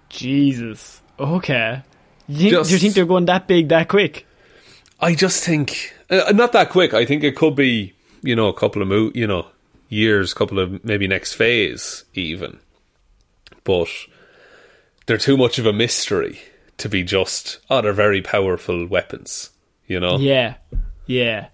Jesus. 0.08 1.00
Okay. 1.18 1.82
You 2.28 2.36
think, 2.38 2.50
Just- 2.52 2.70
do 2.70 2.74
you 2.74 2.80
think 2.80 2.94
they're 2.94 3.06
going 3.06 3.26
that 3.26 3.46
big 3.46 3.68
that 3.68 3.88
quick? 3.88 4.26
I 5.00 5.14
just 5.14 5.44
think 5.44 5.94
uh, 6.10 6.32
not 6.34 6.52
that 6.52 6.70
quick. 6.70 6.92
I 6.94 7.04
think 7.06 7.24
it 7.24 7.34
could 7.36 7.56
be 7.56 7.94
you 8.22 8.36
know 8.36 8.48
a 8.48 8.54
couple 8.54 8.82
of 8.82 8.88
mo- 8.88 9.12
you 9.14 9.26
know 9.26 9.46
years, 9.88 10.34
couple 10.34 10.58
of 10.58 10.84
maybe 10.84 11.08
next 11.08 11.32
phase 11.34 12.04
even, 12.14 12.58
but 13.64 13.88
they're 15.06 15.16
too 15.18 15.36
much 15.36 15.58
of 15.58 15.66
a 15.66 15.72
mystery 15.72 16.38
to 16.78 16.88
be 16.88 17.02
just 17.02 17.58
oh 17.70 17.80
they're 17.80 17.92
very 17.92 18.20
powerful 18.22 18.86
weapons. 18.86 19.50
You 19.86 19.98
know, 20.00 20.18
Yeah. 20.18 20.54
Yeah. 21.06 21.48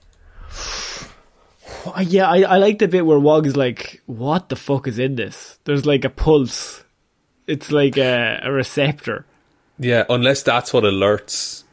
Yeah, 2.01 2.29
I, 2.29 2.43
I 2.43 2.57
like 2.59 2.79
the 2.79 2.89
bit 2.89 3.05
where 3.07 3.19
Wong 3.19 3.45
is 3.47 3.57
like, 3.57 4.03
what 4.07 4.49
the 4.49 4.57
fuck 4.57 4.87
is 4.89 4.99
in 4.99 5.17
this? 5.17 5.59
There's 5.65 5.87
like 5.87 6.05
a 6.05 6.11
pulse. 6.11 6.85
It's 7.47 7.71
like 7.71 7.97
a, 7.97 8.41
a 8.43 8.51
receptor. 8.51 9.25
Yeah, 9.79 10.05
unless 10.09 10.43
that's 10.43 10.73
what 10.73 10.85
alerts 10.85 11.65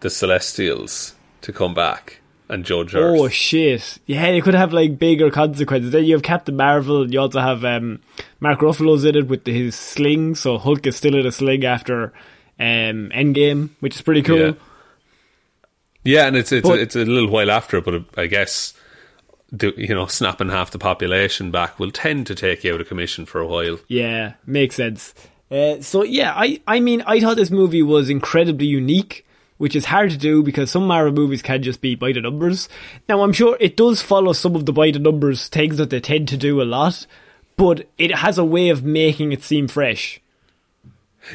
the 0.00 0.10
Celestials 0.10 1.14
to 1.42 1.52
come 1.52 1.74
back 1.74 2.20
and 2.48 2.64
judge 2.64 2.94
Earth. 2.94 3.18
Oh 3.20 3.28
shit! 3.28 3.98
Yeah, 4.06 4.30
you 4.30 4.42
could 4.42 4.54
have 4.54 4.72
like 4.72 4.98
bigger 4.98 5.30
consequences. 5.30 5.92
Then 5.92 6.04
you 6.04 6.14
have 6.14 6.22
Captain 6.22 6.56
Marvel, 6.56 7.02
and 7.02 7.12
you 7.12 7.20
also 7.20 7.40
have 7.40 7.64
um, 7.64 8.00
Mark 8.40 8.60
Ruffalo's 8.60 9.04
in 9.04 9.14
it 9.16 9.28
with 9.28 9.46
his 9.46 9.74
sling. 9.74 10.34
So 10.34 10.58
Hulk 10.58 10.86
is 10.86 10.96
still 10.96 11.14
in 11.14 11.26
a 11.26 11.32
sling 11.32 11.64
after 11.64 12.12
um, 12.58 13.10
Endgame, 13.14 13.70
which 13.80 13.94
is 13.96 14.02
pretty 14.02 14.22
cool. 14.22 14.38
Yeah. 14.38 14.52
yeah, 16.04 16.26
and 16.26 16.36
it's 16.36 16.50
it's 16.52 16.68
But- 16.68 16.80
it's 16.80 16.96
a 16.96 17.04
little 17.04 17.30
while 17.30 17.50
after, 17.50 17.80
but 17.80 18.04
I 18.16 18.26
guess 18.26 18.74
the, 19.52 19.72
you 19.76 19.94
know 19.94 20.06
snapping 20.06 20.48
half 20.48 20.70
the 20.70 20.78
population 20.78 21.50
back 21.50 21.78
will 21.78 21.90
tend 21.90 22.26
to 22.26 22.34
take 22.34 22.64
you 22.64 22.74
out 22.74 22.80
of 22.80 22.88
commission 22.88 23.26
for 23.26 23.40
a 23.40 23.46
while. 23.46 23.78
Yeah, 23.88 24.34
makes 24.46 24.76
sense. 24.76 25.14
Uh, 25.50 25.80
so 25.80 26.02
yeah, 26.02 26.32
I 26.34 26.60
I 26.66 26.80
mean 26.80 27.02
I 27.06 27.20
thought 27.20 27.36
this 27.36 27.50
movie 27.50 27.82
was 27.82 28.10
incredibly 28.10 28.66
unique, 28.66 29.24
which 29.58 29.76
is 29.76 29.86
hard 29.86 30.10
to 30.10 30.16
do 30.16 30.42
because 30.42 30.70
some 30.70 30.86
Marvel 30.86 31.12
movies 31.12 31.42
can 31.42 31.62
just 31.62 31.80
be 31.80 31.94
by 31.94 32.12
the 32.12 32.20
numbers. 32.20 32.68
Now 33.08 33.22
I'm 33.22 33.32
sure 33.32 33.56
it 33.60 33.76
does 33.76 34.02
follow 34.02 34.32
some 34.32 34.56
of 34.56 34.66
the 34.66 34.72
by 34.72 34.90
the 34.90 34.98
numbers 34.98 35.48
things 35.48 35.76
that 35.76 35.90
they 35.90 36.00
tend 36.00 36.28
to 36.28 36.36
do 36.36 36.60
a 36.60 36.64
lot, 36.64 37.06
but 37.56 37.88
it 37.98 38.16
has 38.16 38.38
a 38.38 38.44
way 38.44 38.70
of 38.70 38.84
making 38.84 39.32
it 39.32 39.42
seem 39.42 39.68
fresh. 39.68 40.20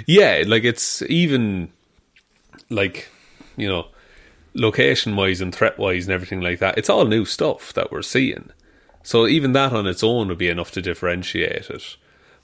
Yeah, 0.06 0.44
like 0.46 0.64
it's 0.64 1.02
even 1.04 1.72
like 2.70 3.10
you 3.56 3.68
know 3.68 3.88
location 4.54 5.16
wise 5.16 5.42
and 5.42 5.54
threat 5.54 5.78
wise 5.78 6.06
and 6.06 6.14
everything 6.14 6.42
like 6.42 6.60
that. 6.60 6.78
It's 6.78 6.90
all 6.90 7.06
new 7.06 7.26
stuff 7.26 7.74
that 7.74 7.92
we're 7.92 8.02
seeing. 8.02 8.52
So 9.04 9.28
even 9.28 9.54
that 9.54 9.74
on 9.74 9.88
its 9.88 10.04
own 10.04 10.28
would 10.28 10.38
be 10.38 10.50
enough 10.50 10.72
to 10.72 10.82
differentiate 10.82 11.70
it. 11.70 11.98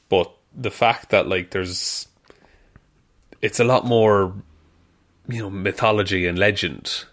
But 0.10 0.32
the 0.56 0.72
fact 0.72 1.10
that 1.10 1.28
like 1.28 1.52
there's 1.52 2.08
it's 3.42 3.60
a 3.60 3.66
lot 3.66 3.86
more 3.86 4.34
you 5.28 5.40
know 5.40 5.50
mythology 5.50 6.26
and 6.26 6.40
legend 6.40 7.06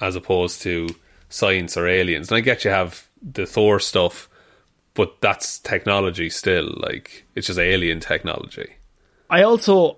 as 0.00 0.16
opposed 0.16 0.62
to 0.62 0.88
science 1.28 1.76
or 1.76 1.86
aliens. 1.86 2.30
And 2.30 2.38
I 2.38 2.40
get 2.40 2.64
you 2.64 2.70
have 2.70 3.06
the 3.22 3.46
Thor 3.46 3.80
stuff, 3.80 4.28
but 4.94 5.20
that's 5.20 5.58
technology 5.58 6.30
still. 6.30 6.74
Like 6.76 7.24
it's 7.34 7.46
just 7.46 7.58
alien 7.58 8.00
technology. 8.00 8.74
I 9.30 9.42
also, 9.42 9.97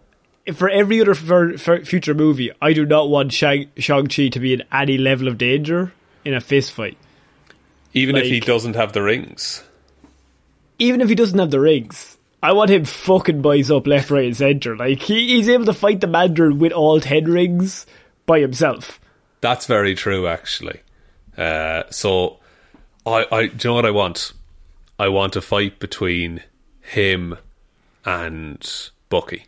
for 0.55 0.69
every 0.69 1.01
other 1.01 1.15
for, 1.15 1.57
for 1.59 1.85
future 1.85 2.15
movie, 2.15 2.51
I 2.61 2.73
do 2.73 2.87
not 2.87 3.09
want 3.09 3.33
Shang 3.33 3.69
Chi 3.77 4.29
to 4.29 4.41
be 4.41 4.53
in 4.53 4.63
any 4.73 4.99
level 4.99 5.29
of 5.29 5.39
danger 5.39 5.93
in 6.25 6.35
a 6.35 6.41
fist 6.41 6.73
fight. 6.73 6.97
Even 7.93 8.17
if 8.17 8.27
he 8.27 8.41
doesn't 8.41 8.77
have 8.77 8.93
the 8.93 9.03
rings. 9.03 9.65
Even 10.79 11.01
if 11.01 11.09
he 11.09 11.15
doesn't 11.15 11.39
have 11.39 11.51
the 11.51 11.61
rings, 11.61 12.17
I 12.43 12.53
want 12.53 12.71
him 12.71 12.85
fucking 12.85 13.43
boys 13.43 13.71
up 13.71 13.87
left, 13.87 14.11
right, 14.11 14.27
and 14.27 14.37
centre. 14.37 14.77
Like 14.77 15.01
he, 15.01 15.29
he's 15.29 15.49
able 15.49 15.67
to 15.67 15.75
fight 15.75 16.01
the 16.01 16.07
Mandarin 16.07 16.59
with 16.59 16.73
all 16.73 17.01
ten 17.01 17.25
rings 17.25 17.87
by 18.27 18.41
himself. 18.41 19.01
That's 19.41 19.67
very 19.67 19.95
true, 19.95 20.27
actually. 20.27 20.81
Uh, 21.37 21.85
so, 21.91 22.39
I, 23.07 23.27
I, 23.33 23.47
do 23.47 23.69
you 23.69 23.71
know 23.71 23.75
what 23.75 23.87
I 23.87 23.91
want? 23.91 24.33
I 24.99 25.09
want 25.09 25.37
a 25.37 25.41
fight 25.41 25.81
between 25.81 26.43
him 26.81 27.37
and 28.05 28.91
Bucky. 29.09 29.47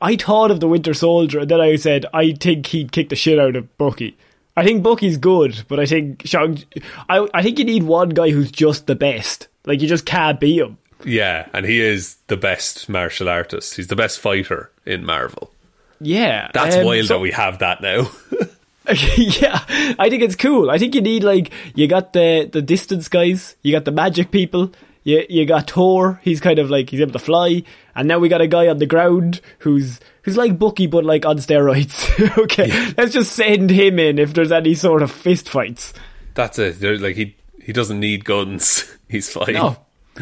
I 0.00 0.16
thought 0.16 0.50
of 0.50 0.60
the 0.60 0.68
Winter 0.68 0.94
Soldier, 0.94 1.40
and 1.40 1.50
then 1.50 1.60
I 1.60 1.76
said 1.76 2.06
I 2.12 2.32
think 2.32 2.66
he'd 2.66 2.92
kick 2.92 3.08
the 3.08 3.16
shit 3.16 3.38
out 3.38 3.56
of 3.56 3.76
Bucky. 3.78 4.16
I 4.56 4.64
think 4.64 4.82
Bucky's 4.82 5.18
good, 5.18 5.64
but 5.68 5.78
I 5.78 5.86
think 5.86 6.22
Shang. 6.24 6.64
I 7.08 7.28
I 7.34 7.42
think 7.42 7.58
you 7.58 7.64
need 7.64 7.82
one 7.82 8.10
guy 8.10 8.30
who's 8.30 8.50
just 8.50 8.86
the 8.86 8.94
best. 8.94 9.48
Like 9.64 9.80
you 9.82 9.88
just 9.88 10.06
can't 10.06 10.40
beat 10.40 10.60
him. 10.60 10.78
Yeah, 11.04 11.48
and 11.52 11.66
he 11.66 11.80
is 11.80 12.16
the 12.28 12.36
best 12.36 12.88
martial 12.88 13.28
artist. 13.28 13.76
He's 13.76 13.88
the 13.88 13.96
best 13.96 14.18
fighter 14.18 14.70
in 14.86 15.04
Marvel. 15.04 15.52
Yeah, 16.00 16.50
That's 16.52 16.76
um, 16.76 16.84
wild 16.84 17.06
so- 17.06 17.14
that 17.14 17.20
we 17.20 17.30
have 17.32 17.58
that 17.58 17.80
now. 17.80 18.10
yeah, 19.16 19.64
I 19.98 20.08
think 20.08 20.22
it's 20.22 20.36
cool. 20.36 20.70
I 20.70 20.78
think 20.78 20.94
you 20.94 21.00
need 21.00 21.24
like 21.24 21.50
you 21.74 21.88
got 21.88 22.12
the 22.12 22.48
the 22.52 22.62
distance 22.62 23.08
guys, 23.08 23.56
you 23.62 23.72
got 23.72 23.84
the 23.84 23.90
magic 23.90 24.30
people, 24.30 24.70
you 25.06 25.24
you 25.30 25.46
got 25.46 25.70
Thor. 25.70 26.20
He's 26.22 26.40
kind 26.40 26.58
of 26.58 26.68
like 26.68 26.90
he's 26.90 27.00
able 27.00 27.12
to 27.12 27.18
fly, 27.20 27.62
and 27.94 28.08
now 28.08 28.18
we 28.18 28.28
got 28.28 28.40
a 28.40 28.46
guy 28.48 28.66
on 28.66 28.78
the 28.78 28.86
ground 28.86 29.40
who's 29.60 30.00
who's 30.22 30.36
like 30.36 30.58
Bucky 30.58 30.86
but 30.88 31.04
like 31.04 31.24
on 31.24 31.38
steroids. 31.38 32.10
okay, 32.44 32.70
let's 32.98 33.12
just 33.12 33.32
send 33.32 33.70
him 33.70 33.98
in 34.00 34.18
if 34.18 34.34
there's 34.34 34.50
any 34.52 34.74
sort 34.74 35.02
of 35.02 35.10
fist 35.12 35.48
fights. 35.48 35.94
That's 36.34 36.58
it. 36.58 36.80
There- 36.80 36.98
Like 36.98 37.14
he 37.16 37.36
he 37.62 37.72
doesn't 37.72 38.00
need 38.00 38.24
guns. 38.24 38.84
He's 39.08 39.32
fine. 39.32 39.54
No, 39.54 39.76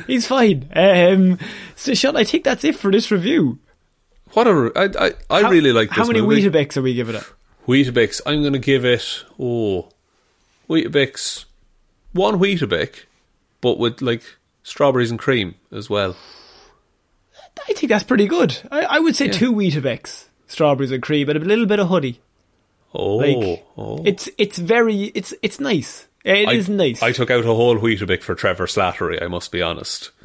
he's 0.07 0.27
fine. 0.27 0.69
Um, 0.77 1.39
so 1.75 1.95
Sean, 1.95 2.17
I 2.17 2.25
think 2.25 2.45
that's 2.45 2.65
it 2.65 2.77
for 2.77 2.91
this 2.93 3.11
review. 3.11 3.59
What 4.35 4.47
a 4.47 4.71
I 4.77 5.07
I, 5.07 5.13
I 5.31 5.43
How- 5.43 5.51
really 5.51 5.73
like 5.73 5.89
this 5.89 5.97
How 5.99 6.05
many 6.07 6.21
movie. 6.21 6.43
Weetabix 6.43 6.77
are 6.77 6.83
we 6.83 6.93
giving 6.95 7.15
it? 7.17 7.25
Weetabix. 7.67 8.21
I'm 8.27 8.43
going 8.43 8.53
to 8.53 8.59
give 8.59 8.85
it 8.85 9.25
oh 9.41 9.89
Weetabix 10.69 11.47
one 12.13 12.39
Weetabix, 12.39 13.05
but 13.63 13.79
with 13.79 14.03
like 14.03 14.23
strawberries 14.65 15.13
and 15.13 15.21
cream 15.21 15.55
as 15.71 15.89
well. 15.89 16.17
I 17.69 17.73
think 17.73 17.91
that's 17.91 18.03
pretty 18.03 18.27
good. 18.27 18.59
I, 18.73 18.83
I 18.83 18.99
would 18.99 19.15
say 19.15 19.29
two 19.29 19.53
Weetabix, 19.53 20.25
strawberries 20.49 20.91
and 20.91 21.01
cream, 21.01 21.29
and 21.29 21.41
a 21.41 21.45
little 21.45 21.67
bit 21.67 21.79
of 21.79 21.87
honey. 21.87 22.21
Oh, 22.93 23.17
Like 23.17 23.65
oh. 23.77 24.03
it's 24.05 24.29
it's 24.39 24.59
very 24.59 25.05
it's 25.15 25.33
it's 25.43 25.61
nice. 25.61 26.09
It 26.25 26.49
is 26.53 26.71
I, 26.71 26.73
nice. 26.73 27.03
I 27.03 27.13
took 27.13 27.31
out 27.31 27.45
a 27.45 27.55
whole 27.55 27.77
Weetabix 27.77 28.23
for 28.23 28.35
Trevor 28.35 28.67
Slattery. 28.67 29.23
I 29.23 29.29
must 29.29 29.53
be 29.53 29.63
honest. 29.63 30.11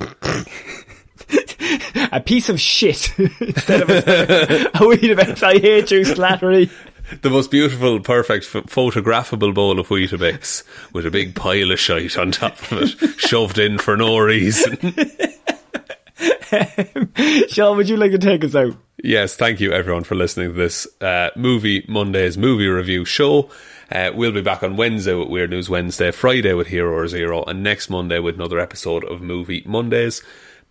a 2.11 2.21
piece 2.21 2.49
of 2.49 2.59
shit 2.59 3.13
instead 3.19 3.81
of 3.81 3.89
a, 3.89 3.97
a 4.73 4.79
Weetabix. 4.79 5.43
I 5.43 5.59
hate 5.59 5.91
you, 5.91 6.01
Slattery. 6.01 6.71
The 7.21 7.29
most 7.29 7.51
beautiful, 7.51 7.99
perfect, 7.99 8.51
ph- 8.51 8.65
photographable 8.65 9.53
bowl 9.53 9.79
of 9.79 9.87
Weetabix 9.87 10.63
with 10.93 11.05
a 11.05 11.11
big 11.11 11.35
pile 11.35 11.71
of 11.71 11.79
shite 11.79 12.17
on 12.17 12.31
top 12.31 12.59
of 12.71 12.83
it, 12.83 13.09
shoved 13.19 13.57
in 13.57 13.77
for 13.77 13.97
no 13.97 14.17
reason. 14.19 14.77
Sean, 17.49 17.77
would 17.77 17.89
you 17.89 17.97
like 17.97 18.11
to 18.11 18.17
take 18.17 18.43
us 18.43 18.55
out? 18.55 18.75
Yes, 19.03 19.35
thank 19.35 19.59
you 19.59 19.71
everyone 19.71 20.03
for 20.03 20.15
listening 20.15 20.49
to 20.49 20.55
this 20.55 20.87
uh, 21.01 21.29
movie 21.35 21.85
Monday's 21.87 22.37
movie 22.37 22.67
review 22.67 23.05
show. 23.05 23.49
Uh, 23.91 24.11
we'll 24.13 24.31
be 24.31 24.41
back 24.41 24.61
on 24.61 24.77
Wednesday 24.77 25.13
with 25.13 25.29
Weird 25.29 25.49
News 25.49 25.69
Wednesday, 25.69 26.11
Friday 26.11 26.53
with 26.53 26.67
Hero 26.67 26.93
or 26.93 27.07
Zero, 27.07 27.43
and 27.43 27.63
next 27.63 27.89
Monday 27.89 28.19
with 28.19 28.35
another 28.35 28.59
episode 28.59 29.03
of 29.05 29.21
Movie 29.21 29.63
Mondays. 29.65 30.21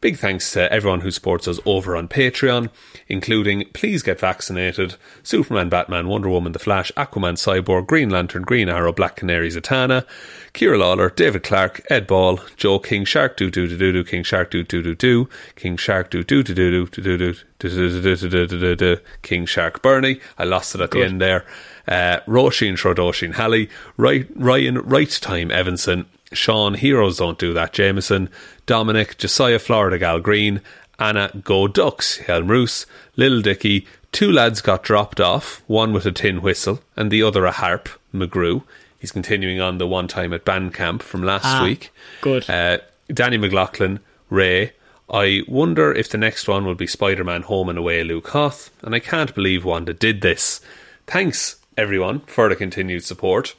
Big 0.01 0.16
thanks 0.16 0.53
to 0.53 0.73
everyone 0.73 1.01
who 1.01 1.11
supports 1.11 1.49
us 1.49 1.59
over 1.66 1.97
on 1.97 2.07
Patreon, 2.07 2.70
including 3.09 3.65
Please 3.73 4.01
Get 4.05 4.20
Vaccinated, 4.20 4.95
Superman, 5.25 5.69
Batman, 5.69 6.07
Wonder 6.07 6.29
Woman, 6.29 6.53
The 6.53 6.61
Flash, 6.61 6.93
Aquaman, 6.97 7.35
Cyborg, 7.35 7.89
Green 7.89 8.09
Lantern, 8.09 8.43
Green 8.43 8.69
Arrow, 8.69 8.93
Black 8.93 9.16
Canary, 9.16 9.49
Zatanna, 9.49 10.07
Kira 10.55 10.79
Lawler, 10.79 11.11
David 11.11 11.43
Clark, 11.43 11.83
Ed 11.91 12.07
Ball, 12.07 12.39
Joe 12.57 12.79
King 12.79 13.05
Shark, 13.05 13.37
Doo 13.37 13.51
Doo 13.51 13.66
Doo 13.66 13.77
Doo 13.77 13.93
Doo, 13.93 14.05
King 14.05 14.23
Shark, 14.23 14.53
Doo 14.53 14.62
Doo 14.62 14.83
Doo 14.83 14.95
Doo, 14.95 15.29
King 15.57 15.77
Shark, 15.77 16.11
Doo 16.11 16.23
Doo 16.23 16.45
Doo 16.45 16.55
Doo 16.55 16.87
Doo 16.87 17.03
Doo 17.03 18.47
Doo 18.47 18.77
Doo 18.77 18.97
King 19.23 19.47
Shark 19.47 19.83
Bernie. 19.83 20.20
I 20.39 20.45
lost 20.45 20.77
it 20.77 20.81
at 20.81 20.93
the 20.93 21.03
end 21.03 21.20
there. 21.20 21.45
Uh, 21.89 22.20
Roisin 22.29 22.75
Trodoshin 22.75 23.35
Halley, 23.35 23.69
Ryan 23.97 24.79
Right 24.79 25.11
Time 25.11 25.51
Evanson, 25.51 26.07
Sean 26.33 26.75
Heroes 26.75 27.19
Don't 27.19 27.39
Do 27.39 27.53
That 27.55 27.73
Jameson, 27.73 28.29
Dominic 28.67 29.17
Josiah 29.19 29.59
Florida 29.59 29.99
Gal 29.99 30.21
Green, 30.21 30.61
Anna 30.99 31.31
Go 31.45 31.69
Ducks 31.69 32.19
Helmroos, 32.19 32.85
Lil 33.17 33.41
Dicky, 33.43 33.87
two 34.13 34.31
lads 34.33 34.61
got 34.61 34.83
dropped 34.83 35.21
off, 35.21 35.63
one 35.67 35.93
with 35.93 36.05
a 36.07 36.13
tin 36.13 36.43
whistle 36.43 36.81
and 36.97 37.11
the 37.11 37.23
other 37.23 37.47
a 37.47 37.53
harp, 37.53 37.89
McGrew. 38.13 38.63
He's 38.99 39.13
continuing 39.13 39.61
on 39.61 39.79
the 39.79 39.87
one 39.87 40.09
time 40.09 40.33
at 40.33 40.45
band 40.45 40.75
camp 40.75 41.03
from 41.03 41.23
last 41.23 41.45
Ah, 41.47 41.63
week. 41.63 41.91
good. 42.21 42.49
Uh, 42.51 42.79
Danny 43.13 43.39
McLaughlin, 43.39 44.01
Ray. 44.29 44.73
I 45.11 45.43
wonder 45.49 45.93
if 45.93 46.11
the 46.11 46.19
next 46.19 46.49
one 46.49 46.67
will 46.67 46.75
be 46.75 46.87
Spider 46.87 47.25
Man 47.25 47.43
Home 47.43 47.69
and 47.71 47.79
Away 47.79 48.03
Luke 48.05 48.29
Hoth, 48.29 48.71
and 48.83 48.95
I 48.95 48.99
can't 48.99 49.35
believe 49.35 49.65
Wanda 49.65 49.95
did 49.95 50.21
this. 50.21 50.61
Thanks, 51.07 51.57
everyone, 51.79 52.21
for 52.27 52.49
the 52.51 52.57
continued 52.57 53.05
support. 53.05 53.55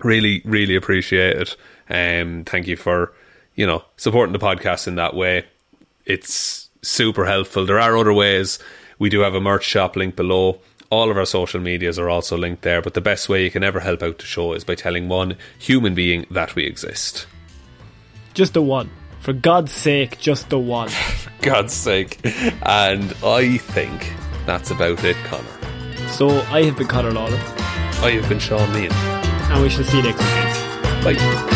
Really, 0.00 0.42
really 0.44 0.74
appreciate 0.76 1.36
it. 1.36 1.56
Um, 1.88 2.44
thank 2.44 2.66
you 2.66 2.76
for, 2.76 3.12
you 3.54 3.66
know, 3.66 3.84
supporting 3.96 4.32
the 4.32 4.38
podcast 4.38 4.86
in 4.88 4.96
that 4.96 5.14
way. 5.14 5.44
It's 6.04 6.68
super 6.82 7.26
helpful. 7.26 7.66
There 7.66 7.80
are 7.80 7.96
other 7.96 8.12
ways. 8.12 8.58
We 8.98 9.08
do 9.10 9.20
have 9.20 9.34
a 9.34 9.40
merch 9.40 9.64
shop 9.64 9.96
link 9.96 10.16
below. 10.16 10.60
All 10.88 11.10
of 11.10 11.16
our 11.18 11.26
social 11.26 11.60
medias 11.60 11.98
are 11.98 12.08
also 12.08 12.36
linked 12.36 12.62
there, 12.62 12.80
but 12.80 12.94
the 12.94 13.00
best 13.00 13.28
way 13.28 13.42
you 13.42 13.50
can 13.50 13.64
ever 13.64 13.80
help 13.80 14.02
out 14.02 14.18
the 14.18 14.24
show 14.24 14.52
is 14.52 14.62
by 14.62 14.76
telling 14.76 15.08
one 15.08 15.36
human 15.58 15.94
being 15.94 16.26
that 16.30 16.54
we 16.54 16.64
exist. 16.64 17.26
Just 18.34 18.54
the 18.54 18.62
one. 18.62 18.90
For 19.20 19.32
God's 19.32 19.72
sake, 19.72 20.18
just 20.20 20.48
the 20.50 20.58
one. 20.58 20.88
For 20.88 21.30
God's 21.42 21.72
sake. 21.74 22.20
And 22.62 23.12
I 23.24 23.58
think 23.58 24.12
that's 24.46 24.70
about 24.70 25.02
it, 25.02 25.16
Connor. 25.24 26.08
So 26.08 26.28
I 26.42 26.62
have 26.62 26.76
been 26.76 26.86
Connor 26.86 27.10
Lawler, 27.10 27.36
I 27.36 28.12
have 28.20 28.28
been 28.28 28.38
Sean 28.38 28.72
Meehan. 28.72 28.92
and 28.92 29.62
we 29.62 29.68
shall 29.68 29.82
see 29.82 29.96
you 29.96 30.02
next 30.04 30.20
week. 31.04 31.18
Bye. 31.18 31.55